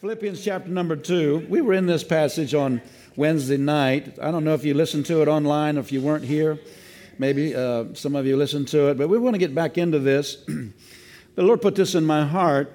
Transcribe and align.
Philippians 0.00 0.44
chapter 0.44 0.70
number 0.70 0.94
two. 0.94 1.44
We 1.48 1.60
were 1.60 1.72
in 1.72 1.86
this 1.86 2.04
passage 2.04 2.54
on 2.54 2.80
Wednesday 3.16 3.56
night. 3.56 4.16
I 4.22 4.30
don't 4.30 4.44
know 4.44 4.54
if 4.54 4.64
you 4.64 4.72
listened 4.72 5.06
to 5.06 5.22
it 5.22 5.26
online 5.26 5.76
if 5.76 5.90
you 5.90 6.00
weren't 6.00 6.22
here. 6.22 6.60
Maybe 7.18 7.52
uh, 7.52 7.86
some 7.94 8.14
of 8.14 8.24
you 8.24 8.36
listened 8.36 8.68
to 8.68 8.90
it, 8.90 8.96
but 8.96 9.08
we 9.08 9.18
want 9.18 9.34
to 9.34 9.38
get 9.38 9.56
back 9.56 9.76
into 9.76 9.98
this. 9.98 10.36
the 10.46 11.42
Lord 11.42 11.60
put 11.60 11.74
this 11.74 11.96
in 11.96 12.04
my 12.04 12.24
heart 12.24 12.72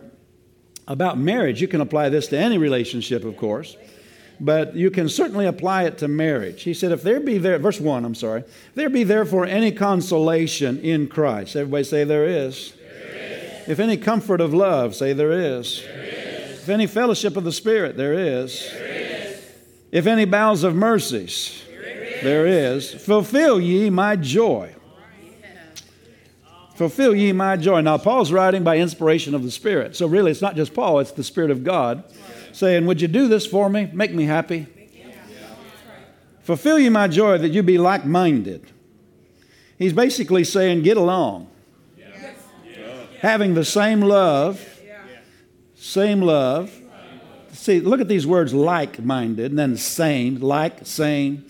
about 0.85 1.17
marriage. 1.17 1.61
You 1.61 1.69
can 1.69 1.79
apply 1.79 2.09
this 2.09 2.27
to 2.27 2.37
any 2.37 2.57
relationship, 2.57 3.23
of 3.23 3.37
course, 3.37 3.77
but 4.41 4.75
you 4.75 4.91
can 4.91 5.07
certainly 5.07 5.45
apply 5.45 5.83
it 5.83 5.99
to 5.99 6.09
marriage. 6.09 6.63
He 6.63 6.73
said, 6.73 6.91
If 6.91 7.03
there 7.03 7.21
be 7.21 7.37
there, 7.37 7.57
verse 7.57 7.79
1, 7.79 8.03
I'm 8.03 8.15
sorry, 8.15 8.43
there 8.75 8.89
be 8.89 9.05
therefore 9.05 9.45
any 9.45 9.71
consolation 9.71 10.77
in 10.81 11.07
Christ, 11.07 11.55
everybody 11.55 11.85
say 11.85 12.03
there 12.03 12.27
is. 12.27 12.73
There 12.73 13.61
is. 13.61 13.69
If 13.69 13.79
any 13.79 13.95
comfort 13.95 14.41
of 14.41 14.53
love, 14.53 14.93
say 14.93 15.13
there 15.13 15.31
is. 15.31 15.83
There 15.83 16.03
is. 16.03 16.12
If 16.63 16.69
any 16.69 16.87
fellowship 16.87 17.35
of 17.35 17.43
the 17.43 17.51
Spirit, 17.51 17.97
there 17.97 18.13
is. 18.13 18.71
There 18.71 18.87
is. 18.87 19.41
If 19.91 20.07
any 20.07 20.23
bowels 20.23 20.63
of 20.63 20.73
mercies, 20.73 21.61
there 21.67 22.03
is. 22.05 22.23
there 22.23 22.47
is. 22.47 22.93
Fulfill 22.93 23.59
ye 23.59 23.89
my 23.89 24.15
joy. 24.15 24.73
Fulfill 26.75 27.13
ye 27.13 27.33
my 27.33 27.57
joy. 27.57 27.81
Now, 27.81 27.97
Paul's 27.97 28.31
writing 28.31 28.63
by 28.63 28.77
inspiration 28.77 29.35
of 29.35 29.43
the 29.43 29.51
Spirit. 29.51 29.97
So, 29.97 30.07
really, 30.07 30.31
it's 30.31 30.41
not 30.41 30.55
just 30.55 30.73
Paul, 30.73 30.99
it's 30.99 31.11
the 31.11 31.23
Spirit 31.25 31.51
of 31.51 31.65
God 31.65 32.05
saying, 32.53 32.85
Would 32.85 33.01
you 33.01 33.09
do 33.09 33.27
this 33.27 33.45
for 33.45 33.69
me? 33.69 33.89
Make 33.91 34.13
me 34.13 34.23
happy. 34.23 34.67
Fulfill 36.43 36.79
ye 36.79 36.87
my 36.87 37.09
joy 37.09 37.39
that 37.39 37.49
you 37.49 37.61
be 37.61 37.77
like 37.77 38.05
minded. 38.05 38.71
He's 39.77 39.91
basically 39.91 40.45
saying, 40.45 40.83
Get 40.83 40.95
along. 40.95 41.49
Having 43.19 43.55
the 43.55 43.65
same 43.65 43.99
love 43.99 44.72
same 45.83 46.21
love. 46.21 46.71
See, 47.51 47.81
look 47.81 47.99
at 47.99 48.07
these 48.07 48.25
words 48.25 48.53
like 48.53 49.03
minded, 49.03 49.51
and 49.51 49.59
then 49.59 49.75
same, 49.75 50.39
like, 50.39 50.85
same. 50.87 51.45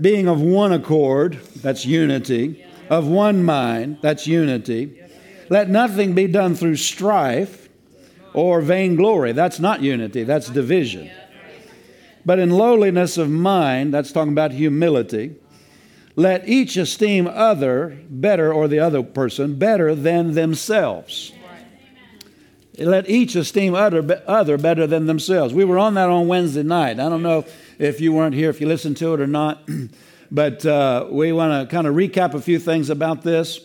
Being 0.00 0.28
of 0.28 0.40
one 0.40 0.72
accord, 0.72 1.40
that's 1.56 1.84
unity. 1.84 2.64
Of 2.88 3.08
one 3.08 3.42
mind, 3.42 3.98
that's 4.00 4.28
unity. 4.28 5.02
Let 5.50 5.68
nothing 5.68 6.14
be 6.14 6.28
done 6.28 6.54
through 6.54 6.76
strife 6.76 7.68
or 8.32 8.60
vainglory. 8.60 9.32
That's 9.32 9.58
not 9.58 9.82
unity, 9.82 10.22
that's 10.22 10.48
division. 10.48 11.10
But 12.24 12.38
in 12.38 12.50
lowliness 12.50 13.18
of 13.18 13.28
mind, 13.28 13.92
that's 13.92 14.12
talking 14.12 14.32
about 14.32 14.52
humility. 14.52 15.34
Let 16.14 16.48
each 16.48 16.76
esteem 16.76 17.26
other 17.26 17.98
better, 18.08 18.52
or 18.52 18.68
the 18.68 18.78
other 18.78 19.02
person, 19.02 19.58
better 19.58 19.96
than 19.96 20.34
themselves. 20.34 21.32
Let 22.78 23.08
each 23.08 23.36
esteem 23.36 23.74
other, 23.74 24.22
other 24.26 24.58
better 24.58 24.86
than 24.86 25.06
themselves. 25.06 25.54
We 25.54 25.64
were 25.64 25.78
on 25.78 25.94
that 25.94 26.08
on 26.08 26.26
Wednesday 26.26 26.64
night. 26.64 26.98
I 26.98 27.08
don't 27.08 27.22
know 27.22 27.44
if 27.78 28.00
you 28.00 28.12
weren't 28.12 28.34
here, 28.34 28.50
if 28.50 28.60
you 28.60 28.66
listened 28.66 28.96
to 28.96 29.14
it 29.14 29.20
or 29.20 29.28
not, 29.28 29.68
but 30.30 30.66
uh, 30.66 31.06
we 31.08 31.32
want 31.32 31.68
to 31.68 31.72
kind 31.72 31.86
of 31.86 31.94
recap 31.94 32.34
a 32.34 32.40
few 32.40 32.58
things 32.58 32.90
about 32.90 33.22
this. 33.22 33.60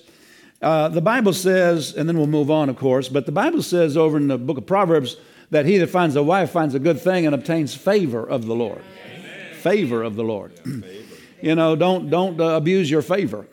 Uh, 0.62 0.90
the 0.90 1.02
Bible 1.02 1.34
says, 1.34 1.96
and 1.96 2.08
then 2.08 2.18
we'll 2.18 2.28
move 2.28 2.52
on, 2.52 2.70
of 2.70 2.76
course, 2.76 3.10
but 3.10 3.26
the 3.26 3.32
Bible 3.32 3.64
says 3.64 3.98
over 3.98 4.18
in 4.18 4.28
the 4.28 4.38
book 4.38 4.58
of 4.58 4.68
Proverbs 4.68 5.18
that 5.50 5.66
he 5.66 5.78
that 5.80 5.90
finds 5.90 6.16
a 6.16 6.22
wife 6.22 6.52
finds 6.52 6.76
a 6.76 6.80
good 6.80 7.00
thing 7.00 7.26
and 7.26 7.34
obtains 7.34 7.74
favor 7.74 8.24
of 8.24 8.46
the 8.46 8.54
Lord. 8.54 8.84
Amen. 9.06 9.54
Favor 9.56 10.04
of 10.04 10.16
the 10.16 10.24
Lord. 10.24 10.52
you 11.42 11.56
know, 11.56 11.76
don't, 11.76 12.12
don't 12.12 12.40
uh, 12.40 12.50
abuse 12.50 12.92
your 12.92 13.02
favor. 13.02 13.48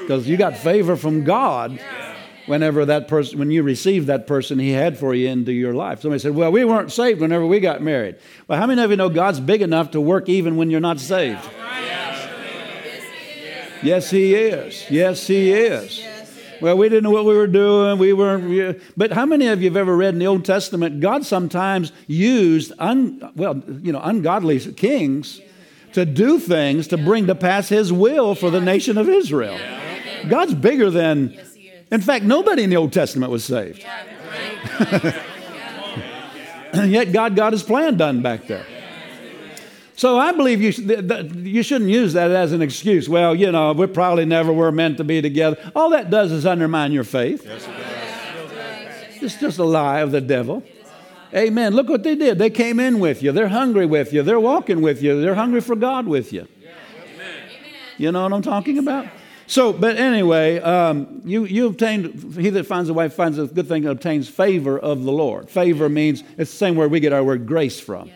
Because 0.00 0.28
you 0.28 0.36
got 0.36 0.58
favor 0.58 0.96
from 0.96 1.24
God 1.24 1.78
whenever 2.46 2.84
that 2.86 3.08
person, 3.08 3.38
when 3.38 3.50
you 3.50 3.62
received 3.62 4.06
that 4.06 4.26
person 4.26 4.58
he 4.58 4.70
had 4.70 4.98
for 4.98 5.14
you 5.14 5.28
into 5.28 5.52
your 5.52 5.74
life. 5.74 6.00
Somebody 6.00 6.20
said, 6.20 6.34
Well, 6.34 6.52
we 6.52 6.64
weren't 6.64 6.92
saved 6.92 7.20
whenever 7.20 7.46
we 7.46 7.60
got 7.60 7.82
married. 7.82 8.16
Well, 8.48 8.58
how 8.58 8.66
many 8.66 8.82
of 8.82 8.90
you 8.90 8.96
know 8.96 9.08
God's 9.08 9.40
big 9.40 9.62
enough 9.62 9.92
to 9.92 10.00
work 10.00 10.28
even 10.28 10.56
when 10.56 10.70
you're 10.70 10.80
not 10.80 11.00
saved? 11.00 11.48
Yes, 13.82 14.10
He 14.10 14.34
is. 14.34 14.90
Yes, 14.90 15.26
He 15.26 15.50
is. 15.50 16.06
Well, 16.60 16.78
we 16.78 16.88
didn't 16.88 17.02
know 17.02 17.10
what 17.10 17.24
we 17.24 17.34
were 17.34 17.48
doing. 17.48 17.98
We 17.98 18.12
weren't. 18.12 18.80
But 18.96 19.10
how 19.10 19.26
many 19.26 19.48
of 19.48 19.60
you 19.60 19.68
have 19.68 19.76
ever 19.76 19.96
read 19.96 20.14
in 20.14 20.20
the 20.20 20.28
Old 20.28 20.44
Testament? 20.44 21.00
God 21.00 21.26
sometimes 21.26 21.90
used, 22.06 22.72
un, 22.78 23.32
well, 23.34 23.60
you 23.82 23.90
know, 23.92 24.00
ungodly 24.00 24.60
kings 24.74 25.40
to 25.94 26.04
do 26.04 26.38
things 26.38 26.86
to 26.88 26.96
bring 26.96 27.26
to 27.26 27.34
pass 27.34 27.68
His 27.68 27.92
will 27.92 28.36
for 28.36 28.50
the 28.50 28.60
nation 28.60 28.96
of 28.96 29.08
Israel. 29.08 29.58
God's 30.28 30.54
bigger 30.54 30.88
than 30.88 31.36
in 31.92 32.00
fact, 32.00 32.24
nobody 32.24 32.62
in 32.62 32.70
the 32.70 32.76
Old 32.76 32.92
Testament 32.92 33.30
was 33.30 33.44
saved. 33.44 33.84
and 36.72 36.90
yet 36.90 37.12
God 37.12 37.36
got 37.36 37.52
his 37.52 37.62
plan 37.62 37.98
done 37.98 38.22
back 38.22 38.46
there. 38.46 38.64
So 39.94 40.18
I 40.18 40.32
believe 40.32 40.62
you, 40.62 40.70
you 41.42 41.62
shouldn't 41.62 41.90
use 41.90 42.14
that 42.14 42.30
as 42.30 42.52
an 42.52 42.62
excuse. 42.62 43.10
Well, 43.10 43.34
you 43.34 43.52
know, 43.52 43.72
we 43.72 43.86
probably 43.86 44.24
never 44.24 44.54
were 44.54 44.72
meant 44.72 44.96
to 44.96 45.04
be 45.04 45.20
together. 45.20 45.58
All 45.76 45.90
that 45.90 46.08
does 46.08 46.32
is 46.32 46.46
undermine 46.46 46.92
your 46.92 47.04
faith. 47.04 47.46
It's 49.20 49.36
just 49.38 49.58
a 49.58 49.64
lie 49.64 50.00
of 50.00 50.12
the 50.12 50.22
devil. 50.22 50.62
Amen. 51.34 51.74
Look 51.74 51.90
what 51.90 52.02
they 52.04 52.14
did. 52.14 52.38
They 52.38 52.50
came 52.50 52.80
in 52.80 53.00
with 53.00 53.22
you. 53.22 53.32
They're 53.32 53.48
hungry 53.48 53.84
with 53.84 54.14
you. 54.14 54.22
They're 54.22 54.40
walking 54.40 54.80
with 54.80 55.02
you. 55.02 55.20
They're 55.20 55.34
hungry 55.34 55.60
for 55.60 55.76
God 55.76 56.06
with 56.06 56.32
you. 56.32 56.48
You 57.98 58.12
know 58.12 58.22
what 58.22 58.32
I'm 58.32 58.42
talking 58.42 58.78
about? 58.78 59.06
So, 59.46 59.72
but 59.72 59.96
anyway, 59.96 60.60
um, 60.60 61.20
you, 61.24 61.44
you 61.44 61.66
obtained, 61.66 62.36
he 62.38 62.50
that 62.50 62.66
finds 62.66 62.88
a 62.88 62.94
wife 62.94 63.14
finds 63.14 63.38
a 63.38 63.46
good 63.46 63.68
thing 63.68 63.84
and 63.84 63.92
obtains 63.92 64.28
favor 64.28 64.78
of 64.78 65.04
the 65.04 65.12
Lord. 65.12 65.50
Favor 65.50 65.88
means, 65.88 66.22
it's 66.38 66.50
the 66.50 66.56
same 66.56 66.76
word 66.76 66.90
we 66.90 67.00
get 67.00 67.12
our 67.12 67.24
word 67.24 67.46
grace 67.46 67.80
from. 67.80 68.08
Yeah. 68.08 68.14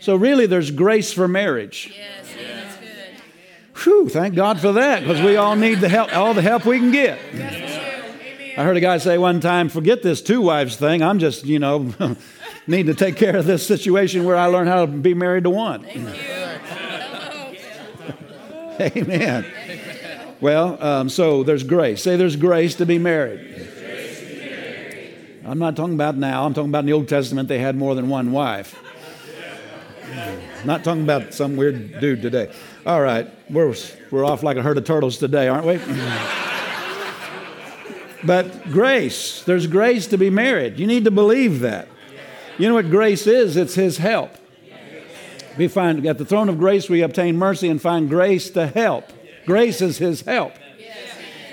So, 0.00 0.16
really, 0.16 0.46
there's 0.46 0.70
grace 0.70 1.12
for 1.12 1.28
marriage. 1.28 1.92
Yes, 1.96 2.26
that's 2.36 2.76
good. 2.76 3.82
Whew, 3.84 4.08
thank 4.08 4.34
God 4.34 4.60
for 4.60 4.72
that, 4.72 5.00
because 5.00 5.20
we 5.20 5.36
all 5.36 5.56
need 5.56 5.80
the 5.80 5.88
help, 5.88 6.14
all 6.16 6.34
the 6.34 6.42
help 6.42 6.64
we 6.64 6.78
can 6.78 6.90
get. 6.90 7.18
I 8.56 8.64
heard 8.64 8.76
a 8.76 8.80
guy 8.80 8.98
say 8.98 9.16
one 9.16 9.40
time, 9.40 9.68
forget 9.70 10.02
this 10.02 10.20
two 10.20 10.42
wives 10.42 10.76
thing. 10.76 11.02
I'm 11.02 11.18
just, 11.18 11.46
you 11.46 11.58
know, 11.58 11.94
need 12.66 12.86
to 12.86 12.94
take 12.94 13.16
care 13.16 13.36
of 13.36 13.46
this 13.46 13.66
situation 13.66 14.24
where 14.24 14.36
I 14.36 14.46
learn 14.46 14.66
how 14.66 14.84
to 14.84 14.92
be 14.92 15.14
married 15.14 15.44
to 15.44 15.50
one. 15.50 15.86
Amen. 18.80 19.46
Well, 20.42 20.82
um, 20.82 21.08
so 21.08 21.44
there's 21.44 21.62
grace. 21.62 22.02
Say 22.02 22.16
there's 22.16 22.34
grace 22.34 22.74
to 22.74 22.84
be 22.84 22.98
married. 22.98 23.48
I'm 25.44 25.60
not 25.60 25.76
talking 25.76 25.94
about 25.94 26.16
now. 26.16 26.44
I'm 26.44 26.52
talking 26.52 26.68
about 26.68 26.80
in 26.80 26.86
the 26.86 26.94
Old 26.94 27.08
Testament, 27.08 27.48
they 27.48 27.60
had 27.60 27.76
more 27.76 27.94
than 27.94 28.08
one 28.08 28.32
wife. 28.32 28.76
Not 30.64 30.82
talking 30.82 31.04
about 31.04 31.32
some 31.32 31.54
weird 31.54 32.00
dude 32.00 32.22
today. 32.22 32.52
All 32.84 33.00
right, 33.00 33.30
we're, 33.50 33.72
we're 34.10 34.24
off 34.24 34.42
like 34.42 34.56
a 34.56 34.62
herd 34.62 34.78
of 34.78 34.84
turtles 34.84 35.16
today, 35.16 35.46
aren't 35.46 35.64
we? 35.64 35.76
but 38.24 38.64
grace, 38.72 39.44
there's 39.44 39.68
grace 39.68 40.08
to 40.08 40.18
be 40.18 40.28
married. 40.28 40.76
You 40.76 40.88
need 40.88 41.04
to 41.04 41.12
believe 41.12 41.60
that. 41.60 41.86
You 42.58 42.66
know 42.66 42.74
what 42.74 42.90
grace 42.90 43.28
is? 43.28 43.56
It's 43.56 43.76
His 43.76 43.98
help. 43.98 44.32
We 45.56 45.68
find 45.68 46.04
at 46.04 46.18
the 46.18 46.24
throne 46.24 46.48
of 46.48 46.58
grace 46.58 46.90
we 46.90 47.02
obtain 47.02 47.36
mercy 47.36 47.68
and 47.68 47.80
find 47.80 48.08
grace 48.08 48.50
to 48.50 48.66
help. 48.66 49.04
Grace 49.46 49.80
is 49.80 49.98
His 49.98 50.22
help. 50.22 50.52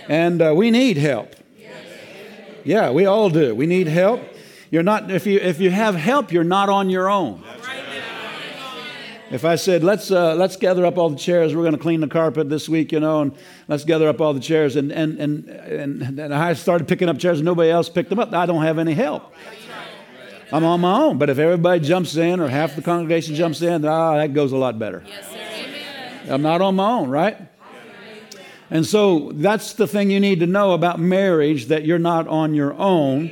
And 0.07 0.41
uh, 0.41 0.53
we 0.55 0.71
need 0.71 0.97
help. 0.97 1.35
Yeah, 2.63 2.91
we 2.91 3.05
all 3.05 3.29
do. 3.29 3.55
We 3.55 3.65
need 3.65 3.87
help. 3.87 4.21
You're 4.71 4.83
not, 4.83 5.09
if 5.09 5.25
you, 5.25 5.39
if 5.39 5.59
you 5.59 5.71
have 5.71 5.95
help, 5.95 6.31
you're 6.31 6.43
not 6.43 6.69
on 6.69 6.89
your 6.89 7.09
own. 7.09 7.43
If 9.31 9.45
I 9.45 9.55
said, 9.55 9.83
let's, 9.83 10.09
uh, 10.09 10.33
let's 10.35 10.55
gather 10.55 10.85
up 10.85 10.97
all 10.97 11.09
the 11.09 11.15
chairs, 11.15 11.55
we're 11.55 11.61
going 11.61 11.75
to 11.75 11.81
clean 11.81 12.01
the 12.01 12.07
carpet 12.07 12.49
this 12.49 12.67
week, 12.67 12.91
you 12.91 12.99
know, 12.99 13.21
and 13.21 13.37
let's 13.67 13.85
gather 13.85 14.09
up 14.09 14.19
all 14.19 14.33
the 14.33 14.39
chairs, 14.39 14.75
and, 14.75 14.91
and, 14.91 15.19
and, 15.19 15.47
and, 15.49 16.19
and 16.19 16.33
I 16.33 16.53
started 16.53 16.87
picking 16.87 17.09
up 17.09 17.19
chairs 17.19 17.37
and 17.37 17.45
nobody 17.45 17.69
else 17.69 17.89
picked 17.89 18.09
them 18.09 18.17
up, 18.17 18.33
I 18.33 18.47
don't 18.47 18.63
have 18.63 18.79
any 18.79 18.95
help. 18.95 19.31
I'm 20.51 20.63
on 20.63 20.81
my 20.81 20.99
own. 20.99 21.19
But 21.19 21.29
if 21.29 21.37
everybody 21.37 21.79
jumps 21.79 22.15
in 22.15 22.39
or 22.39 22.47
half 22.47 22.75
the 22.75 22.81
congregation 22.81 23.35
jumps 23.35 23.61
in, 23.61 23.85
ah, 23.85 24.15
that 24.17 24.33
goes 24.33 24.51
a 24.51 24.57
lot 24.57 24.79
better. 24.79 25.03
I'm 26.27 26.41
not 26.41 26.61
on 26.61 26.75
my 26.75 26.89
own, 26.89 27.09
right? 27.09 27.37
And 28.71 28.85
so 28.85 29.31
that's 29.33 29.73
the 29.73 29.87
thing 29.87 30.11
you 30.11 30.19
need 30.19 30.41
to 30.41 30.47
know 30.47 30.73
about 30.73 30.99
marriage 30.99 31.67
that 31.67 31.85
you're 31.85 31.99
not 31.99 32.27
on 32.27 32.53
your 32.53 32.73
own. 32.73 33.31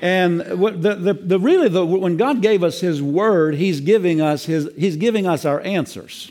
And 0.00 0.40
the, 0.40 0.94
the, 0.94 1.14
the 1.14 1.40
really 1.40 1.68
the, 1.68 1.84
when 1.84 2.16
God 2.16 2.40
gave 2.40 2.62
us 2.62 2.80
His 2.80 3.02
Word, 3.02 3.56
He's 3.56 3.80
giving 3.80 4.20
us 4.20 4.44
His 4.44 4.68
He's 4.76 4.96
giving 4.96 5.26
us 5.26 5.44
our 5.44 5.60
answers. 5.62 6.30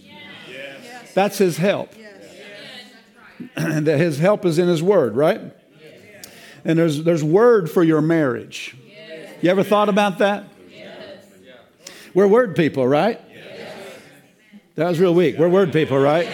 Yes. 0.50 1.14
That's 1.14 1.38
His 1.38 1.58
help. 1.58 1.94
And 3.58 3.86
that 3.88 4.00
His 4.00 4.20
help 4.20 4.46
is 4.46 4.58
in 4.58 4.70
His 4.70 4.82
Word, 4.82 5.16
right? 5.16 5.42
And 6.64 6.80
there's 6.80 7.04
there's 7.04 7.24
Word 7.24 7.70
for 7.70 7.84
your 7.84 8.02
marriage. 8.02 8.78
You 9.42 9.52
ever 9.52 9.64
thought 9.64 9.90
about 9.90 10.20
that? 10.20 10.46
We're 12.14 12.28
Word 12.28 12.56
people, 12.56 12.88
right? 12.88 13.22
That 14.76 14.88
was 14.88 15.00
real 15.00 15.14
weak. 15.14 15.38
We're 15.38 15.50
Word 15.50 15.74
people, 15.74 15.98
right? 16.00 16.30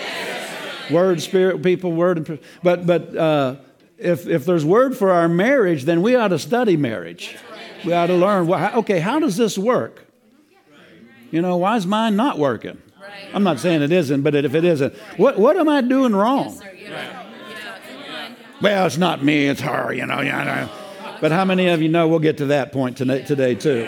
Word, 0.91 1.21
spirit, 1.21 1.61
people, 1.61 1.91
word. 1.91 2.39
But, 2.61 2.85
but 2.85 3.15
uh, 3.15 3.55
if, 3.97 4.27
if 4.27 4.45
there's 4.45 4.65
word 4.65 4.97
for 4.97 5.11
our 5.11 5.27
marriage, 5.27 5.83
then 5.83 6.01
we 6.01 6.15
ought 6.15 6.29
to 6.29 6.39
study 6.39 6.77
marriage. 6.77 7.37
We 7.85 7.93
ought 7.93 8.07
to 8.07 8.15
learn. 8.15 8.47
Well, 8.47 8.79
okay, 8.79 8.99
how 8.99 9.19
does 9.19 9.37
this 9.37 9.57
work? 9.57 10.05
You 11.31 11.41
know, 11.41 11.57
why 11.57 11.77
is 11.77 11.87
mine 11.87 12.15
not 12.15 12.37
working? 12.37 12.81
I'm 13.33 13.43
not 13.43 13.59
saying 13.59 13.81
it 13.81 13.91
isn't, 13.91 14.21
but 14.21 14.35
if 14.35 14.53
it 14.53 14.63
isn't, 14.63 14.95
what, 15.17 15.39
what 15.39 15.57
am 15.57 15.67
I 15.67 15.81
doing 15.81 16.15
wrong? 16.15 16.61
Well, 18.61 18.85
it's 18.85 18.97
not 18.97 19.23
me, 19.23 19.47
it's 19.47 19.61
her, 19.61 19.91
you 19.91 20.05
know. 20.05 20.69
But 21.19 21.31
how 21.31 21.45
many 21.45 21.67
of 21.67 21.81
you 21.81 21.89
know 21.89 22.07
we'll 22.07 22.19
get 22.19 22.37
to 22.37 22.45
that 22.47 22.71
point 22.71 22.97
today, 22.97 23.23
today 23.23 23.55
too? 23.55 23.87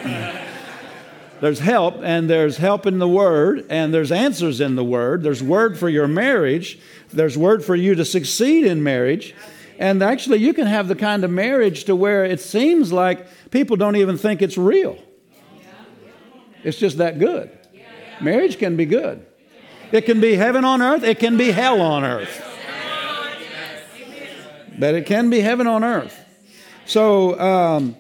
There's 1.42 1.60
help, 1.60 1.96
and 2.02 2.30
there's 2.30 2.58
help 2.58 2.86
in 2.86 3.00
the 3.00 3.08
Word, 3.08 3.66
and 3.70 3.94
there's 3.94 4.12
answers 4.12 4.62
in 4.62 4.76
the 4.76 4.84
Word. 4.84 5.24
There's 5.24 5.44
Word 5.44 5.78
for 5.78 5.90
your 5.90 6.08
marriage, 6.08 6.80
there's 7.12 7.38
Word 7.38 7.64
for 7.64 7.76
you 7.76 7.96
to 7.96 8.06
succeed 8.06 8.66
in 8.66 8.84
marriage. 8.84 9.36
And 9.78 10.02
actually, 10.02 10.40
you 10.40 10.54
can 10.54 10.68
have 10.68 10.88
the 10.88 10.96
kind 10.96 11.24
of 11.24 11.32
marriage 11.32 11.84
to 11.86 11.96
where 11.96 12.24
it 12.24 12.40
seems 12.40 12.94
like 12.94 13.28
people 13.52 13.76
don't 13.76 13.98
even 13.98 14.18
think 14.18 14.42
it's 14.42 14.58
real. 14.58 14.98
It's 16.64 16.78
just 16.78 16.98
that 16.98 17.20
good. 17.20 17.52
Marriage 18.22 18.58
can 18.58 18.78
be 18.78 18.86
good. 18.86 19.26
It 19.92 20.06
can 20.06 20.22
be 20.22 20.36
heaven 20.36 20.66
on 20.66 20.82
earth, 20.82 21.04
it 21.04 21.20
can 21.20 21.38
be 21.38 21.52
hell 21.52 21.82
on 21.82 22.04
earth. 22.04 22.44
But 24.78 24.96
it 24.96 25.06
can 25.06 25.30
be 25.30 25.40
heaven 25.42 25.68
on 25.68 25.84
earth. 25.84 26.20
So, 26.86 27.40
um, 27.40 27.96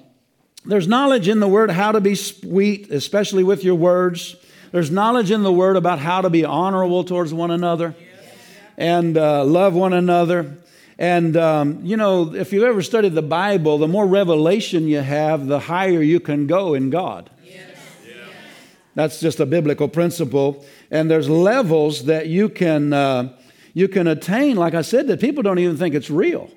there's 0.65 0.87
knowledge 0.87 1.27
in 1.27 1.39
the 1.39 1.47
Word 1.47 1.71
how 1.71 1.91
to 1.91 2.01
be 2.01 2.15
sweet, 2.15 2.91
especially 2.91 3.43
with 3.43 3.63
your 3.63 3.75
words. 3.75 4.35
There's 4.71 4.91
knowledge 4.91 5.31
in 5.31 5.43
the 5.43 5.51
Word 5.51 5.77
about 5.77 5.99
how 5.99 6.21
to 6.21 6.29
be 6.29 6.43
honorable 6.43 7.03
towards 7.03 7.33
one 7.33 7.51
another 7.51 7.95
and 8.77 9.17
uh, 9.17 9.43
love 9.45 9.73
one 9.73 9.93
another. 9.93 10.57
And, 10.97 11.35
um, 11.37 11.85
you 11.85 11.97
know, 11.97 12.33
if 12.33 12.53
you've 12.53 12.63
ever 12.63 12.81
studied 12.81 13.13
the 13.13 13.21
Bible, 13.21 13.77
the 13.77 13.87
more 13.87 14.07
revelation 14.07 14.87
you 14.87 15.01
have, 15.01 15.45
the 15.45 15.59
higher 15.59 16.01
you 16.01 16.19
can 16.19 16.47
go 16.47 16.73
in 16.73 16.89
God. 16.89 17.29
That's 18.95 19.19
just 19.19 19.39
a 19.41 19.45
biblical 19.45 19.89
principle. 19.89 20.65
And 20.89 21.11
there's 21.11 21.29
levels 21.29 22.05
that 22.05 22.27
you 22.27 22.49
can, 22.49 22.93
uh, 22.93 23.37
you 23.73 23.87
can 23.87 24.07
attain, 24.07 24.55
like 24.55 24.73
I 24.73 24.81
said, 24.81 25.07
that 25.07 25.19
people 25.19 25.43
don't 25.43 25.59
even 25.59 25.77
think 25.77 25.95
it's 25.95 26.09
real. 26.09 26.49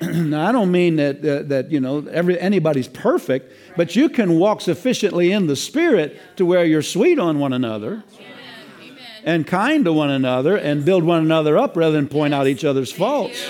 now, 0.12 0.48
I 0.48 0.52
don't 0.52 0.72
mean 0.72 0.96
that, 0.96 1.18
uh, 1.18 1.42
that 1.48 1.70
you 1.70 1.78
know, 1.78 2.06
every, 2.10 2.40
anybody's 2.40 2.88
perfect, 2.88 3.52
but 3.76 3.94
you 3.94 4.08
can 4.08 4.38
walk 4.38 4.62
sufficiently 4.62 5.30
in 5.30 5.46
the 5.46 5.56
Spirit 5.56 6.18
to 6.36 6.46
where 6.46 6.64
you're 6.64 6.80
sweet 6.80 7.18
on 7.18 7.38
one 7.38 7.52
another 7.52 8.02
Amen. 8.14 8.96
and 9.24 9.46
kind 9.46 9.84
to 9.84 9.92
one 9.92 10.08
another 10.10 10.56
and 10.56 10.86
build 10.86 11.04
one 11.04 11.22
another 11.22 11.58
up 11.58 11.76
rather 11.76 11.92
than 11.92 12.08
point 12.08 12.32
out 12.32 12.46
each 12.46 12.64
other's 12.64 12.90
faults. 12.90 13.46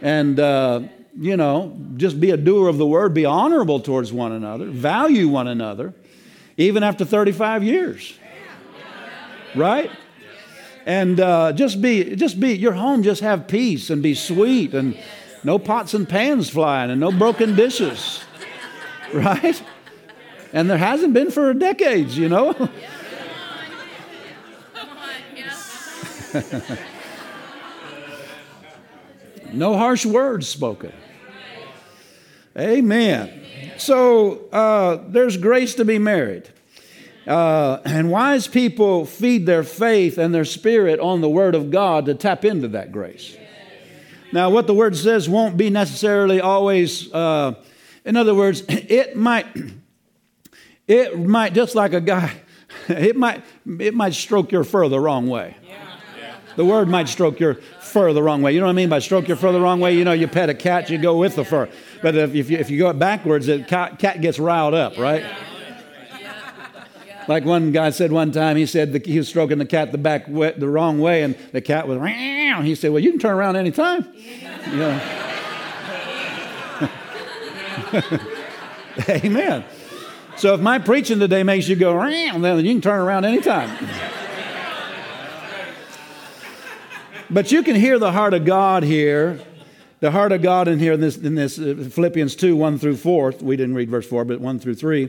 And, 0.00 0.40
uh, 0.40 0.82
you 1.18 1.36
know, 1.36 1.76
just 1.96 2.18
be 2.18 2.30
a 2.30 2.36
doer 2.38 2.68
of 2.68 2.78
the 2.78 2.86
word, 2.86 3.12
be 3.12 3.26
honorable 3.26 3.80
towards 3.80 4.12
one 4.12 4.32
another, 4.32 4.66
value 4.66 5.28
one 5.28 5.48
another, 5.48 5.92
even 6.56 6.82
after 6.82 7.04
35 7.04 7.62
years. 7.62 8.18
Right? 9.54 9.90
and 10.86 11.18
uh, 11.18 11.52
just 11.52 11.82
be 11.82 12.14
just 12.14 12.38
be 12.38 12.52
your 12.52 12.72
home 12.72 13.02
just 13.02 13.20
have 13.20 13.48
peace 13.48 13.90
and 13.90 14.02
be 14.02 14.14
sweet 14.14 14.72
and 14.72 14.96
no 15.46 15.58
pots 15.60 15.94
and 15.94 16.08
pans 16.08 16.50
flying 16.50 16.90
and 16.90 17.00
no 17.00 17.12
broken 17.12 17.54
dishes. 17.54 18.22
Right? 19.14 19.62
And 20.52 20.68
there 20.68 20.78
hasn't 20.78 21.14
been 21.14 21.30
for 21.30 21.54
decades, 21.54 22.18
you 22.18 22.28
know? 22.28 22.50
no 29.52 29.78
harsh 29.78 30.04
words 30.04 30.48
spoken. 30.48 30.92
Amen. 32.58 33.44
So 33.78 34.48
uh, 34.50 35.04
there's 35.06 35.36
grace 35.36 35.76
to 35.76 35.84
be 35.84 36.00
married. 36.00 36.48
Uh, 37.28 37.80
and 37.84 38.10
wise 38.10 38.48
people 38.48 39.06
feed 39.06 39.46
their 39.46 39.62
faith 39.62 40.18
and 40.18 40.34
their 40.34 40.44
spirit 40.44 40.98
on 40.98 41.20
the 41.20 41.30
Word 41.30 41.54
of 41.54 41.70
God 41.70 42.06
to 42.06 42.14
tap 42.16 42.44
into 42.44 42.66
that 42.68 42.90
grace. 42.90 43.36
Now, 44.36 44.50
what 44.50 44.66
the 44.66 44.74
word 44.74 44.94
says 44.94 45.30
won't 45.30 45.56
be 45.56 45.70
necessarily 45.70 46.42
always, 46.42 47.10
uh, 47.10 47.54
in 48.04 48.18
other 48.18 48.34
words, 48.34 48.62
it 48.68 49.16
might, 49.16 49.46
it 50.86 51.18
might, 51.18 51.54
just 51.54 51.74
like 51.74 51.94
a 51.94 52.02
guy, 52.02 52.34
it 52.88 53.16
might, 53.16 53.42
it 53.80 53.94
might 53.94 54.12
stroke 54.12 54.52
your 54.52 54.62
fur 54.62 54.90
the 54.90 55.00
wrong 55.00 55.26
way. 55.26 55.56
The 56.56 56.66
word 56.66 56.86
might 56.86 57.08
stroke 57.08 57.40
your 57.40 57.54
fur 57.80 58.12
the 58.12 58.22
wrong 58.22 58.42
way. 58.42 58.52
You 58.52 58.60
know 58.60 58.66
what 58.66 58.72
I 58.72 58.76
mean 58.76 58.90
by 58.90 58.98
stroke 58.98 59.26
your 59.26 59.38
fur 59.38 59.52
the 59.52 59.60
wrong 59.60 59.80
way? 59.80 59.96
You 59.96 60.04
know, 60.04 60.12
you 60.12 60.28
pet 60.28 60.50
a 60.50 60.54
cat, 60.54 60.90
you 60.90 60.98
go 60.98 61.16
with 61.16 61.36
the 61.36 61.44
fur. 61.44 61.70
But 62.02 62.14
if, 62.14 62.34
if, 62.34 62.50
you, 62.50 62.58
if 62.58 62.68
you 62.68 62.78
go 62.78 62.92
backwards, 62.92 63.46
the 63.46 63.64
cat, 63.64 63.98
cat 63.98 64.20
gets 64.20 64.38
riled 64.38 64.74
up, 64.74 64.98
right? 64.98 65.24
Like 67.28 67.44
one 67.44 67.72
guy 67.72 67.90
said 67.90 68.12
one 68.12 68.30
time, 68.30 68.56
he 68.56 68.66
said 68.66 68.92
the, 68.92 68.98
he 69.00 69.18
was 69.18 69.28
stroking 69.28 69.58
the 69.58 69.66
cat 69.66 69.90
the 69.90 69.98
back 69.98 70.26
the 70.26 70.68
wrong 70.68 71.00
way, 71.00 71.22
and 71.22 71.36
the 71.52 71.60
cat 71.60 71.88
was. 71.88 71.98
He 72.64 72.74
said, 72.74 72.92
"Well, 72.92 73.02
you 73.02 73.10
can 73.10 73.18
turn 73.18 73.34
around 73.34 73.56
anytime." 73.56 74.06
Yeah. 74.72 75.22
Amen. 79.08 79.64
So 80.36 80.54
if 80.54 80.60
my 80.60 80.78
preaching 80.78 81.18
today 81.18 81.42
makes 81.42 81.66
you 81.68 81.76
go, 81.76 81.98
then 81.98 82.64
you 82.64 82.72
can 82.74 82.80
turn 82.80 83.00
around 83.00 83.24
anytime. 83.24 83.76
but 87.30 87.50
you 87.50 87.62
can 87.62 87.74
hear 87.74 87.98
the 87.98 88.12
heart 88.12 88.34
of 88.34 88.44
God 88.44 88.82
here. 88.82 89.40
The 90.00 90.10
heart 90.10 90.32
of 90.32 90.42
God 90.42 90.68
in 90.68 90.78
here 90.78 90.92
in 90.92 91.00
this, 91.00 91.16
in 91.16 91.34
this 91.36 91.58
uh, 91.58 91.88
Philippians 91.90 92.36
2, 92.36 92.54
1 92.54 92.78
through 92.78 92.96
4. 92.96 93.36
We 93.40 93.56
didn't 93.56 93.74
read 93.74 93.88
verse 93.88 94.06
4, 94.06 94.26
but 94.26 94.40
1 94.42 94.58
through 94.58 94.74
3 94.74 95.08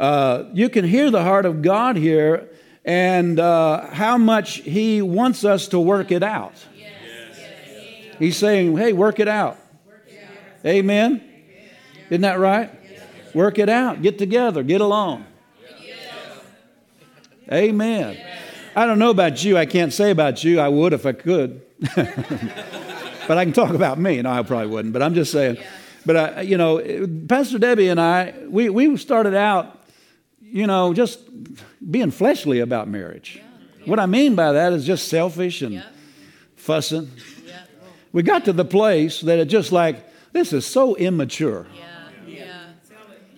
uh, 0.00 0.44
you 0.52 0.68
can 0.68 0.84
hear 0.84 1.10
the 1.10 1.22
heart 1.22 1.46
of 1.46 1.62
God 1.62 1.96
here 1.96 2.48
and 2.84 3.38
uh, 3.38 3.86
how 3.90 4.18
much 4.18 4.56
He 4.56 5.02
wants 5.02 5.44
us 5.44 5.68
to 5.68 5.78
work 5.78 6.10
it 6.10 6.22
out. 6.22 6.54
He's 8.18 8.36
saying, 8.36 8.76
hey, 8.76 8.92
work 8.92 9.20
it 9.20 9.28
out. 9.28 9.58
Amen? 10.64 11.22
Isn't 12.08 12.20
that 12.20 12.38
right? 12.38 12.70
Work 13.34 13.58
it 13.58 13.68
out. 13.68 14.02
Get 14.02 14.18
together. 14.18 14.62
Get 14.62 14.80
along. 14.80 15.26
Amen. 17.50 18.18
I 18.74 18.86
don't 18.86 18.98
know 18.98 19.10
about 19.10 19.42
you. 19.44 19.58
I 19.58 19.66
can't 19.66 19.92
say 19.92 20.10
about 20.10 20.44
you. 20.44 20.60
I 20.60 20.68
would 20.68 20.92
if 20.92 21.04
I 21.04 21.12
could. 21.12 21.62
but 21.94 23.38
I 23.38 23.44
can 23.44 23.52
talk 23.52 23.70
about 23.74 23.98
me. 23.98 24.22
No, 24.22 24.30
I 24.30 24.42
probably 24.42 24.68
wouldn't. 24.68 24.92
But 24.92 25.02
I'm 25.02 25.14
just 25.14 25.32
saying. 25.32 25.58
But, 26.06 26.16
I, 26.16 26.40
you 26.42 26.56
know, 26.56 27.06
Pastor 27.28 27.58
Debbie 27.58 27.88
and 27.88 28.00
I, 28.00 28.34
we, 28.48 28.68
we 28.68 28.96
started 28.96 29.34
out 29.34 29.81
you 30.52 30.66
know, 30.66 30.92
just 30.92 31.18
being 31.90 32.10
fleshly 32.10 32.60
about 32.60 32.86
marriage. 32.86 33.40
Yeah. 33.40 33.86
What 33.86 33.98
I 33.98 34.06
mean 34.06 34.34
by 34.34 34.52
that 34.52 34.72
is 34.72 34.86
just 34.86 35.08
selfish 35.08 35.62
and 35.62 35.74
yeah. 35.74 35.86
fussing. 36.56 37.10
Yeah. 37.46 37.62
We 38.12 38.22
got 38.22 38.44
to 38.44 38.52
the 38.52 38.64
place 38.64 39.22
that 39.22 39.38
it 39.38 39.46
just 39.46 39.72
like, 39.72 40.06
this 40.32 40.52
is 40.52 40.66
so 40.66 40.94
immature. 40.96 41.66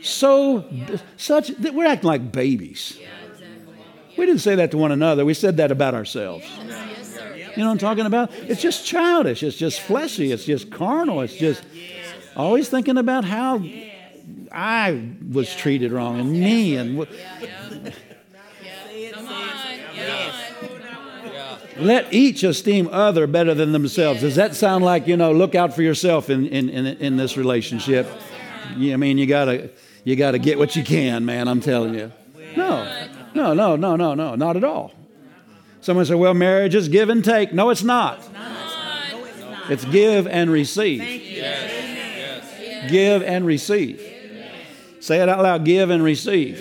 So, 0.02 0.68
such, 1.16 1.50
we're 1.59 1.87
acting 1.87 2.09
like 2.09 2.30
babies. 2.30 2.99
Exactly. 3.00 3.75
We 4.18 4.26
didn't 4.26 4.42
say 4.42 4.54
that 4.56 4.71
to 4.73 4.76
one 4.76 4.92
another, 4.92 5.25
we 5.25 5.33
said 5.33 5.56
that 5.56 5.71
about 5.71 5.94
ourselves. 5.94 6.44
Yes, 6.44 7.18
you 7.56 7.62
know 7.62 7.68
what 7.68 7.73
I'm 7.73 7.78
talking 7.78 8.04
about? 8.04 8.30
It's 8.35 8.61
just 8.61 8.85
childish, 8.85 9.42
it's 9.42 9.56
just 9.56 9.80
fleshy, 9.80 10.30
it's 10.30 10.44
just 10.44 10.71
carnal, 10.71 11.23
it's 11.23 11.35
just 11.35 11.64
always 12.37 12.68
thinking 12.68 12.99
about 12.99 13.25
how 13.25 13.64
I 14.54 15.11
was 15.32 15.52
yeah. 15.52 15.58
treated 15.58 15.92
wrong 15.92 16.20
and 16.20 16.32
me 16.32 16.76
and 16.76 17.06
let 21.76 22.12
each 22.12 22.44
esteem 22.44 22.88
other 22.92 23.26
better 23.26 23.52
than 23.52 23.73
themselves. 23.73 24.20
Does 24.20 24.37
that 24.37 24.54
sound 24.54 24.84
like 24.84 25.08
you 25.08 25.16
know? 25.16 25.32
Look 25.32 25.56
out 25.56 25.75
for 25.75 25.82
yourself 25.82 26.30
in 26.30 26.46
in 26.46 26.68
in, 26.68 26.87
in 26.87 27.16
this 27.16 27.37
relationship. 27.37 28.06
Yeah, 28.76 28.94
I 28.94 28.96
mean, 28.96 29.18
you 29.18 29.26
gotta 29.26 29.70
you 30.04 30.14
gotta 30.14 30.38
get 30.38 30.56
what 30.58 30.76
you 30.76 30.84
can, 30.84 31.25
man. 31.25 31.49
I'm 31.49 31.61
telling 31.61 31.94
you. 31.94 32.12
No, 32.56 33.08
no, 33.34 33.54
no, 33.54 33.75
no, 33.75 33.96
no, 33.96 34.14
no, 34.14 34.34
not 34.37 34.56
at 34.56 34.62
all. 34.62 34.92
Someone 35.80 36.06
said, 36.06 36.16
"Well, 36.16 36.34
marriage 36.34 36.76
is 36.76 36.88
give 36.88 37.08
and 37.08 37.25
take." 37.25 37.52
No, 37.52 37.70
it's 37.70 37.82
not. 37.82 38.23
It's 39.68 39.84
give 39.87 40.28
and 40.28 40.50
receive. 40.50 41.00
Give 42.88 43.23
and 43.23 43.44
receive. 43.46 44.13
Say 45.04 45.20
it 45.20 45.28
out 45.28 45.42
loud 45.42 45.66
give 45.66 45.90
and 45.90 46.02
receive. 46.02 46.56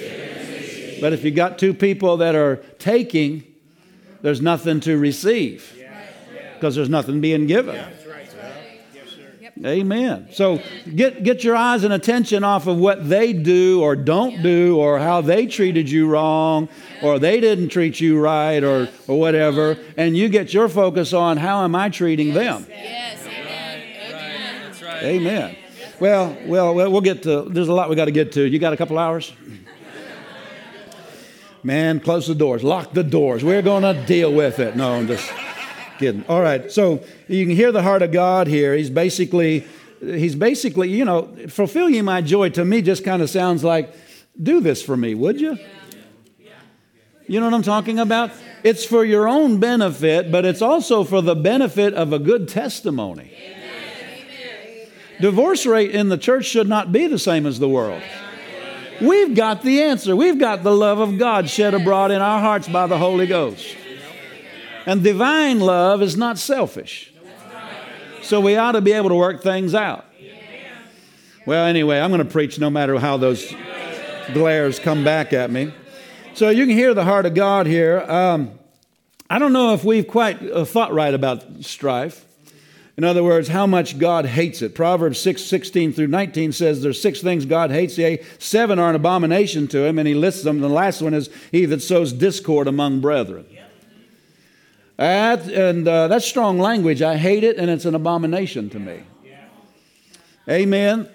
But 0.99 1.13
if 1.13 1.23
you 1.23 1.31
got 1.31 1.57
two 1.57 1.73
people 1.73 2.17
that 2.17 2.35
are 2.35 2.57
taking, 2.77 3.45
there's 4.21 4.41
nothing 4.41 4.81
to 4.81 4.97
receive 4.97 5.73
because 6.55 6.75
there's 6.75 6.89
nothing 6.89 7.21
being 7.21 7.47
given. 7.47 7.81
Amen. 9.65 10.27
So 10.33 10.61
get, 10.93 11.23
get 11.23 11.45
your 11.45 11.55
eyes 11.55 11.85
and 11.85 11.93
attention 11.93 12.43
off 12.43 12.67
of 12.67 12.77
what 12.77 13.07
they 13.07 13.31
do 13.31 13.81
or 13.81 13.95
don't 13.95 14.43
do 14.43 14.77
or 14.77 14.99
how 14.99 15.21
they 15.21 15.45
treated 15.45 15.89
you 15.89 16.07
wrong 16.07 16.67
or 17.01 17.19
they 17.19 17.39
didn't 17.39 17.69
treat 17.69 18.01
you 18.01 18.19
right 18.19 18.61
or, 18.61 18.89
or 19.07 19.17
whatever. 19.17 19.77
And 19.95 20.17
you 20.17 20.27
get 20.27 20.53
your 20.53 20.67
focus 20.67 21.13
on 21.13 21.37
how 21.37 21.63
am 21.63 21.75
I 21.75 21.87
treating 21.87 22.33
them. 22.33 22.65
Yes. 22.67 23.25
Amen. 25.01 25.03
Amen. 25.03 25.62
Well, 25.99 26.35
well, 26.45 26.73
well, 26.73 26.91
we'll 26.91 27.01
get 27.01 27.23
to, 27.23 27.43
there's 27.43 27.67
a 27.67 27.73
lot 27.73 27.89
we 27.89 27.95
got 27.95 28.05
to 28.05 28.11
get 28.11 28.31
to. 28.33 28.43
You 28.43 28.59
got 28.59 28.73
a 28.73 28.77
couple 28.77 28.97
hours? 28.97 29.31
Man, 31.63 31.99
close 31.99 32.27
the 32.27 32.35
doors, 32.35 32.63
lock 32.63 32.93
the 32.93 33.03
doors. 33.03 33.43
We're 33.43 33.61
going 33.61 33.83
to 33.83 34.05
deal 34.05 34.33
with 34.33 34.59
it. 34.59 34.75
No, 34.75 34.95
I'm 34.95 35.07
just 35.07 35.31
kidding. 35.97 36.25
All 36.27 36.41
right, 36.41 36.69
so 36.71 37.03
you 37.27 37.45
can 37.45 37.55
hear 37.55 37.71
the 37.71 37.81
heart 37.81 38.01
of 38.01 38.11
God 38.11 38.47
here. 38.47 38.75
He's 38.75 38.89
basically, 38.89 39.65
he's 40.01 40.35
basically, 40.35 40.89
you 40.89 41.05
know, 41.05 41.33
fulfill 41.47 41.89
ye 41.89 42.01
my 42.01 42.21
joy 42.21 42.49
to 42.49 42.65
me 42.65 42.81
just 42.81 43.05
kind 43.05 43.21
of 43.21 43.29
sounds 43.29 43.63
like, 43.63 43.93
do 44.41 44.59
this 44.59 44.81
for 44.81 44.97
me, 44.97 45.15
would 45.15 45.39
you? 45.39 45.57
You 47.27 47.39
know 47.39 47.45
what 47.45 47.53
I'm 47.53 47.63
talking 47.63 47.99
about? 47.99 48.31
It's 48.63 48.83
for 48.83 49.05
your 49.05 49.29
own 49.29 49.59
benefit, 49.59 50.31
but 50.31 50.43
it's 50.43 50.61
also 50.61 51.05
for 51.05 51.21
the 51.21 51.35
benefit 51.35 51.93
of 51.93 52.11
a 52.11 52.19
good 52.19 52.49
testimony. 52.49 53.31
Divorce 55.23 55.65
rate 55.65 55.91
in 55.91 56.09
the 56.09 56.17
church 56.17 56.43
should 56.43 56.67
not 56.67 56.91
be 56.91 57.07
the 57.07 57.17
same 57.17 57.45
as 57.45 57.57
the 57.57 57.69
world. 57.69 58.03
We've 58.99 59.33
got 59.33 59.61
the 59.61 59.83
answer. 59.83 60.17
We've 60.17 60.37
got 60.37 60.63
the 60.63 60.75
love 60.75 60.99
of 60.99 61.17
God 61.17 61.49
shed 61.49 61.73
abroad 61.73 62.11
in 62.11 62.21
our 62.21 62.41
hearts 62.41 62.67
by 62.67 62.87
the 62.87 62.97
Holy 62.97 63.25
Ghost. 63.25 63.65
And 64.85 65.01
divine 65.01 65.61
love 65.61 66.01
is 66.01 66.17
not 66.17 66.37
selfish. 66.37 67.13
So 68.21 68.41
we 68.41 68.57
ought 68.57 68.73
to 68.73 68.81
be 68.81 68.91
able 68.91 69.07
to 69.07 69.15
work 69.15 69.41
things 69.41 69.73
out. 69.73 70.03
Well, 71.45 71.67
anyway, 71.67 72.01
I'm 72.01 72.11
going 72.11 72.19
to 72.19 72.29
preach 72.29 72.59
no 72.59 72.69
matter 72.69 72.99
how 72.99 73.15
those 73.15 73.49
glares 74.33 74.77
come 74.77 75.05
back 75.05 75.31
at 75.31 75.49
me. 75.49 75.73
So 76.33 76.49
you 76.49 76.65
can 76.65 76.75
hear 76.75 76.93
the 76.93 77.05
heart 77.05 77.25
of 77.25 77.33
God 77.33 77.65
here. 77.65 78.01
Um, 78.01 78.59
I 79.29 79.39
don't 79.39 79.53
know 79.53 79.73
if 79.73 79.85
we've 79.85 80.05
quite 80.05 80.43
uh, 80.43 80.65
thought 80.65 80.93
right 80.93 81.13
about 81.13 81.45
strife. 81.61 82.25
In 82.95 83.03
other 83.03 83.23
words, 83.23 83.47
how 83.47 83.65
much 83.65 83.97
God 83.97 84.27
hates 84.27 84.61
it. 84.61 84.75
Proverbs 84.75 85.19
6 85.19 85.43
16 85.43 85.93
through 85.93 86.07
19 86.07 86.51
says 86.51 86.81
there's 86.81 87.01
six 87.01 87.21
things 87.21 87.45
God 87.45 87.71
hates, 87.71 87.97
yea, 87.97 88.23
seven 88.37 88.77
are 88.77 88.89
an 88.89 88.95
abomination 88.95 89.67
to 89.69 89.83
him, 89.83 89.97
and 89.97 90.07
he 90.07 90.13
lists 90.13 90.43
them. 90.43 90.59
The 90.59 90.69
last 90.69 91.01
one 91.01 91.13
is 91.13 91.29
he 91.51 91.65
that 91.65 91.81
sows 91.81 92.13
discord 92.13 92.67
among 92.67 93.01
brethren. 93.01 93.45
That, 94.97 95.47
and 95.49 95.87
uh, 95.87 96.07
that's 96.07 96.25
strong 96.25 96.59
language. 96.59 97.01
I 97.01 97.17
hate 97.17 97.43
it, 97.43 97.57
and 97.57 97.69
it's 97.69 97.85
an 97.85 97.95
abomination 97.95 98.69
to 98.69 98.79
me. 98.79 99.03
Amen. 100.47 101.09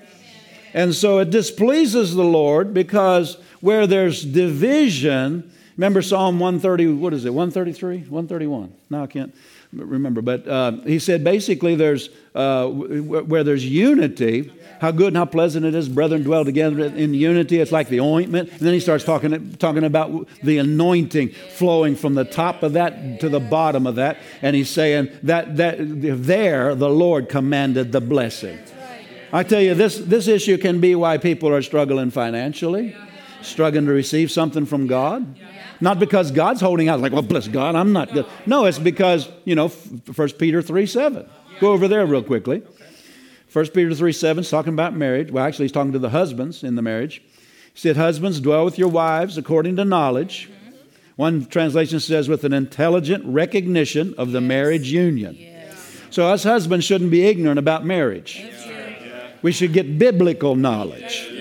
And 0.75 0.95
so 0.95 1.19
it 1.19 1.31
displeases 1.31 2.15
the 2.15 2.25
Lord 2.25 2.75
because 2.75 3.39
where 3.61 3.87
there's 3.87 4.25
division, 4.25 5.53
remember 5.77 6.03
Psalm 6.03 6.41
130, 6.41 6.95
what 6.95 7.15
is 7.15 7.25
it, 7.25 7.33
133? 7.33 7.99
131? 8.01 8.73
No, 8.91 9.03
I 9.05 9.07
can't 9.07 9.35
remember. 9.73 10.23
But 10.23 10.49
uh, 10.49 10.73
he 10.85 10.99
said 10.99 11.25
basically 11.25 11.75
there's, 11.75 12.11
uh, 12.35 12.69
where 12.69 13.45
there's 13.45 13.67
unity, 13.67 14.53
how 14.81 14.93
good 14.93 15.09
and 15.09 15.17
how 15.17 15.25
pleasant 15.25 15.67
it 15.67 15.75
is, 15.75 15.89
brethren 15.89 16.23
dwell 16.23 16.45
together 16.45 16.85
in 16.85 17.13
unity. 17.15 17.61
It's 17.61 17.73
like 17.73 17.89
the 17.89 18.01
ointment. 18.01 18.51
And 18.51 18.61
then 18.61 18.73
he 18.73 18.81
starts 18.81 19.05
talking, 19.05 19.55
talking 19.57 19.85
about 19.85 20.29
the 20.43 20.59
anointing 20.59 21.31
flowing 21.57 21.97
from 21.97 22.15
the 22.15 22.25
top 22.25 22.63
of 22.63 22.75
that 22.75 23.21
to 23.21 23.29
the 23.29 23.41
bottom 23.41 23.87
of 23.87 23.97
that. 23.97 24.19
And 24.41 24.55
he's 24.55 24.71
saying 24.71 25.11
that, 25.25 25.57
that 25.57 25.77
there 25.79 26.75
the 26.75 26.91
Lord 26.91 27.29
commanded 27.29 27.93
the 27.93 28.01
blessing. 28.01 28.59
I 29.33 29.43
tell 29.43 29.61
you, 29.61 29.75
this, 29.75 29.99
this 29.99 30.27
issue 30.27 30.57
can 30.57 30.81
be 30.81 30.95
why 30.95 31.19
people 31.19 31.51
are 31.51 31.61
struggling 31.61 32.11
financially, 32.11 32.97
struggling 33.43 33.85
to 33.87 33.93
receive 33.93 34.31
something 34.31 34.65
from 34.65 34.87
God. 34.87 35.39
Not 35.81 35.99
because 35.99 36.31
God's 36.31 36.61
holding 36.61 36.89
out, 36.89 37.01
like, 37.01 37.13
well, 37.13 37.23
bless 37.23 37.47
God, 37.47 37.75
I'm 37.75 37.93
not 37.93 38.13
good. 38.13 38.27
No, 38.47 38.65
it's 38.65 38.79
because, 38.79 39.29
you 39.45 39.55
know, 39.55 39.69
1 39.69 40.31
Peter 40.33 40.61
3 40.61 40.87
7. 40.87 41.29
Go 41.61 41.73
over 41.73 41.89
there 41.89 42.05
real 42.07 42.23
quickly. 42.23 42.63
1 43.53 43.67
Peter 43.69 43.95
3 43.95 44.13
7 44.13 44.43
is 44.43 44.51
talking 44.51 44.73
about 44.73 44.95
marriage. 44.95 45.31
Well, 45.31 45.45
actually, 45.45 45.65
he's 45.65 45.73
talking 45.73 45.93
to 45.93 45.99
the 45.99 46.11
husbands 46.11 46.65
in 46.65 46.75
the 46.75 46.83
marriage. 46.83 47.23
He 47.75 47.81
said, 47.81 47.97
Husbands, 47.97 48.41
dwell 48.41 48.65
with 48.65 48.79
your 48.79 48.89
wives 48.89 49.39
according 49.39 49.77
to 49.77 49.85
knowledge. 49.85 50.51
One 51.17 51.47
translation 51.47 51.99
says, 51.99 52.29
with 52.29 52.45
an 52.45 52.53
intelligent 52.53 53.25
recognition 53.25 54.15
of 54.19 54.31
the 54.31 54.41
marriage 54.41 54.93
union. 54.93 55.37
So, 56.11 56.29
us 56.29 56.45
husbands 56.45 56.85
shouldn't 56.85 57.11
be 57.11 57.27
ignorant 57.27 57.59
about 57.59 57.85
marriage. 57.85 58.45
We 59.43 59.53
should 59.53 59.73
get 59.73 59.99
biblical 59.99 60.55
knowledge. 60.55 61.38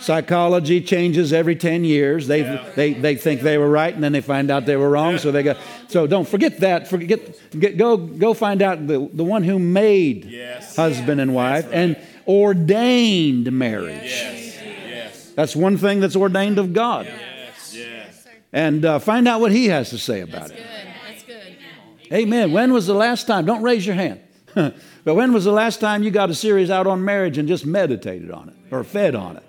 Psychology 0.00 0.80
changes 0.80 1.32
every 1.32 1.56
10 1.56 1.84
years. 1.84 2.26
They, 2.26 2.40
yeah. 2.40 2.68
they, 2.74 2.94
they 2.94 3.16
think 3.16 3.42
they 3.42 3.58
were 3.58 3.68
right 3.68 3.92
and 3.92 4.02
then 4.02 4.12
they 4.12 4.22
find 4.22 4.50
out 4.50 4.64
they 4.64 4.76
were 4.76 4.88
wrong. 4.88 5.18
So 5.18 5.30
they 5.30 5.42
go, 5.42 5.56
so 5.88 6.06
don't 6.06 6.26
forget 6.26 6.58
that. 6.60 6.88
Forget, 6.88 7.20
get, 7.58 7.76
go, 7.76 7.96
go 7.96 8.32
find 8.32 8.62
out 8.62 8.86
the, 8.86 9.08
the 9.12 9.24
one 9.24 9.42
who 9.42 9.58
made 9.58 10.24
yes. 10.24 10.74
husband 10.74 11.20
and 11.20 11.34
wife 11.34 11.66
right. 11.66 11.74
and 11.74 11.96
ordained 12.26 13.52
marriage. 13.52 14.04
Yes. 14.04 14.62
Yes. 14.62 15.32
That's 15.34 15.54
one 15.54 15.76
thing 15.76 16.00
that's 16.00 16.16
ordained 16.16 16.58
of 16.58 16.72
God. 16.72 17.06
Yes. 17.06 18.26
And 18.52 18.84
uh, 18.84 18.98
find 18.98 19.28
out 19.28 19.40
what 19.40 19.52
he 19.52 19.66
has 19.66 19.90
to 19.90 19.98
say 19.98 20.20
about 20.20 20.48
that's 20.48 20.52
it. 20.52 20.56
Good. 20.56 20.66
That's 21.08 21.22
good. 21.22 22.12
Amen. 22.12 22.52
When 22.52 22.72
was 22.72 22.86
the 22.86 22.94
last 22.94 23.26
time? 23.26 23.44
Don't 23.44 23.62
raise 23.62 23.86
your 23.86 23.94
hand. 23.94 24.20
but 24.54 25.14
when 25.14 25.32
was 25.32 25.44
the 25.44 25.52
last 25.52 25.80
time 25.80 26.02
you 26.02 26.10
got 26.10 26.30
a 26.30 26.34
series 26.34 26.70
out 26.70 26.86
on 26.86 27.04
marriage 27.04 27.38
and 27.38 27.46
just 27.46 27.64
meditated 27.64 28.30
on 28.30 28.48
it 28.48 28.54
or 28.72 28.82
fed 28.82 29.14
on 29.14 29.36
it? 29.36 29.44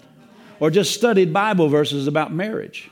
Or 0.61 0.69
just 0.69 0.93
studied 0.93 1.33
Bible 1.33 1.67
verses 1.67 2.07
about 2.07 2.31
marriage. 2.31 2.89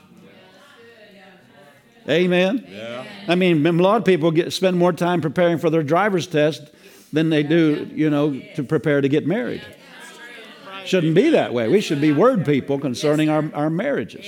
Amen. 2.08 2.66
Yeah. 2.68 3.04
I 3.28 3.36
mean, 3.36 3.64
a 3.64 3.72
lot 3.72 3.98
of 3.98 4.04
people 4.04 4.32
get, 4.32 4.52
spend 4.52 4.76
more 4.76 4.92
time 4.92 5.20
preparing 5.20 5.58
for 5.58 5.70
their 5.70 5.84
driver's 5.84 6.26
test 6.26 6.68
than 7.12 7.30
they 7.30 7.44
do, 7.44 7.88
you 7.94 8.10
know, 8.10 8.40
to 8.56 8.64
prepare 8.64 9.00
to 9.00 9.08
get 9.08 9.26
married. 9.26 9.62
Shouldn't 10.84 11.14
be 11.14 11.30
that 11.30 11.54
way. 11.54 11.68
We 11.68 11.80
should 11.80 12.00
be 12.00 12.10
word 12.10 12.44
people 12.44 12.80
concerning 12.80 13.28
our, 13.28 13.48
our 13.54 13.70
marriages. 13.70 14.26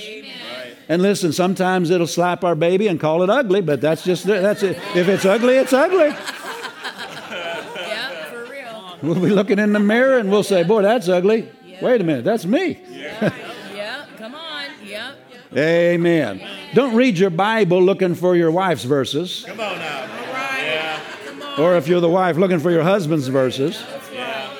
And 0.87 1.01
listen, 1.01 1.33
sometimes 1.33 1.89
it'll 1.89 2.07
slap 2.07 2.45
our 2.45 2.55
baby 2.55 2.87
and 2.87 2.99
call 2.99 3.23
it 3.23 3.29
ugly, 3.29 3.61
but 3.61 3.81
that's 3.81 4.03
just 4.03 4.25
that's 4.25 4.63
it. 4.63 4.77
If 4.95 5.09
it's 5.09 5.25
ugly, 5.25 5.55
it's 5.55 5.73
ugly. 5.73 6.15
Yeah, 7.75 8.25
for 8.29 8.45
real. 8.45 8.97
We'll 9.01 9.21
be 9.21 9.29
looking 9.29 9.59
in 9.59 9.73
the 9.73 9.79
mirror 9.79 10.19
and 10.19 10.29
we'll 10.29 10.43
say, 10.43 10.63
"Boy, 10.63 10.83
that's 10.83 11.09
ugly." 11.09 11.49
Wait 11.81 11.99
a 11.99 12.03
minute, 12.03 12.23
that's 12.23 12.45
me. 12.45 12.79
Yeah, 13.75 14.05
come 14.17 14.35
on. 14.35 14.65
Yeah. 14.83 15.13
Amen. 15.55 16.41
Don't 16.73 16.95
read 16.95 17.17
your 17.17 17.29
Bible 17.29 17.81
looking 17.81 18.15
for 18.15 18.35
your 18.35 18.51
wife's 18.51 18.83
verses. 18.83 19.43
Come 19.47 19.59
on 19.59 19.77
now. 19.77 20.01
All 20.01 20.33
right. 20.33 20.63
Yeah. 20.63 21.59
Or 21.59 21.75
if 21.75 21.87
you're 21.87 22.01
the 22.01 22.09
wife, 22.09 22.37
looking 22.37 22.59
for 22.59 22.71
your 22.71 22.83
husband's 22.83 23.27
verses. 23.27 23.83
Yeah. 24.11 24.51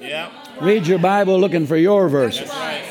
Yeah. 0.00 0.30
Read 0.60 0.86
your 0.86 0.98
Bible 0.98 1.38
looking 1.38 1.66
for 1.66 1.76
your 1.76 2.08
verses. 2.08 2.48
Right. 2.48 2.84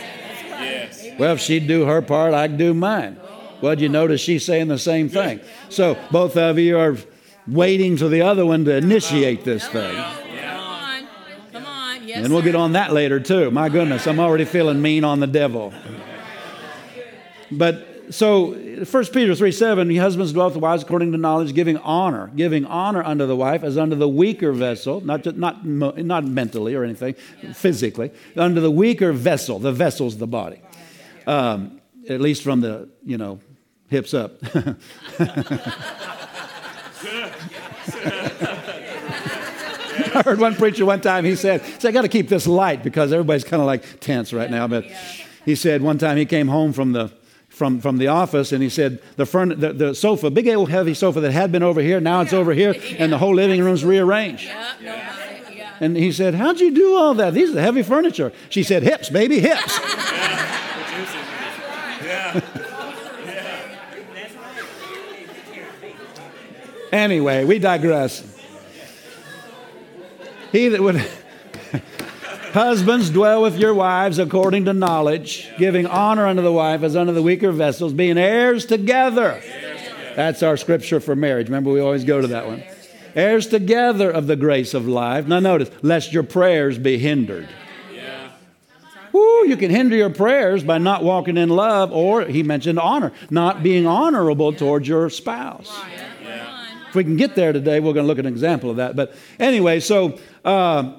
Yes. 0.50 1.06
Well, 1.20 1.34
if 1.34 1.40
she'd 1.40 1.68
do 1.68 1.86
her 1.86 2.02
part, 2.02 2.34
I'd 2.34 2.58
do 2.58 2.74
mine. 2.74 3.20
Well, 3.62 3.80
you 3.80 3.90
notice 3.90 4.22
she's 4.22 4.44
saying 4.44 4.68
the 4.68 4.80
same 4.80 5.10
thing. 5.10 5.40
So 5.70 5.98
both 6.12 6.38
of 6.38 6.60
you 6.60 6.78
are 6.78 6.98
waiting 7.48 7.98
for 7.98 8.08
the 8.08 8.22
other 8.22 8.46
one 8.46 8.66
to 8.66 8.76
initiate 8.76 9.44
this 9.46 9.68
thing. 9.68 9.96
Yes, 12.16 12.24
and 12.24 12.34
we'll 12.34 12.44
get 12.44 12.56
on 12.56 12.72
that 12.74 12.94
later 12.94 13.20
too. 13.20 13.52
My 13.52 13.68
goodness, 13.68 14.08
I'm 14.08 14.22
already 14.22 14.46
feeling 14.46 14.82
mean 14.82 15.04
on 15.04 15.20
the 15.20 15.28
devil. 15.28 15.74
But 17.52 18.06
so 18.10 18.54
1 18.54 18.86
Peter 19.08 19.36
3 19.36 19.52
7, 19.52 19.96
husbands 19.98 20.32
dwell 20.32 20.46
with 20.46 20.54
the 20.54 20.60
wives 20.62 20.82
according 20.82 21.12
to 21.12 21.18
knowledge, 21.18 21.54
giving 21.54 21.76
honor, 21.78 22.32
giving 22.34 22.66
honor 22.66 23.04
unto 23.04 23.26
the 23.26 23.36
wife 23.36 23.64
as 23.64 23.78
unto 23.78 23.98
the 23.98 24.08
weaker 24.08 24.54
vessel, 24.54 25.02
not, 25.02 25.24
just, 25.24 25.36
not, 25.36 25.66
not 25.66 26.24
mentally 26.24 26.74
or 26.74 26.86
anything, 26.86 27.16
physically, 27.54 28.12
unto 28.38 28.62
the 28.62 28.72
weaker 28.72 29.12
vessel. 29.12 29.60
The 29.60 29.74
vessel's 29.74 30.18
the 30.18 30.28
body. 30.28 30.62
Um, 31.28 31.82
at 32.08 32.22
least 32.22 32.44
from 32.44 32.62
the, 32.62 32.88
you 33.04 33.18
know, 33.18 33.42
hips 33.90 34.14
up. 34.14 34.42
I 40.16 40.22
heard 40.24 40.40
one 40.40 40.56
preacher 40.56 40.86
one 40.86 41.02
time, 41.02 41.26
he 41.26 41.36
said, 41.36 41.64
so 41.80 41.90
I 41.90 41.92
got 41.92 42.04
to 42.04 42.08
keep 42.08 42.30
this 42.30 42.48
light 42.48 42.84
because 42.84 43.12
everybody's 43.12 43.44
kind 43.44 43.62
of 43.62 43.68
like 43.68 44.00
tense 44.00 44.32
right 44.34 44.50
now. 44.50 44.68
But 44.68 44.86
he 45.46 45.56
said 45.56 45.82
one 45.82 45.98
time 45.98 46.18
he 46.18 46.26
came 46.26 46.48
home 46.48 46.74
from 46.74 46.94
the 46.94 47.12
from, 47.50 47.80
from 47.80 47.98
the 47.98 48.08
office 48.08 48.52
and 48.52 48.62
he 48.62 48.70
said 48.70 49.02
the, 49.16 49.26
furn- 49.26 49.58
the, 49.58 49.72
the 49.72 49.96
sofa, 49.96 50.30
big 50.30 50.46
old 50.50 50.70
heavy 50.70 50.94
sofa 50.94 51.22
that 51.22 51.32
had 51.32 51.54
been 51.54 51.64
over 51.64 51.80
here, 51.82 52.02
now 52.02 52.20
it's 52.20 52.34
over 52.34 52.54
here, 52.54 52.76
and 53.00 53.14
the 53.14 53.18
whole 53.18 53.34
living 53.34 53.64
room's 53.64 53.86
rearranged. 53.86 54.44
yeah. 54.82 55.16
And 55.80 55.96
he 55.98 56.12
said, 56.12 56.36
How'd 56.36 56.60
you 56.60 56.74
do 56.74 56.96
all 56.96 57.14
that? 57.16 57.34
These 57.34 57.52
are 57.52 57.54
the 57.54 57.62
heavy 57.62 57.84
furniture. 57.84 58.32
She 58.50 58.64
said, 58.64 58.84
Hips, 58.84 59.10
baby, 59.10 59.40
hips. 59.40 59.80
anyway, 66.92 67.46
we 67.46 67.60
digress. 67.60 68.35
He 70.56 70.70
that 70.70 70.82
would. 70.82 70.96
Husbands, 72.54 73.10
dwell 73.10 73.42
with 73.42 73.58
your 73.58 73.74
wives 73.74 74.20
according 74.20 74.64
to 74.66 74.74
knowledge, 74.74 75.50
giving 75.58 75.86
honor 75.86 76.26
unto 76.28 76.42
the 76.42 76.52
wife 76.54 76.82
as 76.82 76.96
unto 76.96 77.12
the 77.12 77.22
weaker 77.22 77.52
vessels, 77.52 77.92
being 77.92 78.18
heirs 78.18 78.66
together. 78.66 79.42
That's 80.16 80.42
our 80.42 80.56
scripture 80.56 81.02
for 81.02 81.14
marriage. 81.14 81.48
Remember, 81.48 81.72
we 81.72 81.82
always 81.82 82.06
go 82.06 82.22
to 82.22 82.28
that 82.28 82.48
one. 82.48 82.64
Heirs 83.16 83.48
together 83.48 84.10
of 84.10 84.28
the 84.28 84.38
grace 84.38 84.74
of 84.74 84.88
life. 84.88 85.28
Now, 85.28 85.42
notice, 85.42 85.70
lest 85.82 86.14
your 86.14 86.24
prayers 86.24 86.78
be 86.78 86.98
hindered. 86.98 87.50
Or 89.12 89.46
you 89.46 89.58
can 89.58 89.72
hinder 89.72 89.98
your 89.98 90.10
prayers 90.10 90.64
by 90.64 90.78
not 90.78 91.04
walking 91.04 91.36
in 91.36 91.50
love, 91.50 91.92
or 91.92 92.24
he 92.24 92.44
mentioned 92.44 92.80
honor, 92.80 93.12
not 93.30 93.62
being 93.62 93.86
honorable 93.88 94.54
towards 94.54 94.88
your 94.88 95.10
spouse. 95.10 95.78
If 96.96 96.98
we 96.98 97.04
can 97.04 97.18
get 97.18 97.36
there 97.36 97.52
today, 97.52 97.82
we're 97.82 97.92
going 97.92 98.06
to 98.06 98.08
look 98.08 98.20
at 98.20 98.26
an 98.26 98.32
example 98.32 98.70
of 98.70 98.78
that. 98.78 98.96
But 98.96 99.14
anyway, 99.38 99.82
so 99.82 100.18
uh, 100.46 100.94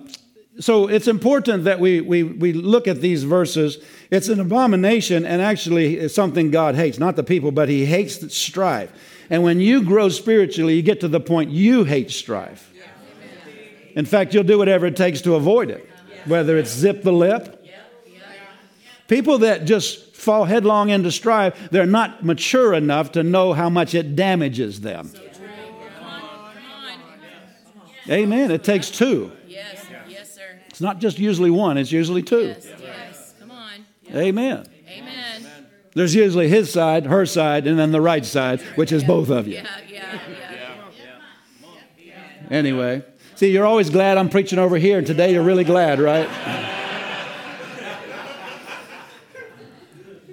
so 0.60 0.88
it's 0.88 1.08
important 1.08 1.64
that 1.64 1.80
we, 1.80 2.02
we, 2.02 2.22
we 2.22 2.52
look 2.52 2.86
at 2.86 3.00
these 3.00 3.24
verses. 3.24 3.78
It's 4.10 4.28
an 4.28 4.38
abomination, 4.38 5.24
and 5.24 5.40
actually, 5.40 5.96
it's 5.96 6.14
something 6.14 6.50
God 6.50 6.74
hates. 6.74 6.98
Not 6.98 7.16
the 7.16 7.22
people, 7.22 7.50
but 7.50 7.70
He 7.70 7.86
hates 7.86 8.36
strife. 8.36 8.92
And 9.30 9.42
when 9.42 9.58
you 9.58 9.84
grow 9.84 10.10
spiritually, 10.10 10.74
you 10.74 10.82
get 10.82 11.00
to 11.00 11.08
the 11.08 11.18
point 11.18 11.48
you 11.50 11.84
hate 11.84 12.10
strife. 12.10 12.70
In 13.94 14.04
fact, 14.04 14.34
you'll 14.34 14.44
do 14.44 14.58
whatever 14.58 14.84
it 14.84 14.96
takes 14.96 15.22
to 15.22 15.34
avoid 15.34 15.70
it, 15.70 15.88
whether 16.26 16.58
it's 16.58 16.72
zip 16.72 17.04
the 17.04 17.12
lip. 17.12 17.64
People 19.08 19.38
that 19.38 19.64
just 19.64 20.14
fall 20.14 20.44
headlong 20.44 20.90
into 20.90 21.10
strife, 21.10 21.70
they're 21.70 21.86
not 21.86 22.22
mature 22.22 22.74
enough 22.74 23.12
to 23.12 23.22
know 23.22 23.54
how 23.54 23.70
much 23.70 23.94
it 23.94 24.14
damages 24.14 24.82
them. 24.82 25.10
Amen. 28.08 28.50
It 28.50 28.62
takes 28.64 28.90
two. 28.90 29.32
Yes, 29.46 29.86
yes, 30.08 30.34
sir. 30.34 30.60
It's 30.68 30.80
not 30.80 30.98
just 30.98 31.18
usually 31.18 31.50
one, 31.50 31.78
it's 31.78 31.92
usually 31.92 32.22
two. 32.22 32.48
Yes, 32.48 32.68
yes. 32.80 33.34
Come 33.40 33.50
on. 33.50 33.84
Amen. 34.14 34.66
Amen. 34.88 35.46
There's 35.94 36.14
usually 36.14 36.48
his 36.48 36.70
side, 36.70 37.06
her 37.06 37.24
side, 37.24 37.66
and 37.66 37.78
then 37.78 37.90
the 37.90 38.02
right 38.02 38.24
side, 38.24 38.60
which 38.76 38.92
is 38.92 39.02
both 39.02 39.30
of 39.30 39.48
you. 39.48 39.54
Yeah, 39.54 39.66
yeah, 39.88 40.20
yeah. 41.98 42.16
Anyway, 42.50 43.02
see, 43.34 43.50
you're 43.50 43.64
always 43.64 43.88
glad 43.88 44.18
I'm 44.18 44.28
preaching 44.28 44.58
over 44.58 44.76
here, 44.76 44.98
and 44.98 45.06
today 45.06 45.32
you're 45.32 45.42
really 45.42 45.64
glad, 45.64 45.98
right? 45.98 46.28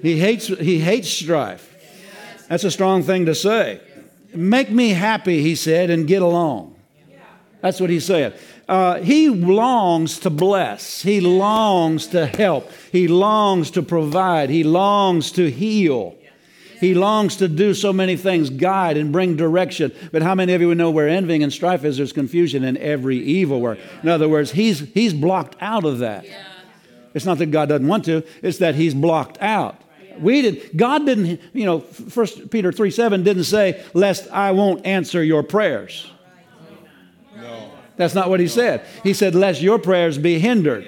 he 0.01 0.19
hates 0.19 0.47
he 0.47 0.79
hates 0.79 1.07
strife. 1.07 1.69
That's 2.49 2.65
a 2.65 2.71
strong 2.71 3.01
thing 3.01 3.25
to 3.27 3.33
say. 3.33 3.79
Make 4.35 4.69
me 4.69 4.89
happy, 4.89 5.41
he 5.41 5.55
said, 5.55 5.89
and 5.89 6.05
get 6.07 6.21
along. 6.21 6.72
That's 7.63 7.79
what 7.79 7.89
he 7.89 8.01
said. 8.01 8.37
Uh, 8.67 8.99
he 8.99 9.29
longs 9.29 10.19
to 10.19 10.29
bless. 10.29 11.01
He 11.01 11.21
longs 11.21 12.07
to 12.07 12.25
help. 12.25 12.69
He 12.91 13.07
longs 13.07 13.71
to 13.71 13.81
provide. 13.81 14.49
He 14.49 14.65
longs 14.65 15.31
to 15.31 15.49
heal. 15.49 16.17
He 16.81 16.93
longs 16.93 17.37
to 17.37 17.47
do 17.47 17.73
so 17.73 17.93
many 17.93 18.17
things, 18.17 18.49
guide 18.49 18.97
and 18.97 19.13
bring 19.13 19.37
direction. 19.37 19.93
But 20.11 20.23
how 20.23 20.35
many 20.35 20.53
of 20.53 20.59
you 20.59 20.75
know 20.75 20.91
where 20.91 21.07
envying 21.07 21.41
and 21.41 21.53
strife 21.53 21.85
is? 21.85 21.95
There's 21.95 22.11
confusion 22.11 22.65
in 22.65 22.75
every 22.75 23.17
evil 23.17 23.61
work. 23.61 23.79
In 24.03 24.09
other 24.09 24.27
words, 24.27 24.51
he's, 24.51 24.79
he's 24.79 25.13
blocked 25.13 25.55
out 25.61 25.85
of 25.85 25.99
that. 25.99 26.25
It's 27.13 27.23
not 27.23 27.37
that 27.37 27.45
God 27.45 27.69
doesn't 27.69 27.87
want 27.87 28.03
to, 28.05 28.23
it's 28.41 28.57
that 28.57 28.75
he's 28.75 28.93
blocked 28.93 29.41
out. 29.41 29.79
We 30.19 30.41
did 30.41 30.75
God 30.75 31.05
didn't, 31.05 31.39
you 31.53 31.65
know, 31.65 31.79
first 31.79 32.49
Peter 32.51 32.73
3 32.73 32.91
7 32.91 33.23
didn't 33.23 33.45
say, 33.45 33.81
lest 33.93 34.29
I 34.31 34.51
won't 34.51 34.85
answer 34.85 35.23
your 35.23 35.43
prayers. 35.43 36.11
That's 37.95 38.15
not 38.15 38.29
what 38.29 38.39
he 38.39 38.47
said. 38.47 38.85
He 39.03 39.13
said, 39.13 39.35
lest 39.35 39.61
your 39.61 39.79
prayers 39.79 40.17
be 40.17 40.39
hindered. 40.39 40.85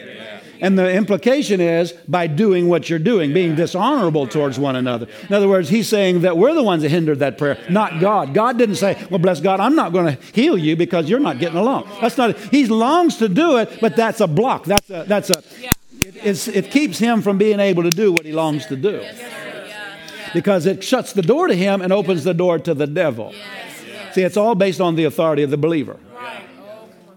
And 0.62 0.80
the 0.80 0.92
implication 0.92 1.60
is 1.60 1.92
by 2.08 2.28
doing 2.28 2.70
what 2.70 2.90
you're 2.90 2.98
doing, 2.98 3.34
being 3.34 3.56
dishonorable 3.56 4.26
towards 4.26 4.58
one 4.58 4.76
another. 4.76 5.08
In 5.28 5.36
other 5.36 5.50
words, 5.50 5.70
he's 5.70 5.88
saying 5.88 6.22
that 6.22 6.38
we're 6.38 6.54
the 6.54 6.64
ones 6.64 6.82
that 6.84 6.90
hindered 6.90 7.20
that 7.20 7.38
prayer, 7.38 7.58
not 7.70 8.00
God. 8.00 8.34
God 8.34 8.58
didn't 8.58 8.76
say, 8.76 9.06
Well, 9.10 9.20
bless 9.20 9.42
God, 9.42 9.60
I'm 9.60 9.76
not 9.76 9.92
going 9.92 10.16
to 10.16 10.24
heal 10.34 10.58
you 10.58 10.76
because 10.76 11.10
you're 11.10 11.20
not 11.20 11.40
getting 11.40 11.58
along. 11.58 11.90
That's 12.00 12.18
not, 12.18 12.38
he 12.38 12.68
longs 12.68 13.18
to 13.18 13.28
do 13.28 13.58
it, 13.58 13.80
but 13.82 13.96
that's 13.96 14.22
a 14.22 14.28
block. 14.28 14.66
That's 14.66 14.90
a, 14.90 15.04
that's 15.06 15.30
a, 15.30 15.44
it, 16.02 16.48
it 16.48 16.72
keeps 16.72 17.00
him 17.00 17.22
from 17.22 17.38
being 17.38 17.60
able 17.60 17.84
to 17.84 17.92
do 17.92 18.14
what 18.14 18.26
he 18.26 18.32
longs 18.32 18.66
to 18.68 18.76
do 18.76 19.06
because 20.34 20.66
it 20.66 20.84
shuts 20.84 21.14
the 21.14 21.22
door 21.22 21.48
to 21.48 21.56
him 21.56 21.82
and 21.82 21.94
opens 21.94 22.24
the 22.24 22.34
door 22.34 22.60
to 22.60 22.74
the 22.74 22.88
devil. 22.88 23.34
See, 24.14 24.22
it's 24.22 24.38
all 24.38 24.56
based 24.56 24.82
on 24.82 24.96
the 24.96 25.06
authority 25.06 25.44
of 25.44 25.50
the 25.50 25.58
believer. 25.58 25.98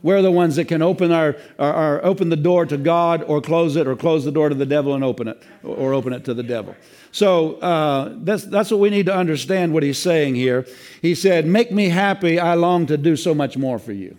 We're 0.02 0.22
the 0.22 0.30
ones 0.30 0.56
that 0.56 0.66
can 0.66 0.82
open 0.82 1.12
our, 1.12 1.36
our, 1.58 1.72
our, 1.72 2.04
open 2.04 2.28
the 2.28 2.36
door 2.36 2.66
to 2.66 2.76
God 2.76 3.22
or 3.24 3.40
close 3.40 3.76
it 3.76 3.86
or 3.86 3.96
close 3.96 4.24
the 4.24 4.32
door 4.32 4.48
to 4.48 4.54
the 4.54 4.66
devil 4.66 4.94
and 4.94 5.02
open 5.02 5.28
it 5.28 5.42
or 5.62 5.92
open 5.92 6.12
it 6.12 6.24
to 6.26 6.34
the 6.34 6.42
devil. 6.42 6.76
So 7.10 7.54
uh, 7.56 8.14
that's, 8.18 8.44
that's 8.44 8.70
what 8.70 8.80
we 8.80 8.90
need 8.90 9.06
to 9.06 9.14
understand 9.14 9.72
what 9.72 9.82
he's 9.82 9.98
saying 9.98 10.34
here. 10.34 10.66
He 11.02 11.14
said, 11.14 11.46
Make 11.46 11.72
me 11.72 11.88
happy. 11.88 12.38
I 12.38 12.54
long 12.54 12.86
to 12.86 12.96
do 12.96 13.16
so 13.16 13.34
much 13.34 13.56
more 13.56 13.78
for 13.78 13.92
you. 13.92 14.16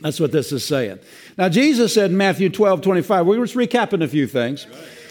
That's 0.00 0.18
what 0.18 0.32
this 0.32 0.50
is 0.50 0.64
saying. 0.64 0.98
Now, 1.36 1.48
Jesus 1.48 1.92
said 1.92 2.10
in 2.10 2.16
Matthew 2.16 2.48
12, 2.48 2.80
25, 2.80 3.26
we 3.26 3.38
were 3.38 3.46
just 3.46 3.56
recapping 3.56 4.02
a 4.02 4.08
few 4.08 4.26
things. 4.26 4.66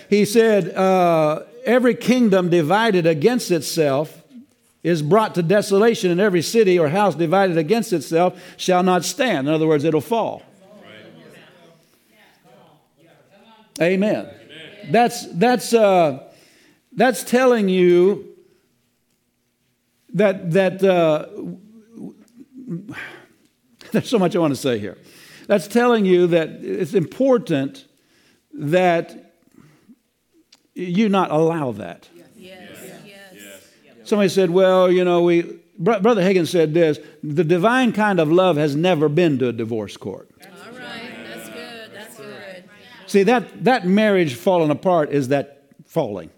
He 0.10 0.26
said, 0.26 0.76
uh, 0.76 1.44
Every 1.66 1.94
kingdom 1.94 2.50
divided 2.50 3.06
against 3.06 3.52
itself 3.52 4.19
is 4.84 5.02
brought 5.02 5.36
to 5.36 5.44
desolation, 5.44 6.12
and 6.12 6.22
every 6.22 6.42
city 6.42 6.80
or 6.80 6.90
house 6.90 7.16
divided 7.16 7.58
against 7.58 7.92
itself 7.92 8.40
shall 8.58 8.84
not 8.84 9.04
stand. 9.04 9.48
In 9.48 9.54
other 9.54 9.68
words, 9.68 9.84
it'll 9.84 10.02
fall. 10.02 10.44
Amen. 13.82 14.30
That's, 14.90 15.26
that's, 15.34 15.74
uh, 15.74 16.24
that's 16.94 17.24
telling 17.24 17.70
you 17.70 18.36
that, 20.14 20.52
that 20.52 20.84
uh, 20.84 21.28
there's 23.92 24.10
so 24.10 24.20
much 24.20 24.36
I 24.36 24.40
want 24.40 24.54
to 24.54 24.60
say 24.60 24.80
here. 24.80 24.98
That's 25.48 25.68
telling 25.68 26.06
you 26.06 26.28
that 26.28 26.50
it's 26.62 26.94
important 26.94 27.86
that 28.54 29.34
you 30.76 31.10
not 31.10 31.32
allow 31.32 31.72
that. 31.74 32.08
Somebody 34.10 34.30
said, 34.30 34.50
well, 34.50 34.92
you 34.92 35.06
know, 35.06 35.22
we, 35.22 35.60
Brother 35.78 36.24
Hagin 36.24 36.48
said 36.48 36.74
this 36.74 36.98
the 37.22 37.44
divine 37.44 37.94
kind 37.94 38.20
of 38.20 38.32
love 38.32 38.58
has 38.58 38.76
never 38.76 39.08
been 39.08 39.38
to 39.38 39.50
a 39.50 39.54
divorce 39.54 39.98
court. 39.98 40.32
All 40.42 40.72
right, 40.72 41.12
that's 41.28 41.50
good, 41.50 41.92
that's 41.94 42.18
good. 42.18 42.64
See, 43.06 43.22
that, 43.22 43.64
that 43.66 43.86
marriage 43.86 44.34
falling 44.34 44.72
apart 44.72 45.12
is 45.12 45.28
that 45.28 45.62
falling. 45.86 46.32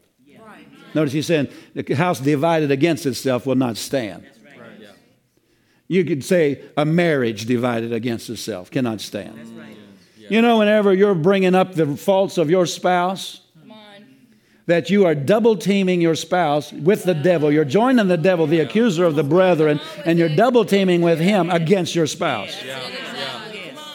Right. 0.46 0.68
Notice 0.94 1.14
he's 1.14 1.28
saying 1.28 1.48
the 1.74 1.94
house 1.94 2.20
divided 2.20 2.72
against 2.72 3.06
itself 3.06 3.46
will 3.46 3.56
not 3.56 3.78
stand. 3.78 4.24
Right. 4.60 4.90
You 5.88 6.04
could 6.04 6.26
say 6.26 6.62
a 6.76 6.84
marriage 6.84 7.46
divided 7.46 7.94
against 7.94 8.30
itself 8.30 8.70
cannot 8.70 9.00
stand. 9.00 9.38
Right. 9.58 9.78
You 10.18 10.42
know, 10.42 10.58
whenever 10.58 10.94
you're 10.94 11.16
bringing 11.16 11.56
up 11.56 11.74
the 11.74 11.96
faults 11.96 12.38
of 12.38 12.50
your 12.50 12.66
spouse, 12.66 13.40
that 14.68 14.90
you 14.90 15.06
are 15.06 15.16
double 15.16 15.56
teaming 15.56 16.02
your 16.02 16.16
spouse 16.16 16.72
with 16.72 17.04
the 17.04 17.14
devil. 17.14 17.52
You're 17.52 17.66
joining 17.66 18.08
the 18.08 18.18
devil, 18.18 18.48
the 18.48 18.60
accuser 18.60 19.06
of 19.06 19.16
the 19.16 19.24
brethren, 19.24 19.80
and 20.06 20.20
you're 20.20 20.36
double 20.36 20.66
teaming 20.66 21.02
with 21.02 21.20
him 21.20 21.50
against 21.50 21.96
your 21.96 22.08
spouse. 22.08 22.56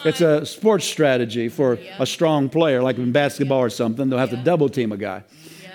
It's 0.05 0.21
a 0.21 0.45
sports 0.45 0.85
strategy 0.85 1.49
for 1.49 1.79
a 1.99 2.05
strong 2.05 2.49
player, 2.49 2.81
like 2.81 2.97
in 2.97 3.11
basketball 3.11 3.59
or 3.59 3.69
something. 3.69 4.09
They'll 4.09 4.19
have 4.19 4.29
to 4.29 4.37
double 4.37 4.69
team 4.69 4.91
a 4.91 4.97
guy. 4.97 5.23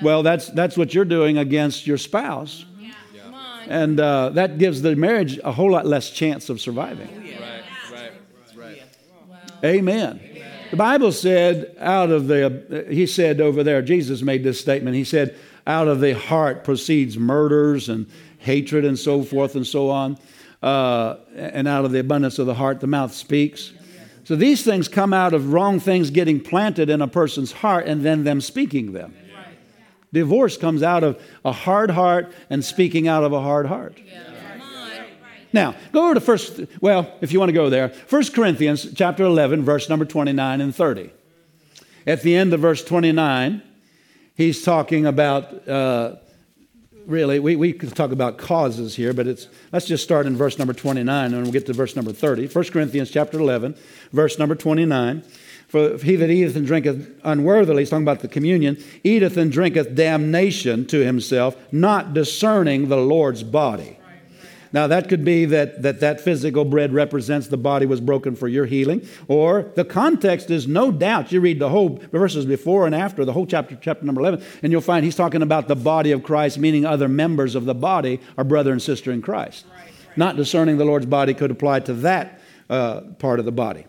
Well, 0.00 0.22
that's, 0.22 0.48
that's 0.48 0.76
what 0.76 0.94
you're 0.94 1.05
doing 1.05 1.38
against 1.38 1.87
your 1.87 1.98
spouse. 1.98 2.64
And 3.68 4.00
uh, 4.00 4.31
that 4.31 4.59
gives 4.59 4.83
the 4.83 4.96
marriage 4.96 5.38
a 5.44 5.52
whole 5.52 5.70
lot 5.70 5.87
less 5.87 6.11
chance 6.11 6.48
of 6.48 6.61
surviving. 6.61 7.09
Right, 7.09 7.62
right, 7.92 8.12
right. 8.57 8.83
Amen. 9.64 10.20
The 10.72 10.78
Bible 10.78 11.12
said, 11.12 11.76
out 11.78 12.11
of 12.11 12.28
the, 12.28 12.87
he 12.88 13.06
said 13.06 13.42
over 13.42 13.62
there, 13.62 13.82
Jesus 13.82 14.22
made 14.22 14.42
this 14.42 14.58
statement. 14.58 14.96
He 14.96 15.04
said, 15.04 15.37
out 15.66 15.87
of 15.87 16.00
the 16.00 16.14
heart 16.14 16.64
proceeds 16.64 17.18
murders 17.18 17.90
and 17.90 18.06
hatred 18.38 18.87
and 18.87 18.98
so 18.98 19.22
forth 19.22 19.54
and 19.54 19.66
so 19.66 19.90
on. 19.90 20.16
Uh, 20.62 21.16
and 21.37 21.68
out 21.68 21.85
of 21.85 21.92
the 21.92 21.98
abundance 21.98 22.38
of 22.38 22.46
the 22.46 22.54
heart, 22.54 22.80
the 22.80 22.87
mouth 22.87 23.12
speaks. 23.12 23.74
So 24.24 24.35
these 24.35 24.64
things 24.64 24.88
come 24.88 25.12
out 25.12 25.35
of 25.35 25.52
wrong 25.52 25.78
things 25.78 26.08
getting 26.08 26.40
planted 26.40 26.88
in 26.88 27.02
a 27.02 27.08
person's 27.08 27.52
heart 27.52 27.87
and 27.87 28.02
then 28.02 28.24
them 28.24 28.40
speaking 28.40 28.92
them. 28.92 29.14
Divorce 30.11 30.56
comes 30.56 30.82
out 30.82 31.04
of 31.04 31.22
a 31.44 31.52
hard 31.52 31.90
heart 31.90 32.32
and 32.48 32.64
speaking 32.64 33.08
out 33.08 33.24
of 33.24 33.35
a 33.35 33.42
hard 33.42 33.66
heart. 33.66 33.98
Yeah. 34.02 34.32
Now, 35.52 35.74
go 35.92 36.04
over 36.04 36.14
to 36.14 36.20
first, 36.20 36.60
well, 36.80 37.12
if 37.20 37.32
you 37.32 37.38
want 37.38 37.50
to 37.50 37.54
go 37.54 37.68
there, 37.68 37.88
1 38.08 38.24
Corinthians 38.32 38.92
chapter 38.94 39.24
11, 39.24 39.62
verse 39.62 39.88
number 39.88 40.04
29 40.04 40.60
and 40.60 40.74
30. 40.74 41.10
At 42.06 42.22
the 42.22 42.34
end 42.34 42.52
of 42.54 42.60
verse 42.60 42.82
29, 42.82 43.62
he's 44.34 44.64
talking 44.64 45.06
about, 45.06 45.68
uh, 45.68 46.16
really, 47.06 47.38
we, 47.38 47.56
we 47.56 47.72
could 47.72 47.94
talk 47.94 48.12
about 48.12 48.38
causes 48.38 48.96
here, 48.96 49.12
but 49.12 49.26
it's, 49.26 49.46
let's 49.72 49.86
just 49.86 50.02
start 50.02 50.26
in 50.26 50.36
verse 50.36 50.58
number 50.58 50.72
29 50.72 51.34
and 51.34 51.42
we'll 51.42 51.52
get 51.52 51.66
to 51.66 51.72
verse 51.72 51.94
number 51.96 52.12
30. 52.12 52.48
1 52.48 52.64
Corinthians 52.66 53.10
chapter 53.10 53.38
11, 53.38 53.76
verse 54.12 54.38
number 54.38 54.54
29. 54.54 55.22
For 55.68 55.96
he 55.96 56.16
that 56.16 56.28
eateth 56.28 56.56
and 56.56 56.66
drinketh 56.66 57.18
unworthily, 57.24 57.82
he's 57.82 57.90
talking 57.90 58.04
about 58.04 58.20
the 58.20 58.28
communion, 58.28 58.82
eateth 59.04 59.36
and 59.36 59.50
drinketh 59.50 59.94
damnation 59.94 60.86
to 60.88 61.04
himself, 61.04 61.56
not 61.72 62.12
discerning 62.12 62.88
the 62.88 62.98
Lord's 62.98 63.42
body. 63.42 63.98
Now, 64.72 64.87
that 64.87 65.08
could 65.11 65.24
be 65.24 65.44
that, 65.46 65.82
that 65.82 66.00
that 66.00 66.20
physical 66.20 66.64
bread 66.64 66.94
represents 66.94 67.48
the 67.48 67.58
body 67.58 67.85
was 67.85 68.00
broken 68.00 68.35
for 68.35 68.48
your 68.48 68.64
healing, 68.64 69.06
or 69.28 69.70
the 69.74 69.85
context 69.85 70.50
is 70.50 70.66
no 70.66 70.90
doubt. 70.90 71.30
You 71.30 71.40
read 71.40 71.58
the 71.58 71.68
whole 71.68 72.00
verses 72.11 72.46
before 72.46 72.87
and 72.87 72.94
after, 72.94 73.24
the 73.26 73.35
whole 73.35 73.46
chapter, 73.46 73.76
chapter 73.80 74.04
number 74.06 74.22
11, 74.22 74.42
and 74.62 74.72
you'll 74.72 74.80
find 74.80 75.04
he's 75.04 75.16
talking 75.16 75.42
about 75.42 75.68
the 75.68 75.76
body 75.76 76.11
of 76.11 76.22
Christ, 76.22 76.58
meaning 76.58 76.87
other 76.87 77.08
members 77.08 77.54
of 77.54 77.66
the 77.66 77.74
body 77.74 78.18
are 78.38 78.44
brother 78.44 78.72
and 78.72 78.80
sister 78.80 79.12
in 79.12 79.20
Christ. 79.20 79.66
Not 80.16 80.37
discerning 80.37 80.78
the 80.78 80.85
Lord's 80.87 81.06
body 81.06 81.35
could 81.35 81.50
apply 81.50 81.80
to 81.80 81.94
that 81.94 82.40
uh, 82.70 83.02
part 83.18 83.38
of 83.40 83.44
the 83.44 83.52
body. 83.52 83.87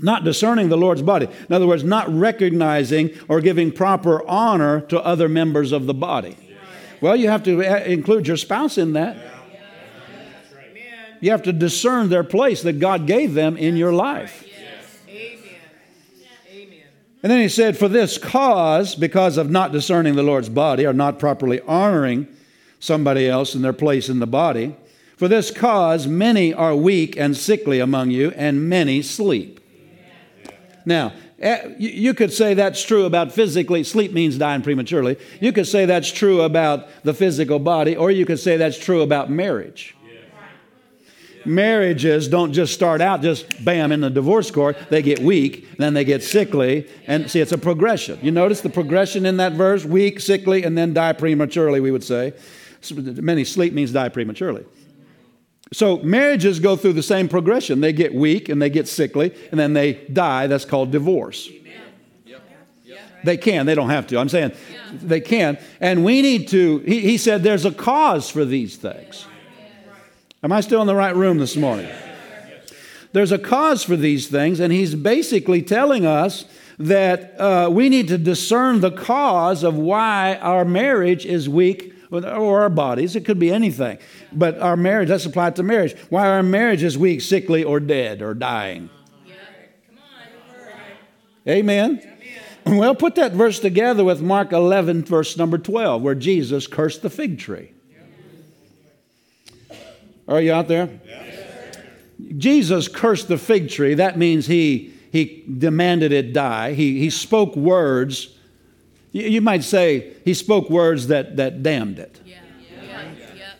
Not 0.00 0.24
discerning 0.24 0.68
the 0.68 0.76
Lord's 0.76 1.02
body. 1.02 1.26
In 1.48 1.54
other 1.54 1.66
words, 1.66 1.84
not 1.84 2.08
recognizing 2.08 3.10
or 3.28 3.40
giving 3.40 3.70
proper 3.70 4.26
honor 4.28 4.80
to 4.82 5.00
other 5.00 5.28
members 5.28 5.72
of 5.72 5.86
the 5.86 5.94
body. 5.94 6.36
Well, 7.00 7.16
you 7.16 7.28
have 7.28 7.42
to 7.44 7.64
uh, 7.64 7.84
include 7.84 8.26
your 8.26 8.36
spouse 8.36 8.78
in 8.78 8.92
that. 8.94 9.33
You 11.24 11.30
have 11.30 11.44
to 11.44 11.54
discern 11.54 12.10
their 12.10 12.22
place 12.22 12.60
that 12.64 12.78
God 12.78 13.06
gave 13.06 13.32
them 13.32 13.56
in 13.56 13.78
your 13.78 13.94
life. 13.94 14.46
Amen. 16.50 16.82
And 17.22 17.32
then 17.32 17.40
he 17.40 17.48
said, 17.48 17.78
For 17.78 17.88
this 17.88 18.18
cause, 18.18 18.94
because 18.94 19.38
of 19.38 19.48
not 19.48 19.72
discerning 19.72 20.16
the 20.16 20.22
Lord's 20.22 20.50
body 20.50 20.84
or 20.84 20.92
not 20.92 21.18
properly 21.18 21.62
honoring 21.62 22.28
somebody 22.78 23.26
else 23.26 23.54
in 23.54 23.62
their 23.62 23.72
place 23.72 24.10
in 24.10 24.18
the 24.18 24.26
body, 24.26 24.76
for 25.16 25.26
this 25.26 25.50
cause 25.50 26.06
many 26.06 26.52
are 26.52 26.76
weak 26.76 27.16
and 27.16 27.34
sickly 27.34 27.80
among 27.80 28.10
you, 28.10 28.30
and 28.32 28.68
many 28.68 29.00
sleep. 29.00 29.60
Now, 30.84 31.14
eh, 31.38 31.70
you 31.78 32.12
could 32.12 32.34
say 32.34 32.52
that's 32.52 32.82
true 32.84 33.06
about 33.06 33.32
physically, 33.32 33.82
sleep 33.82 34.12
means 34.12 34.36
dying 34.36 34.60
prematurely. 34.60 35.16
You 35.40 35.54
could 35.54 35.66
say 35.66 35.86
that's 35.86 36.12
true 36.12 36.42
about 36.42 36.86
the 37.02 37.14
physical 37.14 37.60
body, 37.60 37.96
or 37.96 38.10
you 38.10 38.26
could 38.26 38.40
say 38.40 38.58
that's 38.58 38.78
true 38.78 39.00
about 39.00 39.30
marriage 39.30 39.96
marriages 41.46 42.28
don't 42.28 42.52
just 42.52 42.74
start 42.74 43.00
out 43.00 43.22
just 43.22 43.64
bam 43.64 43.92
in 43.92 44.00
the 44.00 44.10
divorce 44.10 44.50
court. 44.50 44.76
They 44.90 45.02
get 45.02 45.20
weak, 45.20 45.76
then 45.76 45.94
they 45.94 46.04
get 46.04 46.22
sickly. 46.22 46.88
And 47.06 47.30
see, 47.30 47.40
it's 47.40 47.52
a 47.52 47.58
progression. 47.58 48.18
You 48.22 48.30
notice 48.30 48.60
the 48.60 48.70
progression 48.70 49.26
in 49.26 49.36
that 49.38 49.52
verse 49.52 49.84
weak, 49.84 50.20
sickly, 50.20 50.62
and 50.62 50.76
then 50.76 50.94
die 50.94 51.12
prematurely, 51.12 51.80
we 51.80 51.90
would 51.90 52.04
say. 52.04 52.32
Many 52.92 53.44
sleep 53.44 53.72
means 53.72 53.92
die 53.92 54.08
prematurely. 54.08 54.64
So 55.72 55.98
marriages 55.98 56.60
go 56.60 56.76
through 56.76 56.92
the 56.92 57.02
same 57.02 57.28
progression. 57.28 57.80
They 57.80 57.92
get 57.92 58.14
weak 58.14 58.48
and 58.48 58.60
they 58.60 58.70
get 58.70 58.86
sickly, 58.86 59.34
and 59.50 59.58
then 59.58 59.72
they 59.72 59.94
die. 60.12 60.46
That's 60.46 60.64
called 60.64 60.92
divorce. 60.92 61.50
They 63.24 63.38
can, 63.38 63.66
they 63.66 63.74
don't 63.74 63.88
have 63.88 64.06
to. 64.08 64.18
I'm 64.18 64.28
saying 64.28 64.52
they 64.92 65.20
can. 65.20 65.58
And 65.80 66.04
we 66.04 66.20
need 66.20 66.48
to, 66.48 66.80
he, 66.80 67.00
he 67.00 67.16
said 67.16 67.42
there's 67.42 67.64
a 67.64 67.72
cause 67.72 68.28
for 68.28 68.44
these 68.44 68.76
things. 68.76 69.26
Am 70.44 70.52
I 70.52 70.60
still 70.60 70.82
in 70.82 70.86
the 70.86 70.94
right 70.94 71.16
room 71.16 71.38
this 71.38 71.56
morning? 71.56 71.90
There's 73.12 73.32
a 73.32 73.38
cause 73.38 73.82
for 73.82 73.96
these 73.96 74.28
things, 74.28 74.60
and 74.60 74.70
he's 74.70 74.94
basically 74.94 75.62
telling 75.62 76.04
us 76.04 76.44
that 76.78 77.40
uh, 77.40 77.70
we 77.72 77.88
need 77.88 78.08
to 78.08 78.18
discern 78.18 78.82
the 78.82 78.90
cause 78.90 79.62
of 79.62 79.74
why 79.74 80.36
our 80.42 80.66
marriage 80.66 81.24
is 81.24 81.48
weak 81.48 81.94
or 82.10 82.60
our 82.60 82.68
bodies. 82.68 83.16
It 83.16 83.24
could 83.24 83.38
be 83.38 83.50
anything. 83.50 83.96
But 84.32 84.58
our 84.58 84.76
marriage, 84.76 85.08
let's 85.08 85.24
apply 85.24 85.48
it 85.48 85.56
to 85.56 85.62
marriage. 85.62 85.96
Why 86.10 86.28
our 86.28 86.42
marriage 86.42 86.82
is 86.82 86.98
weak, 86.98 87.22
sickly, 87.22 87.64
or 87.64 87.80
dead 87.80 88.20
or 88.20 88.34
dying. 88.34 88.90
Amen. 91.48 92.02
Well, 92.66 92.94
put 92.94 93.14
that 93.14 93.32
verse 93.32 93.60
together 93.60 94.04
with 94.04 94.20
Mark 94.20 94.52
11, 94.52 95.04
verse 95.04 95.38
number 95.38 95.56
12, 95.56 96.02
where 96.02 96.14
Jesus 96.14 96.66
cursed 96.66 97.00
the 97.00 97.08
fig 97.08 97.38
tree. 97.38 97.70
Are 100.26 100.40
you 100.40 100.52
out 100.52 100.68
there? 100.68 100.88
Yes. 101.06 101.34
Jesus 102.38 102.88
cursed 102.88 103.28
the 103.28 103.38
fig 103.38 103.68
tree. 103.68 103.94
That 103.94 104.16
means 104.18 104.46
he, 104.46 104.94
he 105.12 105.44
demanded 105.58 106.12
it 106.12 106.32
die. 106.32 106.74
He, 106.74 106.98
he 106.98 107.10
spoke 107.10 107.54
words. 107.56 108.28
You, 109.12 109.22
you 109.22 109.40
might 109.40 109.64
say 109.64 110.14
he 110.24 110.34
spoke 110.34 110.70
words 110.70 111.08
that, 111.08 111.36
that 111.36 111.62
damned 111.62 111.98
it. 111.98 112.20
Yeah. 112.24 112.38
Yeah. 112.80 113.10
Yeah. 113.36 113.52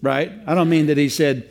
Right? 0.00 0.32
I 0.46 0.54
don't 0.54 0.68
mean 0.68 0.86
that 0.86 0.96
he 0.96 1.08
said 1.08 1.50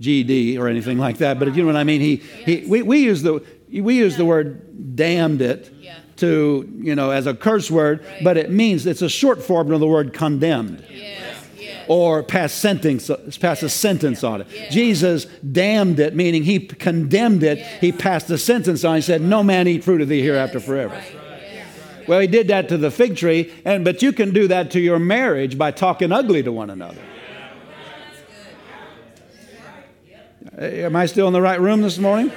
GD 0.00 0.58
or 0.58 0.68
anything 0.68 0.98
like 0.98 1.18
that, 1.18 1.38
but 1.38 1.54
you 1.54 1.62
know 1.62 1.66
what 1.66 1.76
I 1.76 1.84
mean? 1.84 2.00
He, 2.00 2.16
he, 2.16 2.66
we, 2.66 2.82
we 2.82 2.98
use 2.98 3.22
the, 3.22 3.44
we 3.70 3.96
use 3.96 4.16
the 4.16 4.24
word 4.24 4.96
damned 4.96 5.42
it 5.42 5.70
to, 6.18 6.70
you 6.76 6.94
know, 6.94 7.10
as 7.10 7.26
a 7.26 7.34
curse 7.34 7.70
word, 7.70 8.04
right. 8.04 8.22
but 8.22 8.36
it 8.36 8.50
means 8.50 8.86
it's 8.86 9.02
a 9.02 9.08
short 9.08 9.42
form 9.42 9.72
of 9.72 9.80
the 9.80 9.86
word 9.86 10.12
condemned. 10.12 10.84
Yeah 10.88 11.31
or 11.92 12.22
pass 12.22 12.54
sentence, 12.54 13.10
pass 13.38 13.62
a 13.62 13.68
sentence 13.68 14.24
on 14.24 14.40
it. 14.40 14.46
Jesus 14.70 15.26
damned 15.52 16.00
it, 16.00 16.16
meaning 16.16 16.42
he 16.42 16.58
condemned 16.58 17.42
it. 17.42 17.58
He 17.82 17.92
passed 17.92 18.30
a 18.30 18.38
sentence 18.38 18.82
on 18.82 18.94
it. 18.94 18.98
He 19.00 19.02
said, 19.02 19.20
No 19.20 19.42
man 19.42 19.68
eat 19.68 19.84
fruit 19.84 20.00
of 20.00 20.08
thee 20.08 20.22
hereafter 20.22 20.58
forever. 20.58 20.98
Well, 22.08 22.18
he 22.18 22.26
did 22.26 22.48
that 22.48 22.70
to 22.70 22.78
the 22.78 22.90
fig 22.90 23.16
tree, 23.16 23.52
and 23.66 23.84
but 23.84 24.00
you 24.00 24.14
can 24.14 24.32
do 24.32 24.48
that 24.48 24.70
to 24.70 24.80
your 24.80 24.98
marriage 24.98 25.58
by 25.58 25.70
talking 25.70 26.12
ugly 26.12 26.42
to 26.42 26.50
one 26.50 26.70
another. 26.70 27.02
Am 30.56 30.96
I 30.96 31.04
still 31.04 31.26
in 31.26 31.34
the 31.34 31.42
right 31.42 31.60
room 31.60 31.82
this 31.82 31.98
morning? 31.98 32.32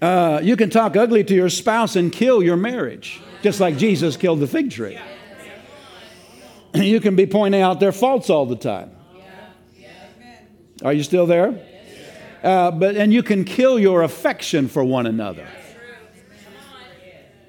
Uh, 0.00 0.40
you 0.42 0.56
can 0.56 0.70
talk 0.70 0.96
ugly 0.96 1.24
to 1.24 1.34
your 1.34 1.50
spouse 1.50 1.94
and 1.94 2.10
kill 2.10 2.42
your 2.42 2.56
marriage, 2.56 3.20
just 3.42 3.60
like 3.60 3.76
Jesus 3.76 4.16
killed 4.16 4.40
the 4.40 4.46
fig 4.46 4.70
tree. 4.70 4.98
you 6.74 7.00
can 7.00 7.16
be 7.16 7.26
pointing 7.26 7.60
out 7.60 7.80
their 7.80 7.92
faults 7.92 8.30
all 8.30 8.46
the 8.46 8.56
time. 8.56 8.90
Are 10.82 10.92
you 10.92 11.02
still 11.02 11.26
there? 11.26 11.60
Uh, 12.42 12.70
but 12.70 12.96
and 12.96 13.12
you 13.12 13.22
can 13.22 13.44
kill 13.44 13.78
your 13.78 14.02
affection 14.02 14.68
for 14.68 14.82
one 14.82 15.06
another. 15.06 15.46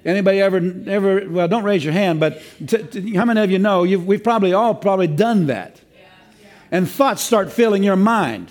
Anybody 0.04 0.40
ever 0.40 0.60
ever? 0.86 1.28
Well, 1.30 1.48
don't 1.48 1.64
raise 1.64 1.84
your 1.84 1.92
hand, 1.92 2.20
but 2.20 2.42
t- 2.66 2.82
t- 2.82 3.14
how 3.14 3.24
many 3.24 3.40
of 3.40 3.50
you 3.50 3.58
know 3.58 3.82
we've 3.82 4.22
probably 4.22 4.52
all 4.52 4.74
probably 4.74 5.06
done 5.06 5.46
that? 5.46 5.80
And 6.70 6.90
thoughts 6.90 7.22
start 7.22 7.52
filling 7.52 7.82
your 7.82 7.96
mind. 7.96 8.50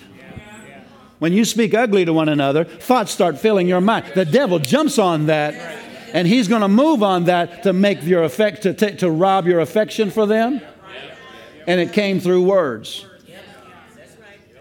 When 1.18 1.32
you 1.32 1.44
speak 1.44 1.74
ugly 1.74 2.04
to 2.04 2.12
one 2.12 2.28
another, 2.28 2.64
thoughts 2.64 3.12
start 3.12 3.38
filling 3.38 3.68
your 3.68 3.80
mind. 3.80 4.06
The 4.14 4.24
devil 4.24 4.58
jumps 4.58 4.98
on 4.98 5.26
that 5.26 5.54
and 6.12 6.28
he's 6.28 6.48
going 6.48 6.62
to 6.62 6.68
move 6.68 7.02
on 7.02 7.24
that 7.24 7.62
to 7.64 7.72
make 7.72 8.02
your 8.02 8.22
effect 8.22 8.62
to, 8.62 8.74
to 8.96 9.10
rob 9.10 9.46
your 9.46 9.60
affection 9.60 10.10
for 10.10 10.26
them? 10.26 10.60
And 11.66 11.80
it 11.80 11.92
came 11.92 12.20
through 12.20 12.42
words. 12.42 13.06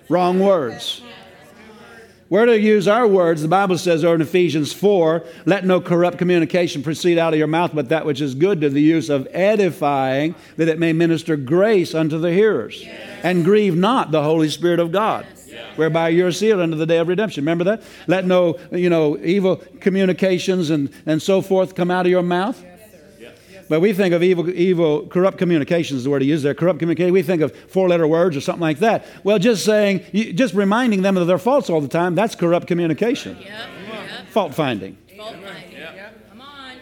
Wrong 0.10 0.40
words. 0.40 1.02
Where 2.28 2.46
to 2.46 2.58
use 2.58 2.88
our 2.88 3.06
words 3.06 3.42
the 3.42 3.50
bible 3.50 3.78
says 3.78 4.06
over 4.06 4.16
in 4.16 4.22
ephesians 4.22 4.72
4 4.72 5.26
let 5.46 5.66
no 5.66 5.82
corrupt 5.82 6.18
communication 6.18 6.82
proceed 6.82 7.18
out 7.18 7.34
of 7.34 7.38
your 7.38 7.48
mouth 7.48 7.72
but 7.74 7.90
that 7.90 8.06
which 8.06 8.22
is 8.22 8.36
good 8.36 8.62
to 8.62 8.70
the 8.70 8.82
use 8.82 9.10
of 9.10 9.28
edifying 9.32 10.36
that 10.56 10.70
it 10.70 10.80
may 10.80 10.94
minister 10.94 11.36
grace 11.36 11.94
unto 11.94 12.18
the 12.18 12.32
hearers 12.32 12.86
and 13.22 13.44
grieve 13.44 13.76
not 13.76 14.12
the 14.12 14.24
holy 14.24 14.50
spirit 14.50 14.80
of 14.80 14.94
god 14.94 15.28
whereby 15.76 16.10
you're 16.10 16.32
sealed 16.32 16.62
unto 16.62 16.78
the 16.78 16.86
day 16.86 16.98
of 16.98 17.08
redemption. 17.08 17.44
Remember 17.44 17.64
that? 17.66 17.84
Let 18.08 18.26
no, 18.26 18.58
you 18.72 18.90
know, 18.90 19.18
evil 19.18 19.58
communications 19.80 20.70
and, 20.70 20.92
and 21.06 21.22
so 21.22 21.42
forth 21.42 21.76
come 21.76 21.92
out 21.92 22.06
of 22.06 22.12
your 22.12 22.24
mouth. 22.24 22.64
But 23.70 23.80
we 23.80 23.94
think 23.94 24.14
of 24.14 24.22
evil, 24.22 24.50
evil, 24.50 25.08
corrupt 25.08 25.38
communications 25.38 26.00
is 26.00 26.04
the 26.04 26.10
word 26.10 26.22
he 26.22 26.28
used 26.28 26.44
there. 26.44 26.54
Corrupt 26.54 26.80
communication. 26.80 27.14
We 27.14 27.22
think 27.22 27.42
of 27.42 27.56
four-letter 27.70 28.06
words 28.06 28.36
or 28.36 28.42
something 28.42 28.60
like 28.60 28.80
that. 28.80 29.06
Well, 29.24 29.40
just 29.40 29.64
saying, 29.64 30.04
just 30.36 30.54
reminding 30.54 31.04
them 31.04 31.16
of 31.16 31.26
their 31.26 31.38
faults 31.38 31.70
all 31.70 31.80
the 31.80 31.88
time. 31.88 32.14
That's 32.14 32.36
corrupt 32.36 32.68
communication. 32.68 33.38
Yep. 33.38 33.48
Yep. 33.48 34.28
Fault 34.28 34.54
finding. 34.54 34.98
Fault 35.16 35.36
finding. 35.36 35.72
Yep. 35.72 36.30
Come 36.32 36.42
on. 36.42 36.74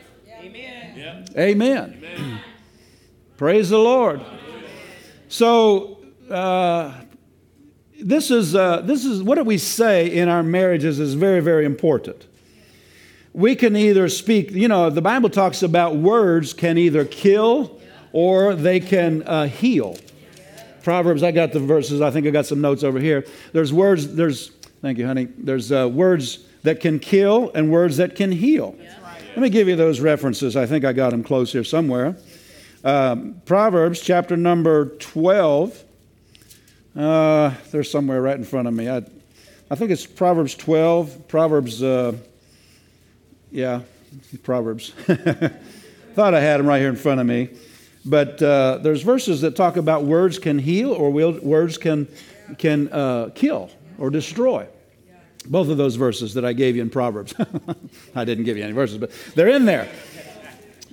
Amen. 0.41 1.25
Amen. 1.37 2.03
Amen. 2.03 2.41
Praise 3.37 3.69
the 3.69 3.77
Lord. 3.77 4.21
So 5.27 5.99
uh, 6.31 6.91
this 8.01 8.31
is, 8.31 8.55
uh, 8.55 8.81
this 8.81 9.05
is 9.05 9.21
what 9.21 9.35
do 9.35 9.43
we 9.43 9.57
say 9.57 10.07
in 10.07 10.29
our 10.29 10.43
marriages 10.43 10.99
is 10.99 11.13
very, 11.13 11.41
very 11.41 11.65
important. 11.65 12.25
We 13.33 13.55
can 13.55 13.75
either 13.75 14.09
speak, 14.09 14.51
you 14.51 14.67
know, 14.67 14.89
the 14.89 15.01
Bible 15.01 15.29
talks 15.29 15.61
about 15.61 15.95
words 15.95 16.53
can 16.53 16.77
either 16.77 17.05
kill 17.05 17.79
or 18.11 18.55
they 18.55 18.79
can 18.79 19.23
uh, 19.23 19.47
heal. 19.47 19.97
Proverbs, 20.81 21.23
I 21.23 21.31
got 21.31 21.51
the 21.51 21.59
verses, 21.59 22.01
I 22.01 22.09
think 22.09 22.25
I 22.25 22.31
got 22.31 22.45
some 22.45 22.61
notes 22.61 22.83
over 22.83 22.99
here. 22.99 23.25
There's 23.53 23.71
words, 23.71 24.15
there's, 24.15 24.49
thank 24.81 24.97
you, 24.97 25.05
honey, 25.05 25.27
there's 25.37 25.71
uh, 25.71 25.87
words 25.87 26.39
that 26.63 26.79
can 26.79 26.99
kill 26.99 27.51
and 27.53 27.71
words 27.71 27.97
that 27.97 28.15
can 28.15 28.31
heal. 28.31 28.75
Let 29.29 29.39
me 29.39 29.49
give 29.49 29.67
you 29.67 29.75
those 29.75 29.99
references. 29.99 30.55
I 30.55 30.65
think 30.65 30.83
I 30.85 30.93
got 30.93 31.11
them 31.11 31.23
close 31.23 31.51
here 31.51 31.63
somewhere. 31.63 32.17
Um, 32.83 33.41
Proverbs 33.45 34.01
chapter 34.01 34.35
number 34.35 34.89
12. 34.97 35.83
Uh, 36.99 37.53
they're 37.71 37.85
somewhere 37.85 38.21
right 38.21 38.35
in 38.35 38.43
front 38.43 38.67
of 38.67 38.73
me. 38.73 38.89
I, 38.89 38.97
I 39.71 39.75
think 39.75 39.89
it's 39.89 40.05
Proverbs 40.05 40.53
12, 40.55 41.29
Proverbs, 41.29 41.81
uh, 41.81 42.11
yeah, 43.51 43.83
Proverbs. 44.43 44.89
Thought 46.13 46.33
I 46.33 46.41
had 46.41 46.59
them 46.59 46.67
right 46.67 46.79
here 46.79 46.89
in 46.89 46.97
front 46.97 47.21
of 47.21 47.25
me. 47.25 47.51
But 48.03 48.41
uh, 48.41 48.79
there's 48.81 49.01
verses 49.01 49.39
that 49.41 49.55
talk 49.55 49.77
about 49.77 50.03
words 50.03 50.39
can 50.39 50.59
heal 50.59 50.91
or 50.91 51.09
words 51.09 51.77
can 51.77 52.07
can 52.57 52.89
uh, 52.91 53.29
kill 53.33 53.69
or 53.97 54.09
destroy. 54.09 54.67
Both 55.45 55.69
of 55.69 55.77
those 55.77 55.95
verses 55.95 56.33
that 56.33 56.43
I 56.43 56.51
gave 56.51 56.75
you 56.75 56.81
in 56.81 56.89
Proverbs. 56.89 57.33
I 58.15 58.25
didn't 58.25 58.43
give 58.43 58.57
you 58.57 58.63
any 58.63 58.73
verses, 58.73 58.97
but 58.97 59.11
they're 59.35 59.47
in 59.47 59.63
there. 59.63 59.87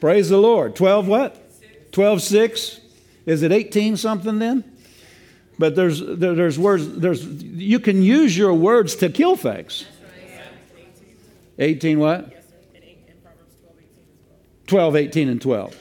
Praise 0.01 0.29
the 0.29 0.39
Lord. 0.39 0.77
12 0.77 1.09
what? 1.09 1.93
12 1.93 2.23
6. 2.23 2.81
Is 3.25 3.43
it 3.43 3.51
18 3.51 3.97
something 3.97 4.39
then? 4.39 4.76
But 5.59 5.75
there's, 5.75 6.01
there, 6.01 6.35
there's 6.35 6.59
words, 6.59 6.99
there's, 6.99 7.25
you 7.25 7.81
can 7.81 8.03
use 8.03 8.37
your 8.37 8.53
words 8.53 8.97
to 8.97 9.09
kill 9.09 9.37
things. 9.37 9.87
18 11.59 11.99
what? 11.99 12.33
12, 14.67 14.97
18, 14.97 15.29
and 15.29 15.41
12. 15.41 15.77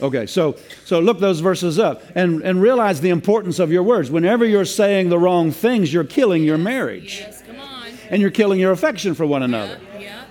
Okay, 0.00 0.26
so, 0.26 0.56
so 0.84 1.00
look 1.00 1.18
those 1.18 1.40
verses 1.40 1.78
up 1.78 2.02
and, 2.14 2.42
and 2.42 2.60
realize 2.60 3.00
the 3.00 3.10
importance 3.10 3.58
of 3.58 3.72
your 3.72 3.82
words. 3.82 4.10
Whenever 4.10 4.44
you're 4.44 4.64
saying 4.64 5.08
the 5.08 5.18
wrong 5.18 5.50
things, 5.50 5.92
you're 5.92 6.04
killing 6.04 6.44
your 6.44 6.58
marriage. 6.58 7.20
Yes, 7.20 7.42
come 7.42 7.58
on. 7.58 7.88
And 8.10 8.20
you're 8.20 8.30
killing 8.30 8.60
your 8.60 8.72
affection 8.72 9.14
for 9.14 9.26
one 9.26 9.42
another. 9.42 9.78
Yeah. 9.98 10.24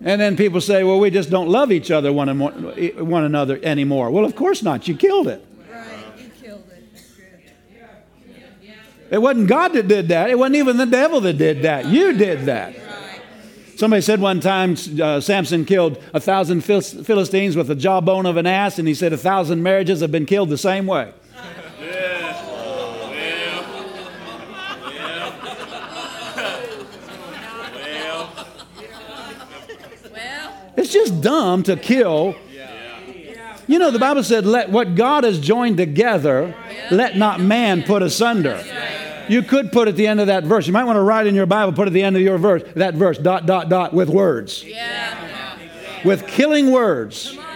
And 0.00 0.20
then 0.20 0.36
people 0.36 0.60
say, 0.60 0.84
well, 0.84 1.00
we 1.00 1.10
just 1.10 1.30
don't 1.30 1.48
love 1.48 1.72
each 1.72 1.90
other 1.90 2.12
one, 2.12 2.38
one 2.38 3.24
another 3.24 3.58
anymore. 3.62 4.10
Well, 4.10 4.24
of 4.24 4.36
course 4.36 4.62
not. 4.62 4.86
You 4.86 4.96
killed 4.96 5.26
it. 5.26 5.44
It 9.10 9.18
wasn't 9.18 9.48
God 9.48 9.72
that 9.74 9.88
did 9.88 10.08
that. 10.08 10.30
It 10.30 10.38
wasn't 10.38 10.56
even 10.56 10.76
the 10.76 10.86
devil 10.86 11.20
that 11.20 11.38
did 11.38 11.62
that. 11.62 11.86
You 11.86 12.12
did 12.12 12.46
that. 12.46 12.74
Somebody 13.76 14.00
said 14.00 14.20
one 14.20 14.40
time 14.40 14.74
uh, 15.00 15.20
Samson 15.20 15.64
killed 15.66 16.02
a 16.14 16.20
thousand 16.20 16.62
Philistines 16.62 17.56
with 17.56 17.66
the 17.68 17.74
jawbone 17.74 18.24
of 18.24 18.38
an 18.38 18.46
ass, 18.46 18.78
and 18.78 18.88
he 18.88 18.94
said 18.94 19.12
a 19.12 19.18
thousand 19.18 19.62
marriages 19.62 20.00
have 20.00 20.10
been 20.10 20.26
killed 20.26 20.48
the 20.48 20.58
same 20.58 20.86
way. 20.86 21.12
It's 30.78 30.92
just 30.92 31.20
dumb 31.20 31.62
to 31.64 31.76
kill. 31.76 32.34
You 33.66 33.78
know, 33.80 33.90
the 33.90 33.98
Bible 33.98 34.22
said, 34.22 34.46
let 34.46 34.70
what 34.70 34.94
God 34.94 35.24
has 35.24 35.40
joined 35.40 35.76
together, 35.76 36.54
let 36.90 37.16
not 37.16 37.40
man 37.40 37.82
put 37.82 38.00
asunder. 38.02 38.62
You 39.28 39.42
could 39.42 39.72
put 39.72 39.88
at 39.88 39.96
the 39.96 40.06
end 40.06 40.20
of 40.20 40.28
that 40.28 40.44
verse. 40.44 40.66
You 40.66 40.72
might 40.72 40.84
want 40.84 40.96
to 40.96 41.02
write 41.02 41.26
in 41.26 41.34
your 41.34 41.46
Bible, 41.46 41.72
put 41.72 41.86
at 41.86 41.92
the 41.92 42.02
end 42.02 42.16
of 42.16 42.22
your 42.22 42.38
verse, 42.38 42.62
that 42.76 42.94
verse, 42.94 43.18
dot, 43.18 43.46
dot, 43.46 43.68
dot, 43.68 43.92
with 43.92 44.08
words. 44.08 44.64
Yeah. 44.64 45.58
With 46.04 46.26
killing 46.26 46.70
words. 46.70 47.30
Come 47.30 47.40
on. 47.40 47.46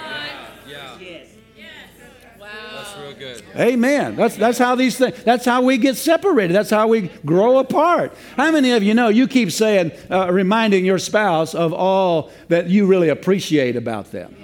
Wow. 2.41 2.47
That's 2.75 2.97
real 2.97 3.13
good. 3.15 3.45
Amen. 3.55 4.17
That's, 4.17 4.37
that's 4.37 4.59
how 4.59 4.75
these 4.75 4.97
things, 4.99 5.23
that's 5.23 5.45
how 5.45 5.63
we 5.63 5.77
get 5.79 5.97
separated. 5.97 6.55
That's 6.55 6.71
how 6.71 6.89
we 6.89 7.11
grow 7.25 7.59
apart. 7.59 8.13
How 8.37 8.51
many 8.51 8.73
of 8.73 8.83
you 8.83 8.95
know 8.95 9.09
you 9.09 9.29
keep 9.29 9.53
saying, 9.53 9.93
uh, 10.11 10.33
reminding 10.33 10.85
your 10.85 10.99
spouse 10.99 11.55
of 11.55 11.73
all 11.73 12.31
that 12.49 12.69
you 12.69 12.87
really 12.87 13.11
appreciate 13.11 13.77
about 13.77 14.11
them? 14.11 14.35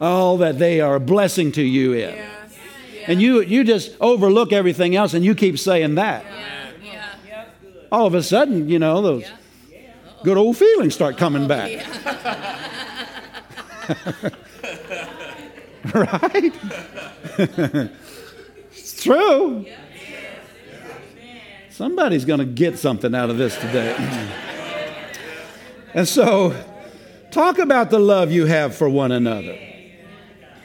All 0.00 0.38
that 0.38 0.58
they 0.58 0.80
are 0.80 0.96
a 0.96 1.00
blessing 1.00 1.52
to 1.52 1.62
you 1.62 1.92
in. 1.92 2.18
And 3.06 3.20
you, 3.20 3.42
you 3.42 3.64
just 3.64 3.92
overlook 4.00 4.52
everything 4.52 4.96
else 4.96 5.14
and 5.14 5.24
you 5.24 5.34
keep 5.34 5.58
saying 5.58 5.96
that. 5.96 6.24
Yeah. 6.24 6.70
Yeah. 7.26 7.44
All 7.92 8.06
of 8.06 8.14
a 8.14 8.22
sudden, 8.22 8.68
you 8.68 8.78
know, 8.78 9.02
those 9.02 9.24
good 10.22 10.36
old 10.36 10.56
feelings 10.56 10.94
start 10.94 11.18
coming 11.18 11.46
back. 11.46 11.70
right? 15.94 16.54
it's 18.72 19.02
true. 19.02 19.66
Somebody's 21.70 22.24
going 22.24 22.38
to 22.38 22.46
get 22.46 22.78
something 22.78 23.14
out 23.14 23.30
of 23.30 23.36
this 23.36 23.56
today. 23.56 23.96
and 25.92 26.06
so, 26.06 26.54
talk 27.30 27.58
about 27.58 27.90
the 27.90 27.98
love 27.98 28.30
you 28.30 28.46
have 28.46 28.76
for 28.76 28.88
one 28.88 29.12
another. 29.12 29.58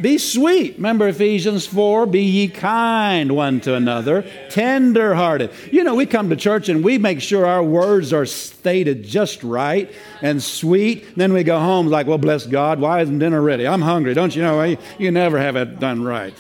Be 0.02 0.18
sweet. 0.18 0.76
Remember 0.76 1.10
Ephesians 1.10 1.66
4 1.66 2.06
be 2.06 2.22
ye 2.24 2.48
kind 2.48 3.36
one 3.36 3.60
to 3.62 3.76
another, 3.76 4.26
tender 4.50 5.14
hearted. 5.14 5.52
You 5.72 5.84
know, 5.84 5.96
we 5.96 6.06
come 6.06 6.30
to 6.30 6.38
church 6.38 6.70
and 6.70 6.84
we 6.84 6.98
make 6.98 7.20
sure 7.22 7.46
our 7.46 7.62
words 7.62 8.14
are 8.14 8.26
stated 8.26 9.04
just 9.04 9.44
right 9.44 9.92
and 10.22 10.42
sweet. 10.42 11.16
Then 11.18 11.34
we 11.34 11.44
go 11.44 11.60
home 11.60 11.88
like, 11.88 12.08
well, 12.08 12.18
bless 12.18 12.46
God, 12.46 12.80
why 12.80 13.02
isn't 13.02 13.20
dinner 13.20 13.42
ready? 13.42 13.68
I'm 13.68 13.82
hungry. 13.82 14.14
Don't 14.14 14.34
you 14.34 14.42
know? 14.42 14.62
Eh? 14.62 14.76
You 14.98 15.12
never 15.12 15.38
have 15.38 15.58
it 15.58 15.80
done 15.82 16.04
right. 16.04 16.34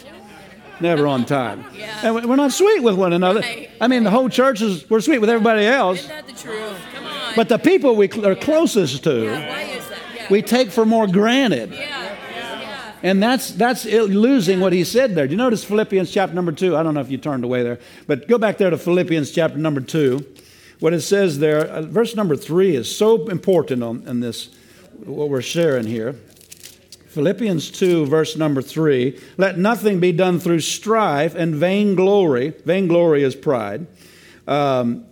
Never 0.79 1.05
on 1.07 1.25
time. 1.25 1.65
Yeah. 1.75 1.99
And 2.03 2.15
we're 2.15 2.37
not 2.37 2.53
sweet 2.53 2.81
with 2.81 2.95
one 2.95 3.11
another. 3.11 3.41
Right. 3.41 3.69
I 3.81 3.89
mean, 3.89 4.05
the 4.05 4.09
whole 4.11 4.29
church 4.29 4.61
is, 4.61 4.89
we're 4.89 5.01
sweet 5.01 5.19
with 5.19 5.29
everybody 5.29 5.65
else. 5.65 5.99
Isn't 5.99 6.09
that 6.09 6.27
the 6.27 6.31
truth? 6.33 6.79
Come 6.93 7.05
on. 7.05 7.33
But 7.35 7.49
the 7.49 7.57
people 7.59 7.97
we 7.97 8.07
cl- 8.09 8.25
are 8.25 8.35
closest 8.35 9.03
to, 9.03 9.25
Why 9.25 9.63
is 9.63 9.89
that? 9.89 9.97
Yeah. 10.15 10.27
we 10.29 10.41
take 10.41 10.71
for 10.71 10.85
more 10.85 11.05
granted. 11.07 11.73
yeah. 11.73 11.98
And 13.01 13.23
that's, 13.23 13.51
that's 13.51 13.85
losing 13.85 14.59
what 14.59 14.73
he 14.73 14.83
said 14.83 15.15
there. 15.15 15.25
Do 15.25 15.31
you 15.31 15.37
notice 15.37 15.63
Philippians 15.63 16.11
chapter 16.11 16.35
number 16.35 16.51
two? 16.51 16.75
I 16.75 16.83
don't 16.83 16.93
know 16.93 16.99
if 16.99 17.09
you 17.09 17.17
turned 17.17 17.43
away 17.43 17.63
there, 17.63 17.79
but 18.07 18.27
go 18.27 18.37
back 18.37 18.57
there 18.57 18.69
to 18.69 18.77
Philippians 18.77 19.31
chapter 19.31 19.57
number 19.57 19.81
two. 19.81 20.25
What 20.79 20.93
it 20.93 21.01
says 21.01 21.39
there, 21.39 21.65
uh, 21.65 21.81
verse 21.81 22.15
number 22.15 22.35
three 22.35 22.75
is 22.75 22.93
so 22.93 23.27
important 23.27 23.83
on, 23.83 24.07
in 24.07 24.19
this, 24.19 24.49
what 25.05 25.29
we're 25.29 25.41
sharing 25.41 25.85
here. 25.85 26.15
Philippians 27.09 27.71
2, 27.71 28.05
verse 28.05 28.37
number 28.37 28.61
3 28.61 29.19
Let 29.37 29.57
nothing 29.57 29.99
be 29.99 30.11
done 30.11 30.39
through 30.39 30.59
strife 30.59 31.33
and 31.33 31.55
vainglory. 31.55 32.49
Vainglory 32.65 33.23
is 33.23 33.35
pride. 33.35 33.87
Um, 34.47 35.05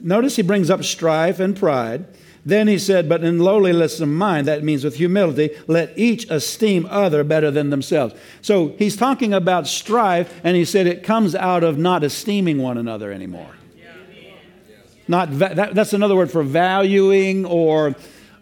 notice 0.00 0.34
he 0.34 0.42
brings 0.42 0.70
up 0.70 0.82
strife 0.82 1.40
and 1.40 1.54
pride. 1.54 2.06
Then 2.44 2.66
he 2.66 2.78
said, 2.78 3.08
But 3.08 3.22
in 3.22 3.38
lowliness 3.38 4.00
of 4.00 4.08
mind, 4.08 4.48
that 4.48 4.64
means 4.64 4.84
with 4.84 4.96
humility, 4.96 5.50
let 5.68 5.96
each 5.96 6.28
esteem 6.30 6.86
other 6.90 7.22
better 7.22 7.50
than 7.50 7.70
themselves. 7.70 8.14
So 8.40 8.74
he's 8.78 8.96
talking 8.96 9.32
about 9.32 9.66
strife, 9.66 10.40
and 10.42 10.56
he 10.56 10.64
said 10.64 10.86
it 10.86 11.04
comes 11.04 11.34
out 11.34 11.62
of 11.62 11.78
not 11.78 12.02
esteeming 12.02 12.58
one 12.58 12.78
another 12.78 13.12
anymore. 13.12 13.50
Not 15.08 15.28
va- 15.28 15.52
that, 15.54 15.74
that's 15.74 15.92
another 15.92 16.16
word 16.16 16.30
for 16.30 16.42
valuing 16.42 17.44
or 17.44 17.94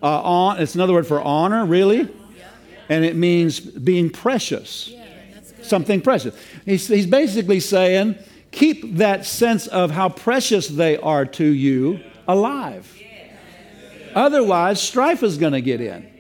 uh, 0.03 0.23
on, 0.23 0.61
it's 0.61 0.75
another 0.75 0.93
word 0.93 1.07
for 1.07 1.21
honor, 1.21 1.67
really. 1.67 2.09
And 2.89 3.05
it 3.05 3.17
means 3.17 3.61
being 3.61 4.11
precious, 4.11 4.93
something 5.63 6.01
precious. 6.01 6.37
He's, 6.65 6.89
he's 6.89 7.07
basically 7.07 7.61
saying, 7.61 8.17
keep 8.51 8.97
that 8.97 9.27
sense 9.27 9.67
of 9.69 9.93
how 9.93 10.09
precious 10.09 10.69
they 10.69 10.97
are 10.97 11.25
to 11.25 11.45
you 11.45 12.01
alive. 12.27 13.00
Otherwise, 14.14 14.81
strife 14.81 15.23
is 15.23 15.38
going 15.38 15.53
to 15.53 15.61
get 15.61 15.81
in. 15.81 16.11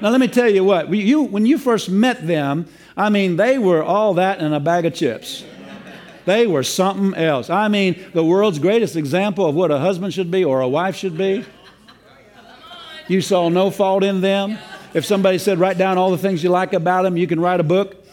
Now, 0.00 0.10
let 0.10 0.20
me 0.20 0.28
tell 0.28 0.48
you 0.48 0.64
what, 0.64 0.90
you, 0.90 1.22
when 1.22 1.46
you 1.46 1.56
first 1.58 1.88
met 1.88 2.26
them, 2.26 2.66
I 2.96 3.10
mean, 3.10 3.36
they 3.36 3.58
were 3.58 3.82
all 3.82 4.14
that 4.14 4.40
in 4.40 4.52
a 4.52 4.60
bag 4.60 4.84
of 4.84 4.94
chips. 4.94 5.44
They 6.24 6.46
were 6.46 6.62
something 6.62 7.14
else. 7.14 7.50
I 7.50 7.68
mean, 7.68 8.02
the 8.12 8.24
world's 8.24 8.58
greatest 8.58 8.96
example 8.96 9.46
of 9.46 9.54
what 9.54 9.70
a 9.70 9.78
husband 9.78 10.14
should 10.14 10.30
be 10.30 10.44
or 10.44 10.60
a 10.60 10.68
wife 10.68 10.96
should 10.96 11.18
be. 11.18 11.44
You 13.08 13.20
saw 13.20 13.50
no 13.50 13.70
fault 13.70 14.02
in 14.02 14.20
them. 14.20 14.58
If 14.94 15.04
somebody 15.04 15.38
said, 15.38 15.58
write 15.58 15.76
down 15.76 15.98
all 15.98 16.10
the 16.10 16.18
things 16.18 16.42
you 16.42 16.50
like 16.50 16.72
about 16.72 17.02
them, 17.02 17.16
you 17.16 17.26
can 17.26 17.40
write 17.40 17.60
a 17.60 17.64
book. 17.64 18.06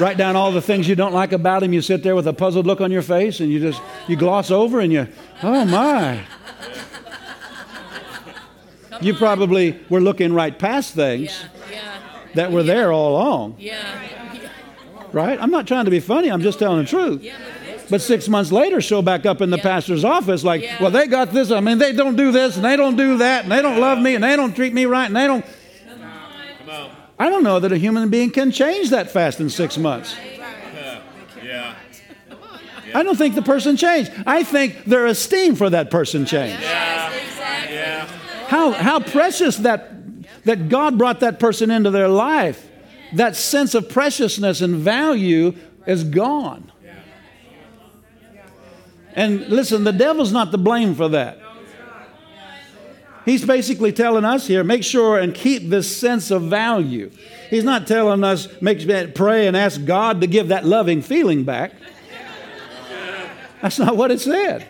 write 0.00 0.16
down 0.16 0.34
all 0.34 0.50
the 0.50 0.62
things 0.62 0.88
you 0.88 0.96
don't 0.96 1.12
like 1.12 1.32
about 1.32 1.62
him. 1.62 1.72
You 1.72 1.82
sit 1.82 2.02
there 2.02 2.16
with 2.16 2.26
a 2.26 2.32
puzzled 2.32 2.66
look 2.66 2.80
on 2.80 2.90
your 2.90 3.02
face 3.02 3.38
and 3.40 3.50
you 3.50 3.60
just, 3.60 3.80
you 4.08 4.16
gloss 4.16 4.50
over 4.50 4.80
and 4.80 4.92
you, 4.92 5.06
oh 5.42 5.64
my. 5.64 6.24
You 9.00 9.14
probably 9.14 9.78
were 9.88 10.00
looking 10.00 10.32
right 10.32 10.56
past 10.58 10.94
things 10.94 11.42
Yeah. 11.70 11.76
Yeah. 11.78 11.98
that 12.34 12.52
were 12.52 12.62
there 12.62 12.92
all 12.92 13.12
along, 13.12 13.56
Yeah. 13.58 13.76
right? 15.12 15.38
I'm 15.40 15.50
not 15.50 15.66
trying 15.66 15.84
to 15.86 15.90
be 15.90 16.00
funny, 16.00 16.30
I'm 16.30 16.42
just 16.42 16.58
telling 16.58 16.78
the 16.78 16.84
truth. 16.88 17.22
Yeah. 17.22 17.32
Look. 17.32 17.90
But 17.90 18.00
six 18.02 18.28
months 18.28 18.50
later, 18.50 18.80
show 18.80 19.00
back 19.02 19.26
up 19.26 19.40
in 19.40 19.50
the 19.50 19.56
Yeah. 19.58 19.62
pastor's 19.62 20.04
office 20.04 20.42
like, 20.42 20.62
Yeah. 20.62 20.76
well, 20.82 20.90
they 20.90 21.06
got 21.06 21.32
this. 21.32 21.50
I 21.52 21.60
mean, 21.60 21.78
they 21.78 21.92
don't 21.92 22.16
do 22.16 22.32
this 22.32 22.56
and 22.56 22.64
they 22.64 22.76
don't 22.76 22.96
do 22.96 23.18
that 23.18 23.44
and 23.44 23.52
they 23.52 23.62
don't 23.62 23.78
love 23.80 23.98
me 23.98 24.14
and 24.16 24.24
they 24.24 24.34
don't 24.36 24.54
treat 24.54 24.72
me 24.74 24.86
right 24.86 25.06
and 25.06 25.16
they 25.16 25.26
don't. 25.26 25.44
I 27.18 27.30
don't 27.30 27.42
know 27.44 27.58
that 27.60 27.72
a 27.72 27.78
human 27.78 28.10
being 28.10 28.30
can 28.30 28.50
change 28.50 28.90
that 28.90 29.10
fast 29.10 29.40
in 29.40 29.48
six 29.48 29.78
months. 29.78 30.14
Yeah. 31.42 31.74
I 32.94 33.02
don't 33.02 33.16
think 33.16 33.34
the 33.34 33.42
person 33.42 33.76
changed. 33.76 34.10
I 34.26 34.42
think 34.42 34.84
their 34.84 35.06
esteem 35.06 35.54
for 35.56 35.70
that 35.70 35.90
person 35.90 36.24
changed. 36.26 36.62
How, 38.46 38.72
how 38.72 39.00
precious 39.00 39.56
that, 39.58 39.90
that 40.44 40.68
God 40.68 40.98
brought 40.98 41.20
that 41.20 41.40
person 41.40 41.70
into 41.70 41.90
their 41.90 42.08
life. 42.08 42.70
That 43.14 43.36
sense 43.36 43.74
of 43.74 43.88
preciousness 43.88 44.60
and 44.60 44.76
value 44.76 45.54
is 45.86 46.04
gone. 46.04 46.72
And 49.14 49.48
listen, 49.48 49.84
the 49.84 49.92
devil's 49.92 50.32
not 50.32 50.50
to 50.52 50.58
blame 50.58 50.94
for 50.94 51.08
that. 51.08 51.38
He's 53.24 53.44
basically 53.44 53.90
telling 53.90 54.24
us 54.24 54.46
here 54.46 54.62
make 54.62 54.84
sure 54.84 55.18
and 55.18 55.34
keep 55.34 55.68
this 55.68 55.94
sense 55.96 56.30
of 56.30 56.42
value. 56.42 57.10
He's 57.50 57.64
not 57.64 57.86
telling 57.86 58.22
us 58.22 58.46
make, 58.60 59.14
pray 59.14 59.48
and 59.48 59.56
ask 59.56 59.84
God 59.84 60.20
to 60.20 60.28
give 60.28 60.48
that 60.48 60.64
loving 60.64 61.02
feeling 61.02 61.42
back. 61.42 61.72
That's 63.62 63.78
not 63.78 63.96
what 63.96 64.10
it 64.12 64.20
said. 64.20 64.68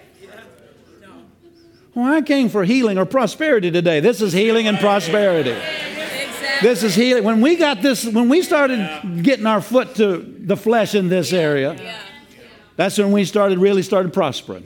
Well, 1.97 2.13
I 2.13 2.21
came 2.21 2.51
for 2.51 2.63
healing 2.63 2.99
or 2.99 3.07
prosperity 3.07 3.71
today. 3.71 4.01
This 4.01 4.21
is 4.21 4.35
healing 4.35 4.67
and 4.67 4.79
prosperity. 4.79 5.53
Exactly. 5.53 6.69
This 6.69 6.83
is 6.83 6.95
healing. 6.95 7.25
When 7.25 7.41
we 7.41 7.57
got 7.57 7.81
this, 7.81 8.05
when 8.05 8.29
we 8.29 8.43
started 8.43 9.23
getting 9.23 9.47
our 9.47 9.63
foot 9.63 9.95
to 9.95 10.19
the 10.19 10.59
flesh 10.59 10.95
in 10.95 11.09
this 11.09 11.33
area, 11.33 11.73
Yeah. 11.73 11.97
that's 12.77 12.99
when 12.99 13.13
we 13.13 13.25
started 13.25 13.59
really 13.59 13.81
started 13.81 14.13
prospering. 14.13 14.65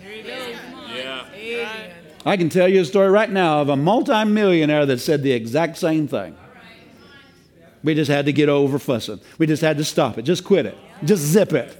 Yeah. 0.93 1.73
I 2.27 2.37
can 2.37 2.49
tell 2.49 2.67
you 2.67 2.81
a 2.81 2.85
story 2.85 3.09
right 3.11 3.31
now 3.31 3.61
of 3.61 3.69
a 3.69 3.77
multimillionaire 3.77 4.85
that 4.87 4.99
said 4.99 5.23
the 5.23 5.31
exact 5.31 5.79
same 5.79 6.09
thing. 6.09 6.35
We 7.85 7.95
just 7.95 8.11
had 8.11 8.27
to 8.27 8.33
get 8.33 8.49
over 8.49 8.81
fussing. 8.81 9.21
We 9.39 9.47
just 9.47 9.63
had 9.63 9.79
to 9.79 9.85
stop 9.85 10.19
it. 10.19 10.23
Just 10.23 10.43
quit 10.43 10.67
it. 10.67 10.77
Just 11.05 11.23
zip 11.23 11.53
it. 11.53 11.77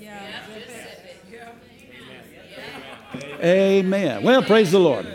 Amen. 3.43 4.23
Well, 4.23 4.45
praise 4.45 4.71
the 4.71 4.79
Lord. 4.79 5.07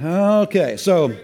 Okay, 0.00 0.76
so 0.76 1.16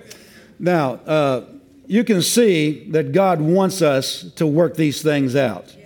now 0.59 0.95
uh, 1.07 1.45
you 1.87 2.05
can 2.05 2.23
see 2.23 2.89
that 2.91 3.13
God 3.13 3.41
wants 3.41 3.83
us 3.83 4.23
to 4.37 4.47
work 4.47 4.77
these 4.77 5.03
things 5.03 5.37
out. 5.37 5.77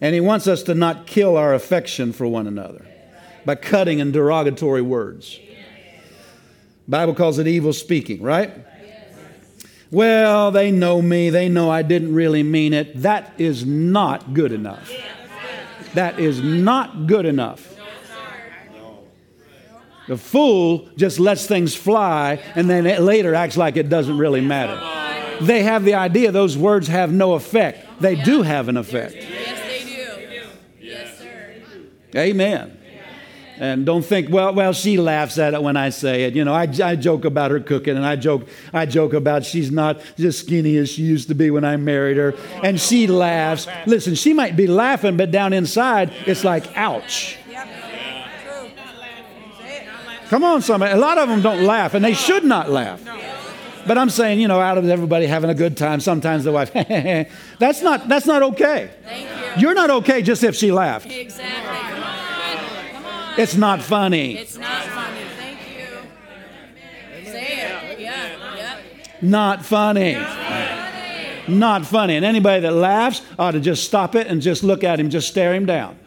And 0.00 0.14
He 0.14 0.20
wants 0.20 0.46
us 0.46 0.62
to 0.64 0.74
not 0.74 1.06
kill 1.06 1.36
our 1.36 1.54
affection 1.54 2.12
for 2.12 2.26
one 2.26 2.46
another 2.46 2.86
by 3.44 3.54
cutting 3.56 3.98
in 3.98 4.12
derogatory 4.12 4.82
words. 4.82 5.38
Bible 6.88 7.14
calls 7.14 7.38
it 7.38 7.46
evil 7.46 7.72
speaking, 7.72 8.22
right? 8.22 8.52
Well, 9.90 10.50
they 10.50 10.70
know 10.70 11.02
me. 11.02 11.28
They 11.28 11.50
know 11.50 11.70
I 11.70 11.82
didn't 11.82 12.14
really 12.14 12.42
mean 12.42 12.72
it. 12.72 13.02
That 13.02 13.32
is 13.38 13.66
not 13.66 14.32
good 14.32 14.52
enough. 14.52 14.90
That 15.94 16.18
is 16.18 16.40
not 16.40 17.06
good 17.06 17.26
enough. 17.26 17.71
The 20.08 20.16
fool 20.16 20.88
just 20.96 21.20
lets 21.20 21.46
things 21.46 21.74
fly 21.74 22.40
and 22.54 22.68
then 22.68 22.84
later 23.04 23.34
acts 23.34 23.56
like 23.56 23.76
it 23.76 23.88
doesn't 23.88 24.18
really 24.18 24.40
matter. 24.40 24.80
They 25.44 25.62
have 25.62 25.84
the 25.84 25.94
idea 25.94 26.32
those 26.32 26.56
words 26.56 26.88
have 26.88 27.12
no 27.12 27.34
effect. 27.34 28.00
They 28.00 28.16
do 28.16 28.42
have 28.42 28.68
an 28.68 28.76
effect. 28.76 29.14
Yes, 29.14 29.60
they 29.60 30.28
do. 30.28 30.42
Yes, 30.80 31.18
sir. 31.18 31.54
Amen. 32.16 32.78
And 33.58 33.86
don't 33.86 34.04
think, 34.04 34.28
well, 34.28 34.52
well, 34.54 34.72
she 34.72 34.96
laughs 34.96 35.38
at 35.38 35.54
it 35.54 35.62
when 35.62 35.76
I 35.76 35.90
say 35.90 36.24
it. 36.24 36.34
You 36.34 36.44
know, 36.44 36.52
I, 36.52 36.62
I 36.82 36.96
joke 36.96 37.24
about 37.24 37.52
her 37.52 37.60
cooking, 37.60 37.96
and 37.96 38.04
I 38.04 38.16
joke, 38.16 38.48
I 38.72 38.86
joke 38.86 39.12
about 39.12 39.44
she's 39.44 39.70
not 39.70 40.00
as 40.18 40.38
skinny 40.38 40.76
as 40.78 40.90
she 40.90 41.02
used 41.02 41.28
to 41.28 41.34
be 41.36 41.50
when 41.50 41.64
I 41.64 41.76
married 41.76 42.16
her, 42.16 42.34
and 42.64 42.80
she 42.80 43.06
laughs. 43.06 43.68
Listen, 43.86 44.16
she 44.16 44.32
might 44.32 44.56
be 44.56 44.66
laughing, 44.66 45.16
but 45.16 45.30
down 45.30 45.52
inside, 45.52 46.12
it's 46.26 46.42
like, 46.42 46.76
ouch. 46.76 47.38
Come 50.32 50.44
on, 50.44 50.62
somebody. 50.62 50.94
A 50.94 50.96
lot 50.96 51.18
of 51.18 51.28
them 51.28 51.42
don't 51.42 51.62
laugh, 51.62 51.92
and 51.92 52.02
they 52.02 52.14
should 52.14 52.42
not 52.42 52.70
laugh. 52.70 53.02
But 53.86 53.98
I'm 53.98 54.08
saying, 54.08 54.40
you 54.40 54.48
know, 54.48 54.60
out 54.60 54.78
of 54.78 54.88
everybody 54.88 55.26
having 55.26 55.50
a 55.50 55.54
good 55.54 55.76
time, 55.76 56.00
sometimes 56.00 56.44
the 56.44 56.52
wife, 56.52 56.72
that's 57.58 57.82
not 57.82 58.08
that's 58.08 58.24
not 58.24 58.42
okay. 58.42 58.88
Thank 59.04 59.28
you. 59.28 59.60
You're 59.60 59.74
not 59.74 59.90
okay 59.90 60.22
just 60.22 60.42
if 60.42 60.56
she 60.56 60.72
laughed. 60.72 61.04
Exactly. 61.10 61.52
Come 61.52 62.02
on. 62.02 62.92
Come 62.92 63.04
on. 63.04 63.40
It's 63.40 63.56
not 63.56 63.82
funny. 63.82 64.38
It's 64.38 64.56
not 64.56 64.82
funny. 64.84 65.20
Thank 65.36 65.58
you. 65.76 67.30
Say 67.30 67.90
it. 67.90 68.00
Yeah. 68.00 68.56
Yep. 68.56 68.84
Not 69.20 69.66
funny. 69.66 70.14
Not 71.46 71.84
funny. 71.84 72.16
And 72.16 72.24
anybody 72.24 72.62
that 72.62 72.72
laughs 72.72 73.20
ought 73.38 73.50
to 73.50 73.60
just 73.60 73.84
stop 73.84 74.14
it 74.14 74.28
and 74.28 74.40
just 74.40 74.62
look 74.62 74.82
at 74.82 74.98
him, 74.98 75.10
just 75.10 75.28
stare 75.28 75.52
him 75.52 75.66
down. 75.66 75.98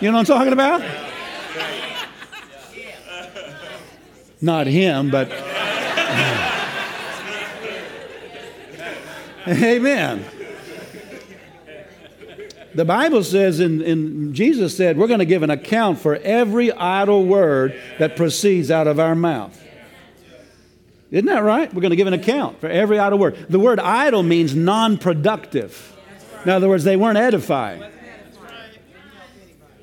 You 0.00 0.10
know 0.10 0.18
what 0.18 0.30
I'm 0.30 0.36
talking 0.36 0.52
about? 0.52 0.82
Not 4.42 4.66
him, 4.66 5.10
but. 5.10 5.30
Amen. 9.48 10.24
The 12.74 12.84
Bible 12.84 13.24
says, 13.24 13.58
and 13.60 14.34
Jesus 14.34 14.76
said, 14.76 14.98
we're 14.98 15.06
going 15.06 15.20
to 15.20 15.24
give 15.24 15.42
an 15.42 15.48
account 15.48 15.98
for 15.98 16.16
every 16.16 16.70
idle 16.72 17.24
word 17.24 17.80
that 17.98 18.16
proceeds 18.16 18.70
out 18.70 18.86
of 18.86 19.00
our 19.00 19.14
mouth. 19.14 19.58
Isn't 21.10 21.24
that 21.26 21.42
right? 21.42 21.72
We're 21.72 21.80
going 21.80 21.90
to 21.90 21.96
give 21.96 22.08
an 22.08 22.12
account 22.12 22.60
for 22.60 22.68
every 22.68 22.98
idle 22.98 23.18
word. 23.18 23.46
The 23.48 23.58
word 23.58 23.80
idle 23.80 24.22
means 24.22 24.54
non 24.54 24.98
productive. 24.98 25.96
In 26.44 26.50
other 26.50 26.68
words, 26.68 26.84
they 26.84 26.96
weren't 26.96 27.16
edifying. 27.16 27.82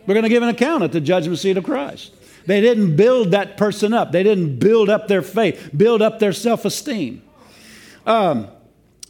We're 0.06 0.14
going 0.14 0.24
to 0.24 0.30
give 0.30 0.44
an 0.44 0.50
account 0.50 0.84
at 0.84 0.92
the 0.92 1.02
judgment 1.02 1.40
seat 1.40 1.58
of 1.58 1.64
Christ. 1.64 2.14
They 2.46 2.60
didn't 2.60 2.96
build 2.96 3.32
that 3.32 3.58
person 3.58 3.94
up, 3.94 4.12
they 4.12 4.24
didn't 4.24 4.60
build 4.60 4.90
up 4.90 5.08
their 5.08 5.22
faith, 5.22 5.70
build 5.76 6.02
up 6.02 6.20
their 6.20 6.34
self 6.34 6.66
esteem. 6.66 7.22
Um, 8.06 8.50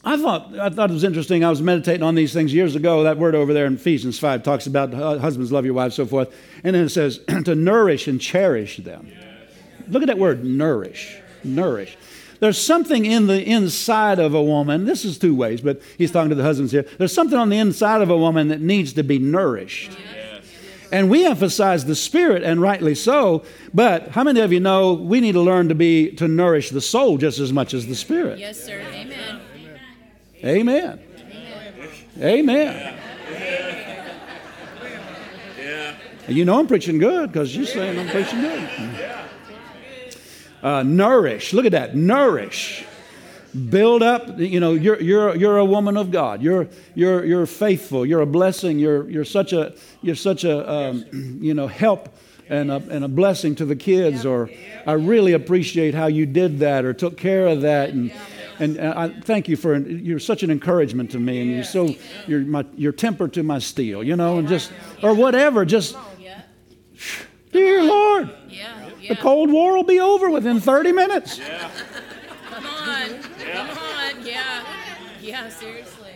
I 0.05 0.17
thought, 0.17 0.53
I 0.59 0.69
thought 0.69 0.89
it 0.89 0.93
was 0.93 1.05
interesting. 1.05 1.45
I 1.45 1.49
was 1.49 1.61
meditating 1.61 2.03
on 2.03 2.13
these 2.13 2.33
things 2.33 2.53
years 2.53 2.75
ago. 2.75 3.03
That 3.03 3.17
word 3.17 3.35
over 3.35 3.53
there 3.53 3.65
in 3.65 3.75
Ephesians 3.75 4.19
5 4.19 4.43
talks 4.43 4.67
about 4.67 4.93
husbands 4.93 5.51
love 5.51 5.63
your 5.63 5.73
wives, 5.73 5.95
so 5.95 6.05
forth. 6.05 6.35
And 6.63 6.75
then 6.75 6.85
it 6.85 6.89
says 6.89 7.19
to 7.45 7.55
nourish 7.55 8.07
and 8.07 8.19
cherish 8.19 8.77
them. 8.77 9.09
Look 9.87 10.03
at 10.03 10.07
that 10.07 10.17
word, 10.17 10.43
nourish. 10.43 11.19
Nourish. 11.43 11.97
There's 12.41 12.59
something 12.59 13.05
in 13.05 13.27
the 13.27 13.41
inside 13.41 14.19
of 14.19 14.33
a 14.33 14.43
woman. 14.43 14.83
This 14.83 15.05
is 15.05 15.17
two 15.17 15.33
ways, 15.33 15.61
but 15.61 15.81
he's 15.97 16.11
talking 16.11 16.29
to 16.29 16.35
the 16.35 16.43
husbands 16.43 16.73
here. 16.73 16.85
There's 16.97 17.13
something 17.13 17.37
on 17.37 17.47
the 17.47 17.57
inside 17.57 18.01
of 18.01 18.09
a 18.09 18.17
woman 18.17 18.49
that 18.49 18.59
needs 18.59 18.91
to 18.93 19.03
be 19.03 19.17
nourished. 19.17 19.97
And 20.93 21.09
we 21.09 21.25
emphasize 21.25 21.85
the 21.85 21.95
spirit, 21.95 22.43
and 22.43 22.61
rightly 22.61 22.93
so. 22.93 23.43
But 23.73 24.09
how 24.09 24.23
many 24.23 24.41
of 24.41 24.53
you 24.53 24.59
know 24.59 24.93
we 24.93 25.21
need 25.21 25.31
to 25.31 25.41
learn 25.41 25.69
to 25.69 25.75
be 25.75 26.11
to 26.17 26.27
nourish 26.27 26.69
the 26.69 26.81
soul 26.81 27.17
just 27.17 27.39
as 27.39 27.51
much 27.51 27.73
as 27.73 27.87
the 27.87 27.95
spirit? 27.95 28.37
Yes, 28.37 28.63
sir. 28.63 28.79
Amen. 28.79 29.41
Amen. 30.45 30.99
Amen. 32.19 32.99
Yeah. 35.57 35.95
You 36.27 36.45
know 36.45 36.59
I'm 36.59 36.67
preaching 36.67 36.99
good 36.99 37.31
because 37.31 37.55
you're 37.55 37.65
saying 37.65 37.97
I'm 37.97 38.09
preaching 38.09 38.41
good. 38.41 38.69
Uh, 40.61 40.83
nourish. 40.83 41.53
Look 41.53 41.65
at 41.65 41.71
that. 41.71 41.95
Nourish. 41.95 42.85
Build 43.69 44.01
up. 44.01 44.39
You 44.39 44.59
know, 44.59 44.73
you're, 44.73 44.99
you're, 44.99 45.35
you're 45.35 45.57
a 45.57 45.65
woman 45.65 45.97
of 45.97 46.11
God. 46.11 46.41
You're, 46.41 46.67
you're, 46.95 47.23
you're 47.23 47.45
faithful. 47.45 48.05
You're 48.05 48.21
a 48.21 48.25
blessing. 48.25 48.79
You're, 48.79 49.09
you're 49.09 49.25
such 49.25 49.53
a, 49.53 49.73
you're 50.01 50.15
such 50.15 50.43
a 50.43 50.69
um, 50.69 51.05
you 51.41 51.53
know, 51.53 51.67
help 51.67 52.09
and 52.49 52.71
a, 52.71 52.75
and 52.75 53.03
a 53.03 53.07
blessing 53.07 53.55
to 53.55 53.65
the 53.65 53.75
kids. 53.75 54.25
Or 54.25 54.49
I 54.85 54.93
really 54.93 55.33
appreciate 55.33 55.93
how 55.93 56.07
you 56.07 56.25
did 56.25 56.59
that 56.59 56.85
or 56.85 56.93
took 56.93 57.17
care 57.17 57.47
of 57.47 57.61
that. 57.61 57.89
And, 57.89 58.11
and 58.59 58.79
I 58.79 59.09
thank 59.21 59.47
you 59.47 59.55
for, 59.55 59.77
you're 59.77 60.19
such 60.19 60.43
an 60.43 60.51
encouragement 60.51 61.11
to 61.11 61.19
me. 61.19 61.41
And 61.41 61.51
you're 61.51 61.63
so, 61.63 61.95
you're, 62.27 62.41
my, 62.41 62.65
you're 62.75 62.91
temper 62.91 63.27
to 63.29 63.43
my 63.43 63.59
steel, 63.59 64.03
you 64.03 64.15
know, 64.15 64.39
and 64.39 64.47
just, 64.47 64.71
or 65.01 65.13
whatever. 65.13 65.65
Just, 65.65 65.95
dear 67.51 67.83
Lord. 67.83 68.31
The 69.07 69.15
Cold 69.17 69.51
War 69.51 69.75
will 69.75 69.83
be 69.83 69.99
over 69.99 70.29
within 70.29 70.59
30 70.59 70.91
minutes. 70.93 71.39
Come 72.49 72.65
on. 72.65 73.21
Come 73.21 73.69
on. 73.69 74.25
Yeah. 74.25 74.63
Yeah. 75.23 75.49
Seriously. 75.49 76.11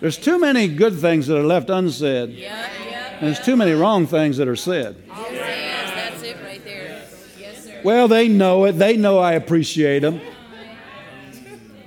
There's 0.00 0.18
too 0.18 0.38
many 0.38 0.68
good 0.68 0.98
things 0.98 1.26
that 1.28 1.38
are 1.38 1.42
left 1.44 1.70
unsaid, 1.70 2.30
Yeah. 2.30 2.66
Yeah. 2.88 3.12
and 3.18 3.26
there's 3.28 3.40
too 3.40 3.56
many 3.56 3.72
wrong 3.72 4.06
things 4.06 4.36
that 4.36 4.48
are 4.48 4.56
said. 4.56 4.96
Yes, 5.06 5.28
yes, 5.32 5.90
that's 5.94 6.22
it 6.22 6.36
right 6.44 6.62
there. 6.64 7.02
Yes, 7.40 7.64
sir. 7.64 7.80
Well, 7.84 8.08
they 8.08 8.28
know 8.28 8.64
it. 8.66 8.72
They 8.72 8.96
know 8.96 9.18
I 9.18 9.32
appreciate 9.32 10.00
them. 10.00 10.20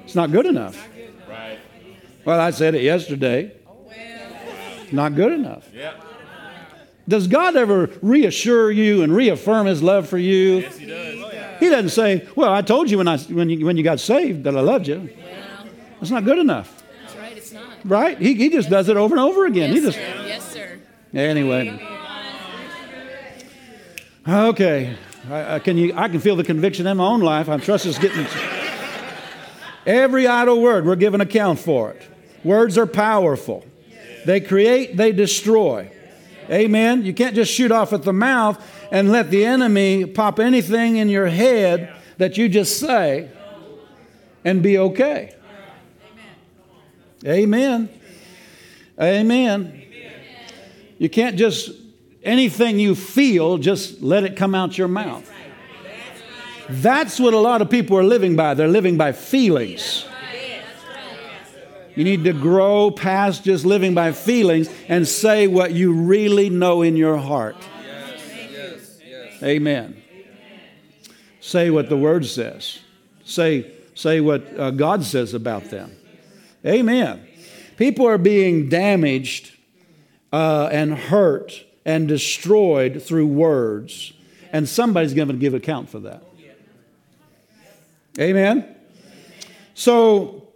It's 0.04 0.16
not 0.16 0.32
good 0.32 0.46
enough. 0.46 0.88
Right. 1.30 1.60
Well, 2.26 2.40
I 2.40 2.52
said 2.52 2.74
it 2.76 2.82
yesterday. 2.82 3.52
Not 4.92 5.16
good 5.16 5.34
enough. 5.34 5.68
Yeah. 5.74 5.94
Does 7.10 7.28
God 7.28 7.56
ever 7.58 7.90
reassure 8.02 8.72
you 8.72 9.04
and 9.04 9.14
reaffirm 9.14 9.68
His 9.68 9.84
love 9.84 10.08
for 10.10 10.18
you? 10.18 10.58
Yes, 10.60 10.78
he 10.78 10.86
does. 10.86 11.14
He 11.60 11.70
doesn't 11.70 11.90
say, 11.90 12.26
"Well, 12.36 12.54
I 12.54 12.62
told 12.62 12.90
you 12.92 12.98
when 13.00 13.08
I 13.08 13.18
when 13.18 13.50
you 13.50 13.66
when 13.66 13.78
you 13.78 13.84
got 13.84 14.00
saved 14.00 14.44
that 14.46 14.56
I 14.56 14.62
loved 14.62 14.88
you." 14.88 15.10
That's 16.00 16.12
not 16.12 16.26
good 16.26 16.40
enough, 16.40 16.84
that's 17.02 17.16
right. 17.16 17.38
It's 17.38 17.52
not. 17.52 17.78
right? 17.86 18.18
He, 18.18 18.36
he 18.36 18.50
just 18.50 18.70
does 18.70 18.90
it 18.90 18.98
over 18.98 19.16
and 19.16 19.24
over 19.24 19.46
again. 19.46 19.74
Yes, 19.74 19.80
he 19.80 19.86
just 19.86 19.98
sir. 19.98 20.26
Yes, 20.28 20.52
sir. 20.52 20.80
Anyway. 21.14 21.80
Okay. 24.28 24.96
I, 25.30 25.56
I, 25.56 25.60
can 25.60 25.78
you, 25.78 25.94
I 25.96 26.10
can 26.10 26.20
feel 26.20 26.36
the 26.36 26.44
conviction 26.44 26.86
in 26.88 26.98
my 26.98 27.06
own 27.06 27.22
life. 27.22 27.50
I 27.50 27.58
trust 27.58 27.86
it's 27.86 27.98
getting. 27.98 28.26
Every 29.86 30.28
idle 30.28 30.62
word, 30.62 30.86
we're 30.86 30.98
given 30.98 31.22
account 31.22 31.60
for 31.60 31.92
it. 31.92 32.02
Words 32.44 32.78
are 32.78 32.86
powerful, 32.86 33.66
they 34.26 34.42
create, 34.42 34.96
they 34.98 35.12
destroy. 35.12 35.92
Amen. 36.50 37.04
You 37.04 37.14
can't 37.14 37.36
just 37.36 37.52
shoot 37.52 37.72
off 37.74 37.92
at 37.92 38.04
the 38.04 38.14
mouth 38.14 38.64
and 38.90 39.12
let 39.12 39.32
the 39.32 39.46
enemy 39.46 40.06
pop 40.06 40.40
anything 40.40 40.96
in 40.96 41.10
your 41.10 41.28
head 41.28 41.94
that 42.18 42.38
you 42.38 42.48
just 42.48 42.80
say 42.80 43.30
and 44.46 44.64
be 44.64 44.78
okay. 44.78 45.36
Amen. 47.26 47.90
Amen. 49.00 49.84
You 50.98 51.10
can't 51.10 51.38
just, 51.38 51.72
anything 52.24 52.80
you 52.80 52.96
feel, 52.96 53.58
just 53.58 54.02
let 54.02 54.24
it 54.24 54.36
come 54.36 54.56
out 54.56 54.78
your 54.78 54.88
mouth. 54.88 55.30
That's 56.70 57.20
what 57.20 57.34
a 57.34 57.40
lot 57.40 57.62
of 57.62 57.70
people 57.70 57.98
are 57.98 58.04
living 58.04 58.36
by. 58.36 58.54
They're 58.54 58.68
living 58.68 58.98
by 58.98 59.12
feelings. 59.14 60.06
You 61.96 62.04
need 62.04 62.26
to 62.26 62.34
grow 62.34 62.92
past 62.92 63.44
just 63.44 63.66
living 63.66 63.96
by 63.96 64.12
feelings 64.12 64.70
and 64.88 65.08
say 65.08 65.48
what 65.48 65.72
you 65.72 65.94
really 65.94 66.50
know 66.50 66.84
in 66.84 66.96
your 66.96 67.18
heart. 67.18 67.56
Amen. 69.42 70.04
Say 71.40 71.70
what 71.70 71.90
the 71.90 71.98
Word 71.98 72.26
says. 72.26 72.80
Say, 73.24 73.72
say 73.96 74.20
what 74.20 74.60
uh, 74.60 74.72
God 74.72 75.04
says 75.04 75.34
about 75.34 75.66
them. 75.72 75.96
Amen. 76.66 77.28
People 77.78 78.08
are 78.08 78.18
being 78.18 78.70
damaged 78.70 79.56
uh, 80.34 80.70
and 80.72 80.94
hurt 80.94 81.64
and 81.86 82.08
destroyed 82.08 83.02
through 83.02 83.28
words, 83.28 84.14
and 84.52 84.68
somebody's 84.68 85.14
going 85.14 85.28
to 85.30 85.34
give 85.36 85.54
account 85.54 85.90
for 85.90 86.00
that. 86.00 86.24
Amen. 88.20 88.76
So 89.76 90.50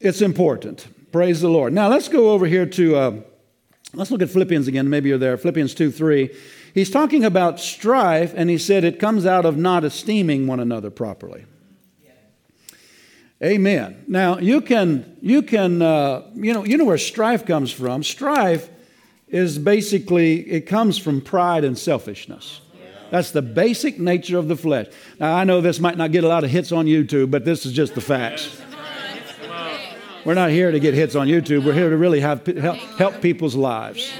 it's 0.00 0.20
important. 0.20 0.86
Praise 1.12 1.40
the 1.40 1.48
Lord. 1.48 1.72
Now 1.72 1.88
let's 1.88 2.08
go 2.08 2.30
over 2.30 2.46
here 2.46 2.66
to, 2.66 2.96
uh, 2.96 3.20
let's 3.94 4.10
look 4.10 4.20
at 4.20 4.30
Philippians 4.30 4.68
again. 4.68 4.90
Maybe 4.90 5.08
you're 5.08 5.18
there. 5.18 5.36
Philippians 5.38 5.74
2 5.74 5.90
3. 5.90 6.30
He's 6.74 6.90
talking 6.90 7.24
about 7.24 7.58
strife, 7.58 8.32
and 8.36 8.48
he 8.48 8.58
said 8.58 8.84
it 8.84 8.98
comes 8.98 9.26
out 9.26 9.44
of 9.44 9.56
not 9.56 9.84
esteeming 9.84 10.46
one 10.46 10.60
another 10.60 10.90
properly. 10.90 11.44
Amen. 13.42 14.04
Now 14.06 14.38
you 14.38 14.60
can 14.60 15.16
you 15.20 15.42
can 15.42 15.82
uh, 15.82 16.22
you 16.34 16.52
know 16.52 16.64
you 16.64 16.76
know 16.76 16.84
where 16.84 16.98
strife 16.98 17.44
comes 17.44 17.72
from. 17.72 18.04
Strife 18.04 18.68
is 19.26 19.58
basically 19.58 20.48
it 20.48 20.62
comes 20.62 20.96
from 20.96 21.20
pride 21.20 21.64
and 21.64 21.76
selfishness. 21.76 22.60
That's 23.10 23.32
the 23.32 23.42
basic 23.42 23.98
nature 23.98 24.38
of 24.38 24.48
the 24.48 24.56
flesh. 24.56 24.86
Now 25.18 25.34
I 25.34 25.44
know 25.44 25.60
this 25.60 25.80
might 25.80 25.98
not 25.98 26.12
get 26.12 26.22
a 26.22 26.28
lot 26.28 26.44
of 26.44 26.50
hits 26.50 26.70
on 26.70 26.86
YouTube, 26.86 27.30
but 27.30 27.44
this 27.44 27.66
is 27.66 27.72
just 27.72 27.94
the 27.94 28.00
facts. 28.00 28.60
We're 30.24 30.34
not 30.34 30.50
here 30.50 30.70
to 30.70 30.78
get 30.78 30.94
hits 30.94 31.16
on 31.16 31.26
YouTube. 31.26 31.64
We're 31.64 31.72
here 31.72 31.90
to 31.90 31.96
really 31.96 32.20
have 32.20 32.46
help, 32.46 32.76
help 32.76 33.20
people's 33.20 33.56
lives. 33.56 34.12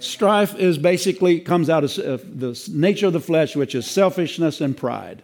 Strife 0.00 0.54
is 0.56 0.76
basically 0.76 1.40
comes 1.40 1.70
out 1.70 1.82
of 1.82 2.40
the 2.40 2.70
nature 2.70 3.06
of 3.06 3.14
the 3.14 3.20
flesh, 3.20 3.56
which 3.56 3.74
is 3.74 3.86
selfishness 3.86 4.60
and 4.60 4.76
pride. 4.76 5.22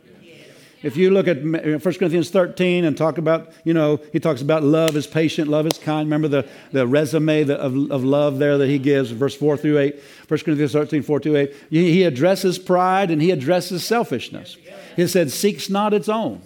If 0.82 0.96
you 0.96 1.10
look 1.10 1.26
at 1.26 1.42
1 1.42 1.54
uh, 1.54 1.78
Corinthians 1.80 2.30
13 2.30 2.84
and 2.84 2.96
talk 2.96 3.18
about, 3.18 3.50
you 3.64 3.72
know, 3.72 3.98
he 4.12 4.20
talks 4.20 4.42
about 4.42 4.62
love 4.62 4.94
is 4.94 5.06
patient, 5.06 5.48
love 5.48 5.66
is 5.66 5.78
kind. 5.78 6.06
Remember 6.06 6.28
the, 6.28 6.48
the 6.72 6.86
resume 6.86 7.42
of, 7.48 7.90
of 7.90 8.04
love 8.04 8.38
there 8.38 8.58
that 8.58 8.68
he 8.68 8.78
gives, 8.78 9.10
verse 9.10 9.34
4 9.34 9.56
through 9.56 9.78
8. 9.78 9.96
1 10.28 10.40
Corinthians 10.40 10.72
13, 10.72 11.02
4 11.02 11.20
through 11.20 11.36
8. 11.36 11.54
He 11.70 12.02
addresses 12.02 12.58
pride 12.58 13.10
and 13.10 13.22
he 13.22 13.30
addresses 13.30 13.84
selfishness. 13.84 14.56
He 14.96 15.06
said, 15.06 15.30
seeks 15.30 15.70
not 15.70 15.94
its 15.94 16.08
own. 16.08 16.42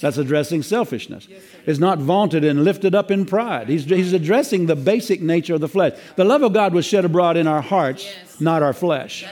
That's 0.00 0.18
addressing 0.18 0.62
selfishness. 0.62 1.28
Is 1.66 1.80
not 1.80 1.98
vaunted 1.98 2.44
and 2.44 2.62
lifted 2.62 2.94
up 2.94 3.10
in 3.10 3.24
pride. 3.24 3.68
He's, 3.68 3.84
he's 3.84 4.12
addressing 4.12 4.66
the 4.66 4.76
basic 4.76 5.22
nature 5.22 5.54
of 5.54 5.62
the 5.62 5.68
flesh. 5.68 5.98
The 6.16 6.24
love 6.24 6.42
of 6.42 6.52
God 6.52 6.74
was 6.74 6.84
shed 6.84 7.06
abroad 7.06 7.38
in 7.38 7.46
our 7.46 7.62
hearts, 7.62 8.06
not 8.38 8.62
our 8.62 8.74
flesh. 8.74 9.24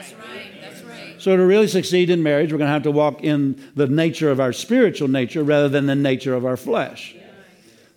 So, 1.23 1.37
to 1.37 1.45
really 1.45 1.69
succeed 1.69 2.09
in 2.09 2.21
marriage, 2.21 2.51
we're 2.51 2.57
going 2.57 2.67
to 2.67 2.73
have 2.73 2.83
to 2.83 2.91
walk 2.91 3.23
in 3.23 3.57
the 3.75 3.87
nature 3.87 4.29
of 4.29 4.41
our 4.41 4.51
spiritual 4.51 5.07
nature 5.07 5.41
rather 5.41 5.69
than 5.69 5.85
the 5.85 5.95
nature 5.95 6.33
of 6.33 6.45
our 6.45 6.57
flesh. 6.57 7.15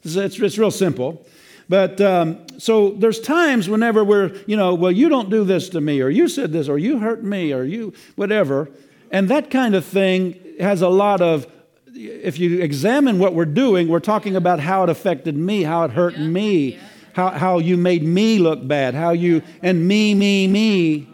It's, 0.04 0.14
it's, 0.14 0.38
it's 0.38 0.58
real 0.58 0.70
simple. 0.70 1.26
But 1.68 2.00
um, 2.00 2.46
so 2.58 2.90
there's 2.90 3.18
times 3.18 3.68
whenever 3.68 4.04
we're, 4.04 4.32
you 4.46 4.56
know, 4.56 4.76
well, 4.76 4.92
you 4.92 5.08
don't 5.08 5.28
do 5.28 5.42
this 5.42 5.68
to 5.70 5.80
me, 5.80 6.00
or 6.02 6.08
you 6.08 6.28
said 6.28 6.52
this, 6.52 6.68
or 6.68 6.78
you 6.78 7.00
hurt 7.00 7.24
me, 7.24 7.52
or 7.52 7.64
you, 7.64 7.94
whatever. 8.14 8.70
And 9.10 9.28
that 9.28 9.50
kind 9.50 9.74
of 9.74 9.84
thing 9.84 10.38
has 10.60 10.80
a 10.80 10.88
lot 10.88 11.20
of, 11.20 11.48
if 11.96 12.38
you 12.38 12.60
examine 12.62 13.18
what 13.18 13.34
we're 13.34 13.44
doing, 13.44 13.88
we're 13.88 13.98
talking 13.98 14.36
about 14.36 14.60
how 14.60 14.84
it 14.84 14.88
affected 14.88 15.36
me, 15.36 15.64
how 15.64 15.82
it 15.82 15.90
hurt 15.90 16.16
yeah, 16.16 16.28
me, 16.28 16.74
yeah. 16.74 16.80
How, 17.14 17.30
how 17.30 17.58
you 17.58 17.76
made 17.76 18.04
me 18.04 18.38
look 18.38 18.68
bad, 18.68 18.94
how 18.94 19.10
you, 19.10 19.42
and 19.62 19.88
me, 19.88 20.14
me, 20.14 20.46
me 20.46 21.08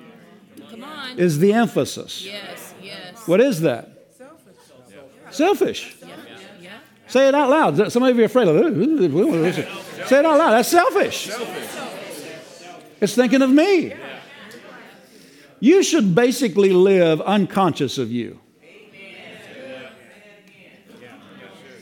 is 1.17 1.39
the 1.39 1.53
emphasis. 1.53 2.25
Yes, 2.25 2.75
yes. 2.83 3.27
What 3.27 3.41
is 3.41 3.61
that? 3.63 3.89
Selfish. 5.31 5.31
Selfish. 5.31 5.97
Yeah, 6.01 6.09
yeah. 6.61 6.71
Say 7.07 7.29
it 7.29 7.35
out 7.35 7.51
loud. 7.51 7.93
Some 7.93 8.03
of 8.03 8.17
you 8.17 8.23
are 8.23 8.27
afraid 8.27 8.49
of 8.49 8.57
it. 8.57 9.55
Say 10.07 10.19
it 10.19 10.25
out 10.25 10.39
loud. 10.39 10.51
That's 10.53 10.69
selfish. 10.69 11.27
selfish. 11.27 11.69
It's 13.01 13.15
thinking 13.15 13.43
of 13.43 13.51
me. 13.51 13.95
You 15.61 15.83
should 15.83 16.15
basically 16.15 16.71
live 16.71 17.21
unconscious 17.21 17.99
of 17.99 18.11
you. 18.11 18.41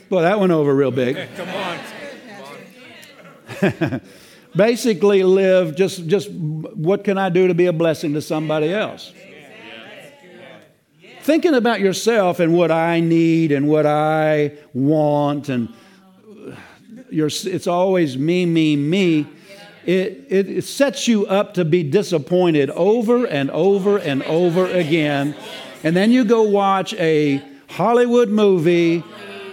Well, 0.09 0.23
that 0.23 0.39
went 0.39 0.51
over 0.51 0.75
real 0.75 0.91
big. 0.91 1.17
Come 1.35 1.49
on. 1.49 1.79
basically 4.55 5.23
live 5.23 5.75
just 5.75 6.07
just 6.07 6.29
what 6.29 7.03
can 7.03 7.17
I 7.17 7.29
do 7.29 7.47
to 7.47 7.53
be 7.53 7.65
a 7.65 7.73
blessing 7.73 8.13
to 8.13 8.21
somebody 8.21 8.73
else? 8.73 9.13
Thinking 11.21 11.53
about 11.53 11.81
yourself 11.81 12.39
and 12.39 12.53
what 12.53 12.71
I 12.71 12.99
need 12.99 13.51
and 13.51 13.67
what 13.67 13.85
I 13.85 14.53
want 14.73 15.49
and 15.49 15.73
it's 17.11 17.67
always 17.67 18.17
me, 18.17 18.45
me, 18.45 18.75
me. 18.75 19.27
It, 19.85 20.25
it, 20.29 20.49
it 20.49 20.63
sets 20.63 21.07
you 21.07 21.25
up 21.25 21.55
to 21.55 21.65
be 21.65 21.83
disappointed 21.83 22.69
over 22.71 23.25
and 23.25 23.49
over 23.51 23.97
and 23.97 24.23
over 24.23 24.67
again. 24.67 25.35
And 25.83 25.95
then 25.95 26.11
you 26.11 26.23
go 26.23 26.43
watch 26.43 26.93
a 26.93 27.43
Hollywood 27.67 28.29
movie 28.29 29.03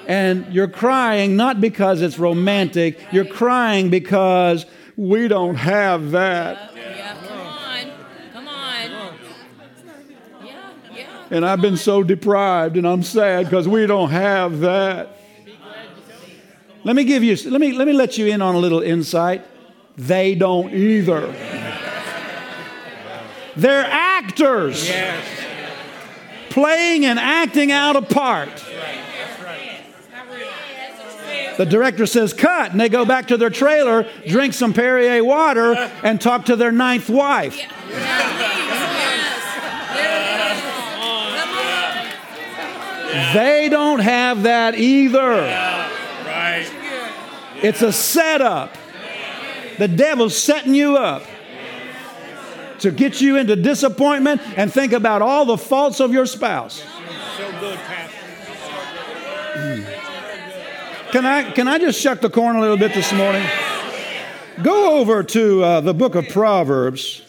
and 0.07 0.46
you're 0.53 0.68
crying 0.68 1.36
not 1.36 1.61
because 1.61 2.03
it's 2.03 2.18
romantic, 2.18 3.01
you're 3.11 3.24
crying 3.24 3.90
because 3.90 4.66
we 4.99 5.28
don't 5.28 5.55
have 5.55 6.11
that. 6.11 6.72
Yeah, 6.74 7.14
come 7.14 7.38
on. 7.38 7.92
Come 8.32 8.49
on. 8.49 8.90
Yeah, 10.44 10.70
yeah. 10.92 11.24
And 11.30 11.46
I've 11.46 11.61
been 11.61 11.76
so 11.76 12.03
deprived 12.03 12.76
and 12.76 12.86
I'm 12.86 13.05
sad 13.05 13.44
because 13.44 13.68
we 13.68 13.86
don't 13.86 14.11
have 14.11 14.59
that. 14.61 15.14
Let 16.82 16.96
me 16.96 17.05
give 17.05 17.22
you 17.22 17.36
let 17.49 17.61
me 17.61 17.72
let 17.72 17.86
me 17.86 17.92
let 17.92 18.18
you 18.18 18.26
in 18.26 18.42
on 18.42 18.57
a 18.57 18.59
little 18.59 18.80
insight. 18.80 19.46
They 19.96 20.34
don't 20.34 20.74
either. 20.74 21.32
They're 23.57 23.84
actors. 23.84 24.88
Yes. 24.88 25.24
Playing 26.51 27.05
and 27.05 27.20
acting 27.20 27.70
out 27.70 27.94
a 27.94 28.03
part. 28.03 28.49
The 31.59 31.67
director 31.67 32.07
says, 32.07 32.33
cut. 32.33 32.71
And 32.71 32.81
they 32.81 32.89
go 32.89 33.05
back 33.05 33.27
to 33.29 33.37
their 33.37 33.51
trailer, 33.51 34.09
drink 34.27 34.55
some 34.55 34.73
Perrier 34.73 35.25
water, 35.25 35.75
and 36.05 36.21
talk 36.21 36.47
to 36.47 36.57
their 36.57 36.71
ninth 36.71 37.11
wife. 37.11 37.59
They 43.35 43.69
don't 43.69 43.99
have 43.99 44.45
that 44.45 44.77
either. 44.77 45.43
It's 47.61 47.83
a 47.83 47.93
setup. 47.93 48.77
The 49.79 49.89
devil's 49.89 50.37
setting 50.37 50.75
you 50.77 50.97
up 50.97 51.25
to 52.79 52.93
get 52.93 53.21
you 53.21 53.37
into 53.37 53.57
disappointment 53.57 54.41
and 54.57 54.73
think 54.73 54.93
about 54.93 55.23
all 55.23 55.45
the 55.45 55.59
faults 55.59 55.99
of 55.99 56.13
your 56.13 56.27
spouse. 56.27 56.85
So 57.37 57.51
good, 57.59 57.79
Pastor. 57.79 58.17
Mm. 59.57 60.18
Can 61.11 61.25
I, 61.25 61.51
can 61.53 61.69
I 61.69 61.79
just 61.79 61.99
shuck 61.99 62.21
the 62.21 62.29
corn 62.29 62.57
a 62.57 62.61
little 62.61 62.77
bit 62.77 62.93
this 62.93 63.15
morning? 63.15 63.47
Go 64.63 64.99
over 64.99 65.23
to 65.23 65.63
uh, 65.63 65.81
the 65.81 65.95
book 65.95 66.15
of 66.15 66.29
Proverbs. 66.29 67.23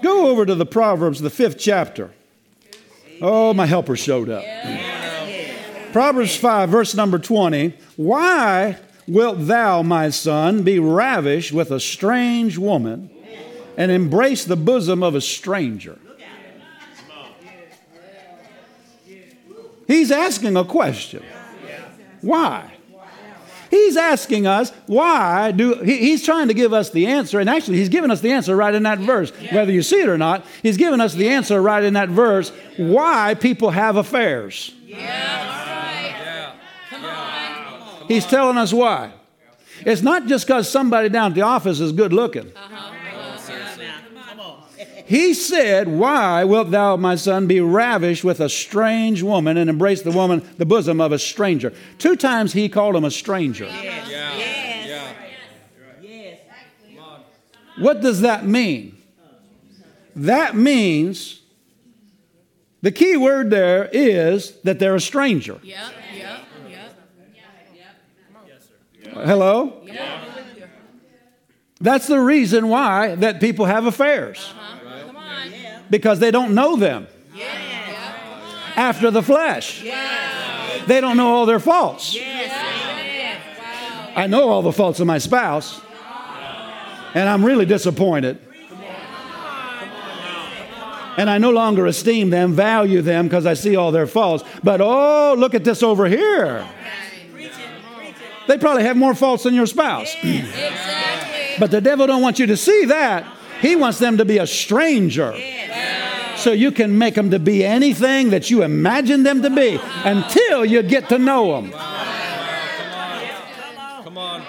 Go 0.00 0.28
over 0.28 0.46
to 0.46 0.54
the 0.54 0.66
Proverbs, 0.66 1.20
the 1.20 1.30
fifth 1.30 1.58
chapter. 1.58 2.12
Oh, 3.20 3.52
my 3.52 3.66
helper 3.66 3.96
showed 3.96 4.28
up. 4.28 4.44
Proverbs 5.92 6.36
5, 6.36 6.68
verse 6.68 6.94
number 6.94 7.18
20. 7.18 7.74
Why 7.96 8.78
wilt 9.08 9.46
thou, 9.46 9.82
my 9.82 10.10
son, 10.10 10.62
be 10.62 10.78
ravished 10.78 11.52
with 11.52 11.72
a 11.72 11.80
strange 11.80 12.58
woman 12.58 13.10
and 13.76 13.90
embrace 13.90 14.44
the 14.44 14.56
bosom 14.56 15.02
of 15.02 15.16
a 15.16 15.20
stranger? 15.20 15.98
He's 19.88 20.12
asking 20.12 20.56
a 20.56 20.64
question. 20.64 21.24
Why? 22.22 22.72
He's 23.70 23.96
asking 23.96 24.46
us, 24.46 24.70
why 24.86 25.50
do, 25.50 25.76
he, 25.76 25.96
he's 25.96 26.22
trying 26.22 26.48
to 26.48 26.54
give 26.54 26.74
us 26.74 26.90
the 26.90 27.06
answer, 27.06 27.40
and 27.40 27.48
actually, 27.48 27.78
he's 27.78 27.88
given 27.88 28.10
us 28.10 28.20
the 28.20 28.30
answer 28.30 28.54
right 28.54 28.74
in 28.74 28.82
that 28.82 28.98
verse. 28.98 29.32
Whether 29.50 29.72
you 29.72 29.82
see 29.82 30.00
it 30.00 30.10
or 30.10 30.18
not, 30.18 30.44
he's 30.62 30.76
given 30.76 31.00
us 31.00 31.14
the 31.14 31.30
answer 31.30 31.60
right 31.60 31.82
in 31.82 31.94
that 31.94 32.10
verse 32.10 32.52
why 32.76 33.34
people 33.34 33.70
have 33.70 33.96
affairs. 33.96 34.74
He's 38.08 38.26
telling 38.26 38.58
us 38.58 38.74
why. 38.74 39.12
It's 39.86 40.02
not 40.02 40.26
just 40.26 40.46
because 40.46 40.70
somebody 40.70 41.08
down 41.08 41.30
at 41.30 41.34
the 41.34 41.42
office 41.42 41.80
is 41.80 41.92
good 41.92 42.12
looking. 42.12 42.52
Uh-huh. 42.54 43.01
He 45.12 45.34
said, 45.34 45.88
Why 45.88 46.42
wilt 46.44 46.70
thou, 46.70 46.96
my 46.96 47.16
son, 47.16 47.46
be 47.46 47.60
ravished 47.60 48.24
with 48.24 48.40
a 48.40 48.48
strange 48.48 49.22
woman 49.22 49.58
and 49.58 49.68
embrace 49.68 50.00
the 50.00 50.10
woman, 50.10 50.42
the 50.56 50.64
bosom 50.64 51.02
of 51.02 51.12
a 51.12 51.18
stranger? 51.18 51.74
Two 51.98 52.16
times 52.16 52.54
he 52.54 52.70
called 52.70 52.96
him 52.96 53.04
a 53.04 53.10
stranger. 53.10 53.70
What 57.76 58.00
does 58.00 58.22
that 58.22 58.46
mean? 58.46 58.96
That 60.16 60.56
means 60.56 61.42
the 62.80 62.90
key 62.90 63.18
word 63.18 63.50
there 63.50 63.90
is 63.92 64.58
that 64.62 64.78
they're 64.78 64.94
a 64.94 65.00
stranger. 65.00 65.60
Yep, 65.62 65.92
yep, 66.16 66.40
yep. 66.70 66.88
Hello? 69.12 69.86
That's 71.82 72.06
the 72.06 72.20
reason 72.20 72.68
why 72.68 73.16
that 73.16 73.40
people 73.40 73.66
have 73.66 73.84
affairs 73.84 74.54
Uh-huh. 74.56 74.72
Because 75.92 76.20
they 76.20 76.30
don't 76.30 76.54
know 76.54 76.76
them 76.76 77.06
after 78.76 79.10
the 79.10 79.22
flesh. 79.22 79.82
They 80.86 81.02
don't 81.02 81.18
know 81.18 81.34
all 81.34 81.44
their 81.44 81.60
faults. 81.60 82.16
I 84.16 84.26
know 84.26 84.48
all 84.48 84.62
the 84.62 84.72
faults 84.72 85.00
of 85.00 85.06
my 85.06 85.18
spouse, 85.18 85.82
and 87.12 87.28
I'm 87.28 87.44
really 87.44 87.66
disappointed. 87.66 88.38
And 91.18 91.28
I 91.28 91.36
no 91.36 91.50
longer 91.50 91.84
esteem 91.84 92.30
them, 92.30 92.54
value 92.54 93.02
them 93.02 93.26
because 93.26 93.44
I 93.44 93.52
see 93.52 93.76
all 93.76 93.92
their 93.92 94.06
faults. 94.06 94.44
But 94.64 94.80
oh, 94.80 95.34
look 95.36 95.54
at 95.54 95.62
this 95.62 95.82
over 95.82 96.06
here. 96.06 96.66
They 98.48 98.56
probably 98.56 98.84
have 98.84 98.96
more 98.96 99.14
faults 99.14 99.42
than 99.42 99.52
your 99.52 99.66
spouse. 99.66 100.16
Exactly. 100.22 101.56
But 101.58 101.70
the 101.70 101.82
devil 101.82 102.06
don't 102.06 102.22
want 102.22 102.38
you 102.38 102.46
to 102.46 102.56
see 102.56 102.86
that. 102.86 103.26
He 103.62 103.76
wants 103.76 103.98
them 104.00 104.18
to 104.18 104.24
be 104.24 104.38
a 104.38 104.46
stranger. 104.46 105.34
So 106.36 106.50
you 106.50 106.72
can 106.72 106.98
make 106.98 107.14
them 107.14 107.30
to 107.30 107.38
be 107.38 107.64
anything 107.64 108.30
that 108.30 108.50
you 108.50 108.64
imagine 108.64 109.22
them 109.22 109.42
to 109.42 109.50
be 109.50 109.78
until 110.04 110.64
you 110.64 110.82
get 110.82 111.08
to 111.10 111.18
know 111.18 111.54
them. 111.54 111.70
Come 114.02 114.18
on. 114.18 114.42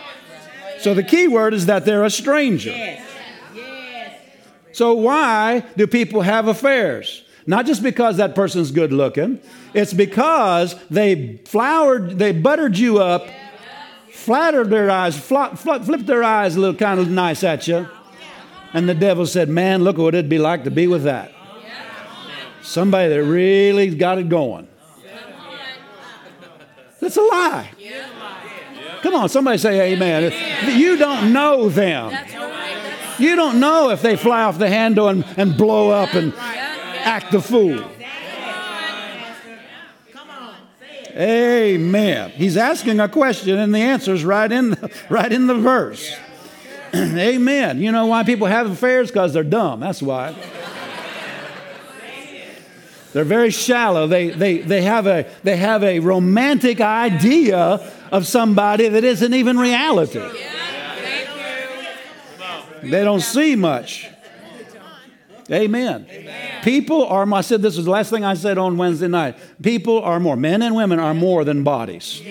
So 0.79 0.95
the 0.95 1.03
key 1.03 1.27
word 1.27 1.53
is 1.53 1.67
that 1.67 1.85
they're 1.85 2.03
a 2.03 2.09
stranger. 2.09 2.73
So 4.71 4.95
why 4.95 5.63
do 5.77 5.85
people 5.85 6.21
have 6.21 6.47
affairs? 6.47 7.23
Not 7.45 7.67
just 7.67 7.83
because 7.83 8.17
that 8.17 8.33
person's 8.33 8.71
good 8.71 8.91
looking. 8.91 9.39
It's 9.75 9.93
because 9.93 10.75
they 10.89 11.37
flowered, 11.45 12.17
they 12.17 12.31
buttered 12.31 12.77
you 12.79 12.97
up, 12.97 13.27
flattered 14.09 14.71
their 14.71 14.89
eyes, 14.89 15.15
fl- 15.15 15.55
fl- 15.55 15.83
flipped 15.83 16.07
their 16.07 16.23
eyes 16.23 16.55
a 16.55 16.59
little 16.59 16.75
kind 16.75 16.99
of 16.99 17.09
nice 17.11 17.43
at 17.43 17.67
you. 17.67 17.87
And 18.73 18.89
the 18.89 18.95
devil 18.95 19.25
said, 19.25 19.49
Man, 19.49 19.83
look 19.83 19.97
what 19.97 20.15
it'd 20.15 20.29
be 20.29 20.39
like 20.39 20.63
to 20.63 20.71
be 20.71 20.87
with 20.87 21.03
that. 21.03 21.31
Somebody 22.61 23.09
that 23.09 23.23
really 23.23 23.93
got 23.93 24.17
it 24.17 24.29
going. 24.29 24.67
That's 26.99 27.17
a 27.17 27.21
lie. 27.21 27.69
Come 29.01 29.15
on, 29.15 29.27
somebody 29.27 29.57
say 29.57 29.93
amen. 29.93 30.79
You 30.79 30.95
don't 30.95 31.33
know 31.33 31.67
them. 31.67 32.17
You 33.19 33.35
don't 33.35 33.59
know 33.59 33.89
if 33.89 34.01
they 34.01 34.15
fly 34.15 34.43
off 34.43 34.57
the 34.57 34.69
handle 34.69 35.09
and, 35.09 35.25
and 35.37 35.57
blow 35.57 35.91
up 35.91 36.13
and 36.13 36.33
act 36.35 37.31
the 37.31 37.41
fool. 37.41 37.83
Amen. 41.15 42.31
He's 42.31 42.57
asking 42.57 42.99
a 42.99 43.07
question, 43.07 43.59
and 43.59 43.75
the 43.75 43.79
answer 43.79 44.13
is 44.13 44.25
right 44.25 44.51
in, 44.51 44.75
right 45.09 45.31
in 45.31 45.47
the 45.47 45.55
verse. 45.55 46.15
Amen. 46.95 47.79
You 47.79 47.91
know 47.91 48.05
why 48.05 48.23
people 48.23 48.45
have 48.45 48.69
affairs? 48.69 49.09
Because 49.09 49.33
they're 49.33 49.43
dumb. 49.43 49.79
That's 49.79 50.01
why. 50.01 50.35
They're 53.13 53.23
very 53.23 53.51
shallow. 53.51 54.07
They, 54.07 54.29
they, 54.29 54.59
they, 54.59 54.81
have 54.81 55.07
a, 55.07 55.27
they 55.43 55.57
have 55.57 55.83
a 55.83 55.99
romantic 55.99 56.81
idea 56.81 57.91
of 58.11 58.27
somebody 58.27 58.89
that 58.89 59.03
isn't 59.03 59.33
even 59.33 59.57
reality. 59.57 60.21
They 62.83 63.03
don't 63.03 63.21
see 63.21 63.55
much. 63.55 64.09
Amen. 65.51 66.07
People 66.63 67.05
are, 67.05 67.31
I 67.33 67.41
said 67.41 67.61
this 67.61 67.75
was 67.75 67.85
the 67.85 67.91
last 67.91 68.09
thing 68.09 68.23
I 68.23 68.33
said 68.33 68.57
on 68.57 68.77
Wednesday 68.77 69.07
night. 69.07 69.37
People 69.61 70.01
are 70.01 70.19
more, 70.19 70.35
men 70.35 70.61
and 70.61 70.75
women 70.75 70.99
are 70.99 71.13
more 71.13 71.43
than 71.43 71.63
bodies. 71.63 72.21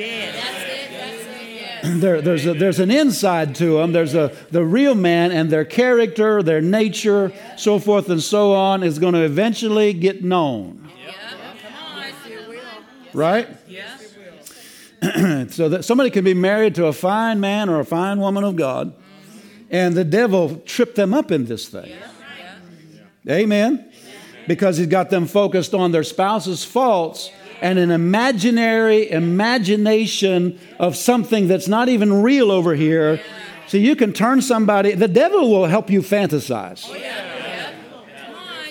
There, 2.03 2.23
there's, 2.23 2.47
a, 2.47 2.55
there's 2.55 2.79
an 2.79 2.93
inside 2.93 3.57
to 3.57 3.79
them. 3.79 3.93
There's 3.93 4.15
a, 4.15 4.33
the 4.53 4.65
real 4.65 4.95
man 4.95 5.33
and 5.33 5.51
their 5.51 5.65
character, 5.65 6.41
their 6.41 6.61
nature, 6.61 7.33
so 7.57 7.81
forth 7.81 8.09
and 8.09 8.23
so 8.23 8.55
on 8.55 8.85
is 8.85 9.01
going 9.01 9.15
to 9.15 9.23
eventually 9.23 9.93
get 9.93 10.23
known. 10.23 10.89
Yeah. 11.05 11.15
Right? 13.13 13.49
So 15.51 15.69
that 15.69 15.85
somebody 15.85 16.11
can 16.11 16.25
be 16.25 16.35
married 16.35 16.77
to 16.77 16.87
a 16.87 16.93
fine 16.93 17.41
man 17.41 17.69
or 17.69 17.81
a 17.81 17.85
fine 17.85 18.21
woman 18.21 18.45
of 18.45 18.55
God, 18.55 18.95
and 19.69 19.97
the 19.97 20.05
devil 20.05 20.63
tripped 20.65 20.95
them 20.95 21.13
up 21.13 21.33
in 21.33 21.47
this 21.47 21.69
thing. 21.69 21.93
Amen. 23.29 23.91
Because 24.47 24.79
he's 24.79 24.87
got 24.87 25.11
them 25.11 25.27
focused 25.27 25.75
on 25.75 25.91
their 25.91 26.05
spouse's 26.05 26.65
faults 26.65 27.31
and 27.63 27.79
an 27.79 27.93
imaginary 27.93 29.09
imagination 29.09 30.59
of 30.81 30.97
something 30.97 31.47
that's 31.47 31.69
not 31.69 31.89
even 31.89 32.23
real 32.23 32.51
over 32.51 32.75
here. 32.75 33.21
So 33.69 33.79
you 33.79 33.95
can 33.95 34.13
turn 34.13 34.43
somebody, 34.43 34.95
the 34.95 35.07
devil 35.07 35.49
will 35.49 35.67
help 35.67 35.89
you 35.89 36.03
fantasize. 36.03 36.85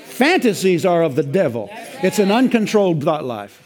Fantasies 0.03 0.85
are 0.85 1.03
of 1.03 1.15
the 1.15 1.23
devil, 1.23 1.69
it's 2.03 2.19
an 2.19 2.31
uncontrolled 2.31 3.03
thought 3.03 3.23
life. 3.23 3.65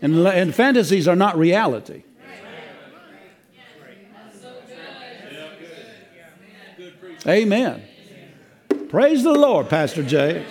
And, 0.00 0.26
and 0.26 0.54
fantasies 0.54 1.06
are 1.06 1.16
not 1.16 1.36
reality. 1.36 2.04
Amen. 7.26 7.82
Praise 8.88 9.22
the 9.22 9.32
Lord, 9.32 9.68
Pastor 9.68 10.02
Jay. 10.02 10.46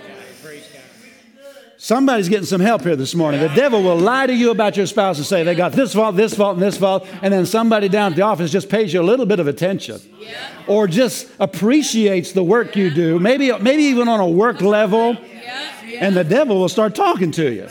Somebody's 1.80 2.28
getting 2.28 2.48
some 2.48 2.60
help 2.60 2.82
here 2.82 2.96
this 2.96 3.14
morning. 3.14 3.40
The 3.40 3.50
devil 3.50 3.84
will 3.84 4.00
lie 4.00 4.26
to 4.26 4.34
you 4.34 4.50
about 4.50 4.76
your 4.76 4.88
spouse 4.88 5.18
and 5.18 5.26
say 5.28 5.44
they 5.44 5.54
got 5.54 5.74
this 5.74 5.94
fault, 5.94 6.16
this 6.16 6.34
fault, 6.34 6.56
and 6.56 6.62
this 6.62 6.76
fault, 6.76 7.08
and 7.22 7.32
then 7.32 7.46
somebody 7.46 7.88
down 7.88 8.14
at 8.14 8.16
the 8.16 8.24
office 8.24 8.52
just 8.52 8.68
pays 8.68 8.92
you 8.92 9.00
a 9.00 9.04
little 9.04 9.28
bit 9.28 9.40
of 9.40 9.46
attention, 9.48 10.02
or 10.66 10.88
just 10.88 11.30
appreciates 11.40 12.32
the 12.32 12.44
work 12.44 12.76
you 12.76 12.90
do, 12.90 13.20
maybe 13.20 13.56
maybe 13.60 13.84
even 13.84 14.08
on 14.08 14.20
a 14.20 14.28
work 14.28 14.60
level, 14.62 15.16
and 16.00 16.16
the 16.16 16.24
devil 16.24 16.60
will 16.60 16.70
start 16.70 16.96
talking 16.96 17.32
to 17.34 17.52
you. 17.52 17.70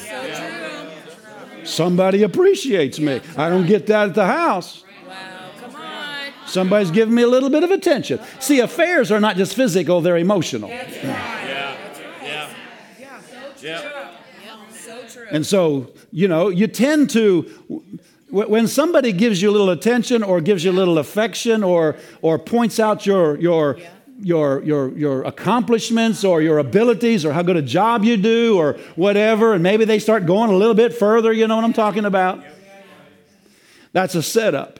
Somebody 1.65 2.23
appreciates 2.23 3.01
me. 3.01 3.21
I 3.37 3.49
don't 3.49 3.67
get 3.67 3.89
that 3.89 4.11
at 4.11 4.15
the 4.15 4.27
house. 4.27 4.85
Wow. 5.09 5.15
Come 5.61 5.75
on. 5.75 6.31
Somebody's 6.47 6.93
giving 6.93 7.13
me 7.13 7.23
a 7.23 7.29
little 7.29 7.51
bit 7.51 7.65
of 7.65 7.73
attention. 7.73 8.21
See, 8.39 8.61
affairs 8.61 9.11
are 9.11 9.19
not 9.19 9.35
just 9.35 9.57
physical, 9.57 10.01
they're 10.01 10.17
emotional. 10.17 10.71
Yeah. 13.67 13.83
Yeah. 13.83 14.11
Yeah. 14.45 14.69
So 14.71 15.03
true. 15.09 15.27
And 15.31 15.45
so, 15.45 15.93
you 16.13 16.29
know, 16.29 16.49
you 16.49 16.69
tend 16.69 17.11
to, 17.11 17.43
when 18.31 18.69
somebody 18.69 19.13
gives 19.13 19.43
you 19.43 19.51
a 19.51 19.53
little 19.53 19.71
attention 19.71 20.23
or 20.23 20.41
gives 20.41 20.65
you 20.65 20.71
a 20.71 20.79
little 20.81 20.99
affection 20.99 21.65
or, 21.65 21.97
or 22.23 22.39
points 22.39 22.79
out 22.79 23.07
your, 23.07 23.37
your, 23.39 23.79
your, 24.21 24.63
your, 24.63 24.97
your 24.97 25.23
accomplishments 25.25 26.25
or 26.25 26.43
your 26.43 26.59
abilities 26.59 27.25
or 27.25 27.33
how 27.33 27.43
good 27.43 27.57
a 27.57 27.63
job 27.63 28.05
you 28.05 28.17
do 28.17 28.57
or 28.57 28.75
whatever, 28.95 29.55
and 29.55 29.63
maybe 29.63 29.85
they 29.85 29.99
start 29.99 30.27
going 30.27 30.51
a 30.51 30.57
little 30.57 30.75
bit 30.75 30.95
further, 30.95 31.33
you 31.33 31.47
know 31.49 31.57
what 31.57 31.65
I'm 31.65 31.73
talking 31.73 32.05
about? 32.05 32.43
That's 33.93 34.15
a 34.15 34.23
setup. 34.23 34.79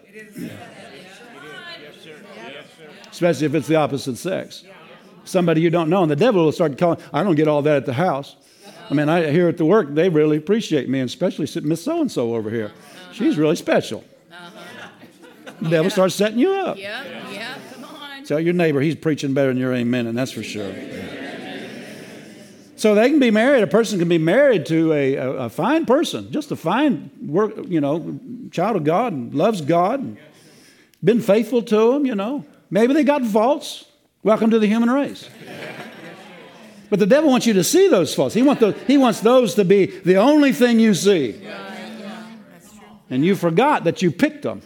Especially 3.11 3.47
if 3.47 3.55
it's 3.55 3.67
the 3.67 3.77
opposite 3.77 4.17
sex. 4.19 4.63
Somebody 5.25 5.61
you 5.61 5.71
don't 5.71 5.89
know, 5.89 6.03
and 6.03 6.11
the 6.11 6.17
devil 6.17 6.45
will 6.45 6.53
start 6.53 6.79
calling, 6.79 7.01
I 7.13 7.25
don't 7.25 7.35
get 7.35 7.49
all 7.49 7.63
that 7.63 7.77
at 7.79 7.87
the 7.87 7.95
house. 7.95 8.37
I 8.89 8.95
mean, 8.95 9.09
I 9.09 9.31
hear 9.31 9.49
at 9.49 9.57
the 9.57 9.65
work, 9.65 9.95
they 9.95 10.09
really 10.09 10.37
appreciate 10.37 10.89
me, 10.89 11.01
and 11.01 11.09
especially 11.09 11.49
Miss 11.63 11.83
So 11.83 12.01
and 12.01 12.11
so 12.11 12.35
over 12.35 12.51
here. 12.51 12.73
She's 13.13 13.33
uh-huh. 13.33 13.43
really 13.43 13.57
special. 13.57 14.05
The 15.61 15.71
devil 15.71 15.91
starts 15.91 16.15
setting 16.15 16.39
you 16.39 16.53
up. 16.53 16.77
Yeah. 16.77 17.03
Yeah. 17.31 17.55
Come 17.73 17.85
on. 17.85 18.25
Tell 18.25 18.39
your 18.39 18.53
neighbor 18.53 18.81
he's 18.81 18.95
preaching 18.95 19.33
better 19.33 19.49
than 19.49 19.57
your 19.57 19.73
amen, 19.73 20.07
and 20.07 20.17
that's 20.17 20.33
for 20.33 20.43
sure. 20.43 20.73
So 22.77 22.95
they 22.95 23.09
can 23.09 23.19
be 23.19 23.31
married. 23.31 23.63
A 23.63 23.67
person 23.67 23.99
can 23.99 24.09
be 24.09 24.19
married 24.19 24.67
to 24.67 24.93
a, 24.93 25.15
a, 25.15 25.31
a 25.33 25.49
fine 25.49 25.87
person, 25.87 26.31
just 26.31 26.51
a 26.51 26.57
fine 26.57 27.11
work, 27.23 27.55
you 27.67 27.81
know, 27.81 28.21
child 28.51 28.77
of 28.77 28.85
God 28.85 29.15
and 29.15 29.35
loves 29.35 29.63
God, 29.63 30.01
and 30.01 30.19
been 31.03 31.23
faithful 31.23 31.63
to 31.63 31.93
him. 31.93 32.05
You 32.05 32.15
know, 32.15 32.45
maybe 32.71 32.93
they 32.93 33.03
got 33.03 33.25
faults. 33.25 33.87
Welcome 34.23 34.51
to 34.51 34.59
the 34.59 34.67
human 34.67 34.91
race. 34.91 35.31
But 36.89 36.99
the 36.99 37.07
devil 37.07 37.31
wants 37.31 37.47
you 37.47 37.53
to 37.55 37.65
see 37.65 37.89
those 37.89 38.15
faults. 38.15 38.35
He, 38.35 38.43
want 38.43 38.61
those, 38.61 38.75
he 38.87 38.97
wants 38.97 39.21
those 39.21 39.55
to 39.57 39.65
be 39.65 39.87
the 39.87 40.17
only 40.17 40.53
thing 40.53 40.79
you 40.79 40.95
see. 40.95 41.41
and 43.11 43.25
you 43.25 43.35
forgot 43.35 43.85
that 43.85 44.03
you 44.03 44.11
picked 44.11 44.43
them. 44.43 44.63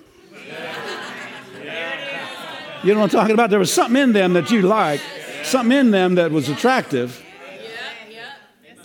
You 2.82 2.94
know 2.94 3.00
what 3.00 3.14
I'm 3.14 3.20
talking 3.20 3.34
about? 3.34 3.50
There 3.50 3.58
was 3.58 3.72
something 3.72 4.00
in 4.00 4.12
them 4.12 4.32
that 4.32 4.50
you 4.50 4.62
liked, 4.62 5.02
something 5.42 5.76
in 5.76 5.90
them 5.90 6.14
that 6.14 6.30
was 6.30 6.48
attractive. 6.48 7.22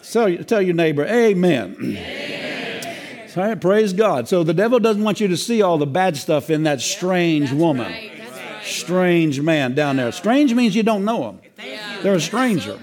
So 0.01 0.35
tell 0.37 0.61
your 0.61 0.75
neighbor, 0.75 1.05
Amen. 1.05 1.97
Praise 3.59 3.91
God. 3.93 4.27
So 4.29 4.43
the 4.43 4.53
devil 4.53 4.79
doesn't 4.79 5.03
want 5.03 5.19
you 5.19 5.27
to 5.27 5.37
see 5.37 5.61
all 5.61 5.77
the 5.77 5.85
bad 5.85 6.15
stuff 6.15 6.49
in 6.49 6.63
that 6.63 6.79
strange 6.79 7.51
woman, 7.51 7.91
strange 8.65 9.39
man 9.41 9.75
down 9.75 9.97
there. 9.97 10.11
Strange 10.11 10.53
means 10.53 10.75
you 10.75 10.83
don't 10.83 11.05
know 11.05 11.23
them. 11.23 11.41
They're 12.01 12.15
a 12.15 12.21
stranger. 12.21 12.79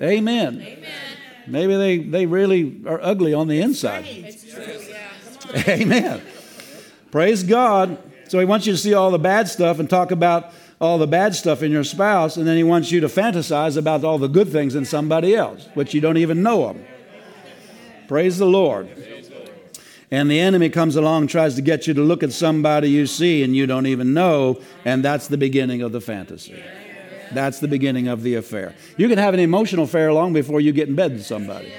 Amen. 0.00 0.84
Maybe 1.46 1.76
they, 1.76 1.98
they 1.98 2.26
really 2.26 2.82
are 2.86 3.00
ugly 3.02 3.34
on 3.34 3.48
the 3.48 3.60
inside. 3.60 4.06
Amen. 5.68 6.22
Praise 7.10 7.42
God. 7.42 7.98
So 8.28 8.38
he 8.38 8.44
wants 8.44 8.66
you 8.66 8.72
to 8.72 8.78
see 8.78 8.94
all 8.94 9.10
the 9.10 9.18
bad 9.18 9.48
stuff 9.48 9.78
and 9.78 9.88
talk 9.88 10.10
about 10.10 10.52
all 10.80 10.98
the 10.98 11.06
bad 11.06 11.34
stuff 11.34 11.62
in 11.62 11.72
your 11.72 11.82
spouse, 11.82 12.36
and 12.36 12.46
then 12.46 12.56
he 12.56 12.62
wants 12.62 12.92
you 12.92 13.00
to 13.00 13.08
fantasize 13.08 13.76
about 13.76 14.04
all 14.04 14.18
the 14.18 14.28
good 14.28 14.48
things 14.48 14.74
in 14.74 14.84
somebody 14.84 15.34
else, 15.34 15.68
which 15.74 15.92
you 15.92 16.00
don't 16.00 16.18
even 16.18 16.42
know 16.42 16.68
them. 16.68 16.84
Praise 18.06 18.38
the 18.38 18.46
Lord. 18.46 18.88
And 20.10 20.30
the 20.30 20.40
enemy 20.40 20.70
comes 20.70 20.96
along 20.96 21.22
and 21.22 21.30
tries 21.30 21.54
to 21.56 21.62
get 21.62 21.86
you 21.86 21.94
to 21.94 22.00
look 22.00 22.22
at 22.22 22.32
somebody 22.32 22.88
you 22.90 23.06
see 23.06 23.42
and 23.42 23.54
you 23.54 23.66
don't 23.66 23.86
even 23.86 24.14
know, 24.14 24.60
and 24.84 25.04
that's 25.04 25.28
the 25.28 25.36
beginning 25.36 25.82
of 25.82 25.92
the 25.92 26.00
fantasy. 26.00 26.62
That's 27.32 27.60
the 27.60 27.68
beginning 27.68 28.08
of 28.08 28.22
the 28.22 28.36
affair. 28.36 28.74
You 28.96 29.08
can 29.08 29.18
have 29.18 29.34
an 29.34 29.40
emotional 29.40 29.84
affair 29.84 30.12
long 30.12 30.32
before 30.32 30.62
you 30.62 30.72
get 30.72 30.88
in 30.88 30.94
bed 30.94 31.12
with 31.12 31.26
somebody. 31.26 31.70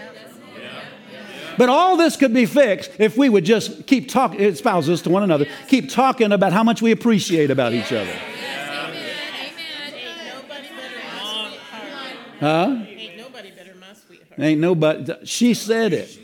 But 1.57 1.69
all 1.69 1.97
this 1.97 2.15
could 2.15 2.33
be 2.33 2.45
fixed 2.45 2.91
if 2.99 3.17
we 3.17 3.27
would 3.27 3.43
just 3.45 3.87
keep 3.87 4.09
talking, 4.09 4.53
spouses 4.55 5.01
to 5.01 5.09
one 5.09 5.23
another, 5.23 5.45
keep 5.67 5.89
talking 5.89 6.31
about 6.31 6.53
how 6.53 6.63
much 6.63 6.81
we 6.81 6.91
appreciate 6.91 7.51
about 7.51 7.73
each 7.73 7.91
other. 7.91 8.15
Huh? 12.39 12.85
Ain't 12.87 13.17
nobody 13.17 13.51
better 13.51 13.75
my 13.75 13.93
sweetheart. 13.93 14.39
Ain't 14.39 14.61
nobody, 14.61 15.13
she 15.25 15.53
said 15.53 15.91
it. 15.91 16.18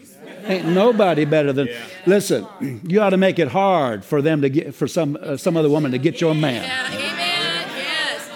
Ain't 0.46 0.68
nobody 0.68 1.26
better 1.26 1.52
than. 1.52 1.68
Listen, 2.06 2.46
you 2.88 3.02
ought 3.02 3.10
to 3.12 3.18
make 3.18 3.40
it 3.40 3.48
hard 3.48 4.06
for 4.06 4.22
them 4.22 4.42
to 4.44 4.50
get, 4.50 4.76
for 4.76 4.88
some, 4.88 5.18
uh, 5.22 5.38
some 5.38 5.58
other 5.58 5.70
woman 5.70 5.92
to 5.92 5.98
get 5.98 6.22
your 6.22 6.36
man, 6.36 6.64
Yeah, 6.64 6.88
amen. 6.88 7.68
Yes. 7.78 8.30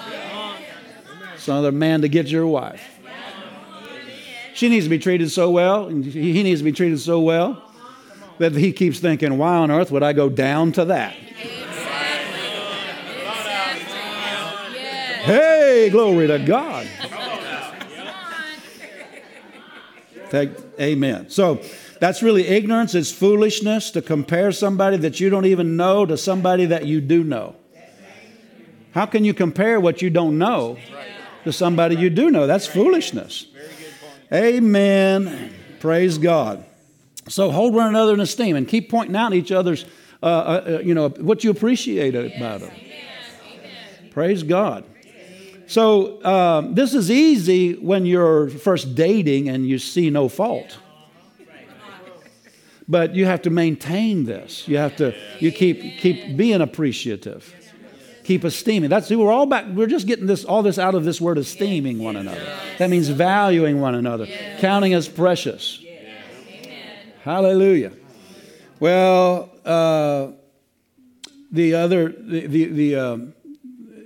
some 1.43 1.57
other 1.57 1.71
man 1.71 2.01
to 2.01 2.07
get 2.09 2.27
your 2.27 2.47
wife. 2.47 2.81
She 4.55 4.67
needs 4.69 4.85
to 4.87 4.89
be 4.89 4.99
treated 4.99 5.31
so 5.31 5.49
well, 5.51 5.87
and 5.87 6.03
he 6.03 6.33
he 6.33 6.43
needs 6.43 6.59
to 6.61 6.65
be 6.65 6.71
treated 6.73 6.99
so 6.99 7.19
well 7.21 7.63
that 8.39 8.53
he 8.55 8.71
keeps 8.73 8.99
thinking, 8.99 9.37
why 9.37 9.55
on 9.55 9.69
earth 9.71 9.89
would 9.91 10.03
I 10.03 10.11
go 10.13 10.27
down 10.29 10.71
to 10.73 10.85
that? 10.85 11.15
Yes. 11.15 11.55
Hey, 15.25 15.89
glory 15.91 16.27
to 16.27 16.39
God. 16.39 16.87
Thank- 20.29 20.57
amen. 20.79 21.29
So 21.29 21.59
that's 21.99 22.23
really 22.23 22.47
ignorance. 22.47 22.95
It's 22.95 23.11
foolishness 23.11 23.91
to 23.91 24.01
compare 24.01 24.51
somebody 24.51 24.97
that 24.97 25.19
you 25.19 25.29
don't 25.29 25.45
even 25.45 25.75
know 25.75 26.05
to 26.05 26.17
somebody 26.17 26.65
that 26.67 26.85
you 26.85 27.01
do 27.01 27.23
know. 27.23 27.55
How 28.91 29.05
can 29.05 29.23
you 29.23 29.33
compare 29.33 29.79
what 29.79 30.01
you 30.01 30.09
don't 30.09 30.37
know 30.37 30.77
to 31.43 31.53
somebody 31.53 31.95
you 31.95 32.09
do 32.09 32.31
know? 32.31 32.47
That's 32.47 32.65
foolishness. 32.65 33.45
Amen. 34.33 35.53
Praise 35.79 36.17
God. 36.17 36.65
So 37.27 37.51
hold 37.51 37.73
one 37.73 37.87
another 37.87 38.13
in 38.13 38.19
esteem 38.19 38.55
and 38.55 38.67
keep 38.67 38.89
pointing 38.89 39.15
out 39.15 39.33
each 39.33 39.51
other's, 39.51 39.85
uh, 40.23 40.25
uh, 40.25 40.29
uh, 40.29 40.79
you 40.79 40.93
know, 40.93 41.09
what 41.09 41.43
you 41.43 41.51
appreciate 41.51 42.15
about 42.15 42.61
them. 42.61 42.71
Praise 44.11 44.41
God. 44.43 44.85
So 45.67 46.23
um, 46.25 46.73
this 46.73 46.95
is 46.95 47.11
easy 47.11 47.73
when 47.73 48.05
you're 48.05 48.49
first 48.49 48.95
dating 48.95 49.49
and 49.49 49.67
you 49.67 49.77
see 49.77 50.09
no 50.09 50.27
fault. 50.27 50.79
But 52.89 53.13
you 53.13 53.25
have 53.25 53.43
to 53.43 53.51
maintain 53.51 54.25
this. 54.25 54.67
You 54.67 54.77
have 54.77 54.95
to 54.95 55.15
you 55.37 55.51
keep 55.51 55.99
keep 55.99 56.35
being 56.35 56.59
appreciative. 56.59 57.55
Keep 58.23 58.43
esteeming. 58.43 58.89
That's 58.89 59.11
we're 59.11 59.31
all 59.31 59.45
back. 59.45 59.65
We're 59.67 59.87
just 59.87 60.07
getting 60.07 60.25
this 60.25 60.43
all 60.43 60.63
this 60.63 60.79
out 60.79 60.95
of 60.95 61.05
this 61.05 61.21
word 61.21 61.37
esteeming 61.37 61.99
one 61.99 62.15
another. 62.15 62.43
That 62.79 62.89
means 62.89 63.09
valuing 63.09 63.79
one 63.79 63.93
another, 63.93 64.27
counting 64.57 64.95
as 64.95 65.07
precious. 65.07 65.83
Hallelujah. 67.23 67.91
Well, 68.79 69.51
uh, 69.63 70.31
the 71.51 71.75
other 71.75 72.09
the 72.09 72.47
the, 72.47 72.65
the 72.65 72.95
um, 72.95 73.33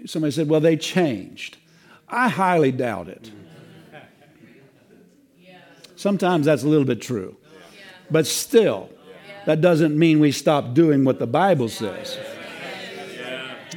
somebody 0.06 0.32
said, 0.32 0.50
well, 0.50 0.60
they 0.60 0.76
changed. 0.76 1.56
I 2.10 2.28
highly 2.28 2.74
doubt 2.74 3.08
it. 3.08 3.32
Sometimes 5.96 6.46
that's 6.46 6.64
a 6.64 6.68
little 6.68 6.86
bit 6.86 7.02
true. 7.02 7.38
But 8.12 8.28
still, 8.28 8.90
that 9.46 9.62
doesn't 9.62 9.98
mean 9.98 10.20
we 10.20 10.32
stop 10.32 10.74
doing 10.74 11.04
what 11.04 11.20
the 11.20 11.28
Bible 11.28 11.70
says. 11.70 12.18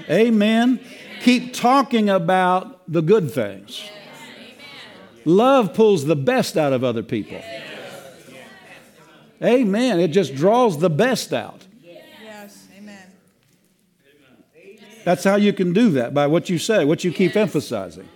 Amen. 0.09 0.81
Keep 1.22 1.55
talking 1.55 2.09
about 2.09 2.81
the 2.91 3.03
good 3.03 3.31
things. 3.31 3.83
Love 5.24 5.74
pulls 5.74 6.05
the 6.05 6.14
best 6.14 6.57
out 6.57 6.72
of 6.72 6.85
other 6.85 7.03
people. 7.03 7.43
Amen. 9.43 10.01
It 10.01 10.09
just 10.09 10.35
draws 10.35 10.79
the 10.79 10.89
best 10.89 11.33
out. 11.33 11.66
Yes, 11.83 12.68
amen. 12.79 13.07
That's 15.05 15.24
how 15.24 15.37
you 15.37 15.53
can 15.53 15.72
do 15.72 15.91
that 15.91 16.14
by 16.14 16.27
what 16.27 16.49
you 16.49 16.59
say, 16.59 16.85
what 16.85 17.03
you 17.05 17.12
keep 17.12 17.37
emphasizing. 17.37 18.09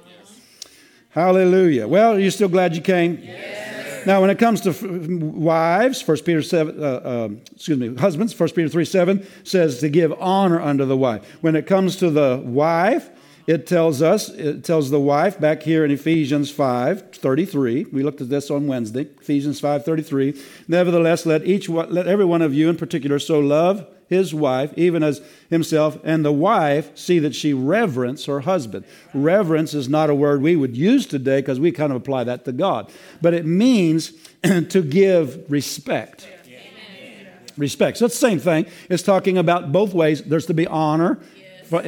Hallelujah. 1.11 1.89
Well, 1.89 2.15
are 2.15 2.21
you 2.21 2.31
still 2.31 2.49
glad 2.49 2.77
you 2.77 2.83
came? 2.83 3.29
Now, 4.07 4.21
when 4.21 4.31
it 4.31 4.39
comes 4.39 4.61
to 4.63 4.73
wives, 5.19 6.07
1 6.07 6.19
Peter 6.19 6.43
7, 6.43 6.83
uh, 6.83 6.87
uh, 6.87 7.29
excuse 7.53 7.79
me, 7.79 7.95
husbands, 7.97 8.39
1 8.39 8.51
Peter 8.51 8.69
3 8.69 8.85
7 8.85 9.27
says 9.45 9.81
to 9.81 9.89
give 9.89 10.13
honor 10.21 10.61
unto 10.61 10.85
the 10.85 10.97
wife. 10.97 11.25
When 11.43 11.57
it 11.57 11.67
comes 11.67 11.97
to 11.97 12.11
the 12.11 12.43
wife, 12.45 13.11
it 13.47 13.67
tells 13.67 14.01
us, 14.01 14.29
it 14.29 14.65
tells 14.65 14.91
the 14.91 15.01
wife 15.01 15.41
back 15.41 15.63
here 15.63 15.85
in 15.85 15.91
Ephesians 15.91 16.51
5 16.51 17.13
33. 17.13 17.87
We 17.93 18.03
looked 18.03 18.21
at 18.21 18.29
this 18.29 18.51
on 18.51 18.67
Wednesday, 18.67 19.09
Ephesians 19.21 19.61
5 19.61 19.85
33. 19.85 20.41
Nevertheless, 20.69 21.27
let 21.27 21.47
each 21.47 21.69
let 21.69 22.07
every 22.07 22.25
one 22.25 22.43
of 22.43 22.55
you 22.55 22.71
in 22.71 22.77
particular 22.77 23.19
so 23.19 23.41
love 23.41 23.87
his 24.11 24.35
wife, 24.35 24.75
even 24.77 25.03
as 25.03 25.23
himself, 25.49 25.99
and 26.05 26.25
the 26.25 26.33
wife 26.33 26.95
see 26.99 27.21
that 27.21 27.35
she 27.35 27.55
reverence 27.55 28.27
her 28.27 28.41
husband. 28.41 28.85
Reverence 29.15 29.73
is 29.73 29.89
not 29.89 30.11
a 30.11 30.15
word 30.15 30.43
we 30.43 30.57
would 30.57 30.77
use 30.77 31.07
today 31.07 31.41
because 31.41 31.61
we 31.61 31.71
kind 31.71 31.93
of 31.93 31.97
apply 31.97 32.25
that 32.25 32.45
to 32.45 32.53
God, 32.53 32.93
but 33.23 33.33
it 33.33 33.47
means 33.47 34.13
to 34.43 34.83
give 34.83 35.51
respect. 35.51 36.29
Respect. 37.57 37.99
So 37.99 38.07
it's 38.07 38.15
the 38.19 38.27
same 38.27 38.39
thing. 38.39 38.67
It's 38.89 39.03
talking 39.03 39.39
about 39.39 39.71
both 39.71 39.95
ways. 39.95 40.23
There's 40.23 40.47
to 40.47 40.55
be 40.55 40.67
honor 40.67 41.21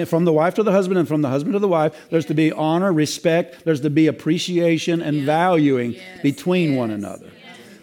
from 0.07 0.25
the 0.25 0.33
wife 0.33 0.55
to 0.55 0.63
the 0.63 0.71
husband 0.71 0.99
and 0.99 1.09
from 1.09 1.23
the 1.23 1.29
husband 1.29 1.55
to 1.55 1.59
the 1.59 1.69
wife. 1.69 2.09
There's 2.11 2.27
to 2.27 2.35
be 2.35 2.53
honor, 2.53 2.93
respect. 2.93 3.65
There's 3.65 3.81
to 3.81 3.91
be 3.91 4.07
appreciation 4.07 5.03
and 5.03 5.23
valuing 5.23 5.97
between 6.23 6.77
one 6.77 6.91
another. 6.91 7.31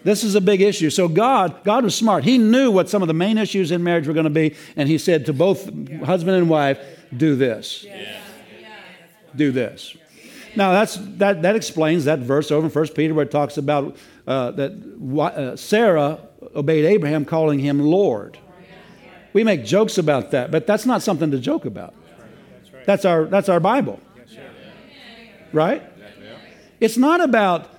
This 0.03 0.23
is 0.23 0.35
a 0.35 0.41
big 0.41 0.61
issue. 0.61 0.89
So 0.89 1.07
God, 1.07 1.63
God 1.63 1.83
was 1.83 1.95
smart. 1.95 2.23
He 2.23 2.37
knew 2.37 2.71
what 2.71 2.89
some 2.89 3.01
of 3.01 3.07
the 3.07 3.13
main 3.13 3.37
issues 3.37 3.71
in 3.71 3.83
marriage 3.83 4.07
were 4.07 4.13
going 4.13 4.25
to 4.25 4.29
be, 4.29 4.55
and 4.75 4.87
He 4.87 4.97
said 4.97 5.25
to 5.25 5.33
both 5.33 5.65
husband 6.03 6.37
and 6.37 6.49
wife, 6.49 6.79
"Do 7.15 7.35
this. 7.35 7.85
Do 9.35 9.51
this." 9.51 9.95
Now 10.55 10.71
that's 10.71 10.95
that 11.17 11.41
that 11.43 11.55
explains 11.55 12.05
that 12.05 12.19
verse 12.19 12.51
over 12.51 12.65
in 12.65 12.71
First 12.71 12.95
Peter 12.95 13.13
where 13.13 13.25
it 13.25 13.31
talks 13.31 13.57
about 13.57 13.97
uh, 14.25 14.51
that 14.51 14.71
uh, 14.71 15.55
Sarah 15.55 16.19
obeyed 16.55 16.85
Abraham, 16.85 17.25
calling 17.25 17.59
him 17.59 17.79
Lord. 17.79 18.37
We 19.33 19.43
make 19.43 19.63
jokes 19.63 19.97
about 19.97 20.31
that, 20.31 20.49
but 20.49 20.65
that's 20.65 20.85
not 20.85 21.03
something 21.03 21.29
to 21.31 21.39
joke 21.39 21.65
about. 21.65 21.93
That's 22.85 23.05
our 23.05 23.25
that's 23.25 23.49
our 23.49 23.59
Bible, 23.59 23.99
right? 25.53 25.83
It's 26.79 26.97
not 26.97 27.21
about 27.21 27.69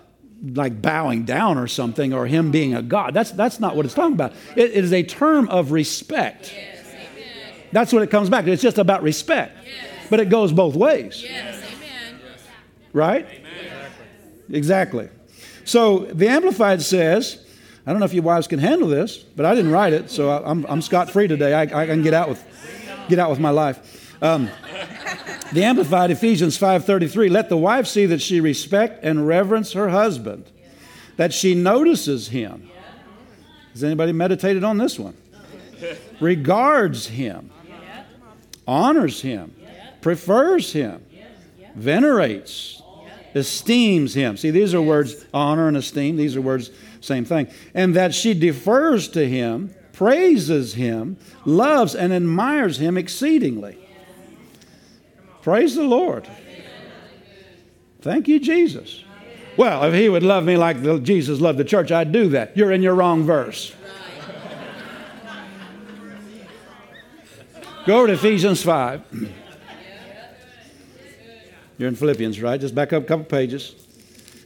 like 0.43 0.80
bowing 0.80 1.24
down 1.24 1.59
or 1.59 1.66
something 1.66 2.12
or 2.14 2.26
him 2.26 2.51
being 2.51 2.74
a 2.74 2.82
god. 2.82 3.12
That's, 3.14 3.30
that's 3.32 3.61
not 3.61 3.76
what 3.76 3.84
it's 3.84 3.95
talking 3.95 4.14
about. 4.14 4.32
It, 4.57 4.70
it 4.70 4.84
is 4.84 4.93
a 4.93 5.03
term 5.03 5.49
of 5.49 5.70
respect. 5.72 6.55
That's 7.72 7.93
what 7.93 8.03
it 8.03 8.11
comes 8.11 8.28
back 8.30 8.45
to. 8.47 8.51
It's 8.51 8.62
just 8.62 8.78
about 8.78 9.03
respect. 9.03 9.57
But 10.09 10.18
it 10.18 10.28
goes 10.28 10.53
both 10.53 10.74
ways, 10.74 11.22
Yes, 11.22 11.62
amen. 11.62 12.20
right? 12.93 13.28
Exactly. 14.51 15.09
So 15.64 16.01
the 16.01 16.26
Amplified 16.28 16.82
says, 16.82 17.47
I 17.86 17.93
don't 17.93 18.01
know 18.01 18.07
if 18.07 18.12
you 18.14 18.22
wives 18.22 18.49
can 18.49 18.59
handle 18.59 18.88
this, 18.88 19.18
but 19.18 19.47
I 19.47 19.55
didn't 19.55 19.70
write 19.70 19.93
it, 19.93 20.11
so 20.11 20.30
I- 20.30 20.51
I'm, 20.51 20.66
I'm 20.66 20.82
scot 20.82 21.11
free 21.11 21.28
today. 21.28 21.55
I, 21.55 21.62
I 21.62 21.86
can 21.86 22.03
get 22.03 22.12
out 22.14 22.28
with, 22.28 22.43
get 23.09 23.18
out 23.20 23.30
with 23.30 23.38
my 23.38 23.51
life. 23.51 24.16
Um, 24.22 24.51
the 25.53 25.64
Amplified 25.64 26.11
Ephesians 26.11 26.57
5:33 26.59 27.28
let 27.28 27.48
the 27.48 27.57
wife 27.57 27.86
see 27.86 28.07
that 28.07 28.20
she 28.20 28.40
respect 28.40 29.05
and 29.05 29.26
reverence 29.26 29.72
her 29.72 29.88
husband 29.88 30.44
that 31.16 31.32
she 31.32 31.55
notices 31.55 32.28
him 32.28 32.70
Has 33.72 33.84
anybody 33.84 34.12
meditated 34.12 34.64
on 34.64 34.78
this 34.78 34.98
one? 34.98 35.16
Regards 36.20 37.07
him, 37.07 37.51
honors 38.66 39.22
him, 39.22 39.55
prefers 40.01 40.72
him, 40.72 41.05
venerates, 41.74 42.82
esteems 43.34 44.14
him. 44.14 44.36
See, 44.36 44.51
these 44.51 44.74
are 44.74 44.82
words 44.82 45.24
honor 45.32 45.68
and 45.68 45.76
esteem. 45.76 46.16
These 46.16 46.36
are 46.36 46.40
words, 46.40 46.70
same 47.01 47.24
thing. 47.24 47.48
And 47.74 47.94
that 47.96 48.14
she 48.14 48.34
defers 48.34 49.09
to 49.11 49.26
him, 49.26 49.74
praises 49.92 50.74
him, 50.74 51.16
loves 51.44 51.94
and 51.94 52.12
admires 52.12 52.78
him 52.78 52.98
exceedingly. 52.98 53.79
Praise 55.43 55.74
the 55.74 55.84
Lord. 55.84 56.28
Thank 58.03 58.28
you, 58.28 58.41
Jesus. 58.41 59.05
Well, 59.57 59.84
if 59.84 59.95
he 59.95 60.09
would 60.09 60.22
love 60.22 60.45
me 60.45 60.57
like 60.57 60.82
the, 60.82 60.99
Jesus 60.99 61.41
loved 61.41 61.59
the 61.59 61.64
church, 61.64 61.93
I'd 61.93 62.12
do 62.12 62.30
that. 62.30 62.57
You're 62.57 62.72
in 62.72 62.82
your 62.82 62.95
wrong 62.95 63.24
verse. 63.24 63.74
Go 67.86 68.07
to 68.07 68.12
Ephesians 68.12 68.62
5. 68.62 69.32
You're 71.78 71.88
in 71.88 71.97
Philippians, 71.97 72.41
right? 72.41 72.61
Just 72.61 72.74
back 72.74 72.93
up 72.93 73.05
a 73.05 73.07
couple 73.07 73.24
pages. 73.24 73.74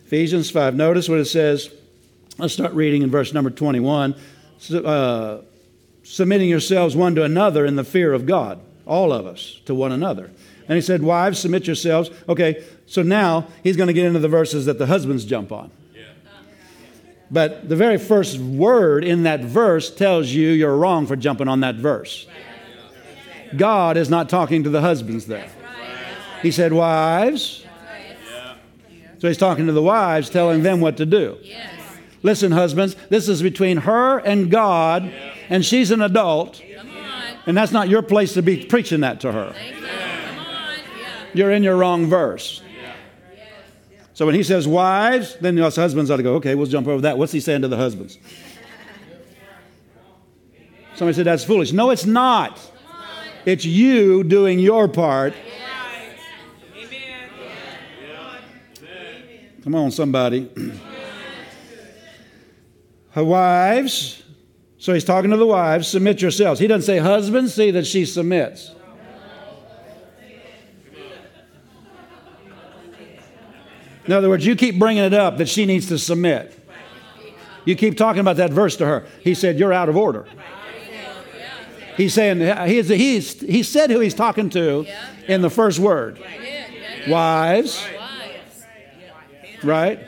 Ephesians 0.06 0.50
5. 0.50 0.76
Notice 0.76 1.08
what 1.08 1.18
it 1.18 1.24
says. 1.24 1.68
Let's 2.38 2.54
start 2.54 2.72
reading 2.72 3.02
in 3.02 3.10
verse 3.10 3.32
number 3.32 3.50
21. 3.50 4.14
Uh, 4.72 5.38
submitting 6.04 6.48
yourselves 6.48 6.94
one 6.94 7.14
to 7.16 7.24
another 7.24 7.66
in 7.66 7.76
the 7.76 7.84
fear 7.84 8.12
of 8.12 8.26
God, 8.26 8.60
all 8.86 9.12
of 9.12 9.26
us 9.26 9.60
to 9.66 9.74
one 9.74 9.92
another. 9.92 10.30
And 10.68 10.76
he 10.76 10.80
said, 10.80 11.02
Wives, 11.02 11.38
submit 11.38 11.66
yourselves. 11.66 12.10
Okay, 12.28 12.64
so 12.86 13.02
now 13.02 13.46
he's 13.62 13.76
going 13.76 13.86
to 13.88 13.92
get 13.92 14.06
into 14.06 14.18
the 14.18 14.28
verses 14.28 14.66
that 14.66 14.78
the 14.78 14.86
husbands 14.86 15.24
jump 15.24 15.52
on. 15.52 15.70
But 17.30 17.68
the 17.68 17.76
very 17.76 17.98
first 17.98 18.38
word 18.38 19.04
in 19.04 19.24
that 19.24 19.40
verse 19.40 19.90
tells 19.90 20.28
you 20.28 20.50
you're 20.50 20.76
wrong 20.76 21.06
for 21.06 21.16
jumping 21.16 21.48
on 21.48 21.60
that 21.60 21.76
verse. 21.76 22.26
God 23.56 23.96
is 23.96 24.10
not 24.10 24.28
talking 24.28 24.62
to 24.64 24.70
the 24.70 24.80
husbands 24.80 25.26
there. 25.26 25.50
He 26.42 26.50
said, 26.50 26.72
Wives. 26.72 27.64
So 29.18 29.28
he's 29.28 29.38
talking 29.38 29.66
to 29.66 29.72
the 29.72 29.82
wives, 29.82 30.28
telling 30.28 30.62
them 30.62 30.80
what 30.80 30.98
to 30.98 31.06
do. 31.06 31.38
Listen, 32.22 32.52
husbands, 32.52 32.94
this 33.08 33.28
is 33.28 33.42
between 33.42 33.78
her 33.78 34.18
and 34.18 34.50
God, 34.50 35.10
and 35.48 35.64
she's 35.64 35.90
an 35.90 36.02
adult, 36.02 36.62
and 37.46 37.56
that's 37.56 37.72
not 37.72 37.88
your 37.88 38.02
place 38.02 38.34
to 38.34 38.42
be 38.42 38.64
preaching 38.64 39.00
that 39.00 39.20
to 39.20 39.32
her. 39.32 39.54
You're 41.34 41.50
in 41.50 41.62
your 41.62 41.76
wrong 41.76 42.06
verse. 42.06 42.62
So 44.14 44.26
when 44.26 44.36
he 44.36 44.44
says 44.44 44.68
wives, 44.68 45.36
then 45.40 45.58
us 45.58 45.74
husbands 45.74 46.10
ought 46.10 46.18
to 46.18 46.22
go, 46.22 46.34
okay, 46.36 46.54
we'll 46.54 46.68
jump 46.68 46.86
over 46.86 47.00
that. 47.02 47.18
What's 47.18 47.32
he 47.32 47.40
saying 47.40 47.62
to 47.62 47.68
the 47.68 47.76
husbands? 47.76 48.16
Somebody 50.94 51.16
said 51.16 51.26
that's 51.26 51.42
foolish. 51.42 51.72
No, 51.72 51.90
it's 51.90 52.06
not. 52.06 52.60
It's 53.44 53.64
you 53.64 54.22
doing 54.22 54.60
your 54.60 54.86
part. 54.86 55.34
Come 59.64 59.74
on, 59.74 59.90
somebody. 59.90 60.48
Her 63.10 63.24
wives, 63.24 64.22
so 64.76 64.92
he's 64.92 65.04
talking 65.04 65.30
to 65.30 65.36
the 65.36 65.46
wives, 65.46 65.88
submit 65.88 66.20
yourselves. 66.20 66.60
He 66.60 66.66
doesn't 66.66 66.82
say, 66.82 66.98
husbands, 66.98 67.54
see 67.54 67.70
that 67.70 67.86
she 67.86 68.04
submits. 68.04 68.73
In 74.06 74.12
other 74.12 74.28
words, 74.28 74.44
you 74.44 74.54
keep 74.56 74.78
bringing 74.78 75.04
it 75.04 75.14
up 75.14 75.38
that 75.38 75.48
she 75.48 75.66
needs 75.66 75.88
to 75.88 75.98
submit. 75.98 76.58
You 77.64 77.74
keep 77.74 77.96
talking 77.96 78.20
about 78.20 78.36
that 78.36 78.50
verse 78.50 78.76
to 78.76 78.86
her. 78.86 79.06
He 79.22 79.34
said, 79.34 79.58
You're 79.58 79.72
out 79.72 79.88
of 79.88 79.96
order. 79.96 80.26
He's 81.96 82.12
saying, 82.12 82.40
he's, 82.68 82.88
he's, 82.88 83.40
he 83.40 83.62
said 83.62 83.88
who 83.88 84.00
he's 84.00 84.14
talking 84.14 84.50
to 84.50 84.84
in 85.28 85.42
the 85.42 85.50
first 85.50 85.78
word 85.78 86.20
Wives. 87.08 87.86
Right? 89.62 90.00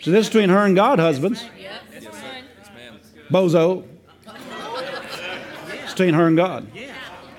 So 0.00 0.10
this 0.10 0.26
is 0.26 0.32
between 0.32 0.50
her 0.50 0.64
and 0.64 0.76
God, 0.76 0.98
husbands. 0.98 1.44
Bozo. 3.30 3.84
It's 5.82 5.92
between 5.92 6.14
her 6.14 6.26
and 6.26 6.36
God. 6.36 6.68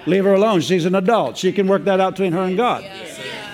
Leave 0.05 0.23
her 0.23 0.33
alone. 0.33 0.61
She's 0.61 0.85
an 0.85 0.95
adult. 0.95 1.37
She 1.37 1.51
can 1.51 1.67
work 1.67 1.83
that 1.85 1.99
out 1.99 2.13
between 2.13 2.33
her 2.33 2.43
and 2.43 2.57
God. 2.57 2.83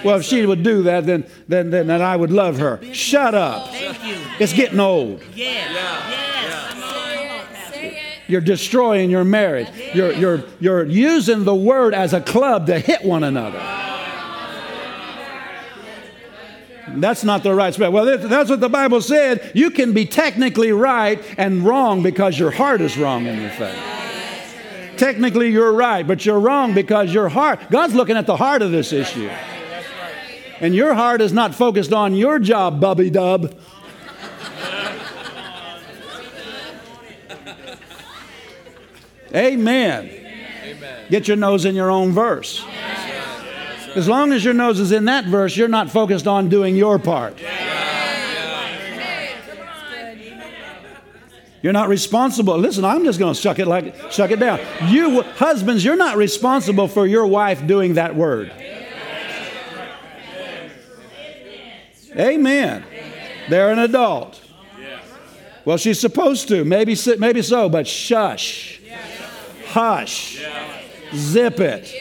Well, 0.05 0.17
if 0.17 0.23
she 0.23 0.45
would 0.45 0.61
do 0.61 0.83
that, 0.83 1.07
then, 1.07 1.25
then, 1.47 1.71
then, 1.71 1.87
then 1.87 2.01
I 2.01 2.15
would 2.15 2.31
love 2.31 2.59
her. 2.59 2.79
Shut 2.93 3.33
up. 3.33 3.69
It's 4.39 4.53
getting 4.53 4.79
old. 4.79 5.23
You're 8.27 8.41
destroying 8.41 9.09
your 9.09 9.23
marriage. 9.23 9.67
You're, 9.93 10.11
you're, 10.13 10.43
you're 10.59 10.85
using 10.85 11.43
the 11.43 11.55
word 11.55 11.93
as 11.93 12.13
a 12.13 12.21
club 12.21 12.67
to 12.67 12.79
hit 12.79 13.03
one 13.03 13.23
another. 13.23 13.59
That's 16.87 17.23
not 17.23 17.43
the 17.43 17.53
right 17.53 17.73
spell. 17.73 17.91
Well, 17.91 18.17
that's 18.17 18.49
what 18.49 18.59
the 18.59 18.69
Bible 18.69 19.01
said. 19.01 19.51
You 19.55 19.71
can 19.71 19.93
be 19.93 20.05
technically 20.05 20.71
right 20.71 21.21
and 21.37 21.65
wrong 21.65 22.03
because 22.03 22.37
your 22.37 22.51
heart 22.51 22.79
is 22.81 22.95
wrong 22.97 23.25
in 23.25 23.41
your 23.41 23.49
faith. 23.49 23.77
Technically, 24.97 25.49
you're 25.51 25.73
right, 25.73 26.07
but 26.07 26.25
you're 26.25 26.39
wrong 26.39 26.73
because 26.73 27.13
your 27.13 27.27
heart, 27.27 27.59
God's 27.69 27.95
looking 27.95 28.17
at 28.17 28.27
the 28.27 28.37
heart 28.37 28.61
of 28.61 28.71
this 28.71 28.93
issue. 28.93 29.29
And 30.65 30.73
your 30.73 30.95
heart 30.95 31.21
is 31.21 31.31
not 31.31 31.53
focused 31.53 31.93
on 31.93 32.15
your 32.15 32.39
job, 32.39 32.81
Bubby 32.81 33.11
Dub. 33.11 33.53
Amen. 39.35 40.09
Amen. 40.63 41.05
Get 41.11 41.27
your 41.27 41.37
nose 41.37 41.65
in 41.65 41.75
your 41.75 41.91
own 41.91 42.13
verse. 42.13 42.65
As 43.93 44.07
long 44.07 44.31
as 44.31 44.43
your 44.43 44.55
nose 44.55 44.79
is 44.79 44.91
in 44.91 45.05
that 45.05 45.25
verse, 45.25 45.55
you're 45.55 45.67
not 45.67 45.91
focused 45.91 46.25
on 46.25 46.49
doing 46.49 46.75
your 46.75 46.97
part. 46.97 47.39
You're 51.61 51.73
not 51.73 51.89
responsible. 51.89 52.57
Listen, 52.57 52.83
I'm 52.83 53.03
just 53.03 53.19
going 53.19 53.35
to 53.35 53.39
shuck 53.39 53.59
it 53.59 53.67
like 53.67 54.11
shuck 54.11 54.31
it 54.31 54.39
down. 54.39 54.59
You 54.87 55.21
husbands, 55.21 55.85
you're 55.85 55.95
not 55.95 56.17
responsible 56.17 56.87
for 56.87 57.05
your 57.05 57.27
wife 57.27 57.67
doing 57.67 57.93
that 57.95 58.15
word. 58.15 58.51
Amen. 62.17 62.83
They're 63.49 63.71
an 63.71 63.79
adult. 63.79 64.41
Well, 65.65 65.77
she's 65.77 65.99
supposed 65.99 66.47
to. 66.49 66.63
Maybe 66.63 66.95
maybe 67.17 67.41
so, 67.41 67.69
but 67.69 67.87
shush. 67.87 68.79
Hush. 69.67 70.43
Zip 71.13 71.59
it. 71.59 71.93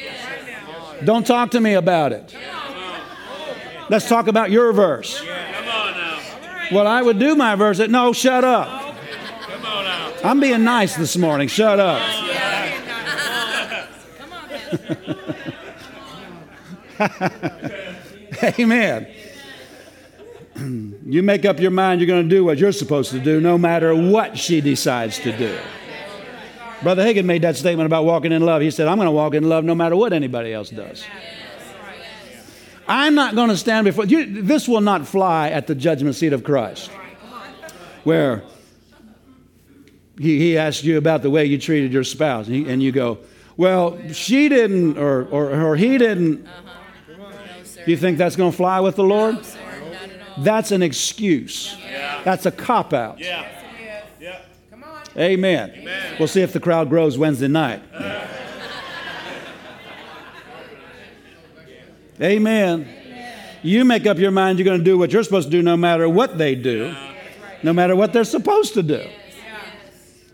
Don't 1.04 1.26
talk 1.26 1.50
to 1.52 1.60
me 1.60 1.74
about 1.74 2.12
it. 2.12 2.34
Let's 3.90 4.08
talk 4.08 4.28
about 4.28 4.50
your 4.50 4.72
verse. 4.72 5.22
Well, 6.72 6.86
I 6.86 7.02
would 7.02 7.18
do 7.18 7.34
my 7.34 7.54
verse. 7.56 7.78
No, 7.78 8.12
shut 8.12 8.44
up. 8.44 8.96
I'm 10.24 10.40
being 10.40 10.64
nice 10.64 10.96
this 10.96 11.16
morning. 11.16 11.48
Shut 11.48 11.78
up. 11.80 12.00
Amen. 18.58 19.06
You 21.06 21.22
make 21.22 21.44
up 21.44 21.60
your 21.60 21.70
mind 21.70 22.00
you're 22.00 22.08
going 22.08 22.28
to 22.28 22.34
do 22.34 22.44
what 22.44 22.58
you're 22.58 22.72
supposed 22.72 23.10
to 23.10 23.20
do 23.20 23.40
no 23.40 23.58
matter 23.58 23.94
what 23.94 24.38
she 24.38 24.60
decides 24.60 25.18
to 25.20 25.36
do. 25.36 25.58
Brother 26.82 27.02
Hagin 27.04 27.24
made 27.24 27.42
that 27.42 27.56
statement 27.56 27.86
about 27.86 28.04
walking 28.04 28.32
in 28.32 28.42
love. 28.42 28.62
He 28.62 28.70
said, 28.70 28.88
I'm 28.88 28.96
going 28.96 29.06
to 29.06 29.12
walk 29.12 29.34
in 29.34 29.48
love 29.48 29.64
no 29.64 29.74
matter 29.74 29.96
what 29.96 30.12
anybody 30.12 30.52
else 30.52 30.70
does. 30.70 31.04
I'm 32.86 33.14
not 33.14 33.34
going 33.34 33.48
to 33.48 33.56
stand 33.56 33.84
before 33.86 34.04
you. 34.04 34.42
This 34.42 34.68
will 34.68 34.82
not 34.82 35.06
fly 35.06 35.48
at 35.50 35.66
the 35.66 35.74
judgment 35.74 36.16
seat 36.16 36.32
of 36.32 36.44
Christ, 36.44 36.90
where 38.04 38.42
he, 40.18 40.38
he 40.38 40.58
asks 40.58 40.84
you 40.84 40.98
about 40.98 41.22
the 41.22 41.30
way 41.30 41.46
you 41.46 41.58
treated 41.58 41.92
your 41.92 42.04
spouse, 42.04 42.46
and, 42.46 42.54
he, 42.54 42.68
and 42.68 42.82
you 42.82 42.92
go, 42.92 43.18
Well, 43.56 43.98
she 44.12 44.48
didn't, 44.50 44.98
or, 44.98 45.24
or, 45.26 45.68
or 45.68 45.76
he 45.76 45.96
didn't. 45.96 46.44
Do 46.44 47.90
you 47.90 47.96
think 47.96 48.18
that's 48.18 48.36
going 48.36 48.50
to 48.50 48.56
fly 48.56 48.80
with 48.80 48.96
the 48.96 49.04
Lord? 49.04 49.38
That's 50.38 50.70
an 50.70 50.82
excuse. 50.82 51.76
That's 52.24 52.46
a 52.46 52.50
cop 52.50 52.92
out. 52.92 53.18
Yeah. 53.18 53.48
Amen. 55.16 55.72
Amen. 55.76 56.16
We'll 56.18 56.28
see 56.28 56.42
if 56.42 56.52
the 56.52 56.58
crowd 56.58 56.88
grows 56.88 57.16
Wednesday 57.16 57.46
night. 57.46 57.82
Amen. 62.20 62.88
You 63.62 63.84
make 63.84 64.06
up 64.06 64.18
your 64.18 64.30
mind 64.30 64.58
you're 64.58 64.64
going 64.64 64.78
to 64.78 64.84
do 64.84 64.98
what 64.98 65.12
you're 65.12 65.22
supposed 65.22 65.48
to 65.48 65.50
do 65.50 65.62
no 65.62 65.76
matter 65.76 66.08
what 66.08 66.36
they 66.36 66.54
do, 66.54 66.94
no 67.62 67.72
matter 67.72 67.96
what 67.96 68.12
they're 68.12 68.24
supposed 68.24 68.74
to 68.74 68.82
do. 68.82 69.06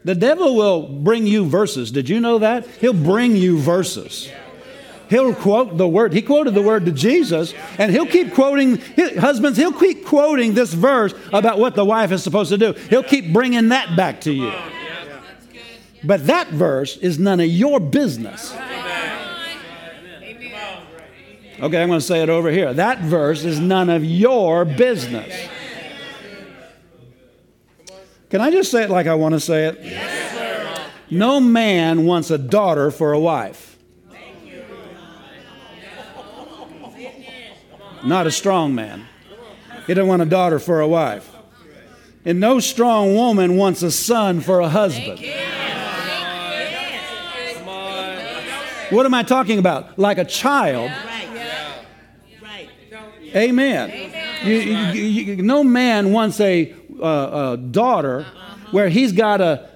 The 0.04 0.14
devil 0.14 0.56
will 0.56 0.88
bring 0.88 1.26
you 1.26 1.44
verses. 1.46 1.90
Did 1.90 2.08
you 2.08 2.20
know 2.20 2.38
that? 2.38 2.66
He'll 2.66 2.94
bring 2.94 3.36
you 3.36 3.58
verses. 3.58 4.30
He'll 5.10 5.34
quote 5.34 5.76
the 5.76 5.88
word. 5.88 6.12
He 6.12 6.22
quoted 6.22 6.54
the 6.54 6.62
word 6.62 6.86
to 6.86 6.92
Jesus, 6.92 7.52
and 7.78 7.90
he'll 7.90 8.06
keep 8.06 8.32
quoting, 8.32 8.78
husbands, 9.18 9.58
he'll 9.58 9.72
keep 9.72 10.06
quoting 10.06 10.54
this 10.54 10.72
verse 10.72 11.12
about 11.32 11.58
what 11.58 11.74
the 11.74 11.84
wife 11.84 12.12
is 12.12 12.22
supposed 12.22 12.50
to 12.50 12.56
do. 12.56 12.72
He'll 12.88 13.02
keep 13.02 13.32
bringing 13.32 13.70
that 13.70 13.96
back 13.96 14.20
to 14.22 14.32
you. 14.32 14.52
But 16.04 16.28
that 16.28 16.48
verse 16.48 16.96
is 16.96 17.18
none 17.18 17.40
of 17.40 17.46
your 17.46 17.80
business. 17.80 18.54
Okay, 21.60 21.82
I'm 21.82 21.88
going 21.88 22.00
to 22.00 22.00
say 22.00 22.22
it 22.22 22.30
over 22.30 22.50
here. 22.50 22.72
That 22.72 23.00
verse 23.00 23.44
is 23.44 23.58
none 23.58 23.90
of 23.90 24.04
your 24.04 24.64
business. 24.64 25.48
Can 28.30 28.40
I 28.40 28.52
just 28.52 28.70
say 28.70 28.84
it 28.84 28.90
like 28.90 29.08
I 29.08 29.14
want 29.14 29.34
to 29.34 29.40
say 29.40 29.66
it? 29.66 29.78
Yes, 29.82 30.88
no 31.10 31.40
man 31.40 32.06
wants 32.06 32.30
a 32.30 32.38
daughter 32.38 32.92
for 32.92 33.12
a 33.12 33.18
wife. 33.18 33.69
Not 38.04 38.26
a 38.26 38.30
strong 38.30 38.74
man. 38.74 39.06
He 39.86 39.94
doesn't 39.94 40.08
want 40.08 40.22
a 40.22 40.26
daughter 40.26 40.58
for 40.58 40.80
a 40.80 40.88
wife. 40.88 41.34
And 42.24 42.38
no 42.38 42.60
strong 42.60 43.14
woman 43.14 43.56
wants 43.56 43.82
a 43.82 43.90
son 43.90 44.40
for 44.40 44.60
a 44.60 44.68
husband. 44.68 45.20
What 48.90 49.06
am 49.06 49.14
I 49.14 49.22
talking 49.22 49.58
about? 49.58 49.98
Like 49.98 50.18
a 50.18 50.24
child. 50.24 50.90
Amen. 53.34 54.12
You, 54.44 54.54
you, 54.54 55.02
you, 55.02 55.42
no 55.42 55.62
man 55.62 56.12
wants 56.12 56.40
a, 56.40 56.74
uh, 57.00 57.52
a 57.52 57.56
daughter 57.56 58.26
where 58.70 58.88
he's 58.88 59.12
got 59.12 59.38
to 59.38 59.70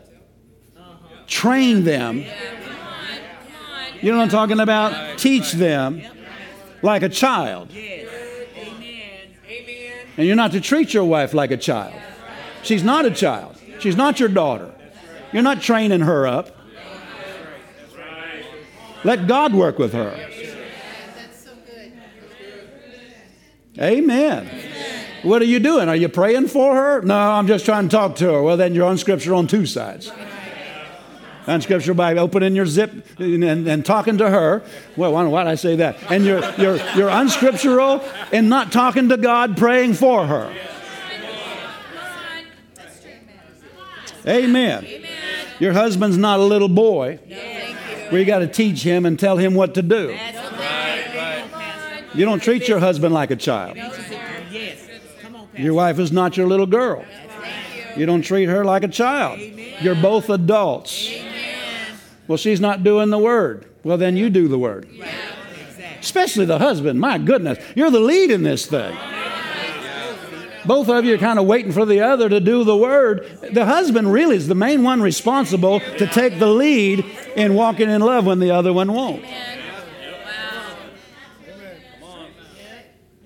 train 1.27 1.85
them. 1.85 2.25
You 4.01 4.11
know 4.11 4.19
what 4.19 4.25
I'm 4.25 4.29
talking 4.29 4.61
about? 4.61 5.19
Teach 5.19 5.53
them 5.53 6.03
like 6.83 7.03
a 7.03 7.09
child. 7.09 7.71
And 10.17 10.27
you're 10.27 10.37
not 10.37 10.53
to 10.53 10.61
treat 10.61 10.95
your 10.95 11.05
wife 11.05 11.35
like 11.35 11.51
a 11.51 11.57
child. 11.57 12.01
She's 12.63 12.85
not 12.85 13.05
a 13.05 13.11
child. 13.11 13.57
She's 13.81 13.97
not 13.97 14.21
your 14.21 14.29
daughter. 14.29 14.73
You're 15.33 15.43
not 15.43 15.61
training 15.61 16.01
her 16.01 16.27
up. 16.27 16.57
Let 19.03 19.27
God 19.27 19.53
work 19.53 19.79
with 19.79 19.93
her. 19.93 20.17
Amen. 23.79 24.49
What 25.23 25.43
are 25.43 25.47
you 25.47 25.59
doing? 25.59 25.89
Are 25.89 25.97
you 25.97 26.09
praying 26.09 26.49
for 26.49 26.75
her? 26.75 27.03
No, 27.03 27.17
I'm 27.17 27.47
just 27.47 27.65
trying 27.65 27.89
to 27.89 27.97
talk 27.97 28.17
to 28.17 28.33
her. 28.33 28.43
Well, 28.43 28.57
then 28.57 28.75
you're 28.75 28.87
on 28.87 28.99
scripture 28.99 29.35
on 29.35 29.47
two 29.47 29.67
sides. 29.67 30.13
On 31.47 31.61
scripture 31.61 31.95
by 31.95 32.17
opening 32.17 32.55
your 32.55 32.67
zip 32.67 32.91
and, 33.19 33.45
and, 33.45 33.69
and 33.69 33.85
talking 33.85 34.19
to 34.19 34.31
her. 34.31 34.63
Well, 34.97 35.13
why, 35.13 35.25
why 35.25 35.45
did 35.45 35.51
I 35.51 35.55
say 35.57 35.77
that? 35.77 35.99
And 36.11 36.25
you're, 36.25 36.43
you're, 36.57 36.77
you're 36.97 37.11
unscriptural 37.11 38.01
and 38.33 38.49
not 38.49 38.73
talking 38.73 39.11
to 39.11 39.17
God, 39.17 39.57
praying 39.57 39.95
for 39.95 40.27
her. 40.27 40.55
Amen. 44.27 44.87
Your 45.59 45.75
husband's 45.75 46.17
not 46.17 46.41
a 46.41 46.45
little 46.45 46.69
boy 46.69 47.21
you 48.19 48.25
got 48.25 48.41
to 48.41 48.47
teach 48.47 48.83
him 48.83 49.07
and 49.07 49.19
tell 49.19 49.37
him 49.37 49.55
what 49.55 49.75
to 49.75 49.83
do. 49.83 50.17
You 52.15 52.25
don't 52.25 52.43
treat 52.43 52.69
your 52.69 52.79
husband 52.79 53.13
like 53.15 53.31
a 53.31 53.37
child. 53.37 53.77
Your 55.57 55.75
wife 55.75 55.99
is 55.99 56.13
not 56.13 56.37
your 56.37 56.47
little 56.47 56.67
girl. 56.67 57.05
You 57.97 58.07
don't 58.07 58.23
treat 58.23 58.47
her 58.47 58.65
like 58.65 58.83
a 58.83 58.89
child. 58.89 59.41
You're 59.81 59.95
both 59.95 60.31
adults. 60.31 61.13
Well, 62.27 62.39
she's 62.39 62.61
not 62.61 62.83
doing 62.83 63.11
the 63.11 63.19
word. 63.19 63.67
Well, 63.83 63.99
then 63.99 64.17
you 64.17 64.31
do 64.31 64.49
the 64.49 64.59
word. 64.59 64.89
Especially 66.01 66.45
the 66.45 66.59
husband. 66.59 67.01
My 67.01 67.19
goodness, 67.19 67.59
you're 67.75 67.91
the 67.91 68.01
lead 68.01 68.31
in 68.31 68.43
this 68.43 68.67
thing. 68.67 68.97
Both 70.67 70.89
of 70.89 71.05
you 71.05 71.15
are 71.15 71.19
kind 71.19 71.39
of 71.39 71.45
waiting 71.45 71.73
for 71.73 71.85
the 71.85 72.01
other 72.01 72.29
to 72.29 72.41
do 72.41 72.65
the 72.65 72.77
word. 72.77 73.51
The 73.53 73.67
husband 73.67 74.11
really 74.13 74.37
is 74.37 74.49
the 74.49 74.55
main 74.55 74.83
one 74.83 75.03
responsible 75.03 75.81
to 75.81 76.07
take 76.07 76.39
the 76.39 76.47
lead 76.47 77.05
in 77.37 77.55
walking 77.55 77.91
in 77.91 78.01
love 78.01 78.25
when 78.25 78.39
the 78.39 78.51
other 78.51 78.73
one 78.73 78.93
won't. 78.93 79.23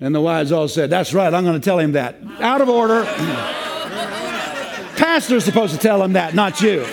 And 0.01 0.15
the 0.15 0.21
wives 0.21 0.51
all 0.51 0.67
said, 0.67 0.89
That's 0.89 1.13
right, 1.13 1.33
I'm 1.33 1.43
going 1.43 1.59
to 1.59 1.63
tell 1.63 1.79
him 1.79 1.93
that. 1.93 2.17
Out 2.39 2.61
of 2.61 2.69
order. 2.69 3.03
Pastor's 4.95 5.45
supposed 5.45 5.73
to 5.73 5.79
tell 5.79 6.03
him 6.03 6.13
that, 6.13 6.35
not 6.35 6.61
you. 6.61 6.85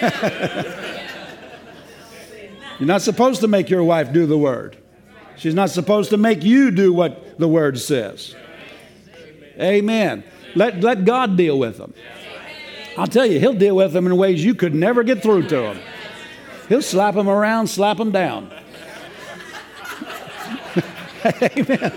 You're 2.78 2.86
not 2.86 3.02
supposed 3.02 3.40
to 3.40 3.48
make 3.48 3.70
your 3.70 3.82
wife 3.82 4.12
do 4.12 4.26
the 4.26 4.36
word. 4.36 4.76
She's 5.36 5.54
not 5.54 5.70
supposed 5.70 6.10
to 6.10 6.16
make 6.16 6.42
you 6.42 6.70
do 6.70 6.92
what 6.92 7.38
the 7.38 7.48
word 7.48 7.78
says. 7.78 8.34
Amen. 9.58 10.24
Let, 10.54 10.80
let 10.80 11.04
God 11.04 11.36
deal 11.36 11.58
with 11.58 11.78
them. 11.78 11.94
I'll 12.98 13.06
tell 13.06 13.26
you, 13.26 13.38
He'll 13.38 13.54
deal 13.54 13.76
with 13.76 13.92
them 13.92 14.06
in 14.06 14.16
ways 14.16 14.44
you 14.44 14.54
could 14.54 14.74
never 14.74 15.02
get 15.02 15.22
through 15.22 15.48
to 15.48 15.56
them. 15.56 15.80
He'll 16.68 16.82
slap 16.82 17.14
them 17.14 17.28
around, 17.28 17.68
slap 17.68 17.98
them 17.98 18.10
down. 18.10 18.52
Amen. 21.42 21.92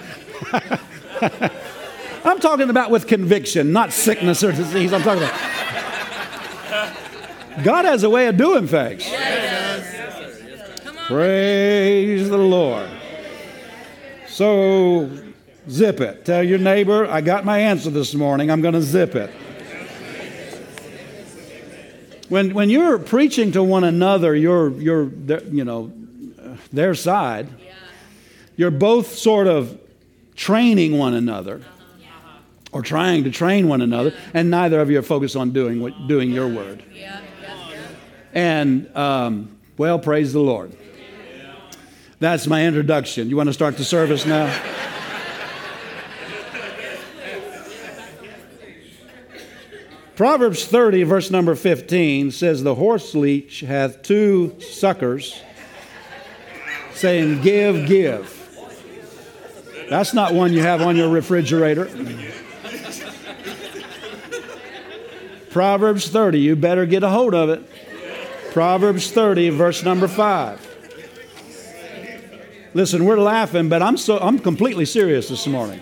I'm 2.23 2.39
talking 2.39 2.69
about 2.69 2.91
with 2.91 3.07
conviction, 3.07 3.71
not 3.71 3.93
sickness 3.93 4.43
or 4.43 4.51
disease. 4.51 4.93
I'm 4.93 5.01
talking 5.01 5.23
about. 5.23 5.58
God 7.63 7.85
has 7.85 8.03
a 8.03 8.09
way 8.09 8.27
of 8.27 8.37
doing 8.37 8.67
things. 8.67 9.07
Praise 11.07 12.29
the 12.29 12.37
Lord. 12.37 12.89
So, 14.27 15.09
zip 15.69 16.01
it. 16.01 16.25
Tell 16.25 16.43
your 16.43 16.59
neighbor, 16.59 17.07
I 17.07 17.21
got 17.21 17.45
my 17.45 17.59
answer 17.59 17.89
this 17.89 18.13
morning. 18.13 18.51
I'm 18.51 18.61
going 18.61 18.75
to 18.75 18.81
zip 18.81 19.15
it. 19.15 19.31
When, 22.29 22.53
when 22.53 22.69
you're 22.69 22.99
preaching 22.99 23.51
to 23.53 23.63
one 23.63 23.83
another, 23.83 24.35
you're, 24.35 24.69
you're 24.71 25.05
you 25.51 25.65
know, 25.65 25.91
their 26.71 26.93
side, 26.93 27.49
you're 28.55 28.71
both 28.71 29.15
sort 29.15 29.47
of 29.47 29.79
training 30.35 30.97
one 30.97 31.15
another 31.15 31.61
or 32.71 32.83
trying 32.83 33.23
to 33.23 33.31
train 33.31 33.67
one 33.67 33.81
another, 33.81 34.13
and 34.33 34.51
neither 34.51 34.79
of 34.79 34.91
you 34.91 34.99
are 34.99 35.03
focused 35.03 35.35
on 35.35 35.51
doing, 35.51 35.81
what, 35.81 36.07
doing 36.07 36.31
your 36.31 36.47
word. 36.47 36.83
And, 38.33 38.95
um, 38.95 39.57
well, 39.77 39.99
praise 39.99 40.33
the 40.33 40.39
Lord. 40.39 40.75
That's 42.19 42.47
my 42.47 42.65
introduction. 42.65 43.29
You 43.29 43.37
want 43.37 43.47
to 43.47 43.53
start 43.53 43.77
the 43.77 43.85
service 43.85 44.25
now? 44.25 44.53
Proverbs 50.15 50.65
30, 50.65 51.03
verse 51.03 51.31
number 51.31 51.55
15 51.55 52.31
says, 52.31 52.61
The 52.61 52.75
horse 52.75 53.15
leech 53.15 53.61
hath 53.61 54.01
two 54.01 54.59
suckers, 54.59 55.41
saying, 56.91 57.41
Give, 57.41 57.87
give. 57.87 58.35
That's 59.89 60.13
not 60.13 60.33
one 60.33 60.51
you 60.51 60.61
have 60.61 60.81
on 60.81 60.97
your 60.97 61.07
refrigerator. 61.07 61.89
Proverbs 65.51 66.09
30, 66.09 66.39
you 66.39 66.57
better 66.57 66.85
get 66.85 67.01
a 67.03 67.09
hold 67.09 67.33
of 67.33 67.49
it. 67.49 67.88
Proverbs 68.51 69.11
30, 69.11 69.49
verse 69.49 69.83
number 69.83 70.07
5. 70.07 70.69
Listen, 72.73 73.05
we're 73.05 73.19
laughing, 73.19 73.69
but 73.69 73.81
I'm 73.81 73.97
so 73.97 74.17
I'm 74.19 74.39
completely 74.39 74.85
serious 74.85 75.29
this 75.29 75.47
morning. 75.47 75.81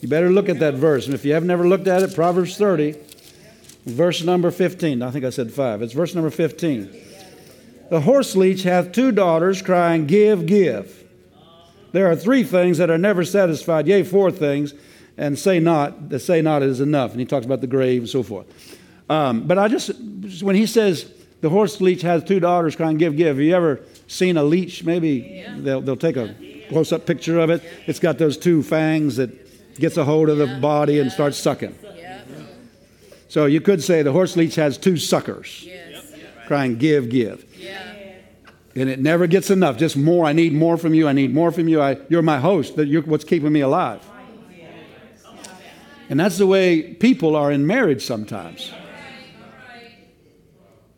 You 0.00 0.08
better 0.08 0.30
look 0.30 0.48
at 0.48 0.58
that 0.60 0.74
verse. 0.74 1.06
And 1.06 1.14
if 1.14 1.24
you 1.24 1.32
have 1.32 1.44
never 1.44 1.66
looked 1.66 1.86
at 1.88 2.02
it, 2.02 2.14
Proverbs 2.14 2.56
30, 2.56 2.94
verse 3.86 4.22
number 4.22 4.50
15. 4.50 5.02
I 5.02 5.10
think 5.10 5.24
I 5.24 5.30
said 5.30 5.52
5. 5.52 5.82
It's 5.82 5.92
verse 5.92 6.14
number 6.14 6.30
15. 6.30 6.90
The 7.90 8.00
horse 8.00 8.36
leech 8.36 8.64
hath 8.64 8.92
two 8.92 9.12
daughters 9.12 9.62
crying, 9.62 10.06
Give, 10.06 10.46
give. 10.46 11.04
There 11.92 12.10
are 12.10 12.16
three 12.16 12.42
things 12.42 12.78
that 12.78 12.90
are 12.90 12.98
never 12.98 13.24
satisfied, 13.24 13.86
yea, 13.86 14.02
four 14.02 14.30
things, 14.30 14.74
and 15.16 15.38
say 15.38 15.60
not, 15.60 16.10
the 16.10 16.18
say 16.18 16.42
not 16.42 16.62
is 16.62 16.80
enough. 16.80 17.12
And 17.12 17.20
he 17.20 17.26
talks 17.26 17.46
about 17.46 17.60
the 17.60 17.66
grave 17.66 18.02
and 18.02 18.08
so 18.08 18.22
forth. 18.22 18.46
Um, 19.08 19.46
but 19.46 19.58
I 19.58 19.68
just, 19.68 19.92
when 20.42 20.56
he 20.56 20.66
says 20.66 21.10
the 21.40 21.48
horse 21.48 21.80
leech 21.80 22.02
has 22.02 22.24
two 22.24 22.40
daughters 22.40 22.76
crying, 22.76 22.96
Give, 22.96 23.16
give, 23.16 23.28
have 23.28 23.40
you 23.40 23.54
ever 23.54 23.80
seen 24.06 24.36
a 24.36 24.42
leech? 24.42 24.84
Maybe 24.84 25.42
yeah. 25.44 25.56
they'll, 25.58 25.80
they'll 25.80 25.96
take 25.96 26.16
a 26.16 26.34
close 26.68 26.92
up 26.92 27.06
picture 27.06 27.38
of 27.38 27.50
it. 27.50 27.62
It's 27.86 28.00
got 28.00 28.18
those 28.18 28.36
two 28.36 28.62
fangs 28.62 29.16
that 29.16 29.30
gets 29.78 29.96
a 29.96 30.04
hold 30.04 30.28
of 30.28 30.38
the 30.38 30.58
body 30.60 30.98
and 30.98 31.12
starts 31.12 31.36
sucking. 31.36 31.76
So 33.28 33.46
you 33.46 33.60
could 33.60 33.82
say 33.82 34.02
the 34.02 34.12
horse 34.12 34.36
leech 34.36 34.54
has 34.54 34.78
two 34.78 34.96
suckers 34.96 35.64
yes. 35.64 36.12
crying, 36.46 36.78
Give, 36.78 37.08
give. 37.08 37.44
Yeah. 37.58 37.82
And 38.74 38.88
it 38.88 39.00
never 39.00 39.26
gets 39.26 39.50
enough. 39.50 39.78
Just 39.78 39.96
more. 39.96 40.24
I 40.24 40.32
need 40.32 40.52
more 40.52 40.76
from 40.76 40.94
you. 40.94 41.08
I 41.08 41.12
need 41.12 41.34
more 41.34 41.50
from 41.50 41.68
you. 41.68 41.80
I, 41.80 41.98
you're 42.08 42.22
my 42.22 42.38
host. 42.38 42.76
That 42.76 42.86
you're 42.86 43.02
what's 43.02 43.24
keeping 43.24 43.52
me 43.52 43.60
alive. 43.60 44.02
And 46.08 46.20
that's 46.20 46.38
the 46.38 46.46
way 46.46 46.94
people 46.94 47.34
are 47.34 47.50
in 47.50 47.66
marriage 47.66 48.04
sometimes. 48.04 48.72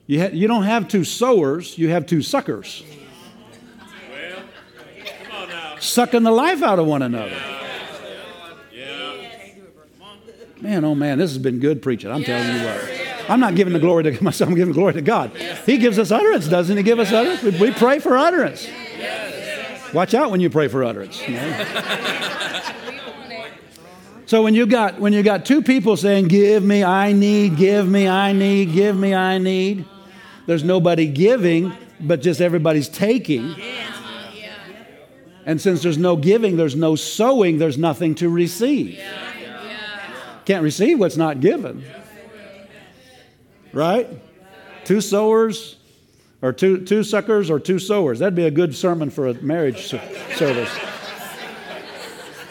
You, 0.08 0.22
ha- 0.22 0.30
you 0.32 0.48
don't 0.48 0.62
have 0.62 0.88
two 0.88 1.04
sowers, 1.04 1.76
you 1.76 1.90
have 1.90 2.06
two 2.06 2.22
suckers. 2.22 2.82
Well. 4.10 5.78
Sucking 5.80 6.22
the 6.22 6.30
life 6.30 6.62
out 6.62 6.78
of 6.78 6.86
one 6.86 7.02
another. 7.02 7.36
Yeah. 8.72 9.12
Man, 10.62 10.84
oh 10.86 10.94
man, 10.94 11.18
this 11.18 11.30
has 11.30 11.38
been 11.38 11.60
good 11.60 11.82
preaching. 11.82 12.10
I'm 12.10 12.24
telling 12.24 12.56
you 12.56 12.64
what. 12.64 12.90
I'm 13.28 13.38
not 13.38 13.54
giving 13.54 13.74
the 13.74 13.78
glory 13.78 14.04
to 14.04 14.24
myself, 14.24 14.48
I'm 14.48 14.56
giving 14.56 14.72
glory 14.72 14.94
to 14.94 15.02
God. 15.02 15.30
He 15.66 15.76
gives 15.76 15.98
us 15.98 16.10
utterance, 16.10 16.48
doesn't 16.48 16.74
He 16.74 16.82
give 16.82 16.98
us 16.98 17.12
utterance? 17.12 17.42
We, 17.42 17.50
we 17.60 17.70
pray 17.72 17.98
for 17.98 18.16
utterance. 18.16 18.66
Watch 19.92 20.14
out 20.14 20.30
when 20.30 20.40
you 20.40 20.48
pray 20.48 20.68
for 20.68 20.84
utterance. 20.84 21.20
you 21.28 21.34
know. 21.34 22.62
So 24.24 24.42
when 24.42 24.54
you 24.54 24.66
got 24.66 24.98
when 25.00 25.12
you 25.12 25.22
got 25.22 25.44
two 25.46 25.62
people 25.62 25.96
saying, 25.98 26.28
"Give 26.28 26.62
me, 26.62 26.84
I 26.84 27.12
need, 27.12 27.56
give 27.56 27.88
me, 27.88 28.08
I 28.08 28.32
need, 28.32 28.72
give 28.72 28.94
me, 28.94 29.14
I 29.14 29.38
need," 29.38 29.86
there's 30.48 30.64
nobody 30.64 31.06
giving, 31.06 31.74
but 32.00 32.22
just 32.22 32.40
everybody's 32.40 32.88
taking. 32.88 33.54
And 35.44 35.60
since 35.60 35.82
there's 35.82 35.98
no 35.98 36.16
giving, 36.16 36.56
there's 36.56 36.74
no 36.74 36.96
sowing, 36.96 37.58
there's 37.58 37.76
nothing 37.76 38.14
to 38.14 38.30
receive. 38.30 38.98
Can't 40.46 40.62
receive 40.62 40.98
what's 40.98 41.18
not 41.18 41.40
given. 41.40 41.84
Right? 43.74 44.08
Two 44.86 45.02
sowers 45.02 45.76
or 46.40 46.54
two, 46.54 46.82
two 46.82 47.02
suckers 47.02 47.50
or 47.50 47.60
two 47.60 47.78
sowers. 47.78 48.20
That'd 48.20 48.34
be 48.34 48.46
a 48.46 48.50
good 48.50 48.74
sermon 48.74 49.10
for 49.10 49.28
a 49.28 49.34
marriage 49.34 49.88
service. 49.88 50.70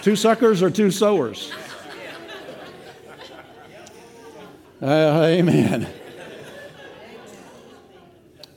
two 0.04 0.16
suckers 0.16 0.62
or 0.62 0.70
two 0.70 0.92
sowers. 0.92 1.52
Uh, 4.80 5.24
amen. 5.26 5.88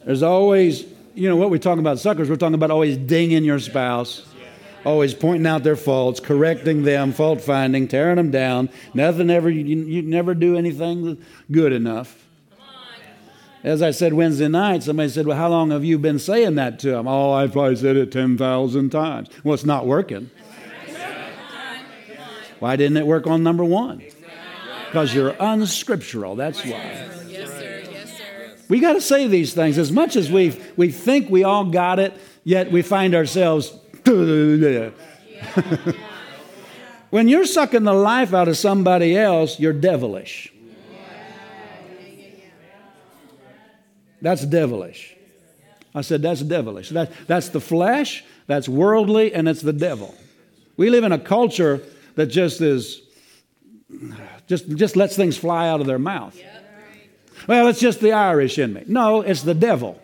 There's 0.05 0.23
always, 0.23 0.85
you 1.15 1.29
know, 1.29 1.37
what 1.37 1.51
we're 1.51 1.59
talking 1.59 1.81
about 1.81 1.99
suckers, 1.99 2.31
we're 2.31 2.37
talking 2.37 2.55
about 2.55 2.71
always 2.71 2.97
dinging 2.97 3.45
your 3.45 3.59
spouse, 3.59 4.27
always 4.85 5.13
pointing 5.13 5.47
out 5.47 5.63
their 5.63 5.77
faults, 5.77 6.21
correcting 6.21 6.83
them, 6.85 7.13
fault 7.13 7.41
finding, 7.41 7.87
tearing 7.87 8.17
them 8.17 8.31
down. 8.31 8.71
Nothing 8.95 9.31
ever, 9.31 9.51
you, 9.51 9.63
you 9.65 10.03
never 10.03 10.35
do 10.35 10.57
anything 10.57 11.23
good 11.51 11.73
enough. 11.73 12.27
As 13.63 13.83
I 13.83 13.91
said 13.91 14.15
Wednesday 14.15 14.49
night, 14.49 14.83
somebody 14.83 15.11
said, 15.11 15.27
Well, 15.27 15.37
how 15.37 15.51
long 15.51 15.71
have 15.71 15.85
you 15.85 15.99
been 15.99 16.19
saying 16.19 16.55
that 16.55 16.79
to 16.79 16.95
him? 16.95 17.07
Oh, 17.07 17.33
I've 17.33 17.53
probably 17.53 17.77
said 17.77 17.95
it 17.97 18.11
10,000 18.11 18.91
times. 18.91 19.29
Well, 19.45 19.53
it's 19.53 19.67
not 19.67 19.87
working. 19.87 20.31
Why 22.59 22.77
didn't 22.77 22.97
it 22.97 23.07
work 23.07 23.27
on 23.27 23.43
number 23.43 23.65
one? 23.65 24.03
Because 24.87 25.15
you're 25.15 25.37
unscriptural. 25.39 26.37
That's 26.37 26.65
why. 26.65 27.20
We 28.71 28.81
got 28.81 28.95
to 28.95 29.01
say 29.01 29.27
these 29.27 29.53
things 29.53 29.77
as 29.77 29.93
much 29.93 30.17
as 30.17 30.31
we 30.31 30.59
we 30.77 30.91
think 30.91 31.29
we 31.29 31.45
all 31.45 31.65
got 31.65 31.99
it, 31.99 32.15
yet 32.45 32.73
we 32.73 32.83
find 32.83 33.15
ourselves. 33.15 33.77
when 37.11 37.29
you're 37.29 37.45
sucking 37.45 37.83
the 37.83 37.93
life 37.93 38.33
out 38.33 38.49
of 38.49 38.57
somebody 38.57 39.17
else, 39.17 39.61
you're 39.61 39.75
devilish. 39.75 40.53
That's 44.23 44.47
devilish. 44.47 45.17
I 45.95 46.03
said, 46.03 46.23
that's 46.23 46.43
devilish. 46.43 46.91
That, 46.91 47.11
that's 47.27 47.49
the 47.49 47.61
flesh, 47.61 48.25
that's 48.47 48.69
worldly, 48.69 49.35
and 49.35 49.49
it's 49.49 49.63
the 49.63 49.73
devil. 49.73 50.15
We 50.77 50.91
live 50.91 51.05
in 51.05 51.13
a 51.13 51.19
culture 51.19 51.83
that 52.15 52.27
just 52.27 52.61
is, 52.61 53.03
just, 54.47 54.69
just 54.77 54.95
lets 54.95 55.17
things 55.17 55.37
fly 55.37 55.69
out 55.69 55.81
of 55.81 55.87
their 55.87 55.99
mouth. 55.99 56.39
Well, 57.51 57.67
it's 57.67 57.81
just 57.81 57.99
the 57.99 58.13
Irish 58.13 58.61
in 58.61 58.75
me. 58.75 58.85
No, 58.87 59.23
it's 59.23 59.43
the 59.43 59.55
devil. 59.55 60.01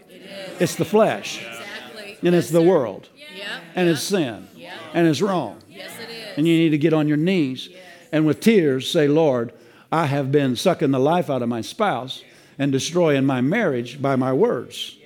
It's 0.59 0.75
the 0.75 0.85
flesh. 0.85 1.47
Exactly. 1.47 2.19
And 2.25 2.35
it's 2.35 2.51
the 2.51 2.61
world. 2.61 3.09
Yep. 3.37 3.47
And 3.77 3.89
it's 3.89 4.03
sin. 4.03 4.49
Yep. 4.57 4.73
And 4.95 5.07
it's 5.07 5.23
wrong. 5.23 5.63
Yes, 5.69 5.93
it 5.97 6.11
is. 6.11 6.37
And 6.37 6.49
you 6.49 6.59
need 6.59 6.71
to 6.71 6.79
get 6.79 6.93
on 6.93 7.07
your 7.07 7.17
knees 7.17 7.69
and 8.11 8.27
with 8.27 8.41
tears 8.41 8.91
say, 8.91 9.07
Lord, 9.07 9.53
I 9.93 10.07
have 10.07 10.33
been 10.33 10.57
sucking 10.57 10.91
the 10.91 10.99
life 10.99 11.31
out 11.31 11.41
of 11.41 11.49
my 11.49 11.61
spouse 11.61 12.25
and 12.59 12.73
destroying 12.73 13.25
my 13.25 13.41
marriage 13.43 14.03
by 14.03 14.17
my 14.17 14.33
words. 14.33 14.97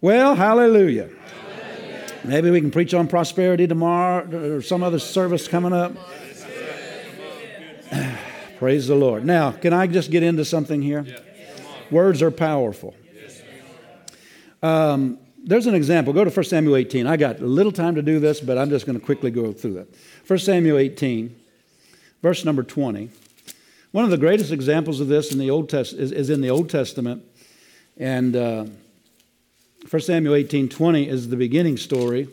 Well, 0.00 0.36
hallelujah. 0.36 1.10
Maybe 2.24 2.50
we 2.50 2.62
can 2.62 2.70
preach 2.70 2.94
on 2.94 3.06
prosperity 3.06 3.66
tomorrow 3.66 4.56
or 4.56 4.62
some 4.62 4.82
other 4.82 4.98
service 4.98 5.46
coming 5.46 5.74
up. 5.74 5.92
Praise 8.58 8.86
the 8.86 8.94
Lord. 8.94 9.26
Now, 9.26 9.52
can 9.52 9.74
I 9.74 9.86
just 9.86 10.10
get 10.10 10.22
into 10.22 10.46
something 10.46 10.80
here? 10.80 11.04
Words 11.90 12.22
are 12.22 12.30
powerful. 12.30 12.94
Um, 14.62 15.18
there's 15.44 15.66
an 15.66 15.74
example. 15.74 16.12
Go 16.14 16.24
to 16.24 16.30
1 16.30 16.44
Samuel 16.44 16.76
18. 16.76 17.06
I 17.06 17.18
got 17.18 17.40
little 17.40 17.72
time 17.72 17.96
to 17.96 18.02
do 18.02 18.18
this, 18.18 18.40
but 18.40 18.56
I'm 18.56 18.70
just 18.70 18.86
going 18.86 18.98
to 18.98 19.04
quickly 19.04 19.30
go 19.30 19.52
through 19.52 19.74
that. 19.74 19.88
1 20.26 20.38
Samuel 20.38 20.78
18, 20.78 21.36
verse 22.22 22.44
number 22.44 22.62
20. 22.62 23.10
One 23.92 24.04
of 24.04 24.10
the 24.10 24.16
greatest 24.16 24.50
examples 24.50 25.00
of 25.00 25.08
this 25.08 25.32
in 25.32 25.38
the 25.38 25.50
Old 25.50 25.68
Test 25.68 25.92
is, 25.92 26.10
is 26.10 26.30
in 26.30 26.40
the 26.40 26.50
Old 26.50 26.70
Testament, 26.70 27.22
and 27.98 28.34
uh, 28.34 28.64
1 29.88 30.02
Samuel 30.02 30.34
18, 30.34 30.68
20 30.70 31.08
is 31.08 31.28
the 31.28 31.36
beginning 31.36 31.76
story 31.76 32.28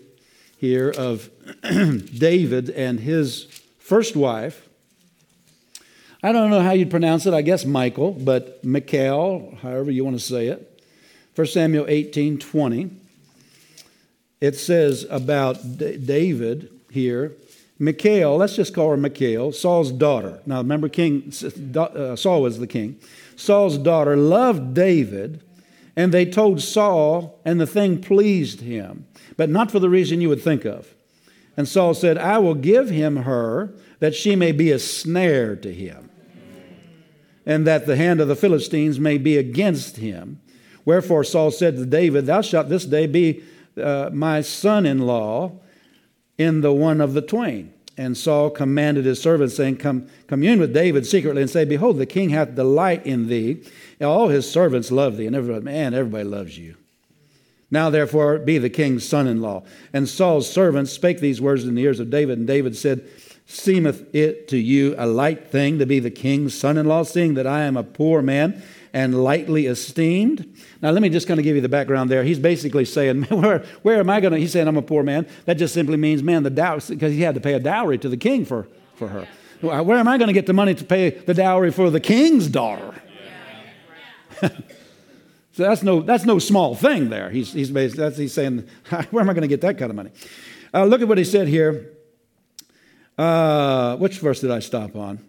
here 0.57 0.89
of 0.89 1.29
David 1.61 2.69
and 2.69 2.99
his 2.99 3.43
first 3.77 4.15
wife. 4.15 4.69
I 6.23 6.31
don't 6.31 6.51
know 6.51 6.61
how 6.61 6.71
you'd 6.71 6.91
pronounce 6.91 7.25
it. 7.25 7.33
I 7.33 7.41
guess 7.41 7.65
Michael, 7.65 8.11
but 8.11 8.63
Michal, 8.63 9.57
however 9.61 9.89
you 9.89 10.03
want 10.03 10.19
to 10.19 10.23
say 10.23 10.47
it. 10.47 10.83
1 11.35 11.47
Samuel 11.47 11.85
18, 11.87 12.37
20. 12.37 12.91
It 14.39 14.55
says 14.55 15.05
about 15.09 15.77
D- 15.77 15.97
David 15.97 16.69
here, 16.91 17.33
Michal, 17.79 18.37
let's 18.37 18.55
just 18.55 18.75
call 18.75 18.91
her 18.91 18.97
Michal, 18.97 19.51
Saul's 19.51 19.91
daughter. 19.91 20.39
Now 20.45 20.57
remember, 20.59 20.87
King 20.87 21.33
uh, 21.75 22.15
Saul 22.15 22.43
was 22.43 22.59
the 22.59 22.67
king. 22.67 22.99
Saul's 23.35 23.79
daughter 23.79 24.15
loved 24.15 24.75
David, 24.75 25.41
and 25.95 26.13
they 26.13 26.27
told 26.27 26.61
Saul, 26.61 27.39
and 27.43 27.59
the 27.59 27.65
thing 27.65 27.99
pleased 27.99 28.61
him, 28.61 29.07
but 29.35 29.49
not 29.49 29.71
for 29.71 29.79
the 29.79 29.89
reason 29.89 30.21
you 30.21 30.29
would 30.29 30.43
think 30.43 30.63
of. 30.63 30.93
And 31.57 31.67
Saul 31.67 31.95
said, 31.95 32.19
I 32.19 32.37
will 32.37 32.53
give 32.53 32.91
him 32.91 33.17
her 33.17 33.73
that 33.97 34.13
she 34.13 34.35
may 34.35 34.51
be 34.51 34.69
a 34.69 34.77
snare 34.77 35.55
to 35.55 35.73
him, 35.73 36.10
and 37.45 37.65
that 37.67 37.85
the 37.85 37.95
hand 37.95 38.21
of 38.21 38.27
the 38.27 38.35
Philistines 38.35 38.99
may 38.99 39.17
be 39.17 39.37
against 39.37 39.97
him. 39.97 40.39
Wherefore 40.85 41.23
Saul 41.23 41.51
said 41.51 41.75
to 41.77 41.85
David, 41.85 42.25
Thou 42.25 42.41
shalt 42.41 42.69
this 42.69 42.85
day 42.85 43.07
be 43.07 43.43
uh, 43.81 44.09
my 44.11 44.41
son 44.41 44.85
in 44.85 44.99
law 44.99 45.53
in 46.37 46.61
the 46.61 46.73
one 46.73 47.01
of 47.01 47.13
the 47.13 47.21
twain. 47.21 47.73
And 47.97 48.17
Saul 48.17 48.49
commanded 48.49 49.05
his 49.05 49.21
servants, 49.21 49.55
saying, 49.55 49.77
Come, 49.77 50.07
commune 50.27 50.59
with 50.59 50.73
David 50.73 51.05
secretly 51.05 51.41
and 51.41 51.51
say, 51.51 51.65
Behold, 51.65 51.97
the 51.97 52.05
king 52.05 52.29
hath 52.29 52.55
delight 52.55 53.05
in 53.05 53.27
thee. 53.27 53.63
And 53.99 54.07
all 54.07 54.29
his 54.29 54.49
servants 54.49 54.91
love 54.91 55.17
thee. 55.17 55.27
And 55.27 55.35
everybody, 55.35 55.63
man, 55.63 55.93
everybody 55.93 56.23
loves 56.23 56.57
you. 56.57 56.77
Now, 57.69 57.89
therefore, 57.89 58.39
be 58.39 58.57
the 58.57 58.69
king's 58.69 59.07
son 59.07 59.27
in 59.27 59.41
law. 59.41 59.63
And 59.93 60.07
Saul's 60.07 60.51
servants 60.51 60.91
spake 60.91 61.19
these 61.19 61.41
words 61.41 61.63
in 61.63 61.75
the 61.75 61.83
ears 61.83 61.99
of 61.99 62.09
David. 62.09 62.37
And 62.37 62.47
David 62.47 62.75
said, 62.75 63.07
Seemeth 63.51 64.15
it 64.15 64.47
to 64.47 64.57
you 64.57 64.95
a 64.97 65.05
light 65.05 65.49
thing 65.49 65.79
to 65.79 65.85
be 65.85 65.99
the 65.99 66.09
king's 66.09 66.57
son 66.57 66.77
in 66.77 66.85
law, 66.85 67.03
seeing 67.03 67.33
that 67.33 67.45
I 67.45 67.63
am 67.63 67.75
a 67.75 67.83
poor 67.83 68.21
man 68.21 68.63
and 68.93 69.23
lightly 69.23 69.65
esteemed? 69.65 70.57
Now, 70.81 70.91
let 70.91 71.01
me 71.01 71.09
just 71.09 71.27
kind 71.27 71.37
of 71.39 71.43
give 71.43 71.55
you 71.55 71.61
the 71.61 71.69
background 71.69 72.09
there. 72.09 72.23
He's 72.23 72.39
basically 72.39 72.85
saying, 72.85 73.23
Where, 73.29 73.59
where 73.81 73.99
am 73.99 74.09
I 74.09 74.21
going 74.21 74.33
to? 74.33 74.39
He's 74.39 74.53
saying, 74.53 74.67
I'm 74.67 74.77
a 74.77 74.81
poor 74.81 75.03
man. 75.03 75.27
That 75.45 75.55
just 75.55 75.73
simply 75.73 75.97
means, 75.97 76.23
man, 76.23 76.43
the 76.43 76.49
dowry, 76.49 76.81
because 76.87 77.11
he 77.11 77.21
had 77.21 77.35
to 77.35 77.41
pay 77.41 77.53
a 77.53 77.59
dowry 77.59 77.97
to 77.97 78.09
the 78.09 78.17
king 78.17 78.45
for, 78.45 78.67
for 78.95 79.09
her. 79.09 79.27
Where 79.59 79.97
am 79.97 80.07
I 80.07 80.17
going 80.17 80.27
to 80.27 80.33
get 80.33 80.45
the 80.45 80.53
money 80.53 80.73
to 80.73 80.85
pay 80.85 81.09
the 81.09 81.33
dowry 81.33 81.71
for 81.71 81.89
the 81.89 81.99
king's 81.99 82.47
daughter? 82.47 82.93
So 85.53 85.63
that's 85.63 85.83
no, 85.83 86.01
that's 86.01 86.23
no 86.23 86.39
small 86.39 86.75
thing 86.75 87.09
there. 87.09 87.29
He's, 87.29 87.51
he's, 87.51 87.69
basically, 87.69 88.05
that's, 88.05 88.17
he's 88.17 88.33
saying, 88.33 88.69
where 89.11 89.21
am 89.21 89.29
I 89.29 89.33
going 89.33 89.41
to 89.41 89.49
get 89.49 89.59
that 89.61 89.77
kind 89.77 89.89
of 89.89 89.97
money? 89.97 90.11
Uh, 90.73 90.85
look 90.85 91.01
at 91.01 91.09
what 91.09 91.17
he 91.17 91.25
said 91.25 91.49
here. 91.49 91.91
Uh, 93.21 93.97
which 93.97 94.17
verse 94.17 94.41
did 94.41 94.49
I 94.49 94.57
stop 94.57 94.95
on? 94.95 95.19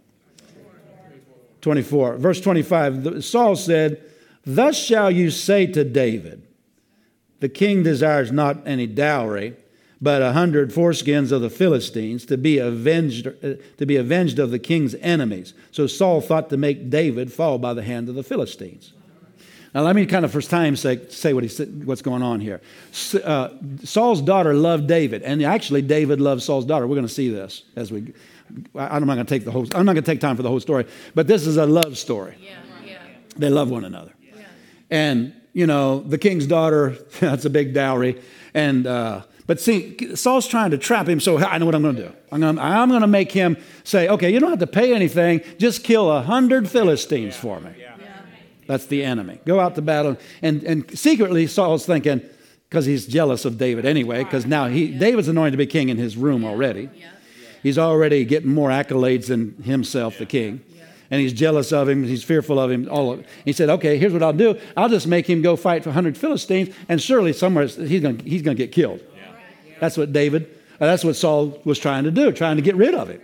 24. 1.61 2.16
Verse 2.16 2.40
25. 2.40 3.22
Saul 3.22 3.55
said, 3.55 4.03
Thus 4.47 4.78
shall 4.78 5.11
you 5.11 5.30
say 5.30 5.66
to 5.66 5.84
David, 5.84 6.43
The 7.40 7.51
king 7.51 7.82
desires 7.82 8.32
not 8.32 8.66
any 8.66 8.86
dowry, 8.86 9.57
but 10.01 10.22
a 10.22 10.32
hundred 10.32 10.70
foreskins 10.70 11.32
of 11.32 11.43
the 11.43 11.51
Philistines 11.51 12.24
to 12.26 12.38
be 12.38 12.57
avenged, 12.59 13.26
uh, 13.26 13.57
to 13.76 13.84
be 13.84 13.97
avenged 13.97 14.38
of 14.38 14.51
the 14.51 14.59
king's 14.59 14.95
enemies. 14.95 15.53
So 15.70 15.86
Saul 15.86 16.22
thought 16.22 16.49
to 16.49 16.57
make 16.57 16.88
David 16.88 17.30
fall 17.30 17.59
by 17.59 17.74
the 17.74 17.82
hand 17.82 18.09
of 18.09 18.14
the 18.14 18.24
Philistines. 18.24 18.95
Now, 19.75 19.83
let 19.83 19.97
me 19.97 20.05
kind 20.05 20.25
of 20.25 20.31
for 20.31 20.43
time's 20.43 20.81
sake 20.81 21.11
say 21.11 21.33
what 21.33 21.43
he 21.43 21.49
said, 21.49 21.87
what's 21.87 22.03
going 22.03 22.23
on 22.23 22.41
here. 22.41 22.61
Uh, 23.25 23.49
Saul's 23.85 24.20
daughter 24.20 24.53
loved 24.53 24.87
David, 24.87 25.23
and 25.23 25.43
actually, 25.43 25.81
David 25.81 26.20
loved 26.20 26.43
Saul's 26.43 26.66
daughter. 26.66 26.87
We're 26.87 26.97
going 26.97 27.07
to 27.07 27.12
see 27.12 27.31
this 27.31 27.64
as 27.75 27.91
we. 27.91 28.12
I'm 28.75 29.07
not 29.07 29.14
going 29.14 29.25
to 29.27 29.35
take 29.35 29.45
the 29.45 29.51
whole. 29.51 29.66
I'm 29.75 29.87
not 29.87 29.95
going 29.95 30.05
to 30.05 30.11
take 30.11 30.20
time 30.20 30.37
for 30.37 30.43
the 30.43 30.51
whole 30.51 30.61
story, 30.61 30.87
but 31.14 31.27
this 31.27 31.47
is 31.47 31.57
a 31.57 31.64
love 31.64 31.97
story. 31.97 32.37
Yeah, 32.39 32.59
yeah. 32.85 32.99
They 33.37 33.49
love 33.49 33.70
one 33.70 33.85
another. 33.85 34.12
Yeah. 34.23 34.43
And, 34.91 35.35
you 35.55 35.66
know, 35.66 36.01
the 36.01 36.18
king's 36.18 36.47
daughter, 36.47 36.91
that's 37.20 37.47
a 37.47 37.51
big 37.51 37.73
dowry. 37.73 38.20
And, 38.53 38.87
uh, 38.87 39.23
but 39.47 39.59
see, 39.59 40.14
Saul's 40.16 40.47
trying 40.47 40.73
to 40.73 40.79
trap 40.79 41.09
him, 41.09 41.18
so 41.18 41.39
I 41.39 41.57
know 41.57 41.64
what 41.66 41.75
I'm 41.75 41.83
going 41.83 41.97
to 41.97 42.09
do. 42.09 42.12
I'm 42.31 42.41
going 42.41 42.57
to, 42.57 42.62
I'm 42.62 42.91
going 42.91 43.01
to 43.01 43.07
make 43.07 43.33
him 43.33 43.57
say, 43.85 44.09
okay, 44.09 44.31
you 44.31 44.39
don't 44.39 44.51
have 44.51 44.59
to 44.59 44.66
pay 44.66 44.95
anything, 44.95 45.41
just 45.59 45.83
kill 45.83 46.11
a 46.11 46.20
hundred 46.20 46.68
Philistines 46.68 47.37
for 47.37 47.59
me. 47.59 47.70
That's 48.67 48.87
the 48.87 49.05
enemy. 49.05 49.41
Go 49.45 49.61
out 49.61 49.75
to 49.75 49.83
battle. 49.83 50.17
And, 50.41 50.63
and 50.65 50.99
secretly, 50.99 51.47
Saul's 51.47 51.85
thinking, 51.85 52.23
because 52.69 52.87
he's 52.87 53.07
jealous 53.07 53.45
of 53.45 53.59
David 53.59 53.85
anyway, 53.85 54.25
because 54.25 54.47
now 54.47 54.69
he, 54.69 54.89
David's 54.89 55.29
anointed 55.29 55.53
to 55.53 55.59
be 55.59 55.67
king 55.67 55.89
in 55.89 55.99
his 55.99 56.17
room 56.17 56.45
already. 56.45 56.89
He's 57.63 57.79
already 57.79 58.25
getting 58.25 58.53
more 58.53 58.71
accolades 58.71 59.27
than 59.27 59.63
himself, 59.63 60.19
the 60.19 60.27
king. 60.27 60.65
And 61.11 61.21
he's 61.21 61.35
jealous 61.35 61.73
of 61.73 61.89
him. 61.89 62.05
He's 62.05 62.25
fearful 62.25 62.59
of 62.59 62.71
him. 62.71 62.89
All 62.91 63.13
of 63.13 63.21
it. 63.21 63.27
He 63.45 63.53
said, 63.53 63.69
okay, 63.69 63.99
here's 63.99 64.15
what 64.15 64.23
I'll 64.23 64.33
do. 64.33 64.59
I'll 64.77 64.89
just 64.89 65.07
make 65.07 65.29
him 65.29 65.43
go 65.43 65.57
fight 65.57 65.83
for 65.83 65.91
100 65.91 66.17
Philistines, 66.17 66.75
and 66.89 67.01
surely 67.01 67.35
somewhere 67.35 67.67
he's 67.67 68.01
going 68.01 68.21
he's 68.21 68.43
to 68.43 68.55
get 68.55 68.73
killed. 68.73 69.01
That's 69.79 69.97
what 69.97 70.13
David, 70.13 70.45
uh, 70.81 70.87
that's 70.87 71.05
what 71.05 71.17
Saul 71.17 71.61
was 71.65 71.79
trying 71.79 72.05
to 72.05 72.11
do, 72.11 72.33
trying 72.33 72.57
to 72.57 72.63
get 72.63 72.77
rid 72.77 72.95
of 72.95 73.09
him. 73.11 73.21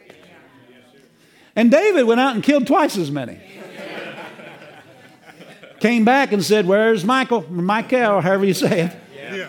And 1.56 1.70
David 1.70 2.04
went 2.04 2.20
out 2.20 2.34
and 2.34 2.44
killed 2.44 2.66
twice 2.66 2.96
as 2.98 3.10
many. 3.10 3.40
Came 5.80 6.04
back 6.04 6.32
and 6.32 6.44
said, 6.44 6.66
Where's 6.66 7.04
Michael? 7.04 7.50
Michael, 7.50 8.20
however 8.20 8.44
you 8.44 8.54
say 8.54 8.82
it. 8.82 8.96
Yeah. 9.14 9.48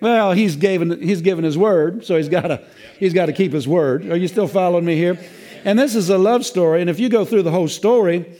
Well, 0.00 0.32
he's 0.32 0.56
given, 0.56 1.00
he's 1.00 1.22
given 1.22 1.44
his 1.44 1.56
word, 1.56 2.04
so 2.04 2.16
he's 2.16 2.28
got 2.28 2.48
to 2.48 2.62
he's 2.98 3.14
got 3.14 3.26
to 3.26 3.32
keep 3.32 3.52
his 3.52 3.66
word. 3.66 4.06
Are 4.10 4.16
you 4.16 4.28
still 4.28 4.48
following 4.48 4.84
me 4.84 4.94
here? 4.94 5.18
And 5.64 5.78
this 5.78 5.94
is 5.94 6.10
a 6.10 6.18
love 6.18 6.44
story, 6.44 6.80
and 6.80 6.90
if 6.90 7.00
you 7.00 7.08
go 7.08 7.24
through 7.24 7.42
the 7.42 7.50
whole 7.50 7.68
story, 7.68 8.38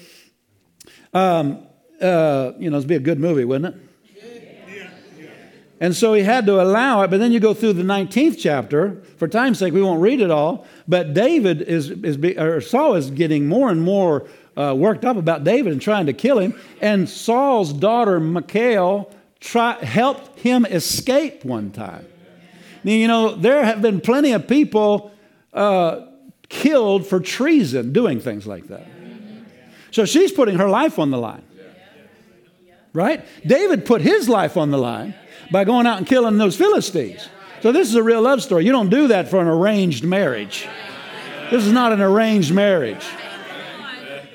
um, 1.12 1.66
uh, 2.00 2.52
you 2.58 2.70
know, 2.70 2.76
it'd 2.76 2.88
be 2.88 2.94
a 2.94 3.00
good 3.00 3.18
movie, 3.18 3.44
wouldn't 3.44 3.74
it? 3.74 3.82
And 5.78 5.94
so 5.94 6.14
he 6.14 6.22
had 6.22 6.46
to 6.46 6.60
allow 6.62 7.02
it, 7.02 7.10
but 7.10 7.18
then 7.18 7.32
you 7.32 7.40
go 7.40 7.52
through 7.52 7.74
the 7.74 7.82
19th 7.82 8.38
chapter. 8.38 9.02
For 9.18 9.28
time's 9.28 9.58
sake, 9.58 9.74
we 9.74 9.82
won't 9.82 10.00
read 10.00 10.22
it 10.22 10.30
all. 10.30 10.66
But 10.88 11.12
David 11.12 11.60
is, 11.60 11.90
is 11.90 12.16
or 12.38 12.62
Saul 12.62 12.94
is 12.94 13.10
getting 13.10 13.46
more 13.46 13.68
and 13.68 13.82
more 13.82 14.26
uh, 14.56 14.74
worked 14.76 15.04
up 15.04 15.16
about 15.16 15.44
David 15.44 15.72
and 15.72 15.82
trying 15.82 16.06
to 16.06 16.12
kill 16.12 16.38
him. 16.38 16.58
And 16.80 17.08
Saul's 17.08 17.72
daughter, 17.72 18.18
Michal, 18.18 19.12
try, 19.40 19.72
helped 19.84 20.38
him 20.40 20.64
escape 20.64 21.44
one 21.44 21.70
time. 21.70 22.06
Now, 22.84 22.92
you 22.92 23.08
know, 23.08 23.34
there 23.34 23.64
have 23.64 23.82
been 23.82 24.00
plenty 24.00 24.32
of 24.32 24.46
people 24.46 25.12
uh, 25.52 26.06
killed 26.48 27.06
for 27.06 27.20
treason 27.20 27.92
doing 27.92 28.20
things 28.20 28.46
like 28.46 28.68
that. 28.68 28.86
So 29.90 30.04
she's 30.04 30.32
putting 30.32 30.56
her 30.56 30.68
life 30.68 30.98
on 30.98 31.10
the 31.10 31.18
line. 31.18 31.42
Right? 32.92 33.24
David 33.46 33.84
put 33.84 34.00
his 34.00 34.28
life 34.28 34.56
on 34.56 34.70
the 34.70 34.78
line 34.78 35.14
by 35.50 35.64
going 35.64 35.86
out 35.86 35.98
and 35.98 36.06
killing 36.06 36.38
those 36.38 36.56
Philistines. 36.56 37.28
So 37.62 37.72
this 37.72 37.88
is 37.88 37.94
a 37.94 38.02
real 38.02 38.22
love 38.22 38.42
story. 38.42 38.64
You 38.64 38.72
don't 38.72 38.90
do 38.90 39.08
that 39.08 39.28
for 39.28 39.40
an 39.40 39.48
arranged 39.48 40.04
marriage. 40.04 40.66
This 41.50 41.64
is 41.64 41.72
not 41.72 41.92
an 41.92 42.00
arranged 42.00 42.52
marriage. 42.54 43.06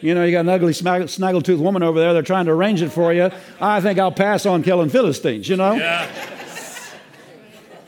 You 0.01 0.15
know, 0.15 0.25
you 0.25 0.31
got 0.31 0.41
an 0.41 0.49
ugly 0.49 0.73
snaggletooth 0.73 1.59
woman 1.59 1.83
over 1.83 1.99
there. 1.99 2.13
They're 2.13 2.23
trying 2.23 2.45
to 2.45 2.51
arrange 2.51 2.81
it 2.81 2.89
for 2.89 3.13
you. 3.13 3.29
I 3.59 3.81
think 3.81 3.99
I'll 3.99 4.11
pass 4.11 4.45
on 4.47 4.63
killing 4.63 4.89
Philistines, 4.89 5.47
you 5.47 5.55
know? 5.55 5.73
Yeah. 5.73 6.09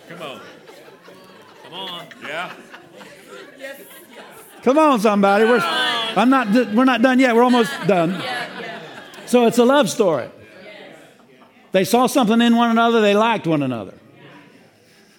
Come 0.10 0.22
on. 0.22 0.42
Come 1.64 1.74
on. 1.74 2.06
Yeah. 2.28 2.54
Come 4.62 4.78
on, 4.78 5.00
somebody. 5.00 5.46
We're, 5.46 5.60
I'm 5.60 6.30
not, 6.30 6.48
we're 6.74 6.86
not 6.86 7.02
done 7.02 7.20
yet. 7.20 7.36
We're 7.36 7.44
almost 7.44 7.72
done. 7.88 8.24
So 9.26 9.48
it's 9.48 9.58
a 9.58 9.66
love 9.66 9.90
story. 9.90 10.30
They 11.72 11.84
saw 11.84 12.06
something 12.06 12.40
in 12.40 12.56
one 12.56 12.70
another, 12.70 13.02
they 13.02 13.16
liked 13.16 13.48
one 13.48 13.64
another. 13.64 13.96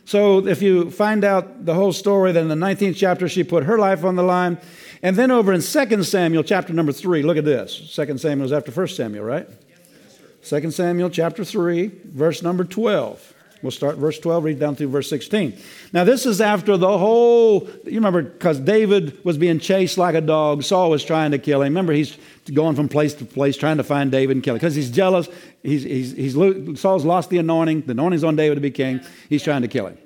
So 0.05 0.47
if 0.47 0.63
you 0.63 0.91
find 0.91 1.25
out 1.25 1.65
the 1.65 1.75
whole 1.75 1.93
story, 1.93 2.31
then 2.31 2.49
in 2.49 2.61
the 2.61 2.67
19th 2.67 2.95
chapter, 2.95 3.29
she 3.29 3.43
put 3.43 3.65
her 3.65 3.79
life 3.79 4.05
on 4.05 4.15
the 4.15 4.23
line. 4.23 4.59
And 5.05 5.17
then 5.17 5.31
over 5.31 5.53
in 5.53 5.61
2 5.61 6.03
Samuel, 6.03 6.43
chapter 6.43 6.73
number 6.73 6.91
3, 6.91 7.23
look 7.25 7.37
at 7.37 7.45
this. 7.45 7.95
2 7.95 8.17
Samuel 8.17 8.47
is 8.47 8.53
after 8.53 8.73
1 8.73 8.89
Samuel, 8.89 9.23
right? 9.23 9.47
2 10.43 10.71
Samuel, 10.71 11.11
chapter 11.11 11.45
3, 11.45 11.89
verse 12.07 12.43
number 12.43 12.65
12. 12.65 13.35
We'll 13.61 13.71
start 13.71 13.97
verse 13.97 14.19
12, 14.19 14.45
read 14.45 14.59
down 14.59 14.77
through 14.77 14.89
verse 14.89 15.11
16. 15.11 15.59
Now, 15.93 16.05
this 16.05 16.25
is 16.25 16.41
after 16.41 16.79
the 16.79 16.97
whole, 16.97 17.69
you 17.85 17.97
remember, 17.97 18.23
because 18.23 18.59
David 18.59 19.23
was 19.27 19.37
being 19.37 19.59
chased 19.59 19.99
like 19.99 20.15
a 20.15 20.23
dog. 20.23 20.63
Saul 20.63 20.89
was 20.89 21.05
trying 21.05 21.33
to 21.33 21.39
kill 21.39 21.61
him. 21.61 21.75
Remember, 21.75 21.93
he's 21.93 22.17
going 22.55 22.75
from 22.75 22.89
place 22.89 23.13
to 23.15 23.27
place 23.27 23.59
trying 23.59 23.77
to 23.77 23.85
find 23.85 24.11
David 24.11 24.39
and 24.39 24.43
kill 24.43 24.55
him 24.55 24.59
because 24.59 24.75
he's 24.75 24.91
jealous. 24.91 25.29
He's, 25.63 25.83
he's, 25.83 26.13
he's, 26.13 26.81
Saul's 26.81 27.05
lost 27.05 27.29
the 27.29 27.37
anointing. 27.37 27.83
The 27.83 27.93
anointing's 27.93 28.25
on 28.25 28.37
David 28.37 28.55
to 28.55 28.63
be 28.63 28.71
king. 28.71 29.03
He's 29.29 29.43
trying 29.43 29.61
to 29.63 29.69
kill 29.69 29.87
him. 29.87 29.99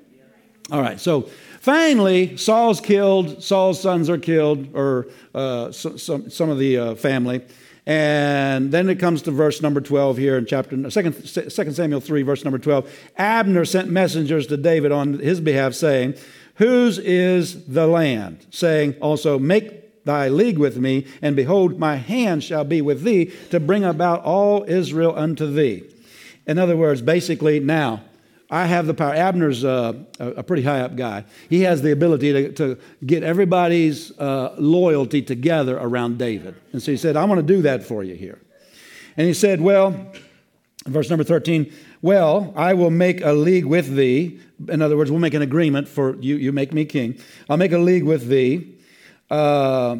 All 0.71 0.81
right, 0.81 0.99
so 0.99 1.29
Finally, 1.59 2.37
Saul's 2.37 2.79
killed, 2.79 3.43
Saul's 3.43 3.81
sons 3.81 4.09
are 4.09 4.17
killed, 4.17 4.73
or 4.73 5.07
uh, 5.35 5.71
so, 5.71 5.97
some, 5.97 6.29
some 6.29 6.49
of 6.49 6.57
the 6.57 6.77
uh, 6.77 6.95
family. 6.95 7.41
And 7.85 8.71
then 8.71 8.87
it 8.87 8.99
comes 8.99 9.23
to 9.23 9.31
verse 9.31 9.61
number 9.61 9.81
12 9.81 10.17
here 10.17 10.37
in 10.37 10.45
chapter 10.45 10.89
2 10.89 11.49
Samuel 11.49 11.99
3, 11.99 12.21
verse 12.21 12.43
number 12.43 12.59
12. 12.59 12.89
Abner 13.17 13.65
sent 13.65 13.89
messengers 13.89 14.47
to 14.47 14.57
David 14.57 14.91
on 14.91 15.13
his 15.19 15.41
behalf, 15.41 15.73
saying, 15.73 16.15
Whose 16.55 16.97
is 16.99 17.65
the 17.65 17.87
land? 17.87 18.45
Saying 18.51 18.95
also, 19.01 19.39
Make 19.39 20.05
thy 20.05 20.29
league 20.29 20.57
with 20.57 20.77
me, 20.77 21.05
and 21.21 21.35
behold, 21.35 21.77
my 21.77 21.95
hand 21.95 22.43
shall 22.43 22.63
be 22.63 22.81
with 22.81 23.03
thee 23.03 23.31
to 23.49 23.59
bring 23.59 23.83
about 23.83 24.23
all 24.23 24.63
Israel 24.67 25.13
unto 25.15 25.51
thee. 25.51 25.83
In 26.47 26.57
other 26.57 26.77
words, 26.77 27.01
basically, 27.01 27.59
now, 27.59 28.01
I 28.51 28.65
have 28.65 28.87
the 28.87 28.95
power. 28.95 29.13
Abner's 29.13 29.63
uh, 29.63 29.93
a 30.19 30.41
pretty 30.41 30.63
high 30.63 30.81
up 30.81 30.95
guy. 30.95 31.25
He 31.49 31.61
has 31.61 31.83
the 31.83 31.91
ability 31.91 32.33
to, 32.33 32.51
to 32.53 32.77
get 33.05 33.21
everybody's 33.21 34.17
uh, 34.17 34.55
loyalty 34.57 35.21
together 35.21 35.77
around 35.77 36.17
David. 36.17 36.55
And 36.73 36.81
so 36.81 36.91
he 36.91 36.97
said, 36.97 37.15
I 37.15 37.25
want 37.25 37.39
to 37.39 37.45
do 37.45 37.61
that 37.61 37.83
for 37.83 38.03
you 38.03 38.15
here. 38.15 38.39
And 39.17 39.27
he 39.27 39.33
said, 39.33 39.61
Well, 39.61 40.11
verse 40.85 41.09
number 41.09 41.23
13, 41.23 41.71
well, 42.01 42.51
I 42.55 42.73
will 42.73 42.89
make 42.89 43.21
a 43.21 43.33
league 43.33 43.65
with 43.65 43.95
thee. 43.95 44.39
In 44.67 44.81
other 44.81 44.97
words, 44.97 45.11
we'll 45.11 45.19
make 45.19 45.33
an 45.35 45.41
agreement 45.41 45.87
for 45.87 46.15
you, 46.15 46.35
you 46.35 46.51
make 46.51 46.73
me 46.73 46.85
king. 46.85 47.19
I'll 47.49 47.57
make 47.57 47.71
a 47.71 47.77
league 47.77 48.03
with 48.03 48.27
thee. 48.27 48.77
Uh, 49.29 49.97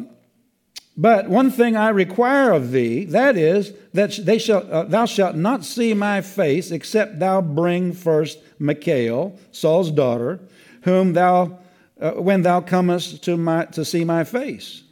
but 0.96 1.28
one 1.28 1.50
thing 1.50 1.76
I 1.76 1.90
require 1.90 2.52
of 2.52 2.72
thee, 2.72 3.04
that 3.06 3.36
is, 3.36 3.72
that 3.94 4.18
they 4.22 4.38
shall, 4.38 4.66
uh, 4.70 4.84
thou 4.84 5.06
shalt 5.06 5.36
not 5.36 5.64
see 5.64 5.94
my 5.94 6.20
face, 6.20 6.70
except 6.70 7.18
thou 7.18 7.40
bring 7.40 7.92
first 7.92 8.38
Michal, 8.58 9.38
Saul's 9.52 9.90
daughter, 9.90 10.40
whom 10.82 11.12
thou, 11.12 11.58
uh, 12.00 12.12
when 12.12 12.42
thou 12.42 12.60
comest 12.60 13.22
to, 13.24 13.36
my, 13.36 13.64
to 13.66 13.84
see 13.84 14.04
my 14.04 14.24
face. 14.24 14.82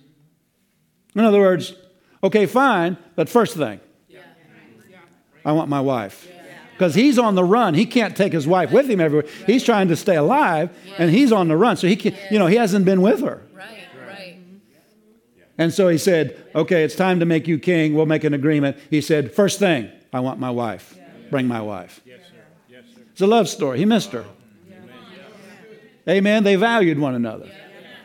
In 1.15 1.25
other 1.25 1.41
words, 1.41 1.75
okay, 2.23 2.47
fine, 2.47 2.97
but 3.17 3.29
first 3.29 3.57
thing, 3.57 3.81
I 5.45 5.53
want 5.53 5.69
my 5.69 5.81
wife. 5.81 6.29
Because 6.73 6.95
he's 6.95 7.19
on 7.19 7.35
the 7.35 7.43
run. 7.43 7.75
He 7.75 7.87
can't 7.87 8.17
take 8.17 8.33
his 8.33 8.47
wife 8.47 8.71
with 8.71 8.89
him 8.89 9.01
everywhere. 9.01 9.29
He's 9.47 9.65
trying 9.65 9.89
to 9.89 9.97
stay 9.97 10.15
alive, 10.15 10.71
and 10.97 11.11
he's 11.11 11.33
on 11.33 11.49
the 11.49 11.57
run. 11.57 11.77
So 11.77 11.89
he 11.89 11.97
can, 11.97 12.15
you 12.31 12.39
know, 12.39 12.47
he 12.47 12.55
hasn't 12.55 12.85
been 12.85 13.03
with 13.03 13.21
her. 13.21 13.43
And 15.59 15.75
so 15.75 15.89
he 15.89 15.99
said, 15.99 16.43
Okay, 16.55 16.85
it's 16.85 16.95
time 16.95 17.21
to 17.21 17.27
make 17.27 17.47
you 17.47 17.59
king. 17.59 17.95
We'll 17.95 18.07
make 18.07 18.25
an 18.25 18.33
agreement. 18.33 18.79
He 18.89 19.01
said, 19.01 19.35
First 19.35 19.59
thing, 19.59 19.91
I 20.13 20.21
want 20.21 20.39
my 20.39 20.51
wife. 20.51 20.97
Bring 21.31 21.47
my 21.47 21.61
wife. 21.61 22.01
Yes, 22.07 22.21
sir. 22.21 22.45
Yes, 22.69 22.85
sir. 22.95 23.03
It's 23.13 23.21
a 23.21 23.27
love 23.27 23.49
story. 23.49 23.79
He 23.79 23.85
missed 23.85 24.13
her. 24.13 24.25
Amen. 26.09 26.43
They 26.43 26.57
valued 26.57 26.99
one 26.99 27.15
another. 27.15 27.51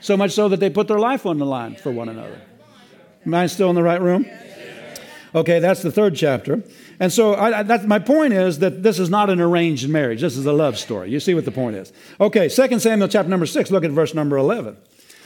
So 0.02 0.18
much 0.18 0.32
so 0.32 0.50
that 0.50 0.60
they 0.60 0.70
put 0.70 0.90
their 0.90 1.00
life 1.00 1.26
on 1.26 1.38
the 1.38 1.46
line 1.46 1.76
for 1.76 1.92
one 1.92 2.10
another. 2.10 2.42
Am 3.26 3.34
I 3.34 3.48
still 3.48 3.70
in 3.70 3.76
the 3.76 3.84
right 3.84 4.02
room? 4.02 4.26
Okay, 5.36 5.60
that's 5.60 5.82
the 5.82 5.92
third 5.92 6.16
chapter. 6.16 6.62
And 7.00 7.12
so 7.12 7.36
I, 7.36 7.64
that's, 7.64 7.86
my 7.86 8.00
point 8.00 8.34
is 8.34 8.60
that 8.60 8.84
this 8.84 9.00
is 9.00 9.10
not 9.10 9.30
an 9.30 9.42
arranged 9.42 9.90
marriage. 9.90 10.22
This 10.22 10.38
is 10.38 10.46
a 10.46 10.54
love 10.54 10.78
story. 10.78 11.10
You 11.10 11.20
see 11.20 11.34
what 11.34 11.46
the 11.46 11.52
point 11.52 11.76
is. 11.76 11.92
Okay, 12.20 12.50
2 12.50 12.80
Samuel 12.80 13.08
chapter 13.08 13.30
number 13.30 13.46
6, 13.46 13.72
look 13.72 13.84
at 13.84 13.92
verse 13.92 14.14
number 14.14 14.38
11. 14.38 14.78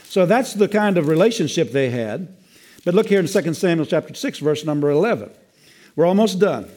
So 0.08 0.24
that's 0.24 0.54
the 0.54 0.68
kind 0.68 0.96
of 0.96 1.06
relationship 1.06 1.70
they 1.70 1.90
had. 1.90 2.34
But 2.84 2.94
look 2.94 3.08
here 3.08 3.20
in 3.20 3.26
2 3.26 3.54
Samuel 3.54 3.84
chapter 3.84 4.14
6, 4.14 4.38
verse 4.38 4.64
number 4.64 4.88
11. 4.90 5.30
We're 5.96 6.06
almost 6.06 6.38
done. 6.38 6.70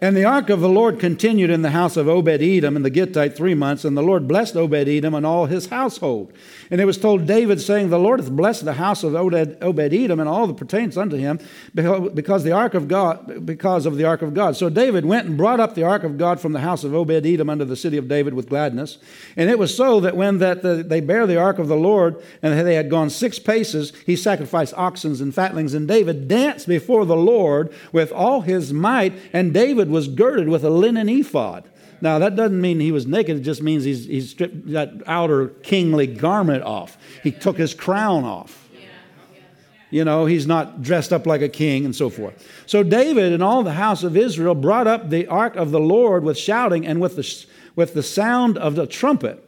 And 0.00 0.16
the 0.16 0.24
ark 0.24 0.48
of 0.48 0.60
the 0.60 0.68
Lord 0.68 1.00
continued 1.00 1.50
in 1.50 1.62
the 1.62 1.70
house 1.70 1.96
of 1.96 2.06
Obed 2.06 2.40
Edom 2.40 2.76
and 2.76 2.84
the 2.84 2.90
Gittite 2.90 3.34
three 3.34 3.54
months, 3.54 3.84
and 3.84 3.96
the 3.96 4.02
Lord 4.02 4.28
blessed 4.28 4.54
Obed 4.54 4.88
Edom 4.88 5.12
and 5.12 5.26
all 5.26 5.46
his 5.46 5.66
household. 5.66 6.32
And 6.70 6.80
it 6.80 6.84
was 6.84 6.98
told 6.98 7.26
David, 7.26 7.60
saying, 7.60 7.90
The 7.90 7.98
Lord 7.98 8.20
hath 8.20 8.30
blessed 8.30 8.64
the 8.64 8.74
house 8.74 9.02
of 9.02 9.16
Obed 9.16 9.92
Edom 9.92 10.20
and 10.20 10.28
all 10.28 10.46
that 10.46 10.56
pertains 10.56 10.96
unto 10.96 11.16
him, 11.16 11.40
because 11.74 12.44
the 12.44 12.52
ark 12.52 12.74
of 12.74 12.86
God, 12.86 13.44
because 13.44 13.86
of 13.86 13.96
the 13.96 14.04
ark 14.04 14.22
of 14.22 14.34
God. 14.34 14.56
So 14.56 14.68
David 14.68 15.04
went 15.04 15.26
and 15.26 15.36
brought 15.36 15.58
up 15.58 15.74
the 15.74 15.82
ark 15.82 16.04
of 16.04 16.16
God 16.16 16.38
from 16.38 16.52
the 16.52 16.60
house 16.60 16.84
of 16.84 16.94
Obed 16.94 17.26
Edom 17.26 17.50
unto 17.50 17.64
the 17.64 17.74
city 17.74 17.96
of 17.96 18.06
David 18.06 18.34
with 18.34 18.48
gladness. 18.48 18.98
And 19.36 19.50
it 19.50 19.58
was 19.58 19.76
so 19.76 19.98
that 19.98 20.16
when 20.16 20.38
that 20.38 20.62
the, 20.62 20.84
they 20.86 21.00
bare 21.00 21.26
the 21.26 21.38
ark 21.38 21.58
of 21.58 21.66
the 21.66 21.76
Lord, 21.76 22.22
and 22.40 22.56
they 22.64 22.76
had 22.76 22.88
gone 22.88 23.10
six 23.10 23.40
paces, 23.40 23.92
he 24.06 24.14
sacrificed 24.14 24.74
oxen 24.76 25.08
and 25.20 25.34
fatlings, 25.34 25.74
and 25.74 25.88
David 25.88 26.28
danced 26.28 26.68
before 26.68 27.04
the 27.04 27.16
Lord 27.16 27.72
with 27.90 28.12
all 28.12 28.42
his 28.42 28.72
might, 28.72 29.14
and 29.32 29.52
David 29.52 29.87
Was 29.88 30.08
girded 30.08 30.48
with 30.48 30.64
a 30.64 30.70
linen 30.70 31.08
ephod. 31.08 31.68
Now, 32.00 32.18
that 32.20 32.36
doesn't 32.36 32.60
mean 32.60 32.80
he 32.80 32.92
was 32.92 33.06
naked, 33.06 33.38
it 33.38 33.40
just 33.40 33.62
means 33.62 33.84
he's, 33.84 34.06
he's 34.06 34.30
stripped 34.30 34.70
that 34.70 34.92
outer 35.06 35.48
kingly 35.48 36.06
garment 36.06 36.62
off. 36.62 36.96
He 37.22 37.32
took 37.32 37.56
his 37.56 37.74
crown 37.74 38.24
off. 38.24 38.68
You 39.90 40.04
know, 40.04 40.26
he's 40.26 40.46
not 40.46 40.82
dressed 40.82 41.14
up 41.14 41.26
like 41.26 41.40
a 41.40 41.48
king 41.48 41.86
and 41.86 41.96
so 41.96 42.10
forth. 42.10 42.46
So, 42.66 42.82
David 42.82 43.32
and 43.32 43.42
all 43.42 43.62
the 43.62 43.72
house 43.72 44.02
of 44.02 44.16
Israel 44.16 44.54
brought 44.54 44.86
up 44.86 45.08
the 45.08 45.26
ark 45.26 45.56
of 45.56 45.70
the 45.70 45.80
Lord 45.80 46.24
with 46.24 46.36
shouting 46.36 46.86
and 46.86 47.00
with 47.00 47.16
the, 47.16 47.46
with 47.74 47.94
the 47.94 48.02
sound 48.02 48.58
of 48.58 48.74
the 48.74 48.86
trumpet. 48.86 49.42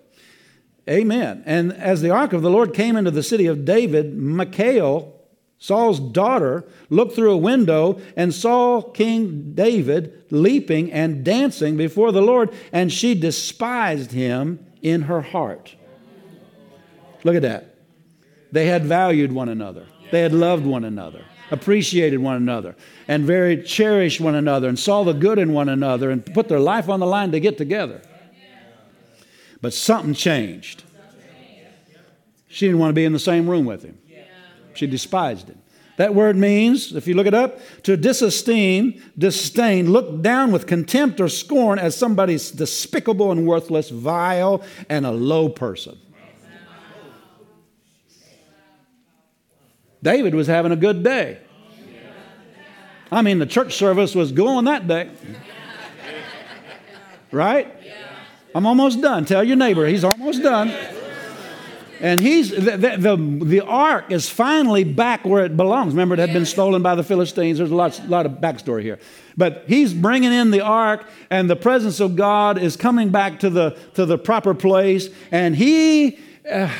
Amen. 0.88 1.42
And 1.44 1.72
as 1.74 2.00
the 2.00 2.10
ark 2.10 2.32
of 2.32 2.40
the 2.40 2.50
Lord 2.50 2.72
came 2.72 2.96
into 2.96 3.10
the 3.10 3.22
city 3.22 3.46
of 3.46 3.66
David, 3.66 4.16
Michal, 4.16 5.19
Saul's 5.62 6.00
daughter 6.00 6.64
looked 6.88 7.14
through 7.14 7.32
a 7.32 7.36
window 7.36 8.00
and 8.16 8.32
saw 8.32 8.80
King 8.80 9.52
David 9.54 10.24
leaping 10.30 10.90
and 10.90 11.22
dancing 11.22 11.76
before 11.76 12.12
the 12.12 12.22
Lord, 12.22 12.50
and 12.72 12.90
she 12.90 13.14
despised 13.14 14.10
him 14.10 14.66
in 14.80 15.02
her 15.02 15.20
heart. 15.20 15.76
Look 17.24 17.36
at 17.36 17.42
that. 17.42 17.74
They 18.50 18.66
had 18.66 18.86
valued 18.86 19.32
one 19.32 19.50
another, 19.50 19.86
they 20.10 20.22
had 20.22 20.32
loved 20.32 20.64
one 20.64 20.84
another, 20.84 21.24
appreciated 21.50 22.18
one 22.18 22.36
another, 22.36 22.74
and 23.06 23.24
very 23.26 23.62
cherished 23.62 24.18
one 24.18 24.34
another, 24.34 24.66
and 24.66 24.78
saw 24.78 25.04
the 25.04 25.12
good 25.12 25.38
in 25.38 25.52
one 25.52 25.68
another, 25.68 26.10
and 26.10 26.24
put 26.32 26.48
their 26.48 26.58
life 26.58 26.88
on 26.88 27.00
the 27.00 27.06
line 27.06 27.32
to 27.32 27.38
get 27.38 27.58
together. 27.58 28.00
But 29.60 29.74
something 29.74 30.14
changed. 30.14 30.84
She 32.48 32.66
didn't 32.66 32.80
want 32.80 32.90
to 32.90 32.94
be 32.94 33.04
in 33.04 33.12
the 33.12 33.18
same 33.18 33.48
room 33.48 33.66
with 33.66 33.84
him. 33.84 33.99
She 34.80 34.86
despised 34.86 35.50
him. 35.50 35.60
That 35.98 36.14
word 36.14 36.36
means, 36.36 36.96
if 36.96 37.06
you 37.06 37.12
look 37.12 37.26
it 37.26 37.34
up, 37.34 37.60
to 37.82 37.98
disesteem, 37.98 38.98
disdain, 39.18 39.92
look 39.92 40.22
down 40.22 40.52
with 40.52 40.66
contempt 40.66 41.20
or 41.20 41.28
scorn 41.28 41.78
as 41.78 41.94
somebody's 41.94 42.50
despicable 42.50 43.30
and 43.30 43.46
worthless, 43.46 43.90
vile, 43.90 44.64
and 44.88 45.04
a 45.04 45.10
low 45.10 45.50
person. 45.50 45.98
David 50.02 50.34
was 50.34 50.46
having 50.46 50.72
a 50.72 50.76
good 50.76 51.02
day. 51.02 51.40
I 53.12 53.20
mean, 53.20 53.38
the 53.38 53.44
church 53.44 53.74
service 53.74 54.14
was 54.14 54.32
going 54.32 54.64
that 54.64 54.88
day. 54.88 55.10
Right? 57.30 57.70
I'm 58.54 58.64
almost 58.64 59.02
done. 59.02 59.26
Tell 59.26 59.44
your 59.44 59.58
neighbor, 59.58 59.86
he's 59.86 60.04
almost 60.04 60.42
done. 60.42 60.72
And 62.00 62.18
he's 62.18 62.50
the, 62.50 62.76
the, 62.76 63.16
the, 63.44 63.60
ark 63.60 64.10
is 64.10 64.28
finally 64.28 64.84
back 64.84 65.24
where 65.24 65.44
it 65.44 65.54
belongs. 65.54 65.92
Remember, 65.92 66.14
it 66.14 66.18
had 66.18 66.32
been 66.32 66.46
stolen 66.46 66.82
by 66.82 66.94
the 66.94 67.02
Philistines. 67.02 67.58
There's 67.58 67.70
a 67.70 67.76
lot, 67.76 68.00
lot 68.08 68.24
of 68.24 68.32
backstory 68.32 68.82
here. 68.82 68.98
But 69.36 69.64
he's 69.66 69.92
bringing 69.92 70.32
in 70.32 70.50
the 70.50 70.62
ark, 70.62 71.06
and 71.28 71.50
the 71.50 71.56
presence 71.56 72.00
of 72.00 72.16
God 72.16 72.56
is 72.56 72.74
coming 72.74 73.10
back 73.10 73.40
to 73.40 73.50
the, 73.50 73.78
to 73.94 74.06
the 74.06 74.16
proper 74.16 74.54
place, 74.54 75.10
and 75.30 75.54
he, 75.54 76.18
uh, 76.50 76.74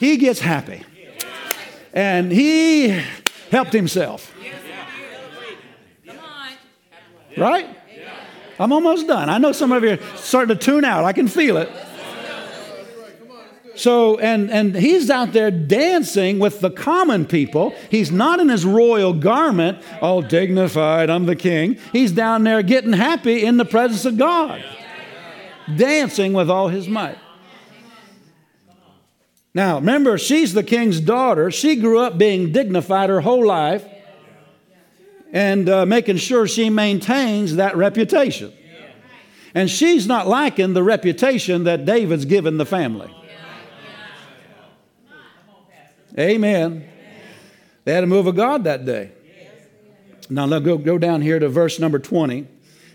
he 0.00 0.16
gets 0.16 0.40
happy. 0.40 0.82
And 1.92 2.32
he 2.32 3.00
helped 3.50 3.72
himself. 3.72 4.34
Right? 7.36 7.76
I'm 8.58 8.72
almost 8.72 9.06
done. 9.06 9.28
I 9.30 9.38
know 9.38 9.52
some 9.52 9.70
of 9.70 9.84
you 9.84 9.90
are 9.90 10.16
starting 10.16 10.56
to 10.56 10.60
tune 10.60 10.84
out. 10.84 11.04
I 11.04 11.12
can 11.12 11.28
feel 11.28 11.56
it. 11.58 11.70
So, 13.78 14.18
and, 14.18 14.50
and 14.50 14.74
he's 14.74 15.08
out 15.08 15.32
there 15.32 15.52
dancing 15.52 16.40
with 16.40 16.58
the 16.58 16.70
common 16.70 17.24
people. 17.24 17.72
He's 17.92 18.10
not 18.10 18.40
in 18.40 18.48
his 18.48 18.64
royal 18.64 19.12
garment, 19.12 19.78
all 20.02 20.20
dignified, 20.20 21.08
I'm 21.08 21.26
the 21.26 21.36
king. 21.36 21.78
He's 21.92 22.10
down 22.10 22.42
there 22.42 22.60
getting 22.62 22.92
happy 22.92 23.44
in 23.44 23.56
the 23.56 23.64
presence 23.64 24.04
of 24.04 24.18
God, 24.18 24.64
dancing 25.76 26.32
with 26.32 26.50
all 26.50 26.66
his 26.66 26.88
might. 26.88 27.18
Now, 29.54 29.76
remember, 29.76 30.18
she's 30.18 30.54
the 30.54 30.64
king's 30.64 31.00
daughter. 31.00 31.52
She 31.52 31.76
grew 31.76 32.00
up 32.00 32.18
being 32.18 32.50
dignified 32.50 33.10
her 33.10 33.20
whole 33.20 33.46
life 33.46 33.84
and 35.32 35.68
uh, 35.68 35.86
making 35.86 36.16
sure 36.16 36.48
she 36.48 36.68
maintains 36.68 37.54
that 37.56 37.76
reputation. 37.76 38.52
And 39.54 39.70
she's 39.70 40.08
not 40.08 40.26
liking 40.26 40.72
the 40.74 40.82
reputation 40.82 41.62
that 41.64 41.84
David's 41.84 42.24
given 42.24 42.56
the 42.56 42.66
family. 42.66 43.14
Amen. 46.16 46.88
They 47.84 47.92
had 47.92 48.04
a 48.04 48.06
move 48.06 48.26
of 48.26 48.36
God 48.36 48.64
that 48.64 48.84
day. 48.84 49.12
Now, 50.30 50.44
let's 50.44 50.64
go, 50.64 50.76
go 50.76 50.98
down 50.98 51.22
here 51.22 51.38
to 51.38 51.48
verse 51.48 51.78
number 51.78 51.98
20. 51.98 52.46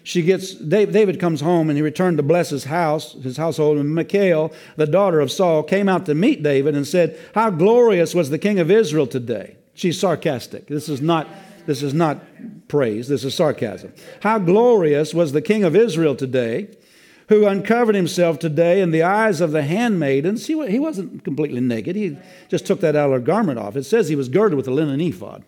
She 0.03 0.21
gets, 0.21 0.53
David 0.53 1.19
comes 1.19 1.41
home 1.41 1.69
and 1.69 1.77
he 1.77 1.81
returned 1.81 2.17
to 2.17 2.23
bless 2.23 2.49
his 2.49 2.65
house, 2.65 3.13
his 3.13 3.37
household. 3.37 3.77
And 3.77 3.95
Michal, 3.95 4.53
the 4.75 4.85
daughter 4.85 5.19
of 5.19 5.31
Saul, 5.31 5.63
came 5.63 5.87
out 5.87 6.05
to 6.07 6.15
meet 6.15 6.43
David 6.43 6.75
and 6.75 6.85
said, 6.85 7.17
How 7.33 7.49
glorious 7.49 8.13
was 8.13 8.29
the 8.29 8.37
king 8.37 8.59
of 8.59 8.69
Israel 8.69 9.07
today. 9.07 9.55
She's 9.73 9.99
sarcastic. 9.99 10.67
This 10.67 10.89
is 10.89 11.01
not, 11.01 11.27
this 11.65 11.81
is 11.81 11.93
not 11.93 12.21
praise, 12.67 13.07
this 13.07 13.23
is 13.23 13.33
sarcasm. 13.33 13.93
How 14.21 14.39
glorious 14.39 15.13
was 15.13 15.31
the 15.31 15.41
king 15.41 15.63
of 15.63 15.75
Israel 15.75 16.15
today 16.15 16.67
who 17.29 17.47
uncovered 17.47 17.95
himself 17.95 18.39
today 18.39 18.81
in 18.81 18.91
the 18.91 19.03
eyes 19.03 19.41
of 19.41 19.51
the 19.51 19.63
handmaidens. 19.63 20.47
He, 20.47 20.67
he 20.67 20.79
wasn't 20.79 21.23
completely 21.23 21.61
naked, 21.61 21.95
he 21.95 22.17
just 22.49 22.65
took 22.65 22.81
that 22.81 22.95
outer 22.95 23.19
garment 23.19 23.59
off. 23.59 23.75
It 23.75 23.83
says 23.83 24.09
he 24.09 24.15
was 24.15 24.29
girded 24.29 24.55
with 24.57 24.67
a 24.67 24.71
linen 24.71 25.01
ephod. 25.01 25.43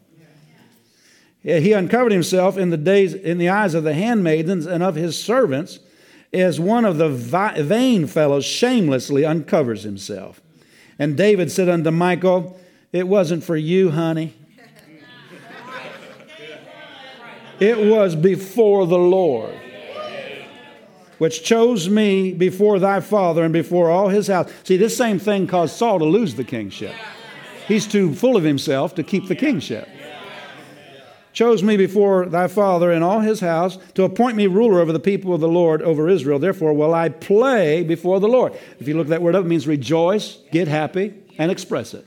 He 1.43 1.73
uncovered 1.73 2.11
himself 2.11 2.57
in 2.57 2.71
the 2.71 2.77
days 2.77 3.13
in 3.13 3.37
the 3.37 3.49
eyes 3.49 3.75
of 3.75 3.83
the 3.83 3.93
handmaidens 3.93 4.65
and 4.65 4.81
of 4.81 4.95
his 4.95 5.21
servants, 5.21 5.77
as 6.33 6.59
one 6.59 6.85
of 6.85 6.97
the 6.97 7.09
vain 7.09 8.07
fellows 8.07 8.43
shamelessly 8.43 9.23
uncovers 9.23 9.83
himself. 9.83 10.41
And 10.97 11.15
David 11.15 11.51
said 11.51 11.69
unto 11.69 11.91
Michael, 11.91 12.59
It 12.91 13.07
wasn't 13.07 13.43
for 13.43 13.55
you, 13.55 13.91
honey. 13.91 14.33
It 17.59 17.77
was 17.77 18.15
before 18.15 18.87
the 18.87 18.97
Lord 18.97 19.53
which 21.17 21.43
chose 21.43 21.89
me 21.89 22.33
before 22.33 22.79
thy 22.79 22.99
father 22.99 23.43
and 23.43 23.53
before 23.53 23.89
all 23.89 24.09
his 24.09 24.27
house. 24.27 24.51
See, 24.63 24.77
this 24.77 24.95
same 24.95 25.19
thing 25.19 25.47
caused 25.47 25.75
Saul 25.75 25.99
to 25.99 26.05
lose 26.05 26.35
the 26.35 26.43
kingship. 26.43 26.93
He's 27.67 27.87
too 27.87 28.13
full 28.13 28.37
of 28.37 28.43
himself 28.43 28.95
to 28.95 29.03
keep 29.03 29.27
the 29.27 29.35
kingship. 29.35 29.87
Chose 31.33 31.61
me 31.63 31.75
before 31.75 32.27
thy 32.27 32.47
father 32.47 32.91
and 32.91 33.03
all 33.03 33.19
his 33.19 33.41
house 33.41 33.77
to 33.95 34.03
appoint 34.03 34.37
me 34.37 34.47
ruler 34.47 34.79
over 34.79 34.93
the 34.93 35.01
people 35.01 35.33
of 35.33 35.41
the 35.41 35.49
Lord, 35.49 35.81
over 35.81 36.07
Israel. 36.07 36.39
Therefore, 36.39 36.73
will 36.73 36.93
I 36.93 37.09
play 37.09 37.83
before 37.83 38.21
the 38.21 38.29
Lord. 38.29 38.53
If 38.79 38.87
you 38.87 38.95
look 38.95 39.07
that 39.07 39.21
word 39.21 39.35
up, 39.35 39.43
it 39.43 39.47
means 39.47 39.67
rejoice, 39.67 40.37
get 40.51 40.69
happy, 40.69 41.13
and 41.37 41.51
express 41.51 41.93
it. 41.93 42.05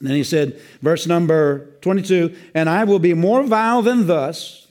then 0.00 0.14
he 0.14 0.22
said, 0.22 0.60
verse 0.82 1.06
number 1.06 1.70
22, 1.80 2.36
and 2.54 2.68
I 2.68 2.84
will 2.84 3.00
be 3.00 3.14
more 3.14 3.42
vile 3.42 3.82
than 3.82 4.06
thus, 4.06 4.68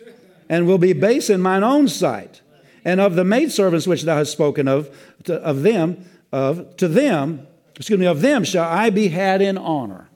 and 0.48 0.66
will 0.66 0.78
be 0.78 0.94
base 0.94 1.30
in 1.30 1.42
mine 1.42 1.64
own 1.64 1.88
sight 1.90 2.41
and 2.84 3.00
of 3.00 3.16
the 3.16 3.24
maidservants 3.24 3.88
which 3.88 4.04
thou 4.04 4.18
hast 4.18 4.32
spoken 4.32 4.68
of, 4.68 4.96
to, 5.26 5.36
of 5.36 5.64
them, 5.64 6.06
of 6.32 6.76
to 6.78 6.88
them, 6.88 7.48
excuse 7.76 8.00
me, 8.00 8.06
of 8.06 8.22
them 8.22 8.44
shall 8.44 8.66
I 8.66 8.90
be 8.90 9.10
had 9.10 9.42
in 9.42 9.58
honor. 9.58 10.10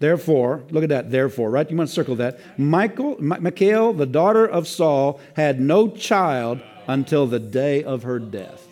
Therefore, 0.00 0.64
look 0.70 0.82
at 0.82 0.90
that, 0.90 1.10
therefore, 1.10 1.50
right? 1.50 1.68
You 1.68 1.76
want 1.76 1.88
to 1.88 1.94
circle 1.94 2.16
that. 2.16 2.38
Michael, 2.58 3.16
Michael, 3.20 3.92
the 3.92 4.06
daughter 4.06 4.46
of 4.46 4.68
Saul, 4.68 5.20
had 5.34 5.60
no 5.60 5.88
child 5.88 6.60
until 6.86 7.26
the 7.26 7.40
day 7.40 7.82
of 7.82 8.02
her 8.04 8.18
death. 8.18 8.66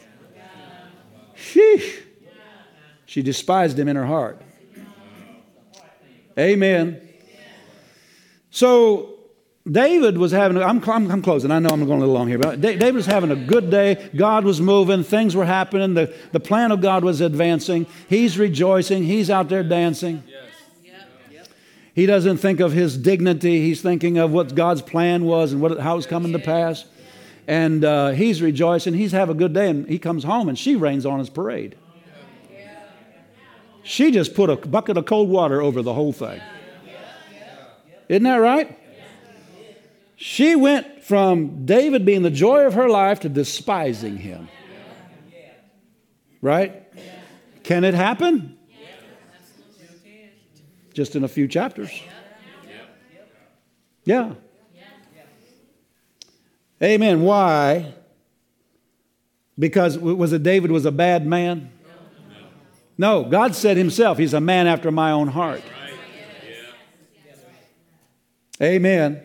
Sheesh. 1.37 2.03
She 3.07 3.23
despised 3.23 3.79
him 3.79 3.89
in 3.89 3.97
her 3.97 4.07
heart. 4.07 4.43
Amen. 6.39 7.01
So 8.51 9.16
David 9.71 10.17
was 10.17 10.31
having, 10.31 10.63
I'm, 10.63 10.83
I'm, 10.89 11.11
I'm, 11.11 11.23
closing, 11.23 11.51
I 11.51 11.59
know 11.59 11.71
I'm 11.71 11.85
going 11.85 11.99
a 11.99 12.01
little 12.01 12.15
long 12.15 12.29
here, 12.29 12.39
but 12.39 12.61
David 12.61 12.95
was 12.95 13.07
having 13.07 13.33
a 13.33 13.37
good 13.37 13.69
day. 13.69 14.11
God 14.15 14.45
was 14.45 14.61
moving, 14.61 15.03
things 15.03 15.35
were 15.35 15.45
happening, 15.45 15.95
the, 15.95 16.15
the 16.31 16.39
plan 16.39 16.71
of 16.71 16.81
God 16.81 17.03
was 17.03 17.21
advancing. 17.21 17.87
He's 18.09 18.39
rejoicing, 18.39 19.03
he's 19.03 19.29
out 19.29 19.49
there 19.49 19.65
dancing. 19.65 20.23
Yes. 20.29 20.47
He 21.97 22.05
doesn't 22.05 22.37
think 22.37 22.61
of 22.61 22.73
his 22.73 22.99
dignity. 22.99 23.63
He's 23.63 23.81
thinking 23.81 24.19
of 24.19 24.31
what 24.31 24.55
God's 24.55 24.83
plan 24.83 25.25
was 25.25 25.55
and 25.55 25.63
what, 25.63 25.81
how 25.81 25.97
it's 25.97 26.07
coming 26.07 26.31
to 26.33 26.39
pass. 26.39 26.85
And 27.49 27.87
uh, 27.87 28.11
he's 28.11 28.43
rejoicing. 28.43 28.93
He's 28.93 29.13
have 29.13 29.31
a 29.31 29.35
good 29.35 29.55
day. 29.55 29.71
And 29.71 29.89
he 29.89 29.99
comes 29.99 30.23
home 30.23 30.51
and 30.51 30.59
she 30.59 30.77
rains 30.77 31.07
on 31.07 31.19
his 31.21 31.31
parade. 31.31 31.75
She 33.83 34.11
just 34.11 34.35
put 34.35 34.51
a 34.51 34.57
bucket 34.57 34.99
of 34.99 35.07
cold 35.07 35.31
water 35.31 35.63
over 35.63 35.81
the 35.81 35.95
whole 35.95 36.13
thing. 36.13 36.39
Isn't 38.11 38.25
that 38.25 38.37
right? 38.37 38.79
She 40.17 40.57
went 40.57 41.05
from 41.05 41.67
David 41.67 42.05
being 42.05 42.23
the 42.23 42.31
joy 42.31 42.67
of 42.67 42.75
her 42.75 42.89
life 42.89 43.21
to 43.21 43.29
despising 43.29 44.17
him. 44.17 44.49
Right? 46.41 46.83
Can 47.63 47.85
it 47.85 47.95
happen? 47.95 48.57
just 50.97 51.15
in 51.15 51.25
a 51.25 51.29
few 51.29 51.47
chapters. 51.47 51.91
Yeah. 54.07 54.33
Amen. 56.83 57.23
Why? 57.23 57.93
Because 59.59 59.99
was 59.99 60.33
it 60.33 60.43
David 60.43 60.71
was 60.71 60.87
a 60.87 60.91
bad 60.91 61.27
man? 61.27 61.71
No, 62.97 63.25
God 63.25 63.55
said 63.55 63.77
himself, 63.77 64.17
he's 64.17 64.33
a 64.33 64.41
man 64.41 64.67
after 64.67 64.91
my 64.91 65.11
own 65.11 65.29
heart. 65.29 65.63
Amen. 68.63 69.21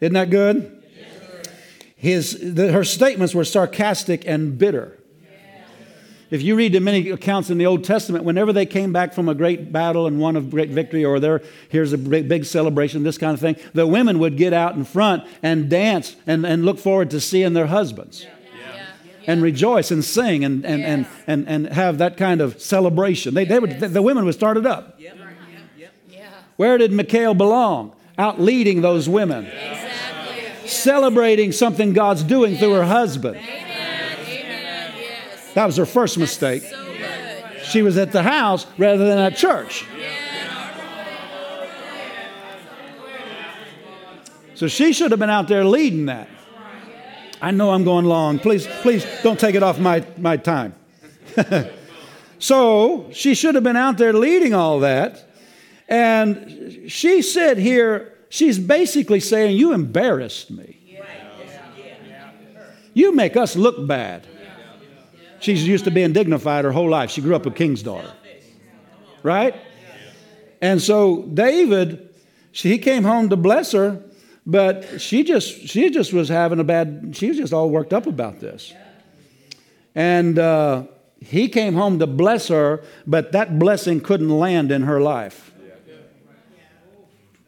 Isn't 0.00 0.14
that 0.14 0.30
good? 0.30 0.74
His, 1.96 2.54
the, 2.54 2.70
her 2.72 2.84
statements 2.84 3.34
were 3.34 3.44
sarcastic 3.44 4.26
and 4.26 4.56
bitter. 4.56 4.98
If 6.30 6.42
you 6.42 6.56
read 6.56 6.74
the 6.74 6.80
many 6.80 7.08
accounts 7.08 7.48
in 7.48 7.56
the 7.56 7.64
Old 7.64 7.84
Testament, 7.84 8.22
whenever 8.22 8.52
they 8.52 8.66
came 8.66 8.92
back 8.92 9.14
from 9.14 9.30
a 9.30 9.34
great 9.34 9.72
battle 9.72 10.06
and 10.06 10.20
won 10.20 10.36
a 10.36 10.42
great 10.42 10.68
victory, 10.68 11.04
or 11.04 11.18
there, 11.18 11.42
here's 11.70 11.94
a 11.94 11.98
big, 11.98 12.28
big 12.28 12.44
celebration, 12.44 13.02
this 13.02 13.16
kind 13.16 13.32
of 13.32 13.40
thing, 13.40 13.56
the 13.72 13.86
women 13.86 14.18
would 14.18 14.36
get 14.36 14.52
out 14.52 14.74
in 14.74 14.84
front 14.84 15.24
and 15.42 15.70
dance 15.70 16.16
and, 16.26 16.44
and 16.44 16.66
look 16.66 16.78
forward 16.78 17.10
to 17.10 17.20
seeing 17.20 17.54
their 17.54 17.66
husbands. 17.66 18.24
Yeah. 18.24 18.86
And 19.26 19.42
rejoice 19.42 19.90
and 19.90 20.04
sing 20.04 20.44
and, 20.44 20.64
and, 20.64 20.84
and, 20.84 21.06
and, 21.26 21.48
and 21.48 21.66
have 21.68 21.98
that 21.98 22.16
kind 22.16 22.40
of 22.40 22.60
celebration. 22.60 23.34
They, 23.34 23.44
they 23.44 23.58
would, 23.58 23.80
the 23.80 24.02
women 24.02 24.24
would 24.24 24.34
start 24.34 24.56
it 24.56 24.66
up. 24.66 25.00
Where 26.56 26.76
did 26.76 26.92
Michal 26.92 27.34
belong? 27.34 27.94
Out 28.18 28.40
leading 28.40 28.82
those 28.82 29.08
women. 29.08 29.46
Exactly. 29.46 29.87
Celebrating 30.68 31.52
something 31.52 31.92
God's 31.92 32.22
doing 32.22 32.56
through 32.56 32.74
her 32.74 32.84
husband. 32.84 33.40
That 35.54 35.66
was 35.66 35.76
her 35.76 35.86
first 35.86 36.18
mistake. 36.18 36.62
She 37.64 37.82
was 37.82 37.96
at 37.96 38.12
the 38.12 38.22
house 38.22 38.66
rather 38.76 39.06
than 39.06 39.18
at 39.18 39.36
church. 39.36 39.86
So 44.54 44.66
she 44.66 44.92
should 44.92 45.10
have 45.12 45.20
been 45.20 45.30
out 45.30 45.48
there 45.48 45.64
leading 45.64 46.06
that. 46.06 46.28
I 47.40 47.52
know 47.52 47.70
I'm 47.70 47.84
going 47.84 48.04
long. 48.04 48.38
Please, 48.38 48.66
please 48.82 49.06
don't 49.22 49.38
take 49.38 49.54
it 49.54 49.62
off 49.62 49.78
my, 49.78 50.04
my 50.16 50.36
time. 50.36 50.74
so 52.38 53.08
she 53.12 53.34
should 53.34 53.54
have 53.54 53.64
been 53.64 53.76
out 53.76 53.98
there 53.98 54.12
leading 54.12 54.54
all 54.54 54.80
that. 54.80 55.24
And 55.88 56.84
she 56.88 57.22
said 57.22 57.58
here, 57.58 58.17
she's 58.28 58.58
basically 58.58 59.20
saying, 59.20 59.56
You 59.56 59.72
embarrassed 59.72 60.50
me. 60.50 60.78
You 62.94 63.14
make 63.14 63.36
us 63.36 63.54
look 63.54 63.86
bad. 63.86 64.26
She's 65.40 65.66
used 65.66 65.84
to 65.84 65.92
being 65.92 66.12
dignified 66.12 66.64
her 66.64 66.72
whole 66.72 66.90
life. 66.90 67.10
She 67.10 67.20
grew 67.20 67.36
up 67.36 67.46
a 67.46 67.50
king's 67.52 67.82
daughter. 67.82 68.12
Right? 69.22 69.54
And 70.60 70.82
so 70.82 71.22
David, 71.22 72.12
she, 72.50 72.70
he 72.70 72.78
came 72.78 73.04
home 73.04 73.28
to 73.28 73.36
bless 73.36 73.70
her, 73.70 74.02
but 74.44 75.00
she 75.00 75.22
just 75.22 75.68
she 75.68 75.90
just 75.90 76.12
was 76.12 76.28
having 76.28 76.58
a 76.58 76.64
bad, 76.64 77.12
she 77.12 77.28
was 77.28 77.36
just 77.36 77.52
all 77.52 77.70
worked 77.70 77.92
up 77.92 78.06
about 78.06 78.40
this. 78.40 78.72
And 79.94 80.38
uh, 80.38 80.84
he 81.20 81.48
came 81.48 81.74
home 81.74 81.98
to 81.98 82.06
bless 82.06 82.48
her, 82.48 82.82
but 83.06 83.32
that 83.32 83.58
blessing 83.58 84.00
couldn't 84.00 84.30
land 84.30 84.72
in 84.72 84.82
her 84.82 85.00
life. 85.00 85.52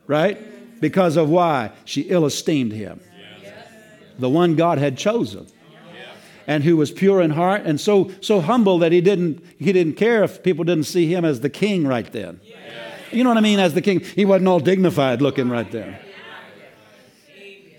Right? 0.06 0.49
Because 0.80 1.16
of 1.16 1.28
why? 1.28 1.72
She 1.84 2.02
ill 2.02 2.26
esteemed 2.26 2.72
him. 2.72 3.00
The 4.18 4.28
one 4.28 4.56
God 4.56 4.78
had 4.78 4.98
chosen 4.98 5.46
and 6.46 6.64
who 6.64 6.76
was 6.76 6.90
pure 6.90 7.20
in 7.20 7.30
heart 7.30 7.62
and 7.64 7.80
so, 7.80 8.10
so 8.20 8.40
humble 8.40 8.78
that 8.78 8.92
he 8.92 9.00
didn't, 9.00 9.44
he 9.58 9.72
didn't 9.72 9.94
care 9.94 10.24
if 10.24 10.42
people 10.42 10.64
didn't 10.64 10.84
see 10.84 11.06
him 11.12 11.24
as 11.24 11.40
the 11.40 11.50
king 11.50 11.86
right 11.86 12.10
then. 12.12 12.40
You 13.12 13.24
know 13.24 13.30
what 13.30 13.38
I 13.38 13.40
mean? 13.40 13.58
As 13.58 13.74
the 13.74 13.82
king, 13.82 14.00
he 14.00 14.24
wasn't 14.24 14.48
all 14.48 14.60
dignified 14.60 15.22
looking 15.22 15.48
right 15.48 15.70
there. 15.70 16.00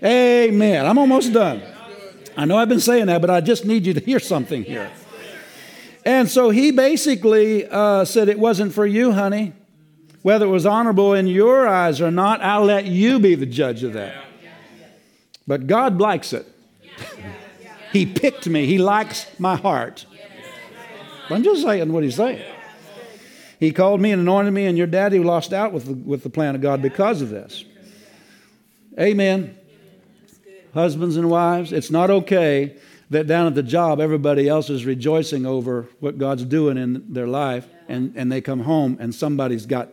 Amen. 0.04 0.84
I'm 0.84 0.98
almost 0.98 1.32
done. 1.32 1.62
I 2.36 2.44
know 2.44 2.56
I've 2.56 2.68
been 2.68 2.80
saying 2.80 3.06
that, 3.06 3.20
but 3.20 3.30
I 3.30 3.40
just 3.40 3.64
need 3.64 3.86
you 3.86 3.94
to 3.94 4.00
hear 4.00 4.18
something 4.18 4.64
here. 4.64 4.90
And 6.04 6.28
so 6.28 6.50
he 6.50 6.72
basically 6.72 7.66
uh, 7.66 8.04
said, 8.04 8.28
It 8.28 8.38
wasn't 8.38 8.72
for 8.72 8.86
you, 8.86 9.12
honey. 9.12 9.52
Whether 10.22 10.46
it 10.46 10.50
was 10.50 10.66
honorable 10.66 11.14
in 11.14 11.26
your 11.26 11.66
eyes 11.66 12.00
or 12.00 12.10
not, 12.10 12.40
I'll 12.42 12.64
let 12.64 12.86
you 12.86 13.18
be 13.18 13.34
the 13.34 13.46
judge 13.46 13.82
of 13.82 13.92
that. 13.94 14.14
But 15.46 15.66
God 15.66 16.00
likes 16.00 16.32
it. 16.32 16.46
He 17.92 18.06
picked 18.06 18.48
me. 18.48 18.66
He 18.66 18.78
likes 18.78 19.26
my 19.38 19.56
heart. 19.56 20.06
I'm 21.28 21.42
just 21.42 21.62
saying 21.62 21.92
what 21.92 22.04
he's 22.04 22.16
saying. 22.16 22.44
He 23.58 23.72
called 23.72 24.00
me 24.00 24.12
and 24.12 24.22
anointed 24.22 24.52
me, 24.52 24.66
and 24.66 24.76
your 24.76 24.86
daddy 24.86 25.18
lost 25.18 25.52
out 25.52 25.72
with 25.72 25.86
the, 25.86 25.92
with 25.92 26.22
the 26.22 26.30
plan 26.30 26.54
of 26.54 26.60
God 26.60 26.82
because 26.82 27.22
of 27.22 27.28
this. 27.28 27.64
Amen. 28.98 29.56
Husbands 30.74 31.16
and 31.16 31.30
wives, 31.30 31.72
it's 31.72 31.90
not 31.90 32.10
okay 32.10 32.76
that 33.10 33.26
down 33.26 33.46
at 33.46 33.54
the 33.54 33.62
job 33.62 34.00
everybody 34.00 34.48
else 34.48 34.70
is 34.70 34.86
rejoicing 34.86 35.44
over 35.46 35.88
what 36.00 36.18
God's 36.18 36.44
doing 36.44 36.78
in 36.78 37.12
their 37.12 37.26
life, 37.26 37.68
and, 37.88 38.12
and 38.16 38.32
they 38.32 38.40
come 38.40 38.60
home 38.60 38.96
and 38.98 39.14
somebody's 39.14 39.66
got 39.66 39.90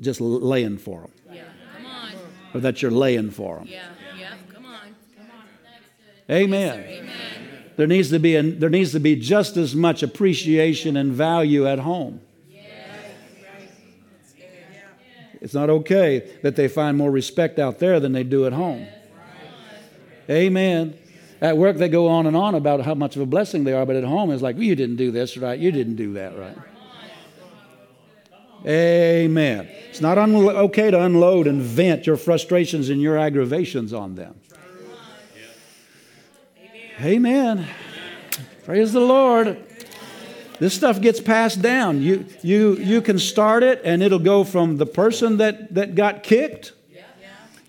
just 0.00 0.20
laying 0.20 0.78
for 0.78 1.02
them. 1.02 1.10
Yeah, 1.30 1.42
come 1.76 1.86
on. 1.86 2.12
Or 2.54 2.60
that 2.60 2.82
you're 2.82 2.90
laying 2.90 3.30
for 3.30 3.58
them. 3.58 3.68
Yeah, 3.68 3.84
yeah, 4.18 4.34
come 4.52 4.66
on. 4.66 4.94
Come 5.16 5.26
on. 5.30 6.34
Amen. 6.34 6.78
Yes, 6.78 7.00
Amen 7.00 7.12
there 7.76 7.86
needs 7.86 8.10
to 8.10 8.18
be, 8.18 8.36
a, 8.36 8.42
there 8.42 8.70
needs 8.70 8.92
to 8.92 9.00
be 9.00 9.16
just 9.16 9.56
as 9.56 9.74
much 9.74 10.02
appreciation 10.02 10.96
and 10.96 11.12
value 11.12 11.66
at 11.66 11.78
home. 11.78 12.20
It's 15.40 15.54
not 15.54 15.68
okay 15.68 16.30
that 16.42 16.54
they 16.54 16.68
find 16.68 16.96
more 16.96 17.10
respect 17.10 17.58
out 17.58 17.80
there 17.80 17.98
than 17.98 18.12
they 18.12 18.22
do 18.22 18.46
at 18.46 18.52
home. 18.52 18.86
Amen. 20.30 20.96
At 21.40 21.56
work, 21.56 21.78
they 21.78 21.88
go 21.88 22.06
on 22.06 22.26
and 22.28 22.36
on 22.36 22.54
about 22.54 22.82
how 22.82 22.94
much 22.94 23.16
of 23.16 23.22
a 23.22 23.26
blessing 23.26 23.64
they 23.64 23.72
are, 23.72 23.84
but 23.84 23.96
at 23.96 24.04
home, 24.04 24.30
it's 24.30 24.40
like, 24.40 24.54
well, 24.54 24.62
you 24.62 24.76
didn't 24.76 24.94
do 24.94 25.10
this 25.10 25.36
right. 25.36 25.58
You 25.58 25.72
didn't 25.72 25.96
do 25.96 26.12
that 26.12 26.38
right. 26.38 26.56
Amen. 28.66 29.68
It's 29.90 30.00
not 30.00 30.18
un- 30.18 30.34
okay 30.34 30.90
to 30.90 31.00
unload 31.00 31.46
and 31.46 31.60
vent 31.60 32.06
your 32.06 32.16
frustrations 32.16 32.88
and 32.88 33.00
your 33.00 33.18
aggravations 33.18 33.92
on 33.92 34.14
them. 34.14 34.34
Amen. 37.00 37.66
Praise 38.64 38.92
the 38.92 39.00
Lord. 39.00 39.64
This 40.60 40.74
stuff 40.74 41.00
gets 41.00 41.20
passed 41.20 41.60
down. 41.60 42.02
You, 42.02 42.24
you, 42.42 42.76
you 42.76 43.02
can 43.02 43.18
start 43.18 43.64
it, 43.64 43.80
and 43.84 44.00
it'll 44.02 44.20
go 44.20 44.44
from 44.44 44.76
the 44.76 44.86
person 44.86 45.38
that, 45.38 45.74
that 45.74 45.96
got 45.96 46.22
kicked. 46.22 46.72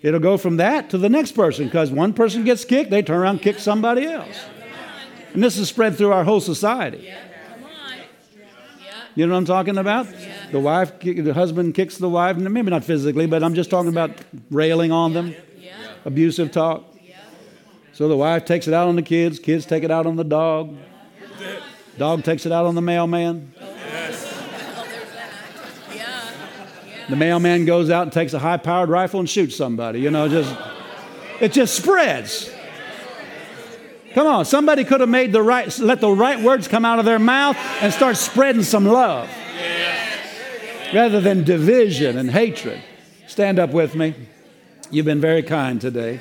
It'll 0.00 0.20
go 0.20 0.36
from 0.36 0.58
that 0.58 0.90
to 0.90 0.98
the 0.98 1.08
next 1.08 1.32
person 1.32 1.64
because 1.64 1.90
one 1.90 2.12
person 2.12 2.44
gets 2.44 2.64
kicked, 2.64 2.90
they 2.90 3.02
turn 3.02 3.20
around 3.20 3.36
and 3.36 3.42
kick 3.42 3.58
somebody 3.58 4.06
else. 4.06 4.36
And 5.32 5.42
this 5.42 5.56
is 5.58 5.68
spread 5.68 5.96
through 5.96 6.12
our 6.12 6.24
whole 6.24 6.40
society. 6.40 7.10
You 9.14 9.26
know 9.26 9.32
what 9.32 9.38
I'm 9.38 9.44
talking 9.44 9.78
about? 9.78 10.08
The 10.50 10.58
wife, 10.58 10.98
the 11.00 11.32
husband 11.34 11.74
kicks 11.74 11.98
the 11.98 12.08
wife, 12.08 12.36
maybe 12.36 12.70
not 12.70 12.84
physically, 12.84 13.26
but 13.26 13.42
I'm 13.44 13.54
just 13.54 13.70
talking 13.70 13.90
about 13.90 14.10
railing 14.50 14.90
on 14.90 15.12
them, 15.12 15.34
abusive 16.04 16.50
talk. 16.50 16.84
So 17.92 18.08
the 18.08 18.16
wife 18.16 18.44
takes 18.44 18.66
it 18.66 18.74
out 18.74 18.88
on 18.88 18.96
the 18.96 19.02
kids, 19.02 19.38
kids 19.38 19.66
take 19.66 19.84
it 19.84 19.90
out 19.90 20.06
on 20.06 20.16
the 20.16 20.24
dog. 20.24 20.76
Dog 21.96 22.24
takes 22.24 22.44
it 22.44 22.50
out 22.50 22.66
on 22.66 22.74
the 22.74 22.82
mailman. 22.82 23.54
The 27.08 27.16
mailman 27.16 27.66
goes 27.66 27.90
out 27.90 28.02
and 28.02 28.12
takes 28.12 28.32
a 28.32 28.38
high 28.38 28.56
powered 28.56 28.88
rifle 28.88 29.20
and 29.20 29.28
shoots 29.28 29.54
somebody. 29.54 30.00
You 30.00 30.10
know, 30.10 30.28
just 30.28 30.56
it 31.40 31.52
just 31.52 31.76
spreads. 31.76 32.50
Come 34.14 34.28
on, 34.28 34.44
somebody 34.44 34.84
could 34.84 35.00
have 35.00 35.08
made 35.08 35.32
the 35.32 35.42
right, 35.42 35.76
let 35.80 36.00
the 36.00 36.10
right 36.10 36.40
words 36.40 36.68
come 36.68 36.84
out 36.84 37.00
of 37.00 37.04
their 37.04 37.18
mouth 37.18 37.56
and 37.82 37.92
start 37.92 38.16
spreading 38.16 38.62
some 38.62 38.84
love 38.86 39.28
rather 40.94 41.20
than 41.20 41.42
division 41.42 42.16
and 42.16 42.30
hatred. 42.30 42.80
Stand 43.26 43.58
up 43.58 43.70
with 43.70 43.96
me. 43.96 44.14
You've 44.90 45.06
been 45.06 45.20
very 45.20 45.42
kind 45.42 45.80
today. 45.80 46.20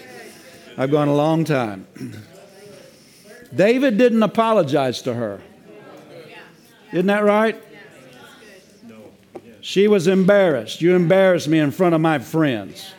I've 0.75 0.89
gone 0.89 1.07
a 1.07 1.15
long 1.15 1.45
time. 1.45 1.85
David 3.55 3.99
didn't 3.99 4.23
apologize 4.23 5.03
to 5.03 5.13
her. 5.13 5.41
Isn't 6.91 7.05
that 7.05 7.23
right? 7.23 7.61
She 9.61 9.87
was 9.87 10.07
embarrassed. 10.07 10.81
You 10.81 10.95
embarrassed 10.95 11.47
me 11.47 11.59
in 11.59 11.69
front 11.69 11.93
of 11.93 12.01
my 12.01 12.17
friends. 12.17 12.93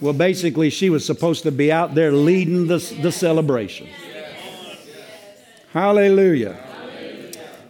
Well, 0.00 0.12
basically, 0.12 0.70
she 0.70 0.90
was 0.90 1.04
supposed 1.04 1.42
to 1.42 1.52
be 1.52 1.72
out 1.72 1.94
there 1.94 2.12
leading 2.12 2.68
the, 2.68 2.78
the 3.02 3.10
celebration. 3.10 3.88
Hallelujah. 5.72 6.56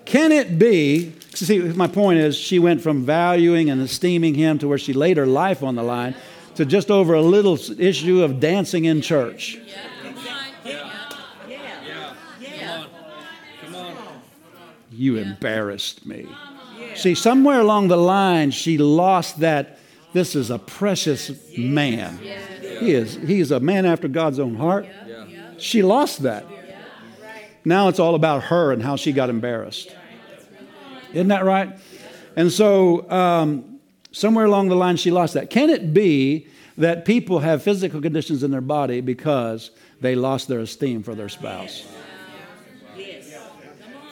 Can 0.04 0.32
it 0.32 0.58
be? 0.58 1.12
See, 1.34 1.58
my 1.58 1.86
point 1.86 2.18
is, 2.18 2.36
she 2.36 2.58
went 2.58 2.80
from 2.80 3.04
valuing 3.04 3.70
and 3.70 3.80
esteeming 3.80 4.34
him 4.34 4.58
to 4.58 4.68
where 4.68 4.78
she 4.78 4.92
laid 4.92 5.16
her 5.16 5.26
life 5.26 5.62
on 5.62 5.74
the 5.74 5.82
line 5.82 6.14
to 6.56 6.64
just 6.64 6.90
over 6.90 7.14
a 7.14 7.22
little 7.22 7.58
issue 7.80 8.22
of 8.22 8.40
dancing 8.40 8.84
in 8.84 9.00
church. 9.00 9.58
You 14.90 15.16
embarrassed 15.16 16.04
me. 16.04 16.26
See, 16.96 17.14
somewhere 17.14 17.60
along 17.60 17.88
the 17.88 17.96
line, 17.96 18.50
she 18.50 18.76
lost 18.76 19.38
that. 19.40 19.78
This 20.12 20.34
is 20.34 20.50
a 20.50 20.58
precious 20.58 21.30
man. 21.56 22.18
He 22.18 22.92
is. 22.92 23.14
He 23.14 23.40
is 23.40 23.50
a 23.50 23.60
man 23.60 23.84
after 23.86 24.08
God's 24.08 24.38
own 24.38 24.54
heart. 24.54 24.86
She 25.58 25.82
lost 25.82 26.22
that. 26.22 26.46
Now 27.64 27.88
it's 27.88 27.98
all 27.98 28.14
about 28.14 28.44
her 28.44 28.72
and 28.72 28.82
how 28.82 28.96
she 28.96 29.12
got 29.12 29.28
embarrassed. 29.28 29.94
Isn't 31.12 31.28
that 31.28 31.44
right? 31.44 31.78
And 32.36 32.52
so, 32.52 33.10
um, 33.10 33.80
somewhere 34.12 34.44
along 34.44 34.68
the 34.68 34.76
line, 34.76 34.96
she 34.96 35.10
lost 35.10 35.34
that. 35.34 35.50
Can 35.50 35.70
it 35.70 35.92
be 35.92 36.46
that 36.76 37.04
people 37.04 37.40
have 37.40 37.62
physical 37.62 38.00
conditions 38.00 38.42
in 38.42 38.50
their 38.50 38.60
body 38.60 39.00
because 39.00 39.70
they 40.00 40.14
lost 40.14 40.48
their 40.48 40.60
esteem 40.60 41.02
for 41.02 41.14
their 41.14 41.28
spouse? 41.28 41.84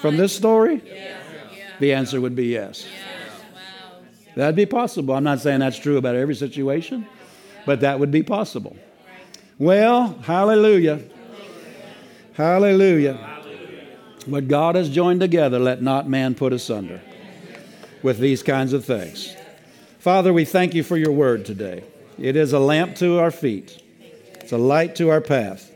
From 0.01 0.17
this 0.17 0.35
story, 0.35 0.83
the 1.79 1.93
answer 1.93 2.21
would 2.21 2.35
be 2.35 2.47
yes. 2.47 2.87
That'd 4.37 4.55
be 4.55 4.67
possible. 4.67 5.15
I'm 5.15 5.25
not 5.25 5.41
saying 5.41 5.61
that's 5.61 5.79
true 5.79 5.97
about 5.97 6.15
every 6.15 6.35
situation, 6.35 7.07
but 7.65 7.81
that 7.81 7.99
would 7.99 8.11
be 8.11 8.23
possible. 8.23 8.77
Well, 9.59 10.19
hallelujah. 10.23 11.01
Hallelujah. 12.35 13.15
What 14.27 14.47
God 14.47 14.75
has 14.75 14.91
joined 14.91 15.21
together, 15.21 15.59
let 15.59 15.81
not 15.81 16.07
man 16.09 16.35
put 16.35 16.53
asunder 16.53 17.01
with 18.03 18.19
these 18.19 18.43
kinds 18.43 18.75
of 18.75 18.85
things. 18.85 19.35
Father, 19.99 20.33
we 20.33 20.45
thank 20.45 20.75
you 20.75 20.83
for 20.83 20.99
your 20.99 21.13
word 21.13 21.47
today. 21.47 21.83
It 22.19 22.37
is 22.37 22.53
a 22.53 22.59
lamp 22.59 22.97
to 22.97 23.19
our 23.19 23.31
feet, 23.31 23.83
it's 24.41 24.53
a 24.53 24.59
light 24.59 24.97
to 24.97 25.09
our 25.09 25.23
path, 25.23 25.73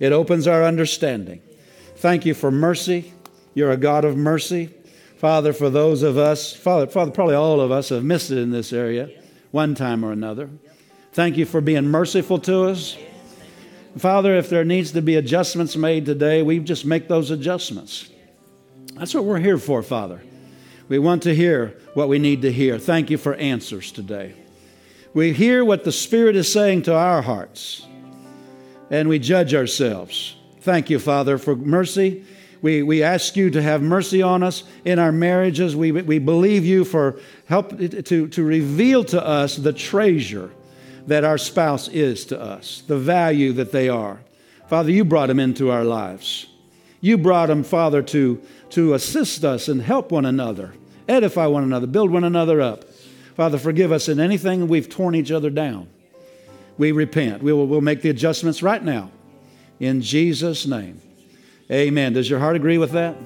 it 0.00 0.12
opens 0.12 0.48
our 0.48 0.64
understanding. 0.64 1.40
Thank 1.96 2.26
you 2.26 2.34
for 2.34 2.50
mercy. 2.50 3.12
You're 3.54 3.70
a 3.70 3.76
God 3.76 4.04
of 4.04 4.16
mercy. 4.16 4.74
Father, 5.20 5.52
for 5.52 5.68
those 5.68 6.02
of 6.02 6.16
us, 6.16 6.54
Father, 6.54 6.86
Father, 6.86 7.10
probably 7.10 7.34
all 7.34 7.60
of 7.60 7.70
us 7.70 7.90
have 7.90 8.02
missed 8.02 8.30
it 8.30 8.38
in 8.38 8.52
this 8.52 8.72
area 8.72 9.10
one 9.50 9.74
time 9.74 10.02
or 10.02 10.12
another. 10.12 10.48
Thank 11.12 11.36
you 11.36 11.44
for 11.44 11.60
being 11.60 11.88
merciful 11.88 12.38
to 12.38 12.64
us. 12.70 12.96
Father, 13.98 14.34
if 14.38 14.48
there 14.48 14.64
needs 14.64 14.92
to 14.92 15.02
be 15.02 15.16
adjustments 15.16 15.76
made 15.76 16.06
today, 16.06 16.40
we 16.40 16.58
just 16.58 16.86
make 16.86 17.06
those 17.06 17.30
adjustments. 17.30 18.08
That's 18.94 19.12
what 19.12 19.24
we're 19.24 19.40
here 19.40 19.58
for, 19.58 19.82
Father. 19.82 20.22
We 20.88 20.98
want 20.98 21.22
to 21.24 21.34
hear 21.34 21.78
what 21.92 22.08
we 22.08 22.18
need 22.18 22.40
to 22.40 22.50
hear. 22.50 22.78
Thank 22.78 23.10
you 23.10 23.18
for 23.18 23.34
answers 23.34 23.92
today. 23.92 24.32
We 25.12 25.34
hear 25.34 25.66
what 25.66 25.84
the 25.84 25.92
Spirit 25.92 26.34
is 26.34 26.50
saying 26.50 26.84
to 26.84 26.94
our 26.94 27.20
hearts, 27.20 27.86
and 28.88 29.06
we 29.06 29.18
judge 29.18 29.52
ourselves. 29.52 30.34
Thank 30.62 30.88
you, 30.88 30.98
Father, 30.98 31.36
for 31.36 31.54
mercy 31.54 32.24
we, 32.62 32.82
we 32.82 33.02
ask 33.02 33.36
you 33.36 33.50
to 33.50 33.62
have 33.62 33.82
mercy 33.82 34.22
on 34.22 34.42
us 34.42 34.64
in 34.84 34.98
our 34.98 35.12
marriages. 35.12 35.74
We, 35.74 35.92
we 35.92 36.18
believe 36.18 36.64
you 36.64 36.84
for 36.84 37.18
help 37.46 37.78
to, 37.78 38.28
to 38.28 38.44
reveal 38.44 39.04
to 39.04 39.24
us 39.24 39.56
the 39.56 39.72
treasure 39.72 40.50
that 41.06 41.24
our 41.24 41.38
spouse 41.38 41.88
is 41.88 42.26
to 42.26 42.40
us, 42.40 42.82
the 42.86 42.98
value 42.98 43.52
that 43.54 43.72
they 43.72 43.88
are. 43.88 44.20
Father, 44.68 44.90
you 44.90 45.04
brought 45.04 45.26
them 45.26 45.40
into 45.40 45.70
our 45.70 45.84
lives. 45.84 46.46
You 47.00 47.16
brought 47.16 47.46
them, 47.46 47.64
Father, 47.64 48.02
to, 48.02 48.40
to 48.70 48.94
assist 48.94 49.42
us 49.42 49.68
and 49.68 49.80
help 49.80 50.12
one 50.12 50.26
another, 50.26 50.74
edify 51.08 51.46
one 51.46 51.64
another, 51.64 51.86
build 51.86 52.10
one 52.10 52.24
another 52.24 52.60
up. 52.60 52.84
Father, 53.36 53.58
forgive 53.58 53.90
us 53.90 54.08
in 54.08 54.20
anything 54.20 54.68
we've 54.68 54.88
torn 54.88 55.14
each 55.14 55.30
other 55.30 55.48
down. 55.48 55.88
We 56.76 56.92
repent. 56.92 57.42
We 57.42 57.52
will, 57.52 57.66
we'll 57.66 57.80
make 57.80 58.02
the 58.02 58.10
adjustments 58.10 58.62
right 58.62 58.82
now. 58.82 59.10
In 59.80 60.02
Jesus' 60.02 60.66
name. 60.66 61.00
Amen. 61.70 62.12
Does 62.12 62.28
your 62.28 62.40
heart 62.40 62.56
agree 62.56 62.78
with 62.78 62.92
that? 62.92 63.16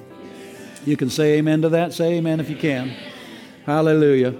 You 0.85 0.95
can 0.95 1.09
say 1.09 1.37
amen 1.37 1.63
to 1.63 1.69
that. 1.69 1.93
Say 1.93 2.13
amen 2.17 2.39
if 2.39 2.49
you 2.49 2.55
can. 2.55 2.93
Hallelujah. 3.65 4.35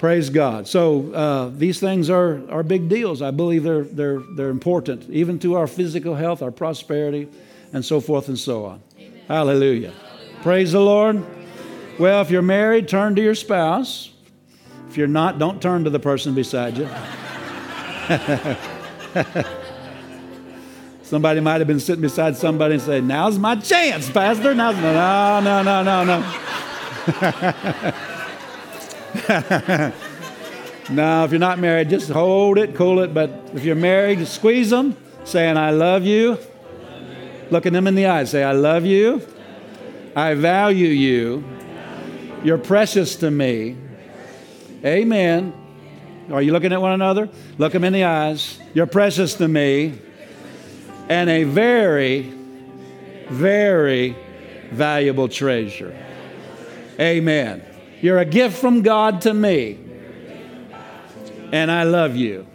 Praise 0.00 0.30
God. 0.30 0.66
So 0.66 1.12
uh, 1.12 1.50
these 1.50 1.78
things 1.78 2.10
are, 2.10 2.42
are 2.50 2.62
big 2.62 2.88
deals. 2.88 3.22
I 3.22 3.30
believe 3.30 3.62
they're, 3.62 3.84
they're, 3.84 4.18
they're 4.34 4.50
important, 4.50 5.08
even 5.10 5.38
to 5.40 5.54
our 5.54 5.66
physical 5.66 6.16
health, 6.16 6.42
our 6.42 6.50
prosperity, 6.50 7.28
and 7.72 7.84
so 7.84 8.00
forth 8.00 8.28
and 8.28 8.38
so 8.38 8.64
on. 8.66 8.82
Hallelujah. 9.28 9.92
Hallelujah. 9.92 9.92
Praise 10.42 10.72
the 10.72 10.80
Lord. 10.80 11.24
Well, 11.98 12.20
if 12.20 12.30
you're 12.30 12.42
married, 12.42 12.88
turn 12.88 13.14
to 13.16 13.22
your 13.22 13.34
spouse. 13.34 14.12
If 14.88 14.96
you're 14.96 15.06
not, 15.06 15.38
don't 15.38 15.62
turn 15.62 15.84
to 15.84 15.90
the 15.90 15.98
person 15.98 16.34
beside 16.34 16.76
you. 16.76 16.88
Somebody 21.06 21.38
might 21.38 21.60
have 21.60 21.68
been 21.68 21.78
sitting 21.78 22.02
beside 22.02 22.36
somebody 22.36 22.74
and 22.74 22.82
say, 22.82 23.00
Now's 23.00 23.38
my 23.38 23.54
chance, 23.54 24.10
Pastor. 24.10 24.56
Now's 24.56 24.74
no, 24.74 25.40
no, 25.40 25.62
no, 25.62 25.84
no, 25.84 26.04
no. 26.04 26.18
no, 30.90 31.24
if 31.24 31.30
you're 31.30 31.38
not 31.38 31.60
married, 31.60 31.90
just 31.90 32.10
hold 32.10 32.58
it, 32.58 32.74
cool 32.74 32.98
it. 32.98 33.14
But 33.14 33.30
if 33.54 33.64
you're 33.64 33.76
married, 33.76 34.26
squeeze 34.26 34.70
them, 34.70 34.96
saying, 35.22 35.56
I 35.56 35.70
love 35.70 36.02
you. 36.02 36.38
Looking 37.52 37.72
them 37.72 37.86
in 37.86 37.94
the 37.94 38.06
eyes, 38.06 38.32
say, 38.32 38.42
I 38.42 38.50
love 38.50 38.84
you. 38.84 39.22
I 40.16 40.34
value 40.34 40.88
you. 40.88 41.44
You're 42.42 42.58
precious 42.58 43.14
to 43.16 43.30
me. 43.30 43.76
Amen. 44.84 45.54
Are 46.32 46.42
you 46.42 46.50
looking 46.50 46.72
at 46.72 46.80
one 46.80 46.94
another? 46.94 47.28
Look 47.58 47.74
them 47.74 47.84
in 47.84 47.92
the 47.92 48.02
eyes. 48.02 48.58
You're 48.74 48.88
precious 48.88 49.34
to 49.34 49.46
me 49.46 50.00
and 51.08 51.30
a 51.30 51.44
very, 51.44 52.22
very 53.28 54.16
valuable 54.70 55.28
treasure. 55.28 55.96
Amen. 56.98 57.62
You're 58.00 58.18
a 58.18 58.24
gift 58.24 58.58
from 58.58 58.82
God 58.82 59.22
to 59.22 59.32
me, 59.32 59.78
and 61.52 61.70
I 61.70 61.84
love 61.84 62.16
you, 62.16 62.46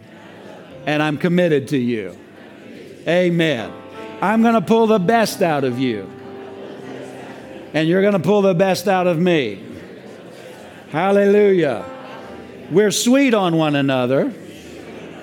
and 0.86 1.02
I'm 1.02 1.18
committed 1.18 1.68
to 1.68 1.78
you. 1.78 2.16
Amen. 3.06 3.72
I'm 4.20 4.42
going 4.42 4.54
to 4.54 4.60
pull 4.60 4.86
the 4.86 4.98
best 4.98 5.42
out 5.42 5.64
of 5.64 5.78
you, 5.78 6.08
and 7.74 7.88
you're 7.88 8.02
going 8.02 8.12
to 8.12 8.20
pull 8.20 8.42
the 8.42 8.54
best 8.54 8.86
out 8.86 9.06
of 9.06 9.18
me. 9.18 9.64
Hallelujah. 10.90 11.84
We're 12.70 12.90
sweet 12.90 13.34
on 13.34 13.56
one 13.56 13.74
another, 13.74 14.32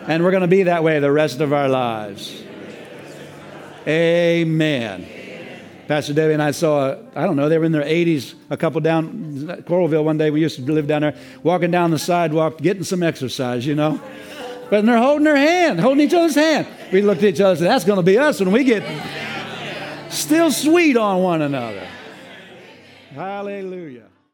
and 0.07 0.23
we're 0.23 0.31
going 0.31 0.41
to 0.41 0.47
be 0.47 0.63
that 0.63 0.83
way 0.83 0.99
the 0.99 1.11
rest 1.11 1.41
of 1.41 1.53
our 1.53 1.69
lives. 1.69 2.43
Amen. 3.87 5.07
Pastor 5.87 6.13
Debbie 6.13 6.33
and 6.33 6.43
I 6.43 6.51
saw, 6.51 6.97
I 7.15 7.25
don't 7.25 7.35
know, 7.35 7.49
they 7.49 7.57
were 7.57 7.65
in 7.65 7.71
their 7.71 7.81
80s, 7.83 8.35
a 8.51 8.57
couple 8.57 8.79
down 8.79 9.47
Coralville 9.63 10.03
one 10.03 10.19
day. 10.19 10.29
We 10.29 10.41
used 10.41 10.57
to 10.57 10.71
live 10.71 10.85
down 10.85 11.01
there, 11.01 11.15
walking 11.41 11.71
down 11.71 11.89
the 11.89 11.97
sidewalk, 11.97 12.59
getting 12.59 12.83
some 12.83 13.01
exercise, 13.01 13.65
you 13.65 13.73
know. 13.73 13.99
But 14.69 14.85
they're 14.85 14.99
holding 14.99 15.23
their 15.23 15.35
hand, 15.35 15.79
holding 15.79 16.05
each 16.05 16.13
other's 16.13 16.35
hand. 16.35 16.67
We 16.93 17.01
looked 17.01 17.23
at 17.23 17.29
each 17.29 17.41
other 17.41 17.51
and 17.51 17.59
said, 17.59 17.69
that's 17.69 17.85
going 17.85 17.97
to 17.97 18.03
be 18.03 18.19
us 18.19 18.39
when 18.39 18.51
we 18.51 18.63
get 18.63 18.83
still 20.11 20.51
sweet 20.51 20.95
on 20.95 21.23
one 21.23 21.41
another. 21.41 21.87
Hallelujah. 23.15 24.08